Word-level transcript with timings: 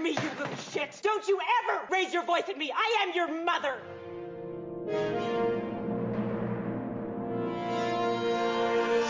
me, 0.00 0.10
you 0.10 0.30
little 0.38 0.56
shits! 0.72 1.00
Don't 1.02 1.26
you 1.26 1.38
ever 1.62 1.80
raise 1.90 2.12
your 2.12 2.24
voice 2.24 2.48
at 2.48 2.56
me! 2.56 2.70
I 2.70 3.04
am 3.04 3.14
your 3.14 3.28
mother! 3.44 3.74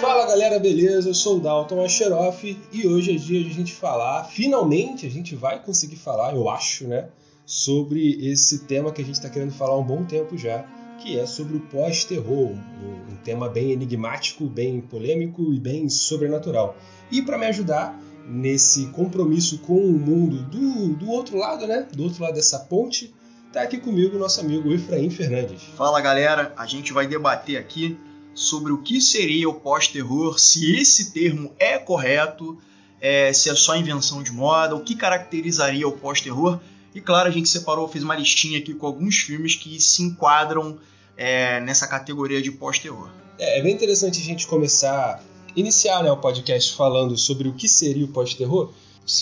Fala 0.01 0.27
galera, 0.27 0.59
beleza? 0.59 1.11
Eu 1.11 1.15
sou 1.15 1.39
o 1.39 1.41
Dalton 1.41 1.85
Acheroff 1.85 2.57
e 2.73 2.87
hoje 2.87 3.15
é 3.15 3.19
dia 3.19 3.43
de 3.43 3.51
a 3.51 3.53
gente 3.53 3.73
falar, 3.73 4.25
finalmente 4.25 5.07
a 5.07 5.11
gente 5.11 5.35
vai 5.35 5.61
conseguir 5.63 5.97
falar, 5.97 6.35
eu 6.35 6.49
acho, 6.49 6.87
né? 6.87 7.09
Sobre 7.45 8.17
esse 8.25 8.61
tema 8.61 8.93
que 8.93 9.03
a 9.03 9.05
gente 9.05 9.17
está 9.17 9.29
querendo 9.29 9.53
falar 9.53 9.73
há 9.73 9.79
um 9.79 9.85
bom 9.85 10.05
tempo 10.05 10.37
já, 10.39 10.65
que 10.99 11.19
é 11.19 11.27
sobre 11.27 11.57
o 11.57 11.61
pós-terror, 11.61 12.51
um, 12.51 13.13
um 13.13 13.17
tema 13.25 13.49
bem 13.49 13.73
enigmático, 13.73 14.45
bem 14.47 14.81
polêmico 14.81 15.53
e 15.53 15.59
bem 15.59 15.89
sobrenatural. 15.89 16.77
E 17.11 17.21
para 17.21 17.37
me 17.37 17.47
ajudar 17.47 17.99
nesse 18.29 18.87
compromisso 18.89 19.59
com 19.61 19.79
o 19.79 19.93
mundo 19.93 20.43
do, 20.43 20.89
do 20.95 21.11
outro 21.11 21.37
lado, 21.37 21.67
né? 21.67 21.87
Do 21.93 22.05
outro 22.05 22.23
lado 22.23 22.35
dessa 22.35 22.59
ponte, 22.59 23.15
tá 23.53 23.63
aqui 23.63 23.79
comigo 23.79 24.17
o 24.17 24.19
nosso 24.19 24.41
amigo 24.41 24.73
Efraim 24.73 25.09
Fernandes. 25.11 25.63
Fala 25.77 26.01
galera, 26.01 26.53
a 26.57 26.67
gente 26.67 26.93
vai 26.93 27.07
debater 27.07 27.57
aqui 27.57 27.99
sobre 28.35 28.73
o 28.73 28.83
que 28.83 29.01
seria 29.01 29.49
o 29.49 29.55
pós-terror, 29.55 30.39
se 30.39 30.77
esse 30.77 31.11
termo 31.13 31.53
é 31.59 31.79
correto, 31.79 32.59
é, 33.01 33.33
se 33.33 33.49
é 33.51 33.55
só 33.55 33.77
invenção 33.77 34.23
de 34.23 34.31
moda, 34.31 34.77
o 34.77 34.81
que 34.81 34.95
caracterizaria 34.95 35.89
o 35.89 35.93
pós-terror. 35.93 36.61
E 36.95 37.01
claro, 37.01 37.29
a 37.29 37.33
gente 37.33 37.49
separou, 37.49 37.89
fez 37.89 38.05
uma 38.05 38.15
listinha 38.15 38.59
aqui 38.59 38.75
com 38.75 38.87
alguns 38.87 39.17
filmes 39.17 39.57
que 39.57 39.81
se 39.81 40.03
enquadram 40.03 40.79
é, 41.17 41.61
nessa 41.61 41.87
categoria 41.87 42.41
de 42.41 42.53
pós-terror. 42.53 43.11
É, 43.39 43.59
é, 43.59 43.63
bem 43.63 43.75
interessante 43.75 44.21
a 44.21 44.25
gente 44.25 44.47
começar, 44.47 45.23
iniciar 45.59 46.03
né, 46.03 46.11
o 46.11 46.17
podcast 46.17 46.75
falando 46.75 47.17
sobre 47.17 47.49
o 47.49 47.55
que 47.55 47.69
seria 47.69 48.05
o 48.05 48.09
pós-terror, 48.09 48.73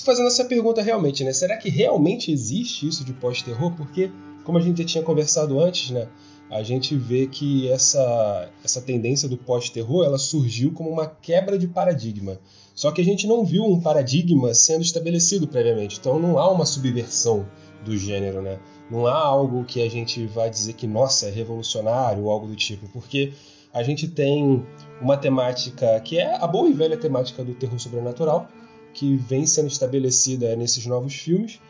fazendo 0.04 0.26
essa 0.26 0.44
pergunta 0.44 0.82
realmente, 0.82 1.22
né? 1.24 1.32
Será 1.32 1.56
que 1.56 1.68
realmente 1.68 2.32
existe 2.32 2.86
isso 2.86 3.04
de 3.04 3.12
pós-terror? 3.12 3.72
Porque, 3.76 4.10
como 4.44 4.58
a 4.58 4.60
gente 4.60 4.78
já 4.78 4.84
tinha 4.84 5.04
conversado 5.04 5.60
antes, 5.60 5.90
né? 5.90 6.08
a 6.50 6.62
gente 6.62 6.96
vê 6.96 7.26
que 7.26 7.68
essa, 7.68 8.48
essa 8.62 8.80
tendência 8.80 9.28
do 9.28 9.36
pós-terror 9.36 10.04
ela 10.04 10.18
surgiu 10.18 10.72
como 10.72 10.90
uma 10.90 11.06
quebra 11.06 11.58
de 11.58 11.66
paradigma. 11.66 12.38
Só 12.74 12.92
que 12.92 13.00
a 13.00 13.04
gente 13.04 13.26
não 13.26 13.44
viu 13.44 13.64
um 13.64 13.80
paradigma 13.80 14.54
sendo 14.54 14.82
estabelecido 14.82 15.48
previamente, 15.48 15.98
então 15.98 16.18
não 16.20 16.38
há 16.38 16.50
uma 16.50 16.66
subversão 16.66 17.46
do 17.84 17.96
gênero, 17.96 18.42
né? 18.42 18.58
Não 18.90 19.06
há 19.06 19.16
algo 19.18 19.64
que 19.64 19.82
a 19.82 19.90
gente 19.90 20.24
vai 20.26 20.48
dizer 20.48 20.74
que, 20.74 20.86
nossa, 20.86 21.26
é 21.26 21.30
revolucionário 21.30 22.24
ou 22.24 22.30
algo 22.30 22.46
do 22.46 22.54
tipo, 22.54 22.88
porque 22.88 23.32
a 23.76 23.82
gente 23.82 24.08
tem 24.08 24.64
uma 25.02 25.18
temática 25.18 26.00
que 26.00 26.18
é 26.18 26.34
a 26.42 26.46
boa 26.46 26.66
e 26.66 26.72
velha 26.72 26.96
temática 26.96 27.44
do 27.44 27.52
terror 27.54 27.78
sobrenatural, 27.78 28.48
que 28.94 29.16
vem 29.16 29.44
sendo 29.44 29.68
estabelecida 29.68 30.56
nesses 30.56 30.86
novos 30.86 31.14
filmes, 31.14 31.60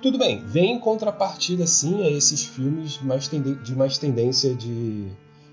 tudo 0.00 0.16
bem, 0.16 0.44
vem 0.46 0.74
em 0.74 0.78
contrapartida, 0.78 1.66
sim, 1.66 2.04
a 2.04 2.08
esses 2.08 2.44
filmes 2.44 3.00
mais 3.02 3.28
de 3.28 3.74
mais 3.74 3.98
tendência 3.98 4.54
de 4.54 5.06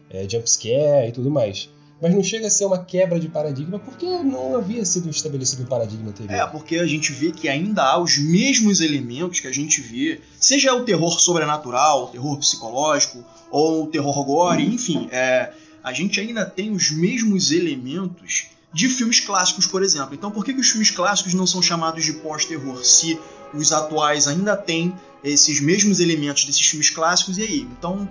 é, 0.07 0.29
jumpscare 0.29 1.09
e 1.09 1.11
tudo 1.11 1.31
mais. 1.31 1.67
Mas 1.99 2.13
não 2.13 2.21
chega 2.21 2.45
a 2.45 2.49
ser 2.49 2.65
uma 2.65 2.83
quebra 2.83 3.19
de 3.19 3.27
paradigma 3.27 3.79
porque 3.79 4.05
não 4.05 4.55
havia 4.55 4.85
sido 4.85 5.09
estabelecido 5.09 5.63
um 5.63 5.65
paradigma 5.65 6.09
anterior. 6.09 6.35
É, 6.35 6.45
porque 6.45 6.75
a 6.75 6.85
gente 6.85 7.11
vê 7.11 7.31
que 7.31 7.49
ainda 7.49 7.81
há 7.81 7.97
os 7.97 8.19
mesmos 8.19 8.81
elementos 8.81 9.39
que 9.39 9.47
a 9.47 9.51
gente 9.51 9.81
vê, 9.81 10.21
seja 10.39 10.75
o 10.75 10.83
terror 10.83 11.19
sobrenatural, 11.19 12.03
o 12.03 12.07
terror 12.07 12.37
psicológico, 12.37 13.23
ou 13.49 13.85
o 13.85 13.87
terror 13.87 14.23
gore, 14.25 14.63
enfim, 14.63 15.07
é, 15.11 15.53
a 15.83 15.91
gente 15.91 16.19
ainda 16.19 16.45
tem 16.45 16.71
os 16.71 16.89
mesmos 16.89 17.51
elementos 17.51 18.47
de 18.73 18.87
filmes 18.87 19.19
clássicos, 19.19 19.67
por 19.67 19.83
exemplo. 19.83 20.15
Então, 20.15 20.31
por 20.31 20.45
que, 20.45 20.53
que 20.53 20.61
os 20.61 20.69
filmes 20.69 20.89
clássicos 20.89 21.33
não 21.33 21.45
são 21.45 21.61
chamados 21.61 22.05
de 22.05 22.13
pós-terror 22.13 22.83
se 22.83 23.19
os 23.53 23.71
atuais 23.71 24.27
ainda 24.27 24.55
têm 24.55 24.95
esses 25.23 25.59
mesmos 25.59 25.99
elementos 25.99 26.45
desses 26.45 26.65
filmes 26.65 26.89
clássicos? 26.89 27.37
E 27.37 27.43
aí? 27.43 27.61
Então, 27.77 28.07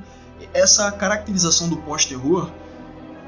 essa 0.53 0.93
caracterização 0.93 1.69
do 1.69 1.79
pós-terror 1.79 2.51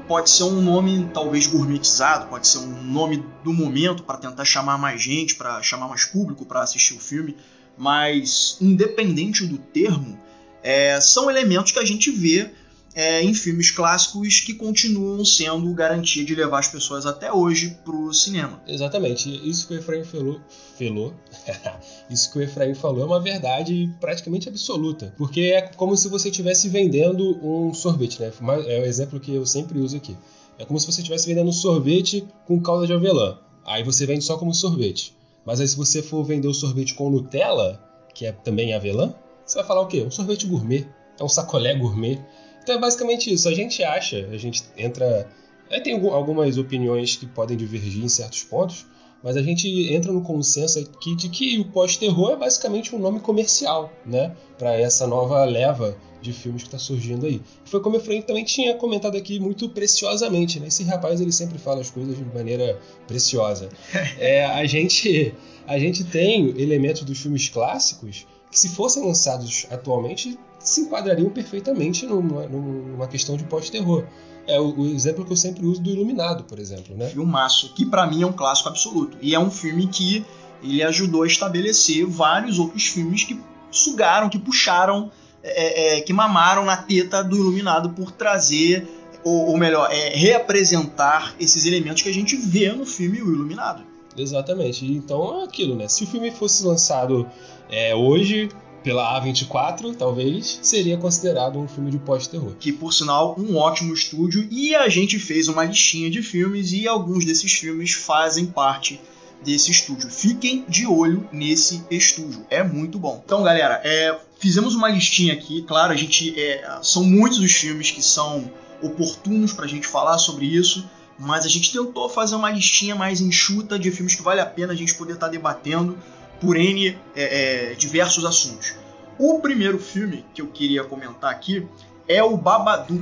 pode 0.07 0.29
ser 0.29 0.43
um 0.43 0.61
nome 0.61 1.09
talvez 1.13 1.47
gourmetizado, 1.47 2.27
pode 2.27 2.47
ser 2.47 2.59
um 2.59 2.83
nome 2.83 3.25
do 3.43 3.51
momento 3.51 4.03
para 4.03 4.17
tentar 4.17 4.45
chamar 4.45 4.77
mais 4.77 5.01
gente, 5.01 5.35
para 5.35 5.61
chamar 5.63 5.87
mais 5.87 6.05
público 6.05 6.45
para 6.45 6.61
assistir 6.61 6.93
o 6.93 6.99
filme, 6.99 7.35
mas 7.77 8.57
independente 8.61 9.45
do 9.45 9.57
termo, 9.57 10.17
é, 10.61 11.01
são 11.01 11.29
elementos 11.29 11.71
que 11.71 11.79
a 11.79 11.85
gente 11.85 12.11
vê 12.11 12.51
é, 12.95 13.21
em 13.21 13.33
filmes 13.33 13.69
clássicos 13.69 14.39
que 14.39 14.53
continuam 14.53 15.25
sendo 15.25 15.71
garantia 15.73 16.23
de 16.23 16.33
levar 16.33 16.59
as 16.59 16.69
pessoas 16.69 17.05
até 17.05 17.31
hoje 17.31 17.77
para 17.83 17.93
o 17.93 18.13
cinema. 18.13 18.61
Exatamente. 18.65 19.29
Isso 19.47 19.67
que 19.67 19.73
o 19.73 19.77
Efraim 19.77 20.05
falou, 20.05 20.39
falou 20.79 21.13
isso 22.09 22.31
que 22.31 22.39
o 22.39 22.41
Efraim 22.41 22.73
falou 22.73 23.01
é 23.01 23.05
uma 23.05 23.19
verdade 23.19 23.93
praticamente 23.99 24.47
absoluta, 24.47 25.13
porque 25.17 25.41
é 25.41 25.61
como 25.61 25.97
se 25.97 26.07
você 26.07 26.29
estivesse 26.29 26.69
vendendo 26.69 27.37
um 27.45 27.73
sorvete, 27.73 28.21
né? 28.21 28.31
É 28.65 28.79
o 28.79 28.85
exemplo 28.85 29.19
que 29.19 29.35
eu 29.35 29.45
sempre 29.45 29.77
uso 29.79 29.97
aqui. 29.97 30.15
É 30.57 30.63
como 30.63 30.79
se 30.79 30.85
você 30.85 31.01
estivesse 31.01 31.27
vendendo 31.27 31.49
um 31.49 31.53
sorvete 31.53 32.25
com 32.47 32.61
calda 32.61 32.87
de 32.87 32.93
avelã. 32.93 33.37
Aí 33.65 33.83
você 33.83 34.05
vende 34.05 34.23
só 34.23 34.37
como 34.37 34.53
sorvete. 34.53 35.13
Mas 35.45 35.59
aí 35.59 35.67
se 35.67 35.75
você 35.75 36.01
for 36.01 36.23
vender 36.23 36.47
o 36.47 36.53
sorvete 36.53 36.93
com 36.93 37.09
Nutella, 37.09 37.81
que 38.13 38.25
é 38.25 38.31
também 38.31 38.73
avelã, 38.73 39.13
você 39.45 39.57
vai 39.57 39.67
falar 39.67 39.81
o 39.81 39.87
quê? 39.87 40.01
Um 40.01 40.11
sorvete 40.11 40.47
gourmet. 40.47 40.87
É 41.19 41.23
um 41.23 41.29
sacolé 41.29 41.75
gourmet. 41.75 42.19
Então 42.65 42.75
é 42.75 42.79
basicamente 42.79 43.31
isso. 43.31 43.47
A 43.47 43.53
gente 43.53 43.83
acha, 43.83 44.27
a 44.31 44.37
gente 44.37 44.63
entra. 44.75 45.29
É, 45.69 45.79
tem 45.79 45.93
algumas 45.93 46.57
opiniões 46.57 47.15
que 47.15 47.27
podem 47.27 47.55
divergir 47.55 48.03
em 48.03 48.09
certos 48.09 48.41
pontos, 48.43 48.87
mas 49.23 49.37
a 49.37 49.43
gente 49.43 49.67
entra 49.93 50.11
no 50.11 50.21
consenso 50.21 50.79
aqui 50.79 51.15
de 51.15 51.29
que 51.29 51.59
o 51.59 51.65
pós-terror 51.65 52.31
é 52.31 52.35
basicamente 52.35 52.95
um 52.95 52.99
nome 52.99 53.19
comercial, 53.19 53.93
né? 54.03 54.35
Para 54.57 54.73
essa 54.73 55.05
nova 55.05 55.45
leva 55.45 55.95
de 56.23 56.33
filmes 56.33 56.63
que 56.63 56.69
está 56.69 56.79
surgindo 56.79 57.27
aí. 57.27 57.39
Foi 57.65 57.79
como 57.79 57.97
o 57.97 57.99
Efraim 57.99 58.23
também 58.23 58.43
tinha 58.43 58.73
comentado 58.73 59.15
aqui 59.15 59.39
muito 59.39 59.69
preciosamente, 59.69 60.59
né? 60.59 60.67
Esse 60.67 60.83
rapaz 60.83 61.21
ele 61.21 61.31
sempre 61.31 61.59
fala 61.59 61.81
as 61.81 61.91
coisas 61.91 62.17
de 62.17 62.25
maneira 62.25 62.79
preciosa. 63.07 63.69
É, 64.17 64.43
a 64.43 64.65
gente 64.65 65.35
a 65.67 65.77
gente 65.77 66.03
tem 66.03 66.49
elementos 66.59 67.03
dos 67.03 67.19
filmes 67.19 67.47
clássicos 67.47 68.25
que 68.51 68.59
se 68.59 68.69
fossem 68.69 69.05
lançados 69.05 69.67
atualmente 69.69 70.37
se 70.59 70.81
enquadrariam 70.81 71.29
perfeitamente 71.29 72.05
numa, 72.05 72.47
numa 72.47 73.07
questão 73.07 73.37
de 73.37 73.43
pós-terror. 73.43 74.05
É 74.47 74.59
o, 74.59 74.79
o, 74.79 74.85
exemplo 74.87 75.25
que 75.25 75.31
eu 75.31 75.37
sempre 75.37 75.65
uso 75.65 75.81
do 75.81 75.89
Iluminado, 75.89 76.43
por 76.43 76.59
exemplo, 76.59 76.95
né? 76.95 77.09
Filmaço, 77.09 77.73
que 77.73 77.85
para 77.85 78.05
mim 78.07 78.23
é 78.23 78.25
um 78.25 78.33
clássico 78.33 78.69
absoluto. 78.69 79.17
E 79.21 79.33
é 79.33 79.39
um 79.39 79.49
filme 79.49 79.87
que 79.87 80.25
ele 80.61 80.83
ajudou 80.83 81.23
a 81.23 81.27
estabelecer 81.27 82.05
vários 82.05 82.59
outros 82.59 82.85
filmes 82.85 83.23
que 83.23 83.39
sugaram, 83.71 84.29
que 84.29 84.39
puxaram, 84.39 85.11
é, 85.43 85.97
é, 85.97 86.01
que 86.01 86.13
mamaram 86.13 86.65
na 86.65 86.77
teta 86.77 87.23
do 87.23 87.35
Iluminado 87.35 87.89
por 87.91 88.11
trazer, 88.11 88.87
ou, 89.23 89.47
ou 89.47 89.57
melhor, 89.57 89.91
é, 89.91 90.15
reapresentar 90.15 91.35
esses 91.39 91.65
elementos 91.65 92.01
que 92.01 92.09
a 92.09 92.13
gente 92.13 92.35
vê 92.35 92.71
no 92.71 92.85
filme 92.85 93.21
O 93.21 93.33
Iluminado. 93.33 93.83
Exatamente. 94.17 94.85
Então 94.85 95.41
é 95.41 95.43
aquilo, 95.45 95.75
né? 95.75 95.87
Se 95.87 96.03
o 96.03 96.07
filme 96.07 96.31
fosse 96.31 96.65
lançado 96.65 97.27
é, 97.69 97.93
hoje, 97.93 98.49
pela 98.83 99.19
A24, 99.19 99.95
talvez, 99.95 100.59
seria 100.61 100.95
considerado 100.97 101.57
um 101.57 101.67
filme 101.67 101.89
de 101.89 101.97
pós-terror. 101.97 102.53
Que, 102.59 102.71
por 102.71 102.93
sinal, 102.93 103.35
um 103.37 103.55
ótimo 103.57 103.93
estúdio, 103.93 104.47
e 104.51 104.75
a 104.75 104.87
gente 104.89 105.17
fez 105.17 105.47
uma 105.47 105.65
listinha 105.65 106.09
de 106.09 106.21
filmes, 106.21 106.71
e 106.71 106.87
alguns 106.87 107.25
desses 107.25 107.51
filmes 107.51 107.93
fazem 107.93 108.45
parte 108.45 109.01
desse 109.43 109.71
estúdio. 109.71 110.09
Fiquem 110.09 110.63
de 110.69 110.85
olho 110.85 111.27
nesse 111.31 111.83
estúdio, 111.89 112.45
é 112.49 112.63
muito 112.63 112.99
bom. 112.99 113.21
Então, 113.25 113.43
galera, 113.43 113.81
é, 113.83 114.17
fizemos 114.39 114.75
uma 114.75 114.89
listinha 114.89 115.33
aqui, 115.33 115.63
claro, 115.63 115.91
a 115.91 115.95
gente 115.95 116.39
é, 116.39 116.77
são 116.83 117.03
muitos 117.03 117.39
os 117.39 117.51
filmes 117.51 117.89
que 117.89 118.03
são 118.03 118.51
oportunos 118.81 119.51
para 119.51 119.65
a 119.65 119.67
gente 119.67 119.87
falar 119.87 120.17
sobre 120.19 120.45
isso, 120.45 120.87
mas 121.17 121.45
a 121.45 121.49
gente 121.49 121.71
tentou 121.71 122.09
fazer 122.09 122.35
uma 122.35 122.49
listinha 122.51 122.95
mais 122.95 123.21
enxuta 123.21 123.79
de 123.79 123.91
filmes 123.91 124.15
que 124.15 124.21
vale 124.21 124.41
a 124.41 124.45
pena 124.45 124.73
a 124.73 124.75
gente 124.75 124.95
poder 124.95 125.13
estar 125.13 125.27
tá 125.27 125.31
debatendo 125.31 125.97
por 126.39 126.57
N 126.57 126.97
é, 127.15 127.71
é, 127.71 127.73
diversos 127.75 128.25
assuntos. 128.25 128.75
O 129.17 129.39
primeiro 129.39 129.79
filme 129.79 130.25
que 130.33 130.41
eu 130.41 130.47
queria 130.47 130.83
comentar 130.83 131.31
aqui 131.31 131.65
é 132.07 132.21
o 132.21 132.35
Babadook. 132.35 133.01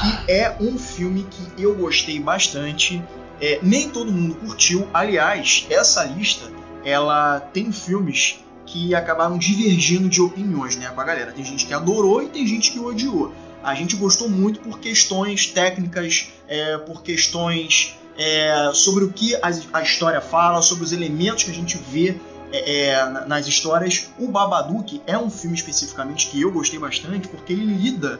Que 0.00 0.32
é 0.32 0.56
um 0.60 0.76
filme 0.76 1.26
que 1.30 1.62
eu 1.62 1.76
gostei 1.76 2.18
bastante. 2.18 3.00
É, 3.40 3.60
nem 3.62 3.88
todo 3.88 4.10
mundo 4.10 4.34
curtiu. 4.34 4.88
Aliás, 4.92 5.66
essa 5.70 6.02
lista 6.04 6.50
ela 6.84 7.38
tem 7.38 7.70
filmes 7.70 8.40
que 8.72 8.94
acabaram 8.94 9.36
divergindo 9.36 10.08
de 10.08 10.22
opiniões, 10.22 10.76
né, 10.76 10.88
com 10.88 11.00
a 11.00 11.04
galera. 11.04 11.30
Tem 11.30 11.44
gente 11.44 11.66
que 11.66 11.74
adorou 11.74 12.22
e 12.22 12.28
tem 12.28 12.46
gente 12.46 12.72
que 12.72 12.80
odiou. 12.80 13.34
A 13.62 13.74
gente 13.74 13.94
gostou 13.96 14.30
muito 14.30 14.60
por 14.60 14.80
questões 14.80 15.46
técnicas, 15.46 16.32
é, 16.48 16.78
por 16.78 17.02
questões 17.02 17.94
é, 18.16 18.70
sobre 18.72 19.04
o 19.04 19.12
que 19.12 19.34
a, 19.36 19.50
a, 19.74 19.82
história 19.82 20.22
fala, 20.22 20.62
sobre 20.62 20.84
os 20.84 20.92
elementos 20.92 21.44
que 21.44 21.50
a 21.50 21.54
gente 21.54 21.76
vê 21.76 22.16
é, 22.50 22.86
é 22.86 23.10
nas 23.26 23.46
histórias. 23.46 24.08
O 24.18 24.28
Babadook 24.28 25.02
é 25.06 25.18
um 25.18 25.30
filme 25.30 25.54
especificamente 25.54 26.28
que 26.28 26.40
eu 26.40 26.50
gostei 26.50 26.78
bastante 26.78 27.28
porque 27.28 27.52
ele 27.52 27.66
lida 27.66 28.18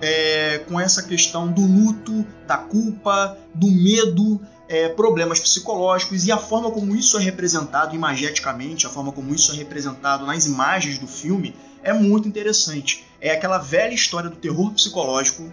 é, 0.00 0.58
com 0.68 0.78
essa 0.78 1.02
questão 1.02 1.50
do 1.50 1.60
luto, 1.60 2.24
da 2.46 2.56
culpa, 2.56 3.36
do 3.52 3.68
medo, 3.68 4.40
é, 4.72 4.88
problemas 4.88 5.38
psicológicos 5.38 6.24
e 6.24 6.32
a 6.32 6.38
forma 6.38 6.70
como 6.70 6.96
isso 6.96 7.18
é 7.18 7.20
representado 7.20 7.94
imageticamente, 7.94 8.86
a 8.86 8.90
forma 8.90 9.12
como 9.12 9.34
isso 9.34 9.52
é 9.52 9.54
representado 9.54 10.24
nas 10.24 10.46
imagens 10.46 10.96
do 10.96 11.06
filme 11.06 11.54
é 11.82 11.92
muito 11.92 12.26
interessante. 12.26 13.04
É 13.20 13.32
aquela 13.32 13.58
velha 13.58 13.92
história 13.92 14.30
do 14.30 14.36
terror 14.36 14.72
psicológico. 14.72 15.52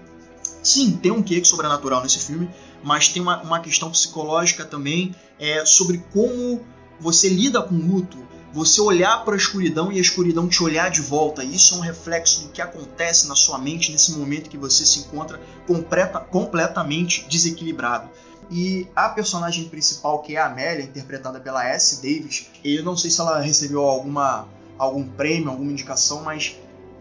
Sim, 0.63 0.93
tem 0.93 1.11
um 1.11 1.21
quê 1.21 1.43
sobrenatural 1.43 2.01
nesse 2.01 2.19
filme, 2.19 2.49
mas 2.81 3.09
tem 3.09 3.21
uma, 3.21 3.41
uma 3.41 3.59
questão 3.59 3.91
psicológica 3.91 4.63
também 4.63 5.13
é, 5.37 5.65
sobre 5.65 5.97
como 6.13 6.61
você 6.97 7.27
lida 7.27 7.61
com 7.61 7.75
o 7.75 7.77
luto, 7.77 8.25
você 8.53 8.79
olhar 8.79 9.25
para 9.25 9.33
a 9.33 9.37
escuridão 9.37 9.91
e 9.91 9.97
a 9.97 10.01
escuridão 10.01 10.47
te 10.47 10.63
olhar 10.63 10.89
de 10.89 11.01
volta. 11.01 11.43
Isso 11.43 11.75
é 11.75 11.77
um 11.77 11.81
reflexo 11.81 12.43
do 12.43 12.49
que 12.49 12.61
acontece 12.61 13.27
na 13.27 13.35
sua 13.35 13.57
mente 13.57 13.91
nesse 13.91 14.13
momento 14.13 14.49
que 14.49 14.57
você 14.57 14.85
se 14.85 14.99
encontra 14.99 15.41
completa, 15.67 16.21
completamente 16.21 17.25
desequilibrado. 17.29 18.09
E 18.51 18.87
a 18.95 19.09
personagem 19.09 19.69
principal, 19.69 20.19
que 20.19 20.35
é 20.35 20.39
a 20.39 20.47
Amélia, 20.47 20.83
interpretada 20.83 21.39
pela 21.39 21.65
S. 21.67 21.97
Davis, 21.97 22.47
eu 22.63 22.83
não 22.83 22.97
sei 22.97 23.11
se 23.11 23.21
ela 23.21 23.39
recebeu 23.39 23.83
alguma, 23.83 24.47
algum 24.77 25.07
prêmio, 25.07 25.49
alguma 25.49 25.71
indicação, 25.71 26.23
mas 26.23 26.55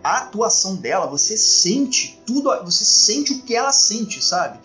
a 0.05 0.19
atuação 0.19 0.77
dela, 0.77 1.07
você 1.07 1.37
sente 1.37 2.21
tudo, 2.27 2.51
você 2.65 2.85
sente 2.85 3.33
o 3.33 3.43
que 3.43 3.55
ela 3.55 3.73
sente, 3.73 4.23
sabe? 4.23 4.59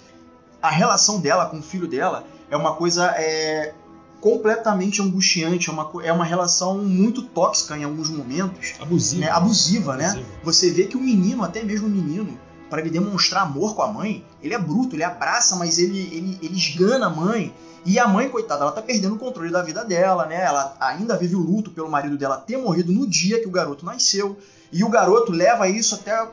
A 0.61 0.69
relação 0.69 1.19
dela 1.19 1.45
com 1.45 1.59
o 1.59 1.63
filho 1.63 1.87
dela 1.87 2.25
é 2.49 2.57
uma 2.57 2.75
coisa 2.75 3.13
é, 3.17 3.73
completamente 4.21 5.01
angustiante, 5.01 5.69
é 5.69 5.73
uma, 5.73 5.91
é 6.03 6.13
uma 6.13 6.23
relação 6.23 6.77
muito 6.77 7.23
tóxica 7.23 7.77
em 7.77 7.83
alguns 7.83 8.09
momentos. 8.09 8.73
Abusiva. 8.79 9.21
Né? 9.21 9.29
Abusiva, 9.29 9.97
né? 9.97 10.05
Abusiva. 10.05 10.27
Você 10.43 10.71
vê 10.71 10.85
que 10.85 10.95
o 10.95 11.01
menino, 11.01 11.43
até 11.43 11.63
mesmo 11.63 11.87
o 11.87 11.89
menino, 11.89 12.37
para 12.73 12.81
ele 12.81 12.89
demonstrar 12.89 13.43
amor 13.43 13.75
com 13.75 13.83
a 13.83 13.87
mãe, 13.87 14.25
ele 14.41 14.55
é 14.55 14.57
bruto, 14.57 14.95
ele 14.95 15.03
abraça, 15.03 15.55
mas 15.55 15.77
ele, 15.77 16.09
ele, 16.11 16.39
ele 16.41 16.57
esgana 16.57 17.05
a 17.05 17.09
mãe. 17.09 17.53
E 17.85 17.99
a 17.99 18.07
mãe, 18.07 18.27
coitada, 18.27 18.63
ela 18.63 18.71
tá 18.71 18.81
perdendo 18.81 19.13
o 19.13 19.19
controle 19.19 19.51
da 19.51 19.61
vida 19.61 19.85
dela, 19.85 20.25
né? 20.25 20.41
Ela 20.41 20.75
ainda 20.79 21.15
vive 21.15 21.35
o 21.35 21.39
luto 21.39 21.69
pelo 21.69 21.87
marido 21.87 22.17
dela 22.17 22.35
ter 22.35 22.57
morrido 22.57 22.91
no 22.91 23.07
dia 23.07 23.39
que 23.39 23.47
o 23.47 23.51
garoto 23.51 23.85
nasceu. 23.85 24.35
E 24.71 24.83
o 24.83 24.89
garoto 24.89 25.31
leva 25.31 25.69
isso 25.69 25.93
até 25.93 26.27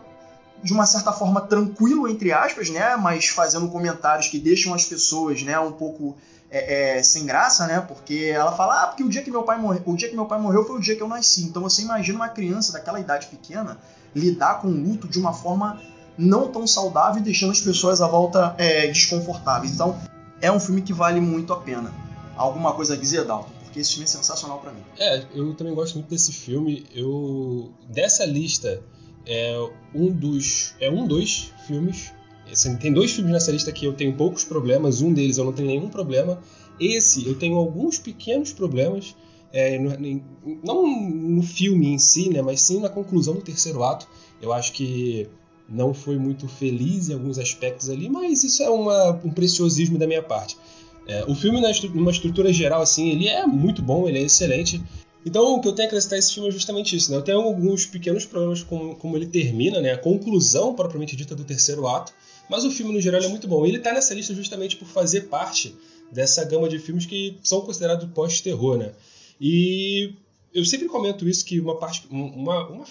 de 0.62 0.72
uma 0.72 0.86
certa 0.86 1.12
forma 1.12 1.42
tranquilo, 1.42 2.08
entre 2.08 2.32
aspas, 2.32 2.70
né? 2.70 2.96
Mas 2.96 3.26
fazendo 3.26 3.68
comentários 3.68 4.28
que 4.28 4.38
deixam 4.38 4.72
as 4.72 4.86
pessoas, 4.86 5.42
né, 5.42 5.60
um 5.60 5.72
pouco 5.72 6.16
é, 6.50 6.96
é, 6.96 7.02
sem 7.02 7.26
graça, 7.26 7.66
né? 7.66 7.84
Porque 7.86 8.32
ela 8.34 8.52
fala, 8.52 8.84
ah, 8.84 8.86
porque 8.86 9.04
o 9.04 9.10
dia 9.10 9.20
que 9.20 9.30
meu 9.30 9.42
pai 9.42 9.58
morreu, 9.58 9.82
o 9.84 9.94
dia 9.94 10.08
que 10.08 10.16
meu 10.16 10.24
pai 10.24 10.40
morreu 10.40 10.64
foi 10.64 10.76
o 10.76 10.80
dia 10.80 10.96
que 10.96 11.02
eu 11.02 11.08
nasci. 11.08 11.44
Então 11.44 11.60
você 11.60 11.82
imagina 11.82 12.16
uma 12.16 12.30
criança 12.30 12.72
daquela 12.72 12.98
idade 12.98 13.26
pequena 13.26 13.76
lidar 14.14 14.60
com 14.60 14.68
o 14.68 14.70
luto 14.70 15.06
de 15.08 15.18
uma 15.18 15.32
forma 15.32 15.80
não 16.20 16.48
tão 16.48 16.66
saudável 16.66 17.20
e 17.20 17.24
deixando 17.24 17.52
as 17.52 17.60
pessoas 17.60 18.00
à 18.00 18.06
volta 18.06 18.54
é, 18.58 18.86
desconfortáveis. 18.88 19.72
Então 19.72 19.98
é 20.40 20.50
um 20.50 20.60
filme 20.60 20.82
que 20.82 20.92
vale 20.92 21.20
muito 21.20 21.52
a 21.52 21.56
pena. 21.60 21.92
Alguma 22.36 22.72
coisa 22.72 22.94
a 22.94 22.96
dizer, 22.96 23.24
Dalton? 23.24 23.50
Porque 23.64 23.80
esse 23.80 23.90
filme 23.92 24.04
é 24.04 24.08
sensacional 24.08 24.58
para 24.58 24.72
mim. 24.72 24.82
É, 24.98 25.24
eu 25.34 25.54
também 25.54 25.74
gosto 25.74 25.94
muito 25.94 26.08
desse 26.08 26.32
filme. 26.32 26.86
Eu 26.94 27.72
dessa 27.88 28.24
lista 28.24 28.82
é 29.26 29.70
um 29.94 30.10
dos 30.10 30.74
é 30.80 30.90
um 30.90 31.06
dos 31.06 31.52
filmes 31.66 32.12
Assim, 32.50 32.76
tem 32.76 32.92
dois 32.92 33.12
filmes 33.12 33.32
nessa 33.32 33.52
lista 33.52 33.70
que 33.70 33.84
eu 33.86 33.92
tenho 33.92 34.12
poucos 34.16 34.44
problemas, 34.44 35.00
um 35.00 35.12
deles 35.12 35.38
eu 35.38 35.44
não 35.44 35.52
tenho 35.52 35.68
nenhum 35.68 35.88
problema. 35.88 36.40
Esse 36.78 37.26
eu 37.26 37.38
tenho 37.38 37.56
alguns 37.56 37.98
pequenos 37.98 38.52
problemas, 38.52 39.14
é, 39.52 39.78
no, 39.78 39.92
não 40.64 40.86
no 40.86 41.42
filme 41.42 41.88
em 41.88 41.98
si, 41.98 42.30
né, 42.30 42.42
mas 42.42 42.62
sim 42.62 42.80
na 42.80 42.88
conclusão 42.88 43.34
do 43.34 43.40
terceiro 43.40 43.82
ato. 43.84 44.08
Eu 44.40 44.52
acho 44.52 44.72
que 44.72 45.28
não 45.70 45.94
foi 45.94 46.18
muito 46.18 46.48
feliz 46.48 47.08
em 47.08 47.14
alguns 47.14 47.38
aspectos 47.38 47.88
ali, 47.88 48.08
mas 48.08 48.42
isso 48.42 48.62
é 48.62 48.68
uma, 48.68 49.12
um 49.24 49.30
preciosismo 49.30 49.96
da 49.96 50.06
minha 50.06 50.22
parte. 50.22 50.56
É, 51.06 51.24
o 51.26 51.34
filme, 51.34 51.60
numa 51.94 52.10
estrutura 52.10 52.52
geral, 52.52 52.82
assim, 52.82 53.10
ele 53.10 53.28
é 53.28 53.46
muito 53.46 53.80
bom, 53.80 54.08
ele 54.08 54.18
é 54.18 54.22
excelente. 54.22 54.82
Então, 55.24 55.54
o 55.54 55.60
que 55.60 55.68
eu 55.68 55.72
tenho 55.72 55.86
a 55.86 55.88
acrescentar 55.88 56.18
esse 56.18 56.34
filme 56.34 56.48
é 56.48 56.52
justamente 56.52 56.96
isso. 56.96 57.10
Né? 57.10 57.16
Eu 57.16 57.22
tenho 57.22 57.40
alguns 57.40 57.86
pequenos 57.86 58.24
problemas 58.24 58.62
com 58.62 58.94
como 58.94 59.16
ele 59.16 59.26
termina, 59.26 59.80
né? 59.80 59.92
a 59.92 59.98
conclusão 59.98 60.74
propriamente 60.74 61.14
dita 61.14 61.34
do 61.34 61.44
terceiro 61.44 61.86
ato. 61.86 62.12
Mas 62.48 62.64
o 62.64 62.70
filme, 62.70 62.92
no 62.92 63.00
geral, 63.00 63.22
é 63.22 63.28
muito 63.28 63.46
bom. 63.46 63.64
Ele 63.64 63.76
está 63.76 63.92
nessa 63.92 64.12
lista 64.14 64.34
justamente 64.34 64.76
por 64.76 64.88
fazer 64.88 65.22
parte 65.22 65.74
dessa 66.10 66.44
gama 66.44 66.68
de 66.68 66.78
filmes 66.78 67.06
que 67.06 67.38
são 67.44 67.60
considerados 67.60 68.08
pós-terror, 68.12 68.76
né? 68.76 68.92
E 69.40 70.12
eu 70.52 70.64
sempre 70.64 70.88
comento 70.88 71.28
isso, 71.28 71.44
que 71.44 71.60
uma 71.60 71.76
parte, 71.76 72.06
uma, 72.10 72.68
uma, 72.68 72.84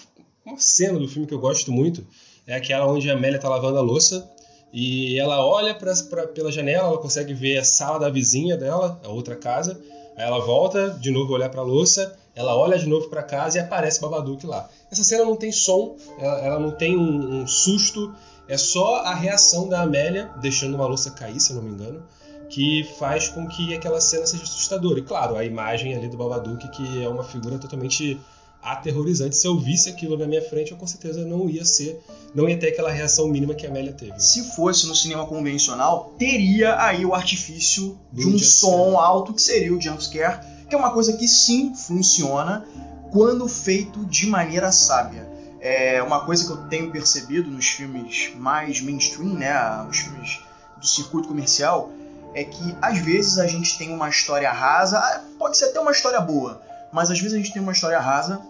uma 0.45 0.57
cena 0.57 0.97
do 0.97 1.07
filme 1.07 1.27
que 1.27 1.33
eu 1.33 1.39
gosto 1.39 1.71
muito 1.71 2.05
é 2.49 2.55
aquela 2.55 2.87
onde 2.87 3.09
a 3.09 3.13
Amélia 3.13 3.37
está 3.37 3.47
lavando 3.47 3.77
a 3.77 3.81
louça 3.81 4.27
e 4.73 5.19
ela 5.19 5.45
olha 5.45 5.75
pra, 5.75 5.93
pra, 6.09 6.27
pela 6.27 6.51
janela, 6.51 6.87
ela 6.87 6.97
consegue 6.97 7.31
ver 7.31 7.59
a 7.59 7.63
sala 7.63 7.99
da 7.99 8.09
vizinha 8.09 8.57
dela, 8.57 8.99
a 9.03 9.09
outra 9.09 9.35
casa. 9.35 9.79
Aí 10.17 10.25
ela 10.25 10.39
volta 10.39 10.89
de 10.89 11.11
novo 11.11 11.31
olhar 11.31 11.49
para 11.49 11.61
a 11.61 11.63
louça, 11.63 12.15
ela 12.35 12.55
olha 12.55 12.77
de 12.77 12.87
novo 12.87 13.07
para 13.07 13.21
casa 13.21 13.59
e 13.59 13.61
aparece 13.61 14.01
Babadook 14.01 14.47
lá. 14.47 14.67
Essa 14.91 15.03
cena 15.03 15.23
não 15.25 15.35
tem 15.35 15.51
som, 15.51 15.95
ela, 16.17 16.39
ela 16.39 16.59
não 16.59 16.71
tem 16.71 16.97
um, 16.97 17.41
um 17.41 17.47
susto, 17.47 18.11
é 18.47 18.57
só 18.57 18.97
a 18.97 19.13
reação 19.13 19.69
da 19.69 19.81
Amélia, 19.81 20.31
deixando 20.41 20.73
uma 20.73 20.87
louça 20.87 21.11
cair, 21.11 21.39
se 21.39 21.51
eu 21.51 21.57
não 21.57 21.63
me 21.63 21.69
engano, 21.69 22.03
que 22.49 22.83
faz 22.97 23.29
com 23.29 23.47
que 23.47 23.75
aquela 23.75 24.01
cena 24.01 24.25
seja 24.25 24.43
assustadora. 24.43 24.97
E 24.97 25.03
claro, 25.03 25.35
a 25.35 25.45
imagem 25.45 25.95
ali 25.95 26.07
do 26.07 26.17
Babadook, 26.17 26.67
que 26.69 27.03
é 27.03 27.07
uma 27.07 27.23
figura 27.23 27.59
totalmente 27.59 28.19
aterrorizante. 28.61 29.35
Se 29.35 29.47
eu 29.47 29.57
visse 29.57 29.89
aquilo 29.89 30.17
na 30.17 30.27
minha 30.27 30.41
frente, 30.41 30.71
eu 30.71 30.77
com 30.77 30.85
certeza 30.85 31.25
não 31.25 31.49
ia 31.49 31.63
ser, 31.65 31.99
não 32.35 32.47
ia 32.47 32.57
ter 32.57 32.69
aquela 32.69 32.91
reação 32.91 33.27
mínima 33.27 33.53
que 33.53 33.65
a 33.65 33.69
Amélia 33.69 33.93
teve. 33.93 34.19
Se 34.19 34.55
fosse 34.55 34.87
no 34.87 34.95
cinema 34.95 35.25
convencional, 35.25 36.13
teria 36.17 36.81
aí 36.81 37.05
o 37.05 37.13
artifício 37.13 37.97
do 38.11 38.21
de 38.21 38.27
um 38.27 38.37
som 38.37 38.97
alto 38.97 39.33
que 39.33 39.41
seria 39.41 39.73
o 39.73 39.81
jumpscare, 39.81 40.39
que 40.67 40.75
é 40.75 40.77
uma 40.77 40.91
coisa 40.91 41.13
que 41.13 41.27
sim 41.27 41.73
funciona 41.73 42.65
quando 43.11 43.47
feito 43.47 44.05
de 44.05 44.27
maneira 44.27 44.71
sábia. 44.71 45.27
É 45.61 46.01
uma 46.01 46.25
coisa 46.25 46.45
que 46.45 46.51
eu 46.51 46.57
tenho 46.67 46.91
percebido 46.91 47.49
nos 47.49 47.67
filmes 47.67 48.31
mais 48.35 48.81
mainstream, 48.81 49.33
né, 49.33 49.53
os 49.89 49.97
filmes 49.97 50.39
do 50.77 50.87
circuito 50.87 51.27
comercial, 51.27 51.91
é 52.33 52.43
que 52.43 52.75
às 52.81 52.99
vezes 52.99 53.37
a 53.37 53.47
gente 53.47 53.77
tem 53.77 53.93
uma 53.93 54.07
história 54.07 54.49
rasa, 54.51 55.25
pode 55.37 55.57
ser 55.57 55.65
até 55.65 55.79
uma 55.79 55.91
história 55.91 56.21
boa, 56.21 56.61
mas 56.93 57.11
às 57.11 57.19
vezes 57.19 57.33
a 57.33 57.37
gente 57.37 57.51
tem 57.51 57.61
uma 57.61 57.71
história 57.71 57.99
rasa 57.99 58.41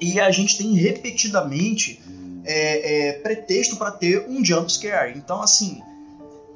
e 0.00 0.20
a 0.20 0.30
gente 0.30 0.58
tem 0.58 0.74
repetidamente 0.74 2.00
é, 2.44 3.08
é, 3.08 3.12
pretexto 3.14 3.76
para 3.76 3.90
ter 3.90 4.26
um 4.28 4.44
jump 4.44 4.70
scare. 4.72 5.16
Então, 5.16 5.42
assim, 5.42 5.80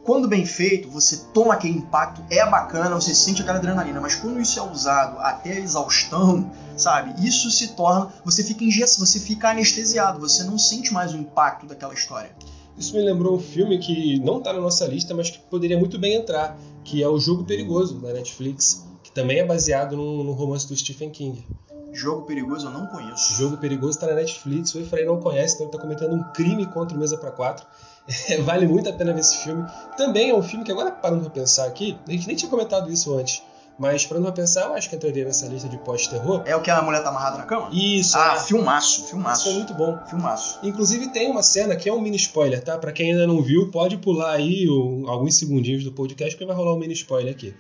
quando 0.05 0.27
bem 0.27 0.47
feito, 0.47 0.89
você 0.89 1.19
toma 1.35 1.55
aquele 1.55 1.77
impacto, 1.79 2.23
é 2.31 2.45
bacana, 2.49 2.95
você 2.95 3.15
sente 3.15 3.43
aquela 3.43 3.59
adrenalina, 3.59 4.01
mas 4.01 4.15
quando 4.15 4.41
isso 4.41 4.59
é 4.59 4.63
usado 4.63 5.19
até 5.19 5.53
a 5.53 5.61
exaustão, 5.61 6.51
sabe? 6.77 7.27
Isso 7.27 7.51
se 7.51 7.69
torna. 7.69 8.13
Você 8.25 8.43
fica 8.43 8.65
você 8.99 9.21
fica 9.21 9.51
anestesiado, 9.51 10.21
você 10.21 10.45
não 10.45 10.59
sente 10.59 10.93
mais 10.93 11.13
o 11.13 11.17
impacto 11.19 11.67
daquela 11.67 11.93
história. 11.93 12.31
Isso 12.79 12.95
me 12.95 13.03
lembrou 13.03 13.37
um 13.37 13.41
filme 13.41 13.79
que 13.79 14.19
não 14.21 14.39
está 14.39 14.53
na 14.53 14.61
nossa 14.61 14.87
lista, 14.87 15.13
mas 15.13 15.31
que 15.31 15.39
poderia 15.39 15.79
muito 15.79 15.99
bem 15.99 16.15
entrar, 16.15 16.57
que 16.85 17.03
é 17.03 17.09
o 17.09 17.19
Jogo 17.19 17.45
Perigoso, 17.45 17.99
da 17.99 18.13
Netflix, 18.13 18.87
que 19.03 19.11
também 19.11 19.41
é 19.41 19.45
baseado 19.45 19.97
no, 19.97 20.23
no 20.23 20.33
romance 20.33 20.67
do 20.67 20.77
Stephen 20.77 21.11
King. 21.11 21.45
Jogo 21.93 22.23
Perigoso 22.23 22.67
eu 22.67 22.71
não 22.71 22.87
conheço. 22.87 23.35
Jogo 23.35 23.57
Perigoso 23.57 23.91
está 23.91 24.07
na 24.07 24.15
Netflix, 24.15 24.75
o 24.75 24.81
Efraim 24.81 25.05
não 25.05 25.21
conhece, 25.21 25.55
então 25.55 25.67
ele 25.67 25.75
está 25.75 25.83
cometendo 25.83 26.15
um 26.15 26.23
crime 26.33 26.67
contra 26.67 26.97
o 26.97 27.01
Mesa 27.01 27.17
para 27.17 27.31
Quatro. 27.31 27.67
vale 28.45 28.67
muito 28.67 28.89
a 28.89 28.93
pena 28.93 29.13
ver 29.13 29.21
esse 29.21 29.39
filme. 29.39 29.65
Também 29.97 30.31
é 30.31 30.35
um 30.35 30.43
filme 30.43 30.65
que 30.65 30.73
agora 30.73 30.91
parando 30.91 31.23
pra 31.23 31.31
pensar 31.31 31.67
aqui, 31.67 31.99
a 32.07 32.11
gente 32.11 32.27
nem 32.27 32.37
tinha 32.37 32.51
comentado 32.51 32.91
isso 32.91 33.15
antes. 33.15 33.43
Mas 33.79 34.05
parando 34.05 34.27
pra 34.27 34.35
pensar, 34.35 34.65
eu 34.65 34.75
acho 34.75 34.91
que 34.91 34.97
entraria 34.97 35.25
nessa 35.25 35.47
lista 35.47 35.69
de 35.69 35.79
pós-terror. 35.79 36.43
É 36.45 36.57
o 36.57 36.61
que 36.61 36.69
a 36.69 36.83
mulher 36.83 37.01
tá 37.01 37.11
amarrada 37.11 37.39
na 37.39 37.45
cama? 37.45 37.71
Isso. 37.73 38.19
Ah, 38.19 38.35
é. 38.35 38.41
filmaço, 38.41 39.05
filmaço. 39.05 39.43
Isso 39.43 39.51
é 39.51 39.53
muito 39.53 39.75
bom. 39.75 39.97
Filmaço. 40.09 40.59
Inclusive 40.65 41.09
tem 41.11 41.31
uma 41.31 41.45
cena 41.45 41.77
que 41.77 41.89
é 41.89 41.93
um 41.93 42.01
mini 42.01 42.17
spoiler, 42.17 42.61
tá? 42.61 42.77
Pra 42.77 42.91
quem 42.91 43.13
ainda 43.13 43.25
não 43.25 43.41
viu, 43.41 43.71
pode 43.71 43.97
pular 43.99 44.33
aí 44.33 44.67
alguns 45.07 45.39
segundinhos 45.39 45.85
do 45.85 45.93
podcast, 45.93 46.35
porque 46.35 46.45
vai 46.45 46.57
rolar 46.57 46.75
um 46.75 46.79
mini 46.79 46.93
spoiler 46.93 47.33
aqui. 47.33 47.55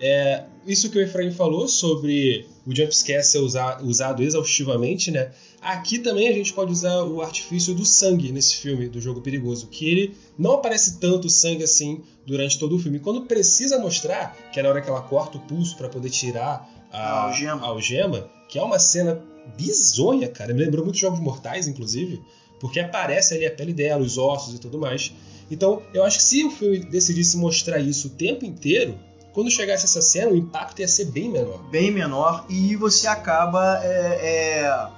É, 0.00 0.44
isso 0.66 0.90
que 0.90 0.98
o 0.98 1.00
Efraim 1.00 1.30
falou 1.30 1.68
sobre 1.68 2.46
o 2.66 2.74
jumpscare 2.74 3.22
ser 3.22 3.38
usado, 3.38 3.86
usado 3.86 4.22
exaustivamente, 4.22 5.10
né? 5.10 5.30
Aqui 5.60 5.98
também 5.98 6.28
a 6.28 6.32
gente 6.32 6.52
pode 6.52 6.72
usar 6.72 7.04
o 7.04 7.22
artifício 7.22 7.74
do 7.74 7.84
sangue 7.84 8.32
nesse 8.32 8.56
filme, 8.56 8.88
do 8.88 9.00
Jogo 9.00 9.20
Perigoso, 9.20 9.68
que 9.68 9.88
ele 9.88 10.16
não 10.38 10.52
aparece 10.52 10.98
tanto 10.98 11.30
sangue 11.30 11.64
assim 11.64 12.02
durante 12.26 12.58
todo 12.58 12.76
o 12.76 12.78
filme. 12.78 12.98
Quando 12.98 13.22
precisa 13.22 13.78
mostrar, 13.78 14.36
que 14.52 14.60
é 14.60 14.62
na 14.62 14.68
hora 14.68 14.82
que 14.82 14.88
ela 14.88 15.00
corta 15.00 15.38
o 15.38 15.40
pulso 15.40 15.76
para 15.76 15.88
poder 15.88 16.10
tirar 16.10 16.68
a, 16.92 16.98
a, 16.98 17.22
algema. 17.24 17.62
a, 17.62 17.66
algema. 17.66 18.30
que 18.48 18.58
é 18.58 18.62
uma 18.62 18.78
cena 18.78 19.22
bizonha, 19.56 20.28
cara. 20.28 20.52
Me 20.52 20.64
lembrou 20.64 20.84
muito 20.84 20.98
Jogos 20.98 21.20
Mortais, 21.20 21.66
inclusive, 21.66 22.20
porque 22.60 22.80
aparece 22.80 23.34
ali 23.34 23.46
a 23.46 23.50
pele 23.50 23.72
dela, 23.72 24.02
os 24.02 24.18
ossos 24.18 24.54
e 24.54 24.58
tudo 24.58 24.78
mais. 24.78 25.12
Então, 25.50 25.82
eu 25.92 26.04
acho 26.04 26.18
que 26.18 26.24
se 26.24 26.44
o 26.44 26.50
filme 26.50 26.78
decidisse 26.78 27.36
mostrar 27.36 27.78
isso 27.78 28.08
o 28.08 28.10
tempo 28.10 28.44
inteiro, 28.44 28.98
quando 29.34 29.50
chegasse 29.50 29.84
essa 29.84 30.00
cena, 30.00 30.30
o 30.30 30.36
impacto 30.36 30.80
ia 30.80 30.86
ser 30.86 31.06
bem 31.06 31.28
menor. 31.28 31.58
Bem 31.64 31.90
menor 31.90 32.46
e 32.48 32.76
você 32.76 33.08
acaba 33.08 33.80
é, 33.82 33.88
é, 34.22 34.88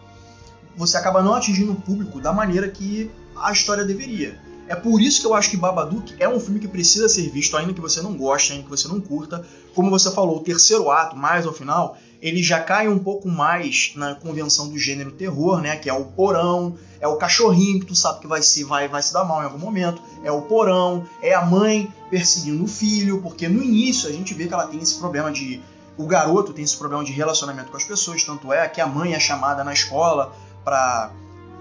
você 0.76 0.98
acaba 0.98 1.22
não 1.22 1.34
atingindo 1.34 1.72
o 1.72 1.80
público 1.80 2.20
da 2.20 2.34
maneira 2.34 2.68
que 2.68 3.10
a 3.34 3.50
história 3.50 3.82
deveria. 3.82 4.38
É 4.68 4.74
por 4.74 5.00
isso 5.00 5.20
que 5.20 5.26
eu 5.26 5.32
acho 5.32 5.48
que 5.50 5.56
Babadook 5.56 6.14
é 6.18 6.28
um 6.28 6.38
filme 6.38 6.60
que 6.60 6.68
precisa 6.68 7.08
ser 7.08 7.30
visto, 7.30 7.56
ainda 7.56 7.72
que 7.72 7.80
você 7.80 8.02
não 8.02 8.14
goste, 8.14 8.52
ainda 8.52 8.64
que 8.64 8.70
você 8.70 8.86
não 8.88 9.00
curta. 9.00 9.46
Como 9.74 9.88
você 9.88 10.10
falou, 10.10 10.36
o 10.36 10.40
terceiro 10.40 10.90
ato, 10.90 11.16
mais 11.16 11.46
ao 11.46 11.52
final, 11.52 11.96
ele 12.20 12.42
já 12.42 12.60
cai 12.60 12.88
um 12.88 12.98
pouco 12.98 13.28
mais 13.28 13.92
na 13.96 14.14
convenção 14.14 14.68
do 14.68 14.78
gênero 14.78 15.12
terror, 15.12 15.60
né? 15.60 15.76
Que 15.76 15.88
é 15.88 15.92
o 15.92 16.04
porão, 16.04 16.76
é 17.00 17.06
o 17.06 17.16
cachorrinho 17.16 17.80
que 17.80 17.86
tu 17.86 17.94
sabe 17.94 18.20
que 18.20 18.26
vai 18.26 18.42
se, 18.42 18.64
vai, 18.64 18.88
vai 18.88 19.02
se 19.02 19.12
dar 19.12 19.24
mal 19.24 19.42
em 19.42 19.44
algum 19.44 19.58
momento, 19.58 20.00
é 20.24 20.30
o 20.30 20.42
porão, 20.42 21.04
é 21.22 21.34
a 21.34 21.44
mãe 21.44 21.92
perseguindo 22.10 22.64
o 22.64 22.68
filho, 22.68 23.20
porque 23.22 23.48
no 23.48 23.62
início 23.62 24.08
a 24.08 24.12
gente 24.12 24.34
vê 24.34 24.46
que 24.46 24.54
ela 24.54 24.66
tem 24.66 24.80
esse 24.80 24.96
problema 24.96 25.30
de. 25.30 25.60
O 25.96 26.06
garoto 26.06 26.52
tem 26.52 26.62
esse 26.64 26.76
problema 26.76 27.02
de 27.02 27.12
relacionamento 27.12 27.70
com 27.70 27.76
as 27.76 27.84
pessoas, 27.84 28.22
tanto 28.22 28.52
é 28.52 28.68
que 28.68 28.80
a 28.80 28.86
mãe 28.86 29.14
é 29.14 29.20
chamada 29.20 29.64
na 29.64 29.72
escola 29.72 30.34
para 30.62 31.10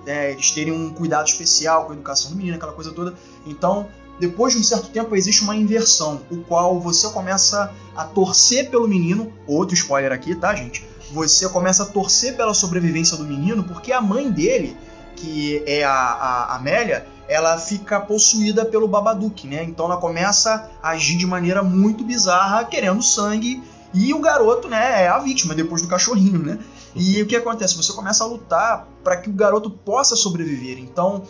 é, 0.05 0.31
eles 0.31 0.51
terem 0.51 0.73
um 0.73 0.89
cuidado 0.93 1.27
especial 1.27 1.85
com 1.85 1.91
a 1.91 1.95
educação 1.95 2.31
do 2.31 2.37
menino, 2.37 2.55
aquela 2.55 2.73
coisa 2.73 2.91
toda. 2.91 3.13
Então, 3.45 3.87
depois 4.19 4.53
de 4.53 4.59
um 4.59 4.63
certo 4.63 4.89
tempo, 4.89 5.15
existe 5.15 5.43
uma 5.43 5.55
inversão, 5.55 6.21
o 6.31 6.37
qual 6.37 6.79
você 6.79 7.09
começa 7.09 7.71
a 7.95 8.05
torcer 8.05 8.69
pelo 8.69 8.87
menino. 8.87 9.33
Outro 9.45 9.75
spoiler 9.75 10.11
aqui, 10.11 10.35
tá, 10.35 10.55
gente? 10.55 10.85
Você 11.11 11.47
começa 11.49 11.83
a 11.83 11.85
torcer 11.85 12.35
pela 12.35 12.53
sobrevivência 12.53 13.17
do 13.17 13.25
menino, 13.25 13.63
porque 13.63 13.91
a 13.91 14.01
mãe 14.01 14.31
dele, 14.31 14.75
que 15.15 15.61
é 15.65 15.83
a, 15.83 15.91
a 15.91 16.55
Amélia, 16.55 17.05
ela 17.27 17.57
fica 17.57 17.99
possuída 17.99 18.65
pelo 18.65 18.87
Babadook, 18.87 19.47
né? 19.47 19.63
Então 19.63 19.85
ela 19.85 19.97
começa 19.97 20.69
a 20.81 20.89
agir 20.89 21.17
de 21.17 21.25
maneira 21.25 21.61
muito 21.61 22.03
bizarra, 22.03 22.63
querendo 22.65 23.01
sangue. 23.01 23.63
E 23.93 24.13
o 24.13 24.19
garoto, 24.19 24.67
né, 24.67 25.03
é 25.03 25.07
a 25.07 25.19
vítima 25.19 25.55
depois 25.55 25.81
do 25.81 25.87
cachorrinho, 25.87 26.39
né? 26.39 26.59
E 26.95 27.21
o 27.21 27.25
que 27.25 27.35
acontece? 27.35 27.75
Você 27.75 27.93
começa 27.93 28.23
a 28.23 28.27
lutar 28.27 28.87
para 29.03 29.17
que 29.17 29.29
o 29.29 29.33
garoto 29.33 29.69
possa 29.69 30.15
sobreviver. 30.15 30.79
Então, 30.79 31.23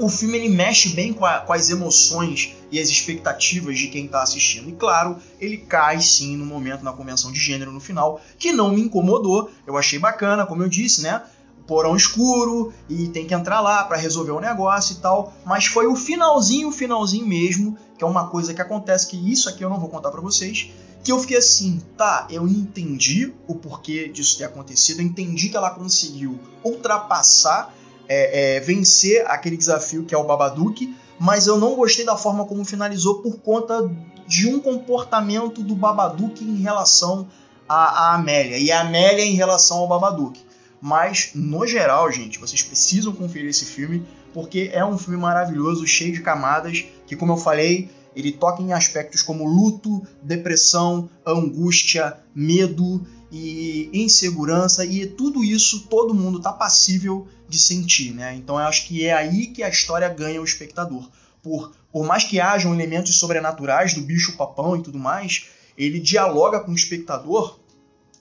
o 0.00 0.08
filme 0.08 0.38
ele 0.38 0.48
mexe 0.48 0.90
bem 0.90 1.12
com, 1.12 1.24
a, 1.24 1.40
com, 1.40 1.52
as 1.52 1.68
emoções 1.68 2.54
e 2.70 2.80
as 2.80 2.88
expectativas 2.88 3.78
de 3.78 3.88
quem 3.88 4.06
está 4.06 4.22
assistindo. 4.22 4.68
E 4.68 4.72
claro, 4.72 5.18
ele 5.38 5.58
cai 5.58 6.00
sim 6.00 6.36
no 6.36 6.46
momento 6.46 6.82
na 6.82 6.92
convenção 6.92 7.30
de 7.30 7.38
gênero 7.38 7.70
no 7.70 7.80
final, 7.80 8.20
que 8.38 8.52
não 8.52 8.70
me 8.70 8.80
incomodou. 8.80 9.50
Eu 9.66 9.76
achei 9.76 9.98
bacana, 9.98 10.46
como 10.46 10.62
eu 10.62 10.68
disse, 10.68 11.02
né? 11.02 11.22
Porão 11.66 11.94
escuro 11.94 12.72
e 12.88 13.08
tem 13.08 13.26
que 13.26 13.34
entrar 13.34 13.60
lá 13.60 13.84
para 13.84 13.96
resolver 13.96 14.32
o 14.32 14.40
negócio 14.40 14.94
e 14.94 14.96
tal. 14.96 15.32
Mas 15.44 15.66
foi 15.66 15.86
o 15.86 15.94
finalzinho, 15.94 16.68
o 16.68 16.72
finalzinho 16.72 17.26
mesmo, 17.26 17.76
que 17.96 18.02
é 18.02 18.06
uma 18.06 18.28
coisa 18.28 18.54
que 18.54 18.62
acontece 18.62 19.06
que 19.06 19.30
isso 19.30 19.48
aqui 19.48 19.62
eu 19.62 19.70
não 19.70 19.78
vou 19.78 19.88
contar 19.88 20.10
para 20.10 20.20
vocês, 20.20 20.70
que 21.02 21.12
eu 21.12 21.18
fiquei 21.18 21.38
assim, 21.38 21.80
tá, 21.96 22.26
eu 22.30 22.46
entendi 22.46 23.32
o 23.46 23.54
porquê 23.54 24.08
disso 24.08 24.36
ter 24.36 24.44
acontecido, 24.44 25.00
eu 25.00 25.06
entendi 25.06 25.48
que 25.48 25.56
ela 25.56 25.70
conseguiu 25.70 26.38
ultrapassar, 26.62 27.74
é, 28.12 28.56
é, 28.56 28.60
vencer 28.60 29.24
aquele 29.28 29.56
desafio 29.56 30.04
que 30.04 30.12
é 30.12 30.18
o 30.18 30.24
Babadook, 30.24 30.92
mas 31.16 31.46
eu 31.46 31.56
não 31.56 31.76
gostei 31.76 32.04
da 32.04 32.16
forma 32.16 32.44
como 32.44 32.64
finalizou 32.64 33.22
por 33.22 33.38
conta 33.38 33.88
de 34.26 34.48
um 34.48 34.58
comportamento 34.58 35.62
do 35.62 35.76
Babadook 35.76 36.42
em 36.42 36.56
relação 36.56 37.28
à, 37.68 38.14
Amélia, 38.14 38.58
e 38.58 38.72
a 38.72 38.80
Amélia 38.80 39.24
em 39.24 39.34
relação 39.34 39.78
ao 39.78 39.86
Babadook. 39.86 40.40
Mas, 40.80 41.30
no 41.36 41.64
geral, 41.66 42.10
gente, 42.10 42.40
vocês 42.40 42.64
precisam 42.64 43.12
conferir 43.12 43.48
esse 43.48 43.64
filme, 43.64 44.04
porque 44.34 44.70
é 44.72 44.84
um 44.84 44.98
filme 44.98 45.20
maravilhoso, 45.20 45.86
cheio 45.86 46.12
de 46.12 46.20
camadas, 46.20 46.84
que, 47.06 47.14
como 47.14 47.34
eu 47.34 47.36
falei, 47.36 47.90
ele 48.16 48.32
toca 48.32 48.60
em 48.60 48.72
aspectos 48.72 49.22
como 49.22 49.44
luto, 49.44 50.02
depressão, 50.20 51.08
angústia, 51.24 52.16
medo 52.34 53.06
e 53.30 53.90
insegurança 53.92 54.84
e 54.84 55.06
tudo 55.06 55.44
isso 55.44 55.86
todo 55.88 56.14
mundo 56.14 56.38
está 56.38 56.52
passível 56.52 57.28
de 57.48 57.58
sentir, 57.58 58.12
né? 58.12 58.34
Então 58.34 58.56
eu 58.56 58.66
acho 58.66 58.86
que 58.86 59.04
é 59.04 59.12
aí 59.12 59.46
que 59.48 59.62
a 59.62 59.68
história 59.68 60.08
ganha 60.08 60.40
o 60.40 60.44
espectador. 60.44 61.08
Por, 61.42 61.72
por 61.92 62.06
mais 62.06 62.24
que 62.24 62.40
hajam 62.40 62.74
elementos 62.74 63.18
sobrenaturais 63.18 63.94
do 63.94 64.02
bicho 64.02 64.36
papão 64.36 64.76
e 64.76 64.82
tudo 64.82 64.98
mais, 64.98 65.46
ele 65.76 66.00
dialoga 66.00 66.60
com 66.60 66.72
o 66.72 66.74
espectador 66.74 67.58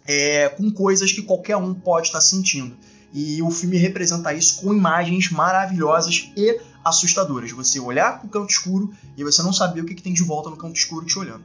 é, 0.06 0.50
com 0.50 0.72
coisas 0.72 1.12
que 1.12 1.22
qualquer 1.22 1.58
um 1.58 1.74
pode 1.74 2.08
estar 2.08 2.22
sentindo. 2.22 2.76
E 3.14 3.42
o 3.42 3.50
filme 3.50 3.78
representa 3.78 4.34
isso 4.34 4.62
com 4.62 4.74
imagens 4.74 5.32
maravilhosas 5.32 6.32
e 6.38 6.60
assustadoras. 6.84 7.52
Você 7.52 7.80
olhar 7.80 8.20
para 8.20 8.28
o 8.28 8.30
canto 8.30 8.52
escuro 8.52 8.94
e 9.18 9.24
você 9.24 9.42
não 9.42 9.52
saber 9.52 9.82
o 9.82 9.86
que, 9.86 9.96
que 9.96 10.02
tem 10.02 10.14
de 10.14 10.24
volta 10.24 10.50
no 10.50 10.58
canto 10.58 10.78
escuro 10.78 11.06
te 11.06 11.18
olhando. 11.18 11.44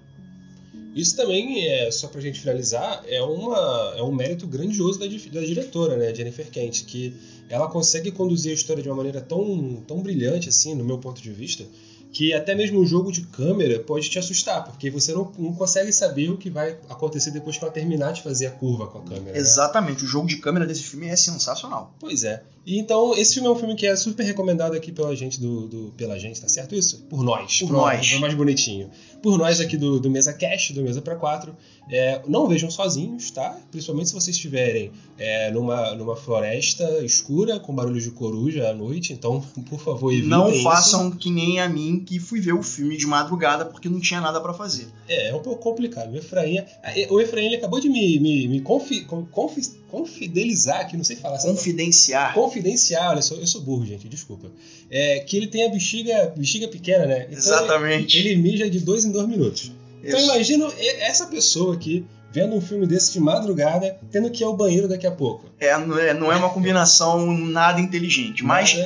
Isso 0.95 1.17
também, 1.17 1.67
é, 1.67 1.91
só 1.91 2.07
pra 2.07 2.21
gente 2.21 2.39
finalizar, 2.39 3.03
é, 3.09 3.21
uma, 3.21 3.95
é 3.97 4.03
um 4.03 4.13
mérito 4.13 4.47
grandioso 4.47 5.01
da, 5.01 5.07
da 5.07 5.45
diretora, 5.45 5.97
né, 5.97 6.15
Jennifer 6.15 6.49
Kent, 6.49 6.85
que 6.85 7.13
ela 7.49 7.69
consegue 7.69 8.13
conduzir 8.13 8.53
a 8.53 8.55
história 8.55 8.83
de 8.83 8.89
uma 8.89 8.97
maneira 8.97 9.21
tão, 9.21 9.83
tão 9.89 10.01
brilhante, 10.01 10.49
assim, 10.49 10.75
no 10.75 10.85
meu 10.85 10.99
ponto 10.99 11.21
de 11.21 11.33
vista, 11.33 11.67
que 12.14 12.33
até 12.33 12.54
mesmo 12.54 12.78
o 12.78 12.87
jogo 12.87 13.11
de 13.11 13.23
câmera 13.23 13.80
pode 13.80 14.09
te 14.09 14.21
assustar, 14.21 14.62
porque 14.62 14.88
você 14.88 15.12
não, 15.12 15.33
não 15.37 15.52
consegue 15.52 15.92
saber 15.92 16.30
o 16.30 16.37
que 16.37 16.49
vai 16.49 16.78
acontecer 16.88 17.33
depois 17.33 17.59
que 17.59 17.64
ela 17.64 17.73
terminar 17.73 18.12
de 18.12 18.23
fazer 18.23 18.47
a 18.47 18.52
curva 18.52 18.87
com 18.87 18.99
a 18.99 19.02
câmera. 19.02 19.33
Né? 19.33 19.38
Exatamente, 19.38 20.02
né? 20.02 20.04
o 20.04 20.09
jogo 20.09 20.28
de 20.28 20.37
câmera 20.37 20.64
desse 20.64 20.85
filme 20.85 21.09
é 21.09 21.16
sensacional. 21.16 21.92
Pois 21.99 22.23
é. 22.23 22.44
E 22.64 22.78
então, 22.78 23.14
esse 23.16 23.35
filme 23.35 23.49
é 23.49 23.50
um 23.50 23.56
filme 23.56 23.75
que 23.75 23.87
é 23.87 23.94
super 23.97 24.23
recomendado 24.23 24.75
aqui 24.75 24.90
pela 24.90 25.14
gente 25.14 25.38
do. 25.38 25.66
do 25.66 25.92
pela 25.97 26.18
gente, 26.18 26.40
tá 26.40 26.49
certo 26.49 26.75
isso? 26.75 27.02
Por 27.11 27.23
nós. 27.23 27.59
Por 27.59 27.73
nós. 27.73 28.18
mais 28.21 28.33
bonitinho. 28.33 28.90
Por 29.21 29.37
nós 29.37 29.61
aqui 29.61 29.76
do, 29.76 30.00
do 30.00 30.09
Mesa 30.09 30.33
Cash, 30.33 30.71
do 30.71 30.83
Mesa 30.83 31.02
para 31.02 31.16
Quatro. 31.16 31.54
É, 31.91 32.23
não 32.26 32.49
vejam 32.49 32.71
sozinhos, 32.71 33.31
tá? 33.31 33.59
Principalmente 33.71 34.09
se 34.09 34.14
vocês 34.14 34.35
estiverem 34.37 34.91
é, 35.19 35.50
numa, 35.50 35.95
numa 35.95 36.17
floresta 36.17 37.05
escura, 37.05 37.61
com 37.61 37.75
barulho 37.75 38.00
de 38.00 38.11
coruja 38.11 38.71
à 38.71 38.75
noite. 38.75 39.12
Então, 39.12 39.41
por 39.69 39.79
favor, 39.79 40.11
evitem 40.11 40.31
Não 40.31 40.53
façam 40.62 41.09
isso. 41.09 41.19
que 41.19 41.31
nem 41.31 41.61
a 41.61 41.69
mim, 41.69 42.03
que 42.05 42.19
fui 42.19 42.41
ver 42.41 42.55
o 42.55 42.62
filme 42.62 42.97
de 42.97 43.07
madrugada 43.07 43.67
porque 43.67 43.88
não 43.88 44.00
tinha 44.00 44.21
nada 44.21 44.41
para 44.41 44.55
fazer. 44.55 44.87
É, 45.09 45.29
é 45.29 45.35
um 45.35 45.43
pouco 45.43 45.62
complicado. 45.62 46.12
O 46.12 46.17
Efraim, 46.17 46.59
é, 46.59 47.07
o 47.11 47.21
Efraim 47.21 47.47
ele 47.47 47.57
acabou 47.57 47.81
de 47.81 47.88
me, 47.88 48.19
me, 48.19 48.49
me 48.49 48.61
confi, 48.61 49.05
confi, 49.05 49.62
confidelizar 49.88 50.81
aqui, 50.81 50.97
não 50.97 51.05
sei 51.05 51.17
falar. 51.17 51.38
Confidenciar. 51.38 52.33
Confidenciar, 52.35 53.11
olha, 53.11 53.19
eu 53.19 53.23
sou, 53.23 53.38
eu 53.38 53.47
sou 53.47 53.61
burro, 53.61 53.85
gente, 53.85 54.09
desculpa. 54.09 54.50
É, 54.91 55.21
que 55.21 55.37
ele 55.37 55.47
tem 55.47 55.67
a 55.67 55.69
bexiga, 55.69 56.33
bexiga 56.37 56.67
pequena, 56.67 57.07
né? 57.07 57.25
Então 57.25 57.38
Exatamente. 57.38 58.19
Ele, 58.19 58.31
ele 58.31 58.43
mija 58.43 58.71
de 58.71 58.81
dois 58.81 59.05
em 59.05 59.12
dois 59.12 59.29
minutos. 59.29 59.71
Então 60.05 60.21
imagina 60.21 60.69
essa 61.01 61.27
pessoa 61.27 61.75
aqui 61.75 62.07
vendo 62.35 62.57
um 62.57 62.61
filme 62.61 62.85
desse 62.85 63.13
de 63.13 63.21
madrugada, 63.21 63.97
tendo 64.11 64.29
que 64.29 64.43
ir 64.43 64.45
ao 64.45 64.57
banheiro 64.57 64.89
daqui 64.89 65.07
a 65.07 65.11
pouco. 65.13 65.47
É, 65.61 65.79
não 65.79 65.99
é, 65.99 66.13
não 66.13 66.33
é 66.33 66.37
uma 66.37 66.51
combinação 66.51 67.33
nada 67.39 67.81
inteligente, 67.81 68.45
mas 68.45 68.77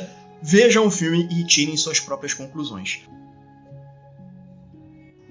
vejam 0.43 0.87
o 0.87 0.91
filme 0.91 1.27
e 1.31 1.47
tirem 1.47 1.75
suas 1.77 1.99
próprias 1.99 2.35
conclusões. 2.35 3.01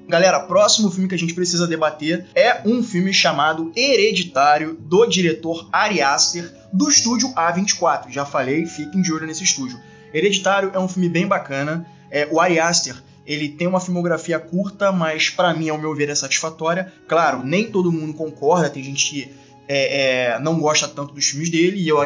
Galera, 0.07 0.39
próximo 0.39 0.89
filme 0.89 1.07
que 1.07 1.15
a 1.15 1.17
gente 1.17 1.33
precisa 1.33 1.67
debater 1.67 2.25
é 2.33 2.61
um 2.65 2.81
filme 2.81 3.13
chamado 3.13 3.71
Hereditário, 3.75 4.75
do 4.79 5.05
diretor 5.05 5.69
Ari 5.71 6.01
Aster, 6.01 6.49
do 6.71 6.89
estúdio 6.89 7.29
A24. 7.35 8.09
Já 8.09 8.25
falei, 8.25 8.65
fiquem 8.65 9.01
de 9.01 9.11
olho 9.11 9.27
nesse 9.27 9.43
estúdio. 9.43 9.77
Hereditário 10.13 10.71
é 10.73 10.79
um 10.79 10.87
filme 10.87 11.09
bem 11.09 11.27
bacana. 11.27 11.85
É, 12.09 12.25
o 12.31 12.39
Ari 12.39 12.57
Aster 12.57 12.95
ele 13.27 13.49
tem 13.49 13.67
uma 13.67 13.81
filmografia 13.81 14.39
curta, 14.39 14.91
mas 14.91 15.29
para 15.29 15.53
mim, 15.53 15.69
ao 15.69 15.77
meu 15.77 15.93
ver, 15.93 16.09
é 16.09 16.15
satisfatória. 16.15 16.91
Claro, 17.07 17.45
nem 17.45 17.69
todo 17.69 17.91
mundo 17.91 18.13
concorda, 18.13 18.69
tem 18.69 18.81
gente 18.81 19.09
que 19.09 19.31
é, 19.67 20.31
é, 20.31 20.39
não 20.39 20.57
gosta 20.59 20.87
tanto 20.87 21.13
dos 21.13 21.25
filmes 21.25 21.49
dele, 21.49 21.77
e 21.77 21.89
eu 21.89 21.97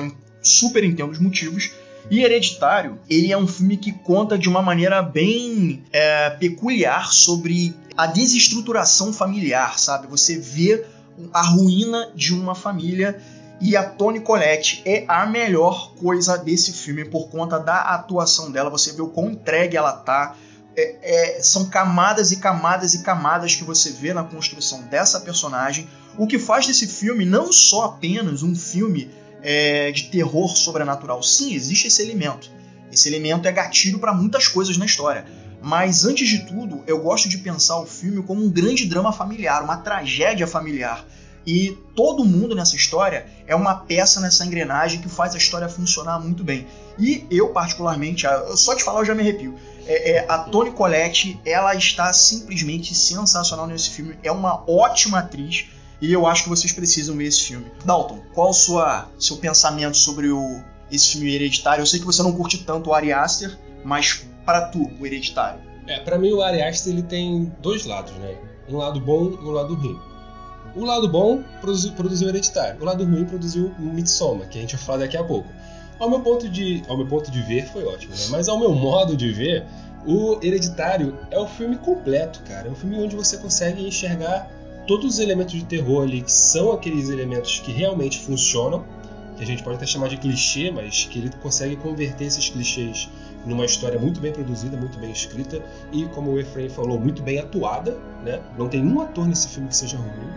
super 0.42 0.84
entendo 0.84 1.12
os 1.12 1.20
motivos. 1.20 1.72
E 2.10 2.24
Hereditário, 2.24 3.00
ele 3.08 3.32
é 3.32 3.38
um 3.38 3.48
filme 3.48 3.78
que 3.78 3.92
conta 3.92 4.38
de 4.38 4.50
uma 4.50 4.64
maneira 4.64 5.02
bem 5.04 5.84
é, 5.94 6.32
peculiar 6.32 7.14
sobre 7.14 7.74
a 7.96 8.08
desestruturação 8.08 9.14
familiar, 9.14 9.78
sabe? 9.78 10.08
Você 10.08 10.40
vê 10.40 10.84
a 11.32 11.44
ruína 11.44 12.12
de 12.16 12.34
uma 12.34 12.56
família 12.56 13.22
e 13.62 13.76
a 13.78 13.84
Toni 13.84 14.20
Collette 14.20 14.82
é 14.86 15.06
a 15.08 15.28
melhor 15.28 15.94
coisa 15.94 16.36
desse 16.36 16.74
filme 16.74 17.06
por 17.06 17.30
conta 17.30 17.60
da 17.60 17.80
atuação 17.94 18.52
dela. 18.52 18.72
Você 18.72 18.94
vê 18.94 19.04
o 19.04 19.10
quão 19.10 19.30
entregue 19.30 19.78
ela 19.78 19.92
tá. 19.92 20.36
É, 20.76 21.38
é, 21.38 21.42
são 21.42 21.66
camadas 21.66 22.32
e 22.32 22.38
camadas 22.38 22.94
e 22.94 23.04
camadas 23.04 23.56
que 23.56 23.64
você 23.64 23.92
vê 23.92 24.14
na 24.14 24.24
construção 24.24 24.84
dessa 24.84 25.20
personagem, 25.20 25.88
o 26.18 26.26
que 26.26 26.40
faz 26.40 26.66
desse 26.66 26.88
filme 26.88 27.26
não 27.26 27.52
só 27.52 27.86
apenas 27.86 28.42
um 28.42 28.56
filme 28.56 29.12
é, 29.42 29.92
de 29.92 30.04
terror 30.04 30.56
sobrenatural. 30.56 31.22
Sim, 31.24 31.54
existe 31.54 31.88
esse 31.88 32.02
elemento. 32.02 32.50
Esse 32.92 33.08
elemento 33.08 33.48
é 33.48 33.52
gatilho 33.52 34.00
para 34.00 34.14
muitas 34.14 34.48
coisas 34.48 34.78
na 34.78 34.86
história. 34.86 35.26
Mas 35.62 36.06
antes 36.06 36.28
de 36.28 36.40
tudo, 36.40 36.84
eu 36.88 37.02
gosto 37.02 37.30
de 37.30 37.38
pensar 37.38 37.80
o 37.80 37.86
filme 37.86 38.24
como 38.24 38.44
um 38.44 38.50
grande 38.50 38.86
drama 38.86 39.14
familiar, 39.14 39.64
uma 39.64 39.78
tragédia 39.78 40.48
familiar. 40.48 41.06
E 41.46 41.78
todo 41.96 42.26
mundo 42.26 42.56
nessa 42.56 42.76
história 42.76 43.26
é 43.48 43.56
uma 43.56 43.76
peça 43.76 44.20
nessa 44.20 44.46
engrenagem 44.46 45.02
que 45.02 45.10
faz 45.10 45.34
a 45.34 45.38
história 45.38 45.70
funcionar 45.70 46.20
muito 46.20 46.44
bem. 46.44 46.68
E 47.00 47.26
eu, 47.32 47.50
particularmente, 47.50 48.26
só 48.56 48.74
de 48.74 48.84
falar 48.84 49.02
eu 49.02 49.06
já 49.06 49.16
me 49.16 49.22
arrepio. 49.22 49.56
É, 49.86 50.12
é, 50.12 50.26
a 50.28 50.40
Toni 50.40 50.72
Collette, 50.72 51.40
ela 51.46 51.74
está 51.76 52.12
simplesmente 52.14 52.94
sensacional 52.94 53.68
nesse 53.68 53.90
filme. 53.90 54.18
É 54.24 54.32
uma 54.32 54.64
ótima 54.70 55.20
atriz 55.20 55.68
e 56.02 56.12
eu 56.12 56.26
acho 56.26 56.44
que 56.44 56.50
vocês 56.50 56.72
precisam 56.72 57.16
ver 57.16 57.26
esse 57.26 57.44
filme. 57.44 57.66
Dalton, 57.86 58.20
qual 58.34 58.50
o 58.50 58.54
seu 58.54 59.38
pensamento 59.38 59.98
sobre 59.98 60.30
o, 60.30 60.62
esse 60.92 61.10
filme 61.10 61.34
hereditário? 61.34 61.82
Eu 61.82 61.86
sei 61.86 62.00
que 62.00 62.06
você 62.06 62.24
não 62.24 62.34
curte 62.34 62.64
tanto 62.64 62.90
o 62.90 62.94
Ari 62.94 63.14
Aster, 63.14 63.58
mas 63.84 64.26
para 64.46 64.68
tu, 64.68 64.92
o 65.00 65.06
Hereditário? 65.06 65.62
É, 65.88 66.00
para 66.00 66.18
mim 66.18 66.32
o 66.32 66.42
Ari 66.42 66.62
Aster 66.62 66.94
ele 66.94 67.04
tem 67.04 67.52
dois 67.62 67.86
lados, 67.86 68.14
né? 68.14 68.36
Um 68.68 68.78
lado 68.78 69.00
bom 69.00 69.32
e 69.32 69.46
um 69.46 69.52
lado 69.52 69.76
ruim. 69.76 70.00
O 70.76 70.86
lado 70.86 71.08
bom 71.08 71.44
produziu, 71.60 71.92
produziu 71.92 72.30
Hereditário, 72.30 72.82
o 72.82 72.86
lado 72.86 73.04
ruim 73.04 73.26
produziu 73.26 73.74
Midsommar, 73.78 74.48
que 74.50 74.58
a 74.58 74.62
gente 74.62 74.76
vai 74.76 74.86
falar 74.86 74.98
daqui 75.00 75.18
a 75.18 75.24
pouco. 75.24 75.48
Ao 76.02 76.10
meu 76.10 76.20
ponto 76.20 76.50
de, 76.50 76.82
ao 76.88 76.98
meu 76.98 77.06
ponto 77.06 77.30
de 77.30 77.44
ver 77.44 77.68
foi 77.68 77.86
ótimo, 77.86 78.16
né? 78.16 78.24
Mas 78.32 78.50
ao 78.50 78.60
meu 78.60 78.74
modo 78.74 79.16
de 79.16 79.32
ver, 79.32 79.68
o 80.04 80.40
Hereditário 80.42 81.16
é 81.30 81.38
o 81.38 81.46
filme 81.46 81.78
completo, 81.78 82.42
cara. 82.42 82.68
É 82.68 82.72
um 82.72 82.76
filme 82.76 82.96
onde 82.98 83.16
você 83.16 83.38
consegue 83.38 83.88
enxergar 83.88 84.52
todos 84.88 85.14
os 85.14 85.20
elementos 85.20 85.54
de 85.54 85.64
terror 85.64 86.02
ali, 86.02 86.24
que 86.24 86.32
são 86.32 86.72
aqueles 86.72 87.08
elementos 87.10 87.60
que 87.60 87.72
realmente 87.72 88.18
funcionam, 88.18 88.84
que 89.38 89.44
a 89.44 89.46
gente 89.46 89.62
pode 89.62 89.76
até 89.76 89.86
chamar 89.86 90.08
de 90.08 90.18
clichê, 90.18 90.72
mas 90.72 91.06
que 91.06 91.20
ele 91.20 91.30
consegue 91.40 91.76
converter 91.76 92.26
esses 92.26 92.50
clichês 92.50 93.08
numa 93.46 93.66
história 93.66 94.00
muito 94.00 94.20
bem 94.20 94.32
produzida, 94.32 94.76
muito 94.76 94.98
bem 94.98 95.12
escrita 95.12 95.62
e, 95.92 96.06
como 96.06 96.32
o 96.32 96.40
Efraim 96.40 96.68
falou, 96.70 97.00
muito 97.00 97.22
bem 97.22 97.38
atuada. 97.38 97.96
Né? 98.26 98.42
Não 98.58 98.68
tem 98.68 98.84
um 98.84 99.02
ator 99.02 99.28
nesse 99.28 99.50
filme 99.50 99.70
que 99.70 99.76
seja 99.76 99.98
ruim. 99.98 100.32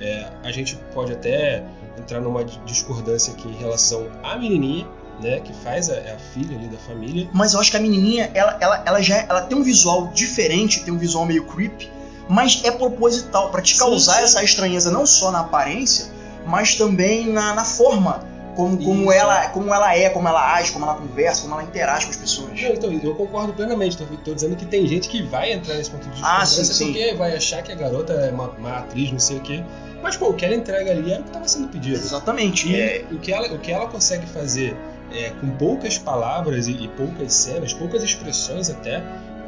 É, 0.00 0.30
a 0.42 0.50
gente 0.50 0.76
pode 0.94 1.12
até 1.12 1.62
entrar 1.98 2.20
numa 2.20 2.44
discordância 2.44 3.32
aqui 3.32 3.48
em 3.48 3.56
relação 3.56 4.06
à 4.22 4.36
menininha, 4.36 4.86
né, 5.20 5.40
que 5.40 5.52
faz 5.52 5.88
a, 5.88 5.94
a, 5.94 6.18
filha 6.32 6.56
ali 6.56 6.66
da 6.66 6.78
família. 6.78 7.28
Mas 7.32 7.54
eu 7.54 7.60
acho 7.60 7.70
que 7.70 7.76
a 7.76 7.80
menininha, 7.80 8.30
ela, 8.34 8.56
ela, 8.60 8.82
ela 8.84 9.02
já 9.02 9.18
ela 9.28 9.42
tem 9.42 9.56
um 9.56 9.62
visual 9.62 10.08
diferente, 10.08 10.84
tem 10.84 10.92
um 10.92 10.98
visual 10.98 11.24
meio 11.24 11.44
creepy, 11.46 11.90
mas 12.28 12.62
é 12.64 12.70
proposital 12.70 13.50
para 13.50 13.62
te 13.62 13.76
causar 13.76 14.14
sim, 14.14 14.18
sim. 14.18 14.24
essa 14.24 14.44
estranheza 14.44 14.90
não 14.90 15.06
só 15.06 15.30
na 15.30 15.40
aparência, 15.40 16.06
mas 16.46 16.74
também 16.74 17.30
na, 17.30 17.54
na 17.54 17.64
forma 17.64 18.33
como, 18.54 18.82
como, 18.82 19.12
ela, 19.12 19.48
como 19.48 19.72
ela 19.72 19.96
é, 19.96 20.08
como 20.08 20.28
ela 20.28 20.54
age, 20.54 20.72
como 20.72 20.84
ela 20.84 20.94
conversa, 20.94 21.42
como 21.42 21.54
ela 21.54 21.62
interage 21.62 22.06
com 22.06 22.10
as 22.12 22.16
pessoas. 22.16 22.60
Não, 22.60 22.70
então, 22.70 22.92
eu 22.92 23.14
concordo 23.14 23.52
plenamente. 23.52 23.96
Tô, 23.96 24.04
tô, 24.04 24.34
dizendo 24.34 24.56
que 24.56 24.64
tem 24.64 24.86
gente 24.86 25.08
que 25.08 25.22
vai 25.22 25.52
entrar 25.52 25.74
nesse 25.74 25.90
ponto 25.90 26.04
de 26.04 26.10
vista 26.10 26.26
ah, 26.26 26.44
sim, 26.46 26.64
sim. 26.64 26.92
porque 26.92 27.14
vai 27.14 27.36
achar 27.36 27.62
que 27.62 27.72
a 27.72 27.74
garota 27.74 28.12
é 28.12 28.30
uma, 28.30 28.48
uma, 28.50 28.78
atriz, 28.78 29.10
não 29.10 29.18
sei 29.18 29.38
o 29.38 29.40
quê. 29.40 29.64
Mas, 30.02 30.16
pô, 30.16 30.28
o 30.28 30.34
que 30.34 30.44
ela 30.44 30.54
entrega 30.54 30.90
ali 30.90 31.10
era 31.10 31.20
o 31.20 31.24
que 31.24 31.30
estava 31.30 31.48
sendo 31.48 31.68
pedido. 31.68 31.96
Exatamente. 31.96 32.68
E 32.68 32.80
é... 32.80 33.04
o, 33.10 33.18
que 33.18 33.32
ela, 33.32 33.46
o 33.52 33.58
que 33.58 33.72
ela 33.72 33.86
consegue 33.86 34.26
fazer 34.26 34.76
é, 35.12 35.30
com 35.30 35.50
poucas 35.50 35.98
palavras 35.98 36.66
e, 36.66 36.72
e, 36.72 36.88
poucas 36.88 37.32
cenas, 37.32 37.72
poucas 37.72 38.02
expressões 38.02 38.70
até, 38.70 39.02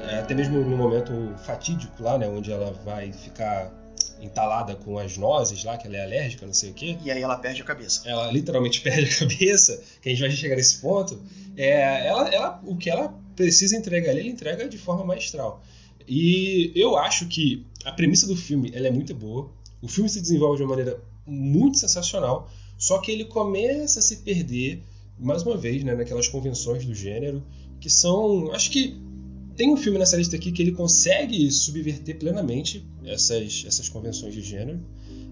é, 0.08 0.18
até 0.18 0.34
mesmo 0.34 0.58
no 0.60 0.76
momento 0.76 1.32
fatídico 1.44 2.02
lá, 2.02 2.16
né, 2.18 2.28
onde 2.28 2.52
ela 2.52 2.72
vai 2.84 3.12
ficar 3.12 3.70
entalada 4.20 4.74
com 4.74 4.98
as 4.98 5.16
nozes 5.16 5.62
lá, 5.64 5.76
que 5.76 5.86
ela 5.86 5.96
é 5.96 6.04
alérgica, 6.04 6.46
não 6.46 6.54
sei 6.54 6.70
o 6.70 6.74
quê. 6.74 6.98
E 7.04 7.10
aí 7.10 7.22
ela 7.22 7.36
perde 7.36 7.62
a 7.62 7.64
cabeça. 7.64 8.08
Ela 8.08 8.30
literalmente 8.30 8.80
perde 8.82 9.10
a 9.10 9.18
cabeça, 9.18 9.82
que 10.00 10.08
a 10.08 10.12
gente 10.12 10.20
vai 10.20 10.30
chegar 10.30 10.56
nesse 10.56 10.78
ponto. 10.78 11.20
É, 11.56 12.06
ela, 12.06 12.28
ela, 12.28 12.60
o 12.64 12.76
que 12.76 12.90
ela 12.90 13.14
precisa 13.34 13.76
entregar 13.76 14.10
ali, 14.10 14.20
ela 14.20 14.28
entrega 14.28 14.68
de 14.68 14.78
forma 14.78 15.04
maestral. 15.04 15.62
E 16.08 16.72
eu 16.74 16.96
acho 16.96 17.26
que 17.26 17.66
a 17.84 17.92
premissa 17.92 18.26
do 18.26 18.36
filme 18.36 18.70
ela 18.74 18.86
é 18.86 18.90
muito 18.90 19.14
boa. 19.14 19.50
O 19.82 19.88
filme 19.88 20.08
se 20.08 20.20
desenvolve 20.20 20.56
de 20.56 20.62
uma 20.62 20.70
maneira 20.70 21.00
muito 21.26 21.78
sensacional, 21.78 22.48
só 22.78 22.98
que 22.98 23.10
ele 23.10 23.24
começa 23.24 23.98
a 23.98 24.02
se 24.02 24.18
perder, 24.18 24.82
mais 25.18 25.42
uma 25.42 25.56
vez, 25.56 25.82
né, 25.82 25.94
naquelas 25.94 26.28
convenções 26.28 26.84
do 26.84 26.94
gênero, 26.94 27.42
que 27.80 27.90
são, 27.90 28.52
acho 28.52 28.70
que 28.70 28.96
tem 29.56 29.72
um 29.72 29.76
filme 29.76 29.98
nessa 29.98 30.16
lista 30.16 30.36
aqui 30.36 30.52
que 30.52 30.62
ele 30.62 30.72
consegue 30.72 31.50
subverter 31.50 32.18
plenamente 32.18 32.86
essas, 33.04 33.64
essas 33.66 33.88
convenções 33.88 34.34
de 34.34 34.42
gênero, 34.42 34.80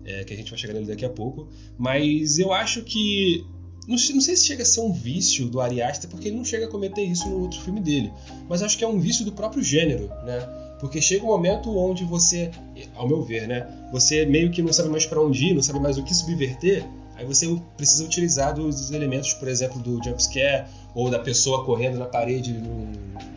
é, 0.05 0.25
que 0.25 0.33
a 0.33 0.37
gente 0.37 0.51
vai 0.51 0.59
chegar 0.59 0.75
nele 0.75 0.87
daqui 0.87 1.05
a 1.05 1.11
pouco, 1.11 1.49
mas 1.79 2.39
eu 2.39 2.53
acho 2.53 2.83
que. 2.83 3.45
Não, 3.87 3.97
não 3.97 4.21
sei 4.23 4.35
se 4.35 4.47
chega 4.47 4.63
a 4.63 4.67
ser 4.67 4.81
um 4.81 4.91
vício 4.91 5.47
do 5.47 5.61
Ari 5.61 5.83
Aster, 5.83 6.09
porque 6.09 6.29
ele 6.29 6.37
não 6.37 6.45
chega 6.45 6.65
a 6.65 6.69
cometer 6.69 7.03
isso 7.03 7.29
no 7.29 7.43
outro 7.43 7.61
filme 7.61 7.81
dele, 7.81 8.11
mas 8.49 8.63
acho 8.63 8.79
que 8.79 8.85
é 8.85 8.89
um 8.89 8.99
vício 8.99 9.27
do 9.27 9.33
próprio 9.33 9.63
gênero, 9.63 10.09
né? 10.25 10.41
Porque 10.81 11.03
chega 11.03 11.23
um 11.23 11.29
momento 11.29 11.71
onde 11.77 12.03
você, 12.03 12.51
ao 12.95 13.07
meu 13.07 13.23
ver, 13.23 13.47
né, 13.47 13.67
você 13.93 14.25
meio 14.25 14.51
que 14.51 14.63
não 14.63 14.73
sabe 14.73 14.89
mais 14.89 15.07
para 15.07 15.21
onde 15.21 15.47
ir, 15.47 15.55
não 15.55 15.63
sabe 15.63 15.79
mais 15.81 15.99
o 15.99 16.03
que 16.03 16.15
subverter, 16.15 16.85
Aí 17.17 17.25
você 17.25 17.57
precisa 17.77 18.05
utilizar 18.05 18.53
dos 18.53 18.91
elementos, 18.91 19.33
por 19.35 19.49
exemplo, 19.49 19.81
do 19.81 20.03
jumpscare 20.03 20.67
ou 20.95 21.11
da 21.11 21.19
pessoa 21.19 21.65
correndo 21.65 21.99
na 21.99 22.07
parede 22.07 22.53
num, 22.53 22.93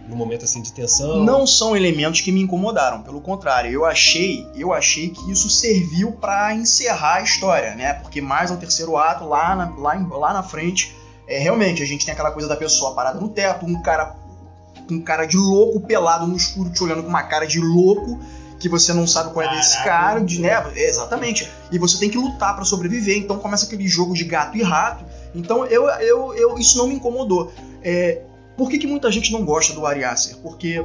num, 0.08 0.16
momento 0.16 0.46
assim 0.46 0.62
de 0.62 0.74
tensão. 0.74 1.24
Não 1.24 1.46
são 1.46 1.76
elementos 1.76 2.22
que 2.22 2.32
me 2.32 2.42
incomodaram, 2.42 3.04
pelo 3.04 3.22
contrário, 3.22 3.72
eu 3.72 3.86
achei, 3.86 4.48
eu 4.56 4.74
achei 4.74 5.10
que 5.10 5.32
isso 5.32 5.50
serviu 5.50 6.12
para 6.14 6.54
encerrar 6.56 7.16
a 7.16 7.22
história, 7.22 7.76
né? 7.76 7.94
Porque 7.94 8.20
mais 8.20 8.50
ao 8.50 8.58
terceiro 8.58 8.98
ato, 8.98 9.26
lá 9.26 9.56
na, 9.56 9.76
lá, 9.76 9.94
lá 10.18 10.34
na 10.34 10.44
frente, 10.44 10.96
é, 11.28 11.38
realmente 11.38 11.84
a 11.84 11.86
gente 11.86 12.06
tem 12.06 12.14
aquela 12.14 12.32
coisa 12.32 12.48
da 12.48 12.56
pessoa 12.56 12.96
parada 12.96 13.20
no 13.20 13.30
teto, 13.30 13.66
um 13.66 13.82
cara 13.82 14.16
um 14.90 15.02
cara 15.02 15.26
de 15.26 15.36
louco 15.36 15.82
pelado 15.82 16.26
no 16.26 16.38
escuro 16.38 16.70
te 16.70 16.82
olhando 16.82 17.04
com 17.04 17.10
uma 17.10 17.24
cara 17.24 17.46
de 17.46 17.60
louco 17.60 18.20
que 18.60 18.68
você 18.68 18.94
não 18.94 19.06
sabe 19.06 19.34
qual 19.34 19.46
é 19.46 19.56
desse 19.56 19.84
cara, 19.84 20.20
de, 20.20 20.42
né? 20.42 20.52
Exatamente. 20.76 21.48
E 21.72 21.78
você 21.78 21.98
tem 22.00 22.10
que 22.10 22.18
lutar 22.18 22.56
para 22.56 22.66
sobreviver. 22.66 23.18
Então 23.18 23.38
começa 23.38 23.66
aquele 23.66 23.88
jogo 23.88 24.14
de 24.14 24.24
gato 24.24 24.58
e 24.58 24.64
rato. 24.64 25.06
Então 25.36 25.66
eu, 25.66 25.88
eu, 25.90 26.34
eu 26.34 26.58
isso 26.58 26.78
não 26.78 26.88
me 26.88 26.96
incomodou. 26.96 27.52
É, 27.84 28.22
por 28.58 28.70
que, 28.70 28.80
que 28.80 28.88
muita 28.88 29.12
gente 29.12 29.32
não 29.32 29.46
gosta 29.46 29.74
do 29.74 29.86
Ari 29.86 30.04
Aster? 30.04 30.38
Porque 30.38 30.84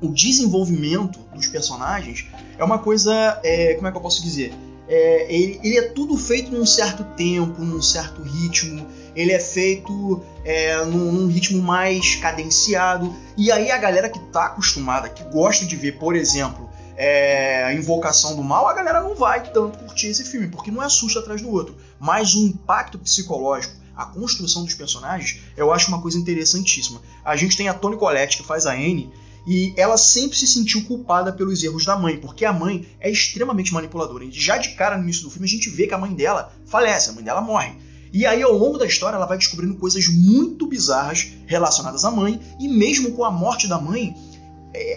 o 0.00 0.08
desenvolvimento 0.08 1.20
dos 1.34 1.46
personagens 1.46 2.26
é 2.58 2.64
uma 2.64 2.78
coisa, 2.78 3.40
é, 3.44 3.74
como 3.74 3.86
é 3.88 3.90
que 3.90 3.96
eu 3.96 4.02
posso 4.02 4.22
dizer? 4.22 4.52
É, 4.88 5.26
ele, 5.32 5.60
ele, 5.62 5.76
é 5.76 5.82
tudo 5.82 6.16
feito 6.16 6.50
num 6.50 6.64
certo 6.64 7.04
tempo, 7.14 7.62
num 7.62 7.82
certo 7.82 8.22
ritmo. 8.22 8.86
Ele 9.14 9.32
é 9.32 9.38
feito 9.38 10.22
é, 10.44 10.82
num, 10.86 11.12
num, 11.12 11.26
ritmo 11.28 11.62
mais 11.62 12.14
cadenciado. 12.16 13.14
E 13.36 13.52
aí 13.52 13.70
a 13.70 13.76
galera 13.76 14.08
que 14.08 14.18
tá 14.32 14.46
acostumada, 14.46 15.10
que 15.10 15.22
gosta 15.24 15.66
de 15.66 15.76
ver, 15.76 15.98
por 15.98 16.16
exemplo, 16.16 16.67
é, 17.00 17.62
a 17.62 17.72
invocação 17.72 18.34
do 18.34 18.42
mal, 18.42 18.66
a 18.66 18.74
galera 18.74 19.00
não 19.00 19.14
vai 19.14 19.52
tanto 19.52 19.78
curtir 19.78 20.08
esse 20.08 20.24
filme, 20.24 20.48
porque 20.48 20.68
não 20.72 20.82
é 20.82 20.88
susto 20.88 21.20
atrás 21.20 21.40
do 21.40 21.48
outro. 21.48 21.76
Mas 22.00 22.34
o 22.34 22.44
impacto 22.44 22.98
psicológico, 22.98 23.72
a 23.96 24.04
construção 24.06 24.64
dos 24.64 24.74
personagens, 24.74 25.40
eu 25.56 25.72
acho 25.72 25.88
uma 25.88 26.02
coisa 26.02 26.18
interessantíssima. 26.18 27.00
A 27.24 27.36
gente 27.36 27.56
tem 27.56 27.68
a 27.68 27.74
Toni 27.74 27.96
Collette, 27.96 28.36
que 28.36 28.42
faz 28.42 28.66
a 28.66 28.72
Anne, 28.72 29.12
e 29.46 29.72
ela 29.76 29.96
sempre 29.96 30.36
se 30.36 30.46
sentiu 30.48 30.84
culpada 30.86 31.32
pelos 31.32 31.62
erros 31.62 31.84
da 31.84 31.96
mãe, 31.96 32.16
porque 32.16 32.44
a 32.44 32.52
mãe 32.52 32.84
é 32.98 33.08
extremamente 33.08 33.72
manipuladora. 33.72 34.24
E 34.24 34.32
já 34.32 34.58
de 34.58 34.70
cara 34.70 34.96
no 34.96 35.04
início 35.04 35.22
do 35.22 35.30
filme 35.30 35.46
a 35.46 35.50
gente 35.50 35.70
vê 35.70 35.86
que 35.86 35.94
a 35.94 35.98
mãe 35.98 36.12
dela 36.12 36.52
falece, 36.66 37.10
a 37.10 37.12
mãe 37.12 37.22
dela 37.22 37.40
morre. 37.40 37.76
E 38.12 38.26
aí, 38.26 38.42
ao 38.42 38.52
longo 38.52 38.78
da 38.78 38.86
história, 38.86 39.16
ela 39.16 39.26
vai 39.26 39.38
descobrindo 39.38 39.76
coisas 39.76 40.08
muito 40.08 40.66
bizarras 40.66 41.32
relacionadas 41.46 42.04
à 42.04 42.10
mãe, 42.10 42.40
e 42.58 42.66
mesmo 42.66 43.12
com 43.12 43.24
a 43.24 43.30
morte 43.30 43.68
da 43.68 43.78
mãe, 43.78 44.16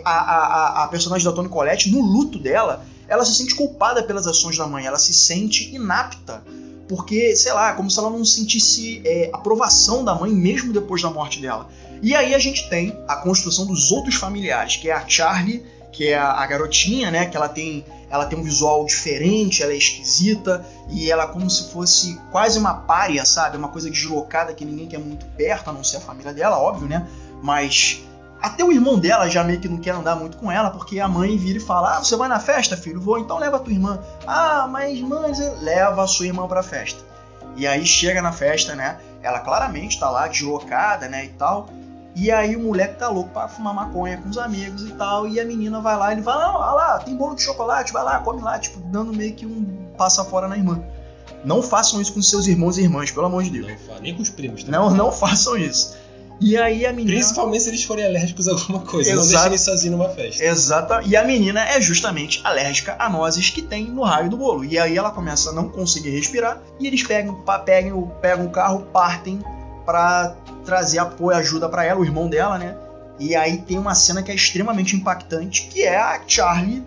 a, 0.04 0.12
a, 0.12 0.84
a 0.84 0.88
personagem 0.88 1.26
da 1.26 1.32
Toni 1.32 1.50
Collette, 1.50 1.92
no 1.92 2.02
luto 2.02 2.38
dela, 2.40 2.86
ela 3.08 3.26
se 3.26 3.36
sente 3.36 3.56
culpada 3.56 4.04
pelas 4.04 4.28
ações 4.28 4.58
da 4.58 4.68
mãe, 4.68 4.86
ela 4.86 5.00
se 5.00 5.14
sente 5.14 5.74
inapta. 5.74 6.44
Porque, 6.88 7.36
sei 7.36 7.54
lá, 7.54 7.74
como 7.74 7.90
se 7.90 7.98
ela 7.98 8.10
não 8.10 8.24
sentisse 8.26 9.02
é, 9.06 9.30
aprovação 9.32 10.04
da 10.04 10.14
mãe 10.14 10.32
mesmo 10.32 10.74
depois 10.74 11.02
da 11.02 11.10
morte 11.10 11.40
dela. 11.40 11.70
E 12.02 12.16
aí 12.16 12.34
a 12.34 12.40
gente 12.40 12.70
tem 12.70 12.98
a 13.08 13.18
construção 13.18 13.66
dos 13.66 13.92
outros 13.92 14.16
familiares, 14.16 14.76
que 14.76 14.90
é 14.90 14.94
a 14.94 15.08
Charlie, 15.08 15.64
que 15.92 16.08
é 16.08 16.18
a, 16.18 16.32
a 16.32 16.46
garotinha, 16.48 17.12
né? 17.12 17.26
Que 17.28 17.38
ela 17.38 17.48
tem, 17.48 17.86
ela 18.10 18.26
tem 18.26 18.38
um 18.38 18.44
visual 18.44 18.86
diferente, 18.86 19.62
ela 19.62 19.72
é 19.72 19.78
esquisita, 19.78 20.66
e 20.90 21.10
ela 21.12 21.28
como 21.28 21.50
se 21.50 21.72
fosse 21.72 22.20
quase 22.32 22.58
uma 22.60 22.74
párea, 22.74 23.26
sabe? 23.26 23.56
Uma 23.56 23.70
coisa 23.70 23.90
deslocada 23.90 24.54
que 24.54 24.66
ninguém 24.66 24.88
quer 24.88 25.00
muito 25.00 25.26
perto, 25.38 25.70
a 25.70 25.74
não 25.74 25.84
ser 25.84 25.98
a 25.98 26.02
família 26.02 26.34
dela, 26.34 26.58
óbvio, 26.58 26.88
né? 26.88 27.08
Mas 27.42 28.04
até 28.42 28.64
o 28.64 28.72
irmão 28.72 28.98
dela 28.98 29.30
já 29.30 29.44
meio 29.44 29.60
que 29.60 29.70
não 29.70 29.78
quer 29.78 29.92
andar 29.92 30.16
muito 30.16 30.38
com 30.38 30.52
ela, 30.52 30.72
porque 30.72 31.00
a 31.00 31.08
mãe 31.08 31.38
vira 31.38 31.60
e 31.60 31.62
fala: 31.62 31.98
Ah, 31.98 32.00
você 32.00 32.16
vai 32.16 32.28
na 32.28 32.40
festa, 32.40 32.76
filho? 32.76 33.00
Vou, 33.00 33.20
então 33.20 33.38
leva 33.38 33.58
a 33.58 33.60
tua 33.60 33.72
irmã. 33.72 34.00
Ah, 34.26 34.68
mas 34.70 35.00
mãe, 35.00 35.32
leva 35.62 36.04
a 36.04 36.08
sua 36.08 36.26
irmã 36.26 36.48
pra 36.48 36.64
festa. 36.64 37.00
E 37.56 37.68
aí 37.68 37.86
chega 37.86 38.22
na 38.22 38.32
festa, 38.32 38.76
né? 38.76 38.98
Ela 39.22 39.40
claramente 39.40 40.00
tá 40.00 40.10
lá 40.10 40.28
deslocada, 40.28 41.08
né? 41.08 41.26
E 41.26 41.30
tal. 41.30 41.70
E 42.16 42.32
aí 42.32 42.56
o 42.56 42.60
moleque 42.60 42.96
tá 42.96 43.08
louco 43.08 43.30
pra 43.30 43.48
fumar 43.48 43.74
maconha 43.74 44.18
com 44.18 44.30
os 44.30 44.38
amigos 44.38 44.84
e 44.84 44.92
tal. 44.94 45.28
E 45.28 45.40
a 45.40 45.46
menina 45.46 45.80
vai 45.80 45.96
lá, 45.96 46.12
ele 46.12 46.24
fala: 46.24 46.58
Olha 46.58 46.72
lá, 46.72 47.00
tem 47.00 47.16
bolo 47.16 47.36
de 47.36 47.44
chocolate, 47.44 47.94
vai 47.94 48.04
lá, 48.04 48.20
come 48.20 48.42
lá, 48.42 48.58
tipo, 48.58 48.80
dando 48.80 49.14
meio 49.14 49.34
que 49.34 49.46
um 49.46 49.92
passa 49.98 50.26
fora 50.26 50.48
na 50.48 50.58
irmã. 50.58 50.82
Não 51.44 51.62
façam 51.62 52.02
isso 52.02 52.14
com 52.14 52.22
seus 52.22 52.48
irmãos 52.48 52.78
e 52.78 52.82
irmãs, 52.82 53.12
pelo 53.12 53.26
amor 53.26 53.44
de 53.44 53.50
Deus. 53.50 53.68
Não, 53.88 54.00
nem 54.00 54.16
com 54.16 54.22
os 54.22 54.30
primos. 54.30 54.64
Não, 54.64 54.90
não 54.92 55.12
façam 55.12 55.58
isso. 55.58 55.98
E 56.42 56.58
aí 56.58 56.86
a 56.88 56.92
menina. 56.92 57.18
Principalmente 57.18 57.64
se 57.64 57.70
eles 57.70 57.84
forem 57.84 58.04
alérgicos 58.04 58.48
a 58.48 58.52
alguma 58.52 58.80
coisa. 58.80 59.12
Exato. 59.12 59.22
Não 59.22 59.30
deixem 59.32 59.48
eles 59.48 59.62
sozinhos 59.62 59.98
numa 59.98 60.10
festa. 60.10 60.44
Exato. 60.44 61.08
E 61.08 61.16
a 61.16 61.24
menina 61.24 61.64
é 61.70 61.80
justamente 61.80 62.42
alérgica 62.44 62.96
a 62.98 63.08
nozes 63.08 63.52
que 63.52 63.62
tem 63.62 63.86
no 63.86 64.02
raio 64.02 64.30
do 64.30 64.38
bolo. 64.38 64.66
E 64.66 64.80
aí 64.80 64.98
ela 64.98 65.12
começa 65.12 65.52
a 65.52 65.54
não 65.54 65.70
conseguir 65.70 66.10
respirar. 66.10 66.60
E 66.80 66.88
eles 66.88 67.04
pegam, 67.04 67.44
pegam, 67.64 68.12
pegam 68.20 68.46
o 68.48 68.50
carro, 68.50 68.88
partem 68.92 69.40
para 69.86 70.36
trazer 70.66 70.98
apoio, 70.98 71.38
ajuda 71.38 71.70
para 71.70 71.86
ela, 71.86 72.00
o 72.00 72.06
irmão 72.06 72.28
dela, 72.28 72.58
né? 72.58 72.76
E 73.20 73.36
aí 73.36 73.60
tem 73.60 73.78
uma 73.78 73.94
cena 73.94 74.24
que 74.24 74.32
é 74.32 74.36
extremamente 74.36 74.96
impactante, 74.96 75.68
que 75.68 75.84
é 75.84 75.96
a 75.96 76.20
Charlie 76.26 76.84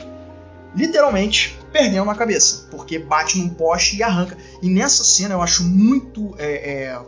literalmente 0.75 1.57
perdendo 1.73 2.11
a 2.11 2.15
cabeça, 2.15 2.67
porque 2.71 2.99
bate 2.99 3.39
num 3.39 3.49
poste 3.49 3.97
e 3.97 4.03
arranca. 4.03 4.37
E 4.61 4.69
nessa 4.69 5.05
cena 5.05 5.35
eu 5.35 5.43
acho 5.43 5.65
muito 5.65 6.35
é, 6.39 6.87
é, 6.87 7.01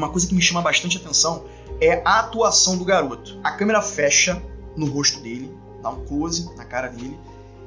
uma 0.00 0.10
coisa 0.10 0.26
que 0.26 0.34
me 0.34 0.42
chama 0.42 0.62
bastante 0.62 0.96
atenção 0.96 1.44
é 1.80 2.02
a 2.04 2.20
atuação 2.20 2.76
do 2.76 2.84
garoto. 2.84 3.38
A 3.44 3.52
câmera 3.52 3.82
fecha 3.82 4.42
no 4.76 4.86
rosto 4.86 5.20
dele, 5.20 5.54
dá 5.82 5.90
um 5.90 6.04
close 6.04 6.54
na 6.56 6.64
cara 6.64 6.88
dele, 6.88 7.18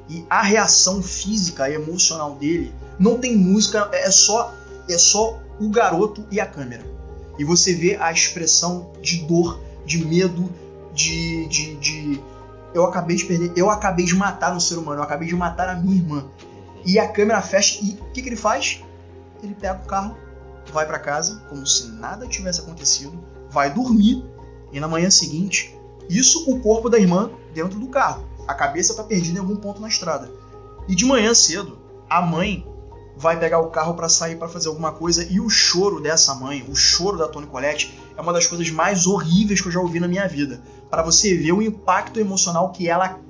e 0.08 0.24
a 0.28 0.42
reação 0.42 1.02
física 1.02 1.68
e 1.68 1.74
emocional 1.74 2.34
dele 2.34 2.72
não 2.98 3.18
tem 3.18 3.36
música, 3.36 3.88
é 3.92 4.10
só 4.10 4.52
é 4.88 4.98
só 4.98 5.40
o 5.58 5.68
garoto 5.68 6.26
e 6.30 6.38
a 6.38 6.46
câmera. 6.46 6.84
E 7.38 7.44
você 7.44 7.72
vê 7.72 7.96
a 7.96 8.12
expressão 8.12 8.90
de 9.00 9.24
dor, 9.26 9.60
de 9.86 10.04
medo, 10.04 10.52
de, 10.92 11.46
de, 11.48 11.76
de 11.76 12.20
eu 12.74 12.84
acabei 12.84 13.16
de 13.16 13.24
perder, 13.24 13.52
eu 13.56 13.70
acabei 13.70 14.04
de 14.04 14.14
matar 14.14 14.54
um 14.54 14.60
ser 14.60 14.76
humano, 14.76 14.98
eu 14.98 15.04
acabei 15.04 15.28
de 15.28 15.34
matar 15.34 15.68
a 15.68 15.74
minha 15.74 15.96
irmã. 15.96 16.24
E 16.84 16.98
a 16.98 17.08
câmera 17.08 17.40
fecha 17.40 17.78
e 17.82 17.92
o 17.92 18.12
que, 18.12 18.20
que 18.20 18.28
ele 18.28 18.36
faz? 18.36 18.82
Ele 19.42 19.54
pega 19.54 19.80
o 19.82 19.86
carro, 19.86 20.16
vai 20.72 20.86
para 20.86 20.98
casa 20.98 21.42
como 21.48 21.66
se 21.66 21.88
nada 21.88 22.26
tivesse 22.26 22.60
acontecido, 22.60 23.18
vai 23.50 23.72
dormir 23.72 24.24
e 24.72 24.80
na 24.80 24.88
manhã 24.88 25.10
seguinte, 25.10 25.78
isso 26.08 26.50
o 26.50 26.60
corpo 26.60 26.90
da 26.90 26.98
irmã 26.98 27.30
dentro 27.54 27.78
do 27.78 27.86
carro. 27.86 28.24
A 28.46 28.54
cabeça 28.54 28.94
tá 28.94 29.04
perdida 29.04 29.38
em 29.38 29.40
algum 29.40 29.56
ponto 29.56 29.80
na 29.80 29.88
estrada. 29.88 30.30
E 30.88 30.94
de 30.94 31.04
manhã 31.04 31.32
cedo, 31.32 31.78
a 32.10 32.20
mãe 32.20 32.66
vai 33.16 33.38
pegar 33.38 33.60
o 33.60 33.70
carro 33.70 33.94
para 33.94 34.08
sair 34.08 34.36
para 34.36 34.48
fazer 34.48 34.68
alguma 34.68 34.92
coisa 34.92 35.24
e 35.24 35.40
o 35.40 35.48
choro 35.48 36.00
dessa 36.00 36.34
mãe, 36.34 36.66
o 36.68 36.74
choro 36.74 37.16
da 37.16 37.28
Toni 37.28 37.46
Collette 37.46 37.96
é 38.16 38.20
uma 38.20 38.32
das 38.32 38.46
coisas 38.46 38.68
mais 38.70 39.06
horríveis 39.06 39.60
que 39.60 39.68
eu 39.68 39.72
já 39.72 39.80
ouvi 39.80 40.00
na 40.00 40.08
minha 40.08 40.26
vida. 40.26 40.60
Para 40.90 41.02
você 41.02 41.36
ver 41.36 41.52
o 41.52 41.62
impacto 41.62 42.18
emocional 42.18 42.72
que 42.72 42.88
ela 42.88 43.20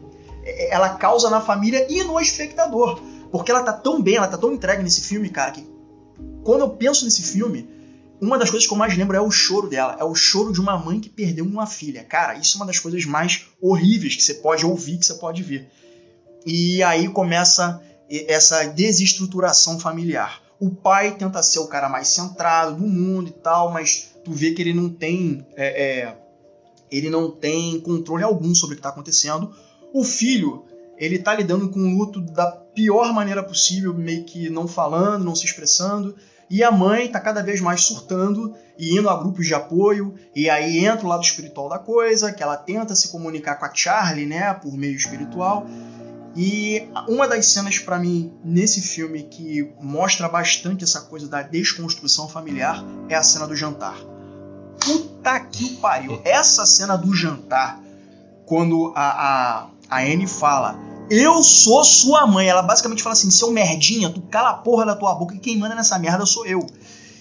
ela 0.68 0.90
causa 0.90 1.30
na 1.30 1.40
família 1.40 1.86
e 1.90 2.04
no 2.04 2.20
espectador, 2.20 3.00
porque 3.30 3.50
ela 3.50 3.62
tá 3.62 3.72
tão 3.72 4.02
bem, 4.02 4.16
ela 4.16 4.28
tá 4.28 4.36
tão 4.36 4.52
entregue 4.52 4.82
nesse 4.82 5.00
filme, 5.00 5.30
cara, 5.30 5.52
que 5.52 5.66
quando 6.44 6.60
eu 6.60 6.70
penso 6.70 7.04
nesse 7.04 7.22
filme, 7.22 7.68
uma 8.20 8.38
das 8.38 8.50
coisas 8.50 8.66
que 8.66 8.72
eu 8.72 8.78
mais 8.78 8.96
lembro 8.96 9.16
é 9.16 9.20
o 9.20 9.30
choro 9.30 9.68
dela, 9.68 9.96
é 9.98 10.04
o 10.04 10.14
choro 10.14 10.52
de 10.52 10.60
uma 10.60 10.78
mãe 10.78 11.00
que 11.00 11.08
perdeu 11.08 11.44
uma 11.44 11.66
filha. 11.66 12.04
Cara, 12.04 12.34
isso 12.34 12.56
é 12.56 12.60
uma 12.60 12.66
das 12.66 12.78
coisas 12.78 13.04
mais 13.04 13.46
horríveis 13.60 14.14
que 14.14 14.22
você 14.22 14.34
pode 14.34 14.64
ouvir, 14.64 14.98
que 14.98 15.06
você 15.06 15.14
pode 15.14 15.42
ver. 15.42 15.68
E 16.46 16.82
aí 16.82 17.08
começa 17.08 17.82
essa 18.08 18.64
desestruturação 18.64 19.80
familiar. 19.80 20.40
O 20.60 20.70
pai 20.70 21.16
tenta 21.16 21.42
ser 21.42 21.58
o 21.58 21.66
cara 21.66 21.88
mais 21.88 22.08
centrado 22.08 22.76
do 22.76 22.86
mundo 22.86 23.28
e 23.28 23.32
tal, 23.32 23.72
mas 23.72 24.12
tu 24.24 24.32
vê 24.32 24.52
que 24.52 24.62
ele 24.62 24.72
não 24.72 24.88
tem 24.88 25.44
é, 25.56 25.82
é, 25.82 26.16
ele 26.90 27.10
não 27.10 27.30
tem 27.30 27.80
controle 27.80 28.22
algum 28.22 28.54
sobre 28.54 28.74
o 28.74 28.76
que 28.76 28.80
está 28.80 28.90
acontecendo. 28.90 29.54
O 29.92 30.04
filho 30.04 30.64
ele 30.96 31.18
tá 31.18 31.34
lidando 31.34 31.68
com 31.68 31.80
o 31.80 31.98
luto 31.98 32.20
da 32.20 32.46
pior 32.50 33.12
maneira 33.12 33.42
possível, 33.42 33.92
meio 33.92 34.24
que 34.24 34.48
não 34.48 34.68
falando, 34.68 35.24
não 35.24 35.34
se 35.34 35.44
expressando. 35.44 36.14
E 36.50 36.62
a 36.62 36.70
mãe 36.70 37.08
tá 37.08 37.20
cada 37.20 37.42
vez 37.42 37.60
mais 37.60 37.82
surtando 37.82 38.54
e 38.78 38.98
indo 38.98 39.08
a 39.08 39.16
grupos 39.16 39.46
de 39.46 39.54
apoio. 39.54 40.14
E 40.34 40.48
aí 40.50 40.84
entra 40.84 41.06
o 41.06 41.08
lado 41.08 41.22
espiritual 41.22 41.68
da 41.68 41.78
coisa, 41.78 42.32
que 42.32 42.42
ela 42.42 42.56
tenta 42.56 42.94
se 42.94 43.08
comunicar 43.08 43.56
com 43.56 43.64
a 43.64 43.74
Charlie, 43.74 44.26
né, 44.26 44.52
por 44.54 44.72
meio 44.76 44.94
espiritual. 44.94 45.66
E 46.36 46.88
uma 47.08 47.28
das 47.28 47.46
cenas 47.46 47.78
para 47.78 47.98
mim 47.98 48.32
nesse 48.44 48.80
filme 48.80 49.22
que 49.22 49.72
mostra 49.80 50.28
bastante 50.28 50.82
essa 50.82 51.02
coisa 51.02 51.28
da 51.28 51.42
desconstrução 51.42 52.28
familiar 52.28 52.84
é 53.08 53.14
a 53.14 53.22
cena 53.22 53.46
do 53.46 53.54
jantar. 53.54 53.96
Puta 54.80 55.40
que 55.40 55.76
pariu! 55.76 56.20
Essa 56.24 56.66
cena 56.66 56.96
do 56.96 57.14
jantar, 57.14 57.80
quando 58.44 58.92
a, 58.96 59.62
a, 59.62 59.68
a 59.88 60.00
Anne 60.00 60.26
fala 60.26 60.76
eu 61.10 61.42
sou 61.42 61.84
sua 61.84 62.26
mãe. 62.26 62.48
Ela 62.48 62.62
basicamente 62.62 63.02
fala 63.02 63.12
assim: 63.14 63.30
seu 63.30 63.50
merdinha, 63.50 64.10
tu 64.10 64.20
cala 64.22 64.50
a 64.50 64.54
porra 64.54 64.84
da 64.86 64.94
tua 64.96 65.14
boca 65.14 65.34
e 65.34 65.38
quem 65.38 65.56
manda 65.58 65.74
nessa 65.74 65.98
merda 65.98 66.24
sou 66.26 66.46
eu. 66.46 66.66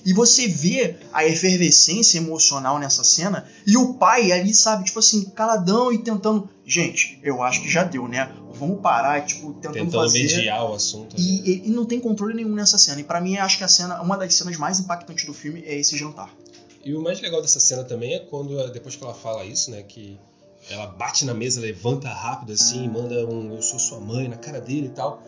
E 0.06 0.12
você 0.12 0.48
vê 0.50 0.98
a 1.14 1.26
efervescência 1.26 2.18
emocional 2.18 2.78
nessa 2.78 3.06
cena 3.06 3.46
e 3.66 3.78
o 3.78 3.94
pai 3.94 4.34
ali, 4.34 4.54
sabe, 4.54 4.84
tipo 4.84 5.00
assim, 5.00 5.24
caladão 5.30 5.94
e 5.94 5.98
tentando. 6.00 6.50
Gente, 6.66 7.20
eu 7.24 7.42
acho 7.42 7.62
que 7.62 7.70
já 7.70 7.84
deu, 7.84 8.08
né? 8.08 8.30
Vamos 8.54 8.82
parar, 8.82 9.26
tipo, 9.26 9.54
tentando, 9.54 9.74
Tentando 9.74 9.92
fazer. 10.04 10.24
mediar 10.24 10.70
o 10.70 10.74
assunto. 10.74 11.14
né? 11.18 11.24
E, 11.24 11.50
e- 11.50 11.68
e 11.68 11.70
não 11.70 11.86
tem 11.86 12.00
controle 12.02 12.34
nenhum 12.34 12.54
nessa 12.54 12.78
cena. 12.78 13.00
E 13.00 13.04
pra 13.04 13.20
mim, 13.22 13.38
acho 13.38 13.58
que 13.58 13.64
a 13.64 13.68
cena, 13.68 14.02
uma 14.02 14.18
das 14.18 14.34
cenas 14.36 14.58
mais 14.58 14.80
impactantes 14.80 15.26
do 15.26 15.34
filme 15.34 15.64
é 15.66 15.78
esse 15.78 15.98
jantar. 15.98 16.30
E 16.86 16.94
o 16.94 17.02
mais 17.02 17.22
legal 17.22 17.42
dessa 17.42 17.60
cena 17.62 17.84
também 17.86 18.14
é 18.14 18.20
quando, 18.20 18.56
depois 18.72 18.96
que 18.98 19.04
ela 19.04 19.14
fala 19.14 19.46
isso, 19.46 19.72
né, 19.72 19.84
que 19.84 20.20
ela 20.70 20.88
bate 20.88 21.26
na 21.26 21.34
mesa, 21.34 21.60
levanta 21.62 22.08
rápido 22.10 22.54
assim, 22.54 22.88
manda 22.88 23.26
um 23.28 23.54
eu 23.54 23.62
sou 23.62 23.78
sua 23.80 24.00
mãe 24.00 24.28
na 24.28 24.38
cara 24.38 24.60
dele 24.62 24.88
e 24.88 24.90
tal. 24.90 25.22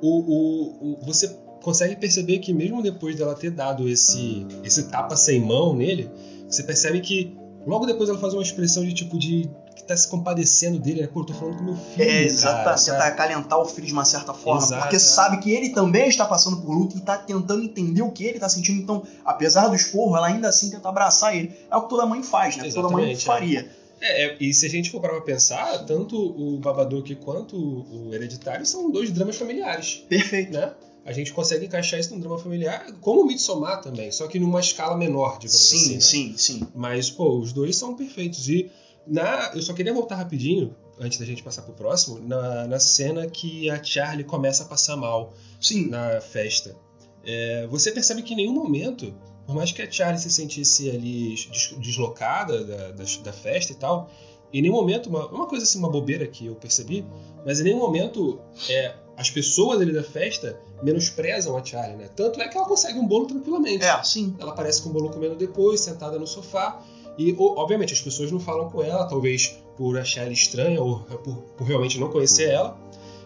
O, 0.00 0.18
o, 0.18 0.92
o- 0.94 0.98
você 1.04 1.28
consegue 1.62 1.96
perceber 1.96 2.38
que 2.38 2.52
mesmo 2.52 2.82
depois 2.82 3.16
dela 3.16 3.34
ter 3.34 3.50
dado 3.50 3.88
esse, 3.88 4.46
esse 4.64 4.84
tapa 4.84 5.16
sem 5.16 5.40
mão 5.40 5.74
nele, 5.74 6.10
você 6.48 6.62
percebe 6.62 7.00
que 7.00 7.36
logo 7.66 7.84
depois 7.84 8.08
ela 8.08 8.18
faz 8.18 8.32
uma 8.32 8.42
expressão 8.42 8.84
de 8.84 8.94
tipo 8.94 9.18
de 9.18 9.50
que 9.74 9.84
tá 9.84 9.96
se 9.96 10.08
compadecendo 10.08 10.78
dele, 10.78 11.02
né? 11.02 11.06
Pô, 11.08 11.20
eu 11.20 11.24
tô 11.26 11.34
falando 11.34 11.56
com 11.58 11.64
meu 11.64 11.76
filho. 11.76 12.02
É, 12.10 12.26
cara, 12.28 12.56
Tenta 12.64 12.76
sabe? 12.78 13.02
acalentar 13.02 13.58
o 13.60 13.64
filho 13.64 13.86
de 13.86 13.92
uma 13.92 14.04
certa 14.04 14.32
forma. 14.32 14.62
Exato, 14.62 14.82
porque 14.82 14.96
é. 14.96 14.98
sabe 14.98 15.38
que 15.38 15.50
ele 15.52 15.70
também 15.70 16.08
está 16.08 16.24
passando 16.24 16.56
por 16.62 16.70
luto 16.72 16.96
e 16.96 17.00
tá 17.00 17.16
tentando 17.18 17.62
entender 17.62 18.02
o 18.02 18.10
que 18.10 18.24
ele 18.24 18.38
tá 18.38 18.48
sentindo. 18.48 18.80
Então, 18.80 19.02
apesar 19.24 19.68
do 19.68 19.74
esporro, 19.76 20.16
ela 20.16 20.28
ainda 20.28 20.48
assim 20.48 20.70
tenta 20.70 20.88
abraçar 20.88 21.36
ele. 21.36 21.54
É 21.70 21.76
o 21.76 21.82
que 21.82 21.88
toda 21.90 22.06
mãe 22.06 22.22
faz, 22.22 22.56
né? 22.56 22.70
Toda 22.72 22.88
mãe 22.88 23.10
Exatamente, 23.12 23.22
é. 23.22 23.26
faria. 23.26 23.60
É, 23.60 23.87
é, 24.00 24.36
e 24.40 24.52
se 24.54 24.66
a 24.66 24.68
gente 24.68 24.90
for 24.90 25.00
parar 25.00 25.14
pra 25.14 25.22
pensar, 25.22 25.84
tanto 25.84 26.16
o 26.16 26.58
Babadook 26.58 27.14
quanto 27.16 27.56
o 27.56 28.14
Hereditário 28.14 28.64
são 28.64 28.90
dois 28.90 29.10
dramas 29.10 29.36
familiares. 29.36 30.04
Perfeito. 30.08 30.52
né? 30.52 30.72
A 31.04 31.12
gente 31.12 31.32
consegue 31.32 31.64
encaixar 31.66 31.98
isso 31.98 32.12
num 32.14 32.20
drama 32.20 32.38
familiar, 32.38 32.86
como 33.00 33.22
o 33.22 33.26
Midsommar 33.26 33.80
também, 33.80 34.12
só 34.12 34.26
que 34.26 34.38
numa 34.38 34.60
escala 34.60 34.96
menor, 34.96 35.38
digamos 35.38 35.68
Sim, 35.68 35.76
assim. 35.76 35.94
né? 35.94 36.00
sim, 36.00 36.34
sim. 36.36 36.68
Mas, 36.74 37.08
pô, 37.10 37.38
os 37.38 37.52
dois 37.52 37.76
são 37.76 37.96
perfeitos. 37.96 38.46
E 38.48 38.70
na, 39.06 39.52
eu 39.54 39.62
só 39.62 39.72
queria 39.72 39.94
voltar 39.94 40.16
rapidinho, 40.16 40.76
antes 41.00 41.18
da 41.18 41.24
gente 41.24 41.42
passar 41.42 41.62
pro 41.62 41.72
próximo, 41.72 42.18
na, 42.20 42.66
na 42.66 42.78
cena 42.78 43.26
que 43.26 43.70
a 43.70 43.82
Charlie 43.82 44.24
começa 44.24 44.64
a 44.64 44.66
passar 44.66 44.96
mal 44.96 45.32
Sim. 45.60 45.88
na 45.88 46.20
festa. 46.20 46.76
É, 47.24 47.66
você 47.68 47.90
percebe 47.90 48.22
que 48.22 48.34
em 48.34 48.36
nenhum 48.36 48.52
momento, 48.52 49.14
por 49.48 49.54
mais 49.54 49.72
que 49.72 49.80
a 49.80 49.90
Charlie 49.90 50.20
se 50.20 50.28
sentisse 50.30 50.90
ali 50.90 51.34
des- 51.34 51.74
deslocada 51.78 52.62
da, 52.64 52.90
da, 52.90 53.04
da 53.24 53.32
festa 53.32 53.72
e 53.72 53.76
tal, 53.76 54.10
em 54.52 54.60
nenhum 54.60 54.74
momento, 54.74 55.08
uma, 55.08 55.26
uma 55.28 55.46
coisa 55.46 55.64
assim, 55.64 55.78
uma 55.78 55.88
bobeira 55.88 56.26
que 56.26 56.44
eu 56.44 56.54
percebi, 56.54 57.02
mas 57.46 57.58
em 57.58 57.64
nenhum 57.64 57.78
momento 57.78 58.38
é, 58.68 58.94
as 59.16 59.30
pessoas 59.30 59.80
ali 59.80 59.90
da 59.90 60.02
festa 60.02 60.60
menosprezam 60.82 61.56
a 61.56 61.64
Charlie, 61.64 61.96
né? 61.96 62.10
Tanto 62.14 62.42
é 62.42 62.46
que 62.48 62.58
ela 62.58 62.66
consegue 62.66 62.98
um 62.98 63.06
bolo 63.06 63.26
tranquilamente. 63.26 63.82
É, 63.82 64.02
sim. 64.02 64.36
Ela 64.38 64.52
aparece 64.52 64.82
com 64.82 64.90
o 64.90 64.92
bolo 64.92 65.08
comendo 65.08 65.34
depois, 65.34 65.80
sentada 65.80 66.18
no 66.18 66.26
sofá. 66.26 66.82
E, 67.16 67.34
obviamente, 67.38 67.94
as 67.94 68.00
pessoas 68.02 68.30
não 68.30 68.38
falam 68.38 68.68
com 68.70 68.82
ela, 68.82 69.06
talvez 69.06 69.58
por 69.78 69.98
achar 69.98 70.24
ela 70.24 70.32
estranha 70.32 70.80
ou 70.82 71.00
por, 71.00 71.34
por 71.56 71.66
realmente 71.66 71.98
não 71.98 72.10
conhecer 72.10 72.50
ela. 72.50 72.78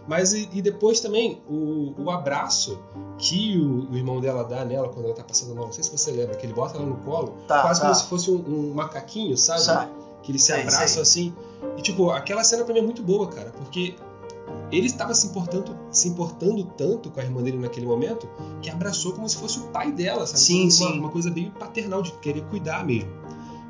Mas 0.06 0.32
e, 0.32 0.48
e 0.52 0.60
depois 0.60 1.00
também 1.00 1.40
o, 1.48 1.94
o 1.96 2.10
abraço 2.10 2.78
que 3.18 3.56
o, 3.56 3.90
o 3.90 3.96
irmão 3.96 4.20
dela 4.20 4.44
dá 4.44 4.64
nela 4.64 4.88
quando 4.88 5.06
ela 5.06 5.14
tá 5.14 5.22
passando 5.22 5.54
mal. 5.54 5.66
Não 5.66 5.72
sei 5.72 5.84
se 5.84 5.96
você 5.96 6.10
lembra, 6.10 6.36
que 6.36 6.44
ele 6.44 6.52
bota 6.52 6.76
ela 6.76 6.86
no 6.86 6.96
colo, 6.96 7.34
Tá, 7.46 7.62
quase 7.62 7.80
tá. 7.80 7.86
como 7.86 7.98
se 7.98 8.04
fosse 8.06 8.30
um, 8.30 8.36
um 8.36 8.74
macaquinho, 8.74 9.36
sabe? 9.36 9.62
Sabe? 9.62 9.92
Que 10.22 10.32
eles 10.32 10.42
se 10.42 10.52
isso 10.52 10.60
abraçam 10.60 11.02
assim. 11.02 11.34
E 11.76 11.82
tipo, 11.82 12.10
aquela 12.10 12.42
cena 12.42 12.64
pra 12.64 12.74
mim 12.74 12.80
é 12.80 12.82
muito 12.82 13.02
boa, 13.02 13.28
cara, 13.28 13.50
porque 13.50 13.94
ele 14.70 14.86
estava 14.86 15.14
se 15.14 15.26
importando, 15.26 15.76
se 15.90 16.08
importando 16.08 16.64
tanto 16.76 17.10
com 17.10 17.20
a 17.20 17.22
irmã 17.22 17.42
dele 17.42 17.58
naquele 17.58 17.86
momento 17.86 18.28
que 18.60 18.70
abraçou 18.70 19.12
como 19.12 19.28
se 19.28 19.36
fosse 19.36 19.58
o 19.58 19.64
pai 19.64 19.92
dela, 19.92 20.26
sabe? 20.26 20.40
Sim, 20.40 20.62
uma, 20.62 20.70
sim. 20.70 20.98
uma 20.98 21.10
coisa 21.10 21.30
bem 21.30 21.50
paternal, 21.50 22.02
de 22.02 22.12
querer 22.12 22.42
cuidar 22.46 22.84
mesmo. 22.84 23.10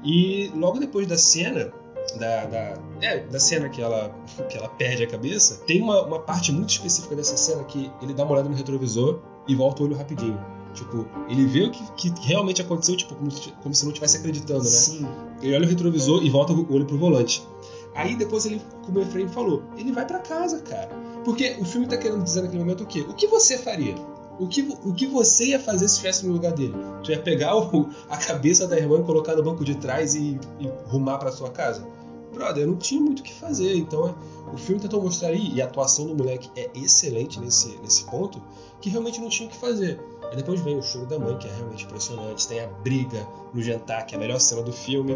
E 0.04 0.50
logo 0.54 0.78
depois 0.78 1.06
da 1.06 1.18
cena, 1.18 1.72
da, 2.18 2.44
da, 2.46 2.74
é, 3.00 3.20
da 3.20 3.38
cena 3.40 3.68
que 3.68 3.80
ela, 3.80 4.14
que 4.48 4.56
ela 4.56 4.68
perde 4.68 5.02
a 5.04 5.06
cabeça, 5.06 5.62
tem 5.66 5.80
uma, 5.82 6.02
uma 6.04 6.18
parte 6.20 6.52
muito 6.52 6.70
específica 6.70 7.14
dessa 7.16 7.36
cena 7.36 7.64
que 7.64 7.90
ele 8.02 8.12
dá 8.14 8.24
uma 8.24 8.32
olhada 8.34 8.48
no 8.48 8.54
retrovisor 8.54 9.20
e 9.48 9.54
volta 9.54 9.82
o 9.82 9.86
olho 9.86 9.96
rapidinho. 9.96 10.38
Tipo, 10.74 11.06
ele 11.28 11.44
vê 11.46 11.64
o 11.64 11.70
que, 11.70 12.10
que 12.10 12.26
realmente 12.26 12.62
aconteceu, 12.62 12.96
tipo, 12.96 13.14
como, 13.14 13.30
se- 13.30 13.52
como 13.62 13.74
se 13.74 13.82
não 13.84 13.90
estivesse 13.90 14.16
acreditando, 14.16 14.62
né? 14.64 14.68
Sim. 14.70 15.06
Ele 15.42 15.54
olha 15.54 15.66
o 15.66 15.68
retrovisor 15.68 16.22
e 16.24 16.30
volta 16.30 16.52
o 16.54 16.72
olho 16.74 16.86
pro 16.86 16.96
volante. 16.96 17.46
Aí 17.94 18.16
depois 18.16 18.46
ele, 18.46 18.62
como 18.86 18.98
o 18.98 19.02
Efraim 19.02 19.28
falou, 19.28 19.62
ele 19.76 19.92
vai 19.92 20.06
pra 20.06 20.18
casa, 20.20 20.60
cara. 20.60 20.88
Porque 21.26 21.56
o 21.60 21.64
filme 21.64 21.86
tá 21.86 21.96
querendo 21.98 22.22
dizer 22.24 22.40
naquele 22.40 22.60
momento 22.60 22.84
o 22.84 22.86
quê? 22.86 23.04
O 23.06 23.12
que 23.12 23.26
você 23.26 23.58
faria? 23.58 23.94
O 24.38 24.46
que, 24.48 24.62
o 24.84 24.92
que 24.94 25.06
você 25.06 25.48
ia 25.48 25.60
fazer 25.60 25.86
se 25.88 25.94
estivesse 25.94 26.26
no 26.26 26.32
lugar 26.32 26.52
dele? 26.52 26.74
Tu 27.04 27.10
ia 27.12 27.18
pegar 27.20 27.56
o- 27.56 27.88
a 28.08 28.16
cabeça 28.16 28.66
da 28.66 28.76
irmã 28.78 28.98
e 29.00 29.02
colocar 29.04 29.36
no 29.36 29.42
banco 29.42 29.64
de 29.64 29.74
trás 29.76 30.14
e, 30.14 30.38
e 30.58 30.68
rumar 30.86 31.18
pra 31.18 31.30
sua 31.30 31.50
casa? 31.50 31.86
Brother, 32.32 32.62
eu 32.64 32.68
não 32.68 32.76
tinha 32.76 32.98
muito 33.00 33.20
o 33.20 33.22
que 33.22 33.32
fazer. 33.34 33.76
Então 33.76 34.08
é, 34.08 34.14
o 34.52 34.56
filme 34.56 34.80
tentou 34.80 35.02
mostrar 35.02 35.28
aí, 35.28 35.52
e 35.52 35.60
a 35.60 35.66
atuação 35.66 36.06
do 36.06 36.14
moleque 36.16 36.50
é 36.56 36.70
excelente 36.74 37.38
nesse, 37.38 37.78
nesse 37.82 38.04
ponto, 38.04 38.42
que 38.80 38.88
realmente 38.88 39.20
não 39.20 39.28
tinha 39.28 39.46
o 39.46 39.52
que 39.52 39.56
fazer. 39.58 40.00
Aí 40.30 40.36
depois 40.36 40.58
vem 40.62 40.78
o 40.78 40.82
choro 40.82 41.04
da 41.04 41.18
mãe, 41.18 41.36
que 41.36 41.46
é 41.46 41.52
realmente 41.54 41.84
impressionante. 41.84 42.48
Tem 42.48 42.60
a 42.60 42.66
briga 42.66 43.28
no 43.52 43.62
jantar, 43.62 44.06
que 44.06 44.14
é 44.14 44.16
a 44.16 44.20
melhor 44.20 44.40
cena 44.40 44.62
do 44.62 44.72
filme. 44.72 45.14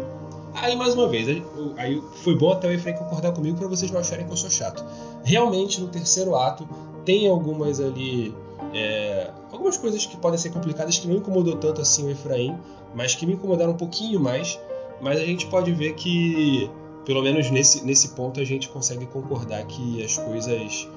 Aí, 0.53 0.75
mais 0.75 0.93
uma 0.93 1.07
vez, 1.07 1.27
aí 1.75 2.01
foi 2.23 2.35
bom 2.35 2.51
até 2.51 2.67
o 2.67 2.71
Efraim 2.71 2.95
concordar 2.95 3.31
comigo 3.33 3.57
para 3.57 3.67
vocês 3.67 3.89
não 3.89 3.99
acharem 3.99 4.25
que 4.27 4.31
eu 4.31 4.37
sou 4.37 4.49
chato. 4.51 4.85
Realmente, 5.23 5.81
no 5.81 5.87
terceiro 5.87 6.35
ato, 6.35 6.67
tem 7.03 7.27
algumas 7.27 7.79
ali. 7.79 8.33
É, 8.73 9.31
algumas 9.51 9.77
coisas 9.77 10.05
que 10.05 10.17
podem 10.17 10.37
ser 10.37 10.49
complicadas 10.49 10.97
que 10.97 11.07
não 11.07 11.15
incomodou 11.15 11.55
tanto 11.55 11.81
assim 11.81 12.05
o 12.05 12.09
Efraim, 12.09 12.57
mas 12.95 13.15
que 13.15 13.25
me 13.25 13.33
incomodaram 13.33 13.71
um 13.71 13.77
pouquinho 13.77 14.19
mais. 14.19 14.59
Mas 15.01 15.19
a 15.19 15.25
gente 15.25 15.45
pode 15.47 15.71
ver 15.71 15.93
que, 15.93 16.69
pelo 17.05 17.21
menos 17.21 17.49
nesse, 17.51 17.85
nesse 17.85 18.09
ponto, 18.09 18.39
a 18.39 18.43
gente 18.43 18.69
consegue 18.69 19.05
concordar 19.05 19.63
que 19.65 20.03
as 20.03 20.17
coisas 20.17 20.87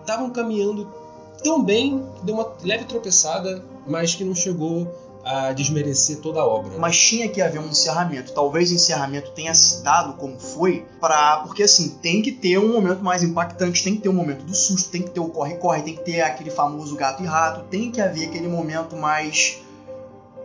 estavam 0.00 0.30
caminhando 0.30 0.88
tão 1.42 1.62
bem, 1.62 2.02
deu 2.22 2.36
uma 2.36 2.52
leve 2.64 2.84
tropeçada, 2.84 3.62
mas 3.86 4.14
que 4.14 4.24
não 4.24 4.34
chegou 4.34 4.86
a 5.24 5.52
desmerecer 5.52 6.18
toda 6.18 6.40
a 6.40 6.46
obra. 6.46 6.78
Mas 6.78 6.98
tinha 6.98 7.28
que 7.28 7.40
haver 7.40 7.60
um 7.60 7.68
encerramento. 7.68 8.32
Talvez 8.32 8.70
o 8.70 8.74
encerramento 8.74 9.30
tenha 9.32 9.54
se 9.54 9.82
dado 9.82 10.14
como 10.14 10.38
foi, 10.38 10.84
para 11.00 11.38
porque 11.38 11.62
assim, 11.62 11.90
tem 12.02 12.22
que 12.22 12.32
ter 12.32 12.58
um 12.58 12.72
momento 12.72 13.02
mais 13.02 13.22
impactante, 13.22 13.84
tem 13.84 13.96
que 13.96 14.02
ter 14.02 14.08
um 14.08 14.14
momento 14.14 14.44
do 14.44 14.54
susto, 14.54 14.90
tem 14.90 15.02
que 15.02 15.10
ter 15.10 15.20
o 15.20 15.28
corre-corre, 15.28 15.82
tem 15.82 15.94
que 15.94 16.04
ter 16.04 16.20
aquele 16.22 16.50
famoso 16.50 16.96
gato 16.96 17.22
e 17.22 17.26
rato, 17.26 17.64
tem 17.70 17.90
que 17.90 18.00
haver 18.00 18.28
aquele 18.28 18.48
momento 18.48 18.96
mais 18.96 19.61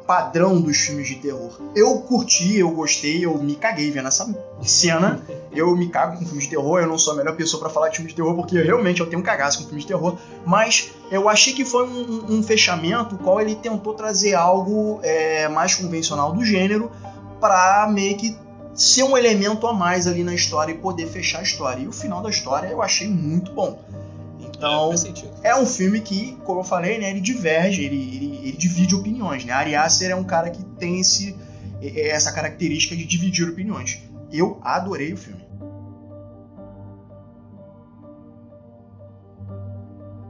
padrão 0.07 0.61
dos 0.61 0.77
filmes 0.77 1.07
de 1.07 1.15
terror. 1.15 1.51
Eu 1.75 1.99
curti, 1.99 2.57
eu 2.57 2.71
gostei, 2.71 3.25
eu 3.25 3.37
me 3.37 3.55
caguei 3.55 3.91
vendo 3.91 4.07
essa 4.07 4.33
cena. 4.63 5.21
Eu 5.51 5.75
me 5.75 5.89
cago 5.89 6.17
com 6.17 6.25
filmes 6.25 6.45
de 6.45 6.51
terror, 6.51 6.79
eu 6.79 6.87
não 6.87 6.97
sou 6.97 7.13
a 7.13 7.17
melhor 7.17 7.35
pessoa 7.35 7.61
para 7.61 7.69
falar 7.69 7.89
de 7.89 7.97
filme 7.97 8.09
de 8.09 8.15
terror, 8.15 8.33
porque 8.33 8.59
realmente 8.61 9.01
eu 9.01 9.07
tenho 9.07 9.21
um 9.21 9.25
cagaço 9.25 9.59
com 9.59 9.65
filmes 9.65 9.83
de 9.83 9.89
terror. 9.89 10.17
Mas 10.45 10.91
eu 11.11 11.27
achei 11.27 11.51
que 11.51 11.65
foi 11.65 11.85
um, 11.85 12.37
um 12.37 12.43
fechamento, 12.43 13.15
o 13.15 13.17
qual 13.17 13.41
ele 13.41 13.55
tentou 13.55 13.93
trazer 13.93 14.33
algo 14.33 14.99
é, 15.03 15.49
mais 15.49 15.75
convencional 15.75 16.31
do 16.31 16.43
gênero, 16.45 16.89
para 17.41 17.87
meio 17.91 18.15
que 18.17 18.37
ser 18.73 19.03
um 19.03 19.17
elemento 19.17 19.67
a 19.67 19.73
mais 19.73 20.07
ali 20.07 20.23
na 20.23 20.33
história 20.33 20.71
e 20.71 20.77
poder 20.77 21.07
fechar 21.07 21.39
a 21.39 21.43
história. 21.43 21.81
E 21.81 21.87
o 21.87 21.91
final 21.91 22.21
da 22.21 22.29
história 22.29 22.67
eu 22.67 22.81
achei 22.81 23.07
muito 23.09 23.51
bom. 23.51 23.79
Então, 24.57 24.91
é, 25.43 25.49
é 25.49 25.55
um 25.55 25.67
filme 25.67 26.01
que, 26.01 26.35
como 26.43 26.61
eu 26.61 26.63
falei, 26.63 26.97
né, 26.97 27.11
ele 27.11 27.21
diverge, 27.21 27.83
ele, 27.83 27.95
ele, 27.95 28.39
ele 28.47 28.57
divide 28.57 28.95
opiniões. 28.95 29.45
Né? 29.45 29.53
Ari 29.53 29.75
Aster 29.75 30.09
é 30.09 30.15
um 30.15 30.23
cara 30.23 30.49
que 30.49 30.63
tem 30.63 30.99
esse, 30.99 31.37
essa 31.81 32.31
característica 32.31 32.95
de 32.95 33.05
dividir 33.05 33.47
opiniões. 33.47 34.01
Eu 34.31 34.59
adorei 34.63 35.13
o 35.13 35.17
filme. 35.17 35.45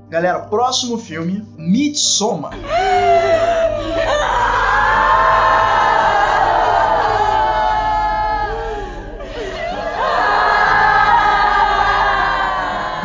Galera, 0.10 0.40
próximo 0.42 0.98
filme, 0.98 1.46
Midsommar. 1.58 2.54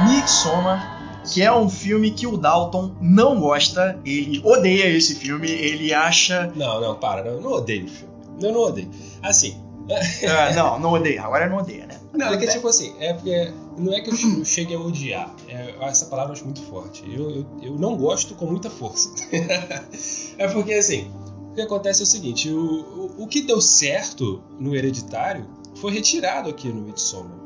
Midsommar 0.04 1.01
que 1.24 1.42
é 1.42 1.52
um 1.52 1.68
filme 1.68 2.10
que 2.10 2.26
o 2.26 2.36
Dalton 2.36 2.94
não 3.00 3.40
gosta, 3.40 3.98
ele 4.04 4.40
odeia 4.44 4.88
esse 4.88 5.14
filme, 5.14 5.48
ele 5.50 5.92
acha. 5.92 6.52
Não, 6.54 6.80
não, 6.80 6.94
para, 6.94 7.24
não, 7.24 7.40
não 7.40 7.52
odeio 7.52 7.84
o 7.84 7.88
filme. 7.88 8.12
Eu 8.40 8.52
não 8.52 8.60
odeio. 8.60 8.90
Assim. 9.22 9.56
ah, 10.28 10.54
não, 10.54 10.78
não 10.78 10.92
odeia, 10.92 11.22
agora 11.22 11.48
não 11.48 11.58
odeia, 11.58 11.86
né? 11.86 12.00
Não, 12.12 12.28
é 12.28 12.36
que 12.36 12.46
tipo 12.46 12.68
assim, 12.68 12.94
é 13.00 13.12
porque 13.12 13.52
não 13.76 13.92
é 13.92 14.00
que 14.00 14.10
eu 14.10 14.44
chegue 14.44 14.74
a 14.74 14.78
odiar, 14.78 15.34
é, 15.48 15.74
essa 15.80 16.06
palavra 16.06 16.32
acho 16.32 16.44
muito 16.44 16.62
forte. 16.62 17.02
Eu, 17.12 17.30
eu, 17.30 17.46
eu 17.62 17.74
não 17.74 17.96
gosto 17.96 18.34
com 18.34 18.46
muita 18.46 18.70
força. 18.70 19.10
é 20.38 20.48
porque 20.48 20.74
assim, 20.74 21.10
o 21.50 21.54
que 21.54 21.60
acontece 21.62 22.00
é 22.00 22.04
o 22.04 22.06
seguinte: 22.06 22.50
o, 22.50 23.14
o, 23.18 23.24
o 23.24 23.26
que 23.26 23.42
deu 23.42 23.60
certo 23.60 24.42
no 24.58 24.74
Hereditário 24.74 25.46
foi 25.74 25.92
retirado 25.92 26.48
aqui 26.48 26.68
no 26.68 26.82
Midsommar. 26.82 27.42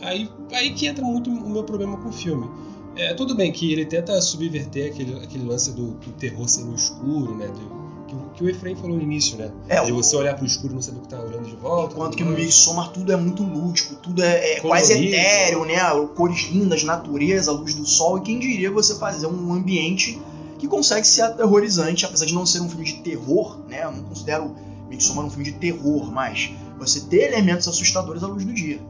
Aí, 0.00 0.30
aí 0.52 0.72
que 0.72 0.86
entra 0.86 1.04
muito 1.04 1.30
o 1.30 1.50
meu 1.50 1.64
problema 1.64 1.96
com 1.98 2.08
o 2.08 2.12
filme. 2.12 2.48
É, 2.96 3.12
tudo 3.14 3.34
bem 3.34 3.50
que 3.50 3.72
ele 3.72 3.84
tenta 3.84 4.20
subverter 4.20 4.92
aquele, 4.92 5.18
aquele 5.22 5.44
lance 5.44 5.72
do, 5.72 5.92
do 5.92 6.12
terror 6.12 6.48
ser 6.48 6.64
no 6.64 6.74
escuro, 6.74 7.36
né? 7.36 7.48
Do, 7.48 7.84
que, 8.06 8.16
que, 8.34 8.44
o 8.44 8.48
Efraim 8.48 8.76
falou 8.76 8.96
no 8.96 9.02
início, 9.02 9.36
né? 9.36 9.50
É, 9.68 9.82
de 9.84 9.90
você 9.90 10.14
olhar 10.14 10.36
pro 10.36 10.46
escuro 10.46 10.72
e 10.72 10.76
não 10.76 10.82
saber 10.82 10.98
o 10.98 11.02
que 11.02 11.08
tá 11.08 11.20
olhando 11.20 11.44
de 11.44 11.56
volta. 11.56 11.94
Enquanto 11.94 12.16
que 12.16 12.22
no 12.22 12.32
Midsommar 12.32 12.90
tudo 12.92 13.12
é 13.12 13.16
muito 13.16 13.42
lúdico, 13.42 13.96
tudo 13.96 14.22
é, 14.22 14.54
é 14.54 14.60
quase 14.60 14.92
etéreo, 14.92 15.64
né? 15.64 15.78
Cores 16.14 16.48
lindas, 16.50 16.84
natureza, 16.84 17.50
luz 17.50 17.74
do 17.74 17.86
sol. 17.86 18.18
E 18.18 18.20
quem 18.22 18.38
diria 18.38 18.70
você 18.70 18.94
fazer 18.94 19.26
um 19.26 19.52
ambiente 19.52 20.20
que 20.58 20.68
consegue 20.68 21.06
ser 21.06 21.22
aterrorizante, 21.22 22.06
apesar 22.06 22.26
de 22.26 22.34
não 22.34 22.46
ser 22.46 22.60
um 22.60 22.68
filme 22.68 22.84
de 22.84 22.94
terror, 23.00 23.58
né? 23.68 23.84
Eu 23.84 23.92
não 23.92 24.04
considero 24.04 24.54
Midsommar 24.88 25.24
um 25.24 25.30
filme 25.30 25.44
de 25.44 25.52
terror, 25.52 26.12
mas 26.12 26.52
você 26.78 27.00
ter 27.00 27.32
elementos 27.32 27.66
assustadores 27.66 28.22
à 28.22 28.26
luz 28.26 28.44
do 28.44 28.52
dia. 28.52 28.80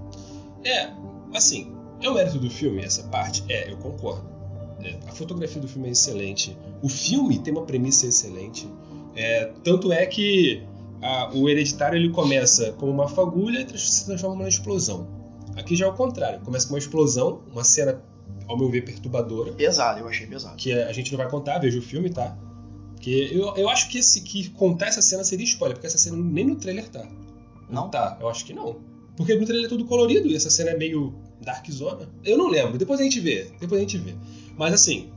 É, 0.63 0.91
assim, 1.35 1.74
é 2.01 2.09
o 2.09 2.15
mérito 2.15 2.39
do 2.39 2.51
filme, 2.51 2.83
essa 2.83 3.03
parte? 3.05 3.45
É, 3.49 3.71
eu 3.71 3.77
concordo. 3.77 4.25
É, 4.83 4.97
a 5.09 5.13
fotografia 5.13 5.61
do 5.61 5.69
filme 5.69 5.89
é 5.89 5.93
excelente. 5.93 6.57
O 6.83 6.89
filme 6.89 7.39
tem 7.39 7.53
uma 7.53 7.65
premissa 7.65 8.07
excelente. 8.07 8.69
É, 9.17 9.53
tanto 9.63 9.93
é 9.93 10.05
que 10.07 10.63
a, 11.01 11.31
o 11.35 11.49
Hereditário 11.49 11.97
ele 11.97 12.11
começa 12.11 12.73
como 12.73 12.93
uma 12.93 13.09
fagulha 13.09 13.67
e 13.73 13.79
se 13.79 14.05
transforma 14.07 14.37
numa 14.37 14.49
explosão. 14.49 15.07
Aqui 15.57 15.77
já 15.77 15.87
é 15.87 15.89
o 15.89 15.95
contrário. 15.95 16.41
Começa 16.41 16.67
com 16.67 16.75
uma 16.75 16.79
explosão, 16.79 17.43
uma 17.51 17.65
cena, 17.65 18.03
ao 18.49 18.59
meu 18.59 18.69
ver, 18.69 18.83
perturbadora. 18.83 19.53
Pesado, 19.53 20.01
eu 20.01 20.09
achei 20.09 20.27
pesado. 20.27 20.57
Que 20.57 20.73
a 20.73 20.93
gente 20.93 21.13
não 21.13 21.19
vai 21.19 21.29
contar, 21.29 21.59
veja 21.59 21.79
o 21.79 21.83
filme, 21.83 22.11
tá? 22.11 22.37
Porque 22.95 23.31
eu, 23.33 23.55
eu 23.57 23.69
acho 23.69 23.89
que, 23.89 23.99
esse, 23.99 24.23
que 24.23 24.49
contar 24.51 24.87
essa 24.87 25.03
cena 25.03 25.23
seria 25.23 25.45
spoiler, 25.45 25.77
porque 25.77 25.87
essa 25.87 25.99
cena 25.99 26.17
nem 26.17 26.47
no 26.47 26.57
trailer 26.57 26.89
tá. 26.89 27.07
Não? 27.69 27.91
Tá, 27.91 28.17
eu 28.21 28.29
acho 28.29 28.45
que 28.45 28.53
não. 28.53 28.77
Porque 29.17 29.35
no 29.35 29.45
trailer 29.45 29.67
é 29.67 29.69
tudo 29.69 29.85
colorido 29.85 30.27
e 30.27 30.35
essa 30.35 30.51
cena 30.51 30.71
é 30.71 30.77
meio 30.77 31.15
Dark 31.45 31.71
Zona? 31.71 32.09
Eu 32.25 32.39
não 32.39 32.49
lembro, 32.49 32.79
depois 32.79 33.01
a 33.01 33.03
gente 33.03 33.21
vê. 33.21 33.51
Depois 33.61 33.79
a 33.79 33.83
gente 33.83 33.99
vê. 33.99 34.15
Mas 34.57 34.75
assim, 34.75 35.11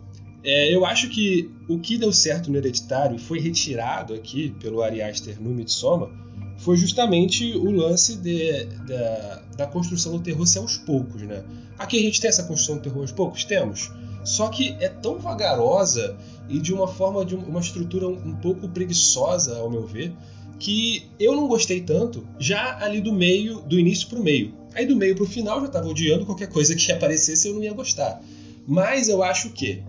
é, 0.44 0.74
eu 0.74 0.86
acho 0.86 1.10
que 1.10 1.50
o 1.68 1.80
que 1.80 1.98
deu 1.98 2.12
certo 2.14 2.52
no 2.52 2.58
Hereditário 2.58 3.16
e 3.16 3.20
foi 3.20 3.40
retirado 3.40 4.14
aqui 4.14 4.52
pelo 4.60 4.82
Ari 4.82 5.02
Aster 5.02 5.42
no 5.42 5.50
Midsommar 5.50 6.10
foi 6.58 6.76
justamente 6.76 7.54
o 7.56 7.70
lance 7.72 8.16
de, 8.16 8.66
da, 8.88 9.44
da 9.58 9.68
construção 9.68 10.14
do 10.14 10.20
terror 10.20 10.46
ser 10.48 10.60
aos 10.60 10.78
poucos, 10.78 11.22
né? 11.22 11.44
Aqui 11.78 12.00
a 12.00 12.02
gente 12.02 12.20
tem 12.20 12.30
essa 12.30 12.44
construção 12.44 12.78
do 12.78 12.82
terror 12.82 13.02
aos 13.02 13.12
poucos? 13.12 13.44
Temos. 13.44 13.92
Só 14.24 14.50
que 14.50 14.76
é 14.80 14.90
tão 14.90 15.20
vagarosa 15.20 16.18
e 16.50 16.60
de 16.60 16.74
uma 16.74 16.88
forma, 16.88 17.24
de 17.24 17.36
uma 17.36 17.60
estrutura 17.60 18.08
um, 18.08 18.36
pouco 18.36 18.68
preguiçosa, 18.68 19.58
ao 19.58 19.70
meu 19.70 19.86
ver, 19.86 20.14
que 20.60 21.08
eu 21.20 21.36
não 21.36 21.48
gostei 21.48 21.82
tanto 21.82 22.28
já 22.40 22.84
ali 22.84 23.00
do 23.00 23.14
meio, 23.14 23.62
do 23.62 23.80
início 23.80 24.08
pro 24.08 24.22
meio. 24.22 24.54
Aí 24.78 24.86
do 24.86 24.96
meio 24.96 25.16
pro 25.16 25.26
final 25.26 25.58
eu 25.58 25.66
já 25.66 25.72
tava 25.72 25.88
odiando 25.88 26.24
qualquer 26.24 26.48
coisa 26.48 26.76
que 26.76 26.92
aparecesse 26.92 27.48
eu 27.48 27.56
não 27.56 27.64
ia 27.64 27.74
gostar. 27.74 28.22
Mas 28.68 29.10
eu 29.10 29.24
acho 29.24 29.50
que 29.50 29.84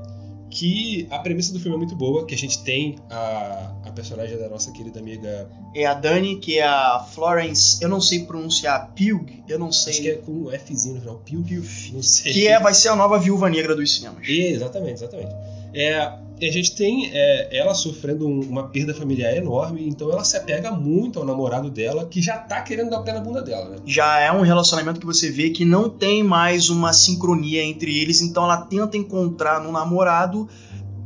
que 0.51 1.07
a 1.11 1.19
premissa 1.19 1.53
do 1.53 1.61
filme 1.61 1.75
é 1.75 1.79
muito 1.79 1.95
boa, 1.95 2.25
que 2.25 2.35
a 2.35 2.39
gente 2.39 2.65
tem 2.65 2.97
a, 3.11 3.71
a 3.85 3.93
personagem 3.93 4.39
da 4.39 4.49
nossa 4.49 4.73
querida 4.73 4.99
amiga... 4.99 5.47
É 5.75 5.85
a 5.85 5.93
Dani, 5.93 6.37
que 6.37 6.59
é 6.59 6.65
a 6.65 7.07
Florence, 7.13 7.83
eu 7.83 7.89
não 7.89 8.01
sei 8.01 8.25
pronunciar, 8.25 8.95
Pugh, 8.97 9.27
eu 9.47 9.59
não 9.59 9.71
sei... 9.71 9.93
Acho 9.93 10.03
que 10.03 10.09
é 10.09 10.15
com 10.15 10.33
um 10.33 10.51
Fzinho 10.59 10.95
no 10.95 11.01
final, 11.03 11.17
Pugh, 11.17 11.93
não 11.93 12.03
sei. 12.03 12.33
Que 12.33 12.49
é, 12.49 12.59
vai 12.59 12.73
ser 12.73 12.89
a 12.89 12.97
nova 12.97 13.19
Viúva 13.19 13.51
Negra 13.51 13.77
dos 13.77 13.95
cinemas. 13.95 14.27
exatamente, 14.27 14.95
exatamente. 14.95 15.35
É, 15.75 16.19
a 16.47 16.53
gente 16.53 16.75
tem 16.75 17.11
é, 17.13 17.57
ela 17.57 17.75
sofrendo 17.75 18.27
um, 18.27 18.41
uma 18.41 18.69
perda 18.69 18.95
familiar 18.95 19.37
enorme, 19.37 19.89
então 19.89 20.11
ela 20.11 20.25
se 20.25 20.37
apega 20.37 20.71
muito 20.71 21.19
ao 21.19 21.25
namorado 21.25 21.71
dela, 21.71 22.07
que 22.07 22.21
já 22.23 22.39
tá 22.39 22.61
querendo 22.63 22.91
dar 22.91 23.01
o 23.01 23.05
pé 23.05 23.13
na 23.13 23.21
bunda 23.21 23.43
dela, 23.43 23.69
né? 23.71 23.77
Já 23.87 24.21
é 24.21 24.31
um 24.31 24.43
relacionamento 24.43 25.01
que 25.01 25.07
você 25.07 25.31
vê 25.31 25.51
que 25.51 25.65
não 25.65 25.89
tem 25.89 26.23
mais 26.23 26.71
uma 26.71 26.93
sincronia 26.93 27.63
entre 27.65 27.99
eles, 27.99 28.21
então 28.21 28.45
ela 28.45 28.59
tenta 28.59 28.97
encontrar 28.97 29.61
no 29.61 29.73
namorado 29.73 30.49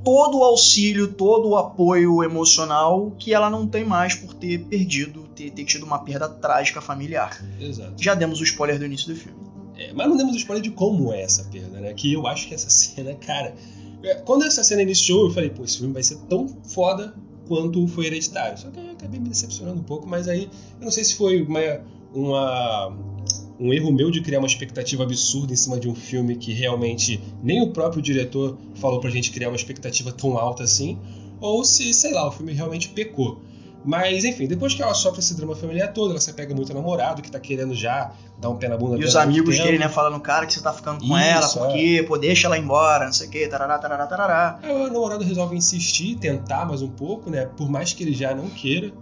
todo 0.05 0.39
o 0.39 0.45
auxílio, 0.45 1.09
todo 1.09 1.51
o 1.51 1.57
apoio 1.57 2.23
emocional 2.23 3.13
que 3.19 3.33
ela 3.33 3.49
não 3.49 3.67
tem 3.67 3.85
mais 3.85 4.15
por 4.15 4.35
ter 4.35 4.59
perdido, 4.65 5.23
ter, 5.35 5.51
ter 5.51 5.65
tido 5.65 5.85
uma 5.85 6.01
perda 6.01 6.29
trágica 6.29 6.81
familiar. 6.81 7.43
Exato. 7.61 7.95
Já 8.03 8.15
demos 8.15 8.41
o 8.41 8.45
spoiler 8.45 8.79
do 8.79 8.85
início 8.85 9.15
do 9.15 9.19
filme. 9.19 9.39
É, 9.77 9.93
mas 9.93 10.09
não 10.09 10.17
demos 10.17 10.35
o 10.35 10.39
spoiler 10.39 10.63
de 10.63 10.71
como 10.71 11.13
é 11.13 11.23
essa 11.23 11.45
perda, 11.45 11.81
né? 11.81 11.95
Que 11.95 12.13
eu 12.13 12.27
acho 12.27 12.49
que 12.49 12.55
essa 12.55 12.69
cena, 12.71 13.15
cara 13.15 13.55
quando 14.25 14.45
essa 14.45 14.65
cena 14.65 14.83
iniciou, 14.83 15.27
eu 15.27 15.31
falei, 15.31 15.51
pô, 15.51 15.65
esse 15.65 15.79
filme 15.79 15.93
vai 15.93 16.03
ser 16.03 16.17
tão 16.29 16.49
foda 16.49 17.15
quanto 17.47 17.87
foi 17.89 18.07
Hereditário. 18.07 18.59
Só 18.59 18.71
que 18.71 18.79
eu 18.79 18.91
acabei 18.91 19.21
me 19.21 19.29
decepcionando 19.29 19.81
um 19.81 19.85
pouco, 19.85 20.07
mas 20.07 20.29
aí 20.29 20.49
eu 20.79 20.85
não 20.85 20.91
sei 20.91 21.05
se 21.05 21.15
foi 21.15 21.43
uma, 21.43 21.61
uma, 22.15 22.97
um 23.61 23.73
erro 23.73 23.93
meu 23.93 24.11
de 24.11 24.21
criar 24.21 24.39
uma 24.39 24.47
expectativa 24.47 25.03
absurda 25.03 25.53
em 25.53 25.57
cima 25.57 25.79
de 25.79 25.89
um 25.89 25.95
filme 25.95 26.37
que 26.37 26.53
realmente 26.53 27.21
nem 27.43 27.63
o 27.63 27.71
próprio 27.73 28.03
diretor 28.03 28.59
falou 28.75 29.01
pra 29.01 29.11
gente 29.11 29.31
criar 29.31 29.49
uma 29.49 29.57
expectativa 29.57 30.13
tão 30.13 30.37
alta 30.37 30.65
assim, 30.65 30.99
ou 31.41 31.65
se, 31.65 31.93
sei 31.93 32.13
lá, 32.13 32.27
o 32.27 32.33
filme 32.33 32.53
realmente 32.53 32.89
pecou. 32.89 33.41
Mas, 33.85 34.25
enfim, 34.25 34.47
depois 34.47 34.75
que 34.75 34.83
ela 34.83 34.95
sofre 34.95 35.21
esse 35.21 35.35
drama 35.35 35.57
familiar 35.57 35.93
todo, 35.93 36.11
ela 36.11 36.21
se 36.21 36.33
pega 36.33 36.55
muito 36.55 36.71
ao 36.71 36.77
namorado, 36.77 37.21
que 37.21 37.31
tá 37.31 37.41
querendo 37.41 37.75
já 37.75 38.13
dar 38.39 38.49
um 38.49 38.57
pé 38.57 38.69
na 38.69 38.77
bunda 38.77 38.95
e 38.95 38.99
dela. 38.99 39.05
E 39.05 39.09
os 39.09 39.17
amigos 39.17 39.59
dele, 39.59 39.79
né, 39.79 39.89
falando, 39.89 40.21
cara, 40.21 40.47
que 40.47 40.53
você 40.53 40.61
tá 40.61 40.73
ficando 40.73 41.01
com 41.01 41.19
Isso, 41.19 41.59
ela, 41.59 41.67
porque, 41.67 41.99
é. 42.01 42.03
pô, 42.05 42.17
deixa 42.17 42.47
ela 42.47 42.57
embora, 42.57 43.07
não 43.07 43.13
sei 43.13 43.27
o 43.27 43.31
quê, 43.31 43.49
tarará, 43.49 43.79
tarará, 43.79 44.07
tarará. 44.07 44.59
Aí 44.63 44.73
o 44.73 44.93
namorado 44.93 45.25
resolve 45.25 45.57
insistir, 45.57 46.17
tentar 46.17 46.65
mais 46.65 46.81
um 46.81 46.91
pouco, 46.91 47.29
né, 47.29 47.47
por 47.57 47.69
mais 47.69 47.93
que 47.93 48.05
ele 48.05 48.15
já 48.15 48.35
não 48.35 48.49
queira. 48.49 48.93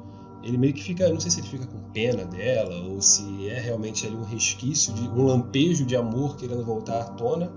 Ele 0.42 0.56
meio 0.56 0.72
que 0.72 0.82
fica, 0.82 1.06
não 1.10 1.20
sei 1.20 1.30
se 1.30 1.40
ele 1.40 1.48
fica 1.48 1.66
com 1.66 1.78
pena 1.92 2.24
dela, 2.24 2.74
ou 2.88 3.02
se 3.02 3.46
é 3.50 3.60
realmente 3.60 4.06
ali 4.06 4.16
um 4.16 4.24
resquício, 4.24 4.94
de 4.94 5.06
um 5.06 5.24
lampejo 5.24 5.84
de 5.84 5.94
amor 5.94 6.36
querendo 6.36 6.64
voltar 6.64 6.98
à 6.98 7.04
tona. 7.04 7.52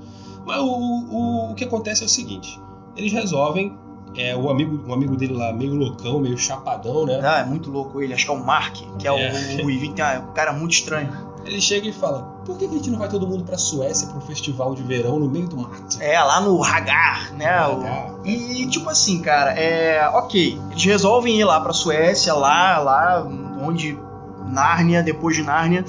Mas 0.46 0.60
o, 0.60 0.66
o, 0.66 1.52
o 1.52 1.56
que 1.56 1.64
acontece 1.64 2.04
é 2.04 2.06
o 2.06 2.10
seguinte: 2.10 2.60
eles 2.98 3.14
resolvem 3.14 3.78
é 4.16 4.36
o 4.36 4.50
amigo, 4.50 4.80
um 4.88 4.94
amigo 4.94 5.16
dele 5.16 5.34
lá, 5.34 5.52
meio 5.54 5.74
loucão, 5.76 6.20
meio 6.20 6.38
chapadão, 6.38 7.06
né? 7.06 7.20
Ah, 7.24 7.40
é 7.40 7.44
muito 7.46 7.70
louco 7.72 8.02
ele. 8.02 8.14
Acho 8.14 8.26
que 8.26 8.32
é 8.32 8.34
o 8.36 8.44
Mark, 8.44 8.76
que 9.00 9.08
é, 9.08 9.12
É. 9.12 9.60
o 9.60 9.64
Ruivinho, 9.64 9.94
que 9.94 10.02
é 10.02 10.20
um 10.20 10.34
cara 10.34 10.54
muito 10.54 10.72
estranho. 10.74 11.10
Ele 11.46 11.60
chega 11.60 11.88
e 11.90 11.92
fala: 11.92 12.22
por 12.46 12.58
que 12.58 12.68
que 12.68 12.74
a 12.74 12.78
gente 12.78 12.90
não 12.90 12.98
vai 13.00 13.10
todo 13.10 13.28
mundo 13.28 13.44
pra 13.44 13.58
Suécia 13.58 14.08
pra 14.08 14.18
um 14.18 14.22
festival 14.22 14.74
de 14.76 14.82
verão 14.84 15.20
no 15.20 15.28
meio 15.30 15.48
do 15.48 15.58
mato? 15.58 15.98
É, 16.00 16.18
lá 16.22 16.40
no 16.40 16.64
Hagar, 16.64 17.34
né? 17.34 17.68
o- 17.68 17.82
Hagar. 17.82 18.14
E, 18.24 18.66
tipo 18.68 18.90
assim, 18.90 19.22
cara, 19.22 19.52
é. 19.60 20.08
Ok, 20.14 20.58
eles 20.72 20.84
resolvem 20.86 21.38
ir 21.40 21.44
lá 21.44 21.60
pra 21.60 21.74
Suécia, 21.74 22.34
lá, 22.34 22.78
lá 22.80 23.28
onde. 23.62 23.98
Nárnia, 24.46 25.02
depois 25.02 25.36
de 25.36 25.42
Nárnia. 25.42 25.84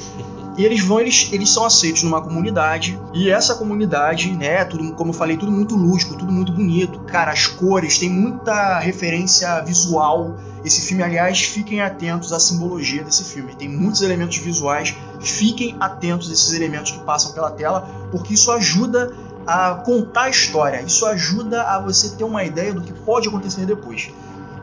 E 0.57 0.64
eles 0.64 0.81
vão, 0.81 1.01
eles, 1.01 1.29
eles 1.33 1.51
são 1.51 1.64
aceitos 1.64 2.03
numa 2.03 2.23
comunidade. 2.23 2.99
E 3.12 3.29
essa 3.31 3.57
comunidade, 3.57 4.33
né, 4.37 4.64
tudo, 4.64 4.93
como 4.95 5.11
eu 5.11 5.14
falei, 5.14 5.37
tudo 5.37 5.51
muito 5.51 5.75
lúdico, 5.75 6.17
tudo 6.17 6.33
muito 6.33 6.53
bonito. 6.53 7.01
Cara, 7.01 7.33
as 7.33 7.47
cores, 7.47 7.99
tem 7.99 8.09
muita 8.09 8.79
referência 8.79 9.61
visual. 9.62 10.37
Esse 10.64 10.81
filme, 10.81 11.03
aliás, 11.03 11.43
fiquem 11.43 11.81
atentos 11.81 12.33
à 12.33 12.38
simbologia 12.38 13.03
desse 13.03 13.25
filme. 13.25 13.55
Tem 13.55 13.69
muitos 13.69 14.03
elementos 14.03 14.37
visuais. 14.38 14.95
Fiquem 15.21 15.77
atentos 15.81 16.31
a 16.31 16.33
esses 16.33 16.53
elementos 16.53 16.93
que 16.93 17.01
passam 17.01 17.33
pela 17.33 17.51
tela, 17.51 18.09
porque 18.11 18.35
isso 18.35 18.51
ajuda 18.53 19.12
a 19.47 19.75
contar 19.75 20.25
a 20.25 20.31
história. 20.31 20.83
Isso 20.83 21.05
ajuda 21.07 21.62
a 21.62 21.81
você 21.81 22.11
ter 22.11 22.25
uma 22.25 22.45
ideia 22.45 22.73
do 22.73 22.81
que 22.81 22.93
pode 22.93 23.29
acontecer 23.29 23.67
depois. 23.67 24.11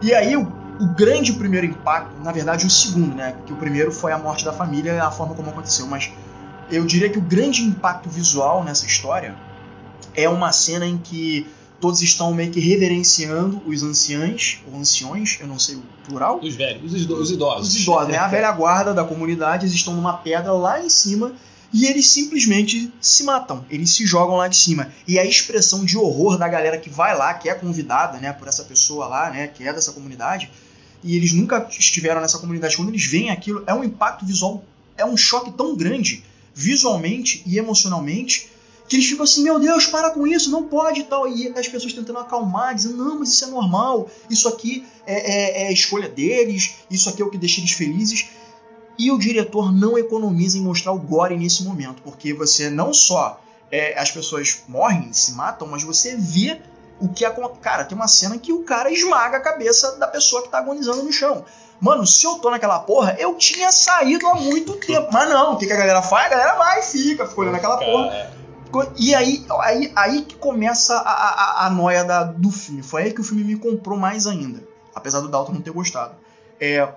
E 0.01 0.13
aí, 0.13 0.35
o, 0.83 0.87
grande 0.87 1.33
primeiro 1.33 1.65
impacto, 1.65 2.15
na 2.23 2.31
verdade, 2.31 2.65
o 2.65 2.69
segundo, 2.69 3.15
né? 3.15 3.35
Que 3.45 3.53
o 3.53 3.55
primeiro 3.55 3.91
foi 3.91 4.11
a 4.11 4.17
morte 4.17 4.43
da 4.45 4.53
família, 4.53 5.03
a 5.03 5.11
forma 5.11 5.35
como 5.35 5.49
aconteceu. 5.49 5.87
Mas 5.87 6.11
eu 6.69 6.85
diria 6.85 7.09
que 7.09 7.17
o 7.17 7.21
grande 7.21 7.63
impacto 7.63 8.09
visual 8.09 8.63
nessa 8.63 8.85
história 8.85 9.35
é 10.15 10.27
uma 10.27 10.51
cena 10.51 10.85
em 10.85 10.97
que 10.97 11.47
todos 11.79 12.01
estão 12.01 12.33
meio 12.33 12.51
que 12.51 12.59
reverenciando 12.59 13.61
os 13.65 13.81
anciães, 13.81 14.59
ou 14.71 14.79
anciões, 14.79 15.37
eu 15.41 15.47
não 15.47 15.57
sei 15.57 15.75
o 15.75 15.83
plural, 16.05 16.39
Os 16.41 16.55
velhos, 16.55 16.93
os 16.93 17.09
os 17.09 17.31
idosos. 17.31 17.69
os 17.69 17.81
idosos, 17.81 18.07
né? 18.09 18.17
A 18.17 18.27
velha 18.29 18.51
guarda 18.51 18.93
da 18.93 19.03
comunidade, 19.03 19.65
eles 19.65 19.75
estão 19.75 19.95
numa 19.95 20.13
pedra 20.13 20.51
lá 20.53 20.83
em 20.83 20.89
cima 20.89 21.33
e 21.73 21.85
eles 21.85 22.09
simplesmente 22.09 22.93
se 23.01 23.23
matam. 23.23 23.65
Eles 23.69 23.89
se 23.91 24.05
jogam 24.05 24.35
lá 24.35 24.47
de 24.47 24.57
cima. 24.57 24.89
E 25.07 25.17
a 25.17 25.25
expressão 25.25 25.83
de 25.83 25.97
horror 25.97 26.37
da 26.37 26.47
galera 26.47 26.77
que 26.77 26.89
vai 26.89 27.17
lá, 27.17 27.33
que 27.33 27.49
é 27.49 27.55
convidada, 27.55 28.19
né, 28.19 28.31
por 28.31 28.47
essa 28.47 28.63
pessoa 28.63 29.07
lá, 29.07 29.29
né, 29.31 29.47
que 29.47 29.67
é 29.67 29.73
dessa 29.73 29.91
comunidade, 29.91 30.51
e 31.03 31.15
eles 31.15 31.33
nunca 31.33 31.67
estiveram 31.69 32.21
nessa 32.21 32.37
comunidade, 32.37 32.75
quando 32.75 32.89
eles 32.89 33.05
veem 33.05 33.29
aquilo, 33.29 33.63
é 33.65 33.73
um 33.73 33.83
impacto 33.83 34.25
visual, 34.25 34.63
é 34.97 35.05
um 35.05 35.17
choque 35.17 35.51
tão 35.51 35.75
grande, 35.75 36.23
visualmente 36.53 37.41
e 37.45 37.57
emocionalmente, 37.57 38.49
que 38.87 38.97
eles 38.97 39.07
ficam 39.07 39.23
assim, 39.23 39.41
meu 39.41 39.57
Deus, 39.57 39.85
para 39.85 40.11
com 40.11 40.27
isso, 40.27 40.51
não 40.51 40.67
pode 40.67 40.99
e 40.99 41.03
tal. 41.05 41.25
E 41.25 41.47
as 41.57 41.67
pessoas 41.67 41.93
tentando 41.93 42.19
acalmar, 42.19 42.75
dizendo, 42.75 42.97
não, 42.97 43.19
mas 43.19 43.29
isso 43.29 43.45
é 43.45 43.47
normal, 43.47 44.11
isso 44.29 44.49
aqui 44.49 44.85
é, 45.07 45.63
é, 45.63 45.67
é 45.67 45.73
escolha 45.73 46.09
deles, 46.09 46.75
isso 46.89 47.07
aqui 47.07 47.21
é 47.21 47.25
o 47.25 47.29
que 47.29 47.37
deixa 47.37 47.61
eles 47.61 47.71
felizes. 47.71 48.27
E 48.99 49.09
o 49.09 49.17
diretor 49.17 49.71
não 49.71 49.97
economiza 49.97 50.57
em 50.57 50.61
mostrar 50.61 50.91
o 50.91 50.99
gore 50.99 51.37
nesse 51.37 51.63
momento, 51.63 52.01
porque 52.03 52.33
você 52.33 52.69
não 52.69 52.93
só 52.93 53.41
é, 53.71 53.97
as 53.97 54.11
pessoas 54.11 54.63
morrem, 54.67 55.13
se 55.13 55.31
matam, 55.31 55.67
mas 55.67 55.83
você 55.83 56.17
vê 56.17 56.61
o 57.01 57.09
que 57.09 57.25
acontece. 57.25 57.59
Cara, 57.59 57.83
tem 57.83 57.95
uma 57.95 58.07
cena 58.07 58.37
que 58.37 58.53
o 58.53 58.63
cara 58.63 58.91
esmaga 58.91 59.37
a 59.37 59.41
cabeça 59.41 59.97
da 59.97 60.07
pessoa 60.07 60.43
que 60.43 60.49
tá 60.49 60.59
agonizando 60.59 61.03
no 61.03 61.11
chão. 61.11 61.43
Mano, 61.79 62.05
se 62.05 62.25
eu 62.25 62.35
tô 62.35 62.51
naquela 62.51 62.79
porra, 62.79 63.15
eu 63.17 63.35
tinha 63.35 63.71
saído 63.71 64.27
há 64.27 64.35
muito 64.35 64.73
tempo. 64.75 65.09
Mas 65.11 65.27
não, 65.27 65.53
o 65.53 65.57
que, 65.57 65.65
que 65.65 65.73
a 65.73 65.77
galera 65.77 66.01
faz? 66.01 66.27
A 66.27 66.29
galera 66.29 66.55
vai 66.55 66.79
e 66.79 66.83
fica, 66.83 67.25
fica 67.25 67.41
olhando 67.41 67.55
aquela 67.55 67.77
porra. 67.77 68.31
E 68.97 69.15
aí, 69.15 69.45
aí, 69.61 69.91
aí 69.95 70.21
que 70.21 70.35
começa 70.35 70.95
a, 70.95 71.11
a, 71.11 71.65
a 71.65 71.69
noia 71.71 72.03
da, 72.03 72.23
do 72.23 72.51
filme. 72.51 72.83
Foi 72.83 73.03
aí 73.03 73.11
que 73.11 73.19
o 73.19 73.23
filme 73.23 73.43
me 73.43 73.57
comprou 73.57 73.97
mais 73.97 74.27
ainda. 74.27 74.63
Apesar 74.93 75.21
do 75.21 75.27
Dalton 75.27 75.53
não 75.53 75.61
ter 75.61 75.71
gostado. 75.71 76.15
É, 76.59 76.87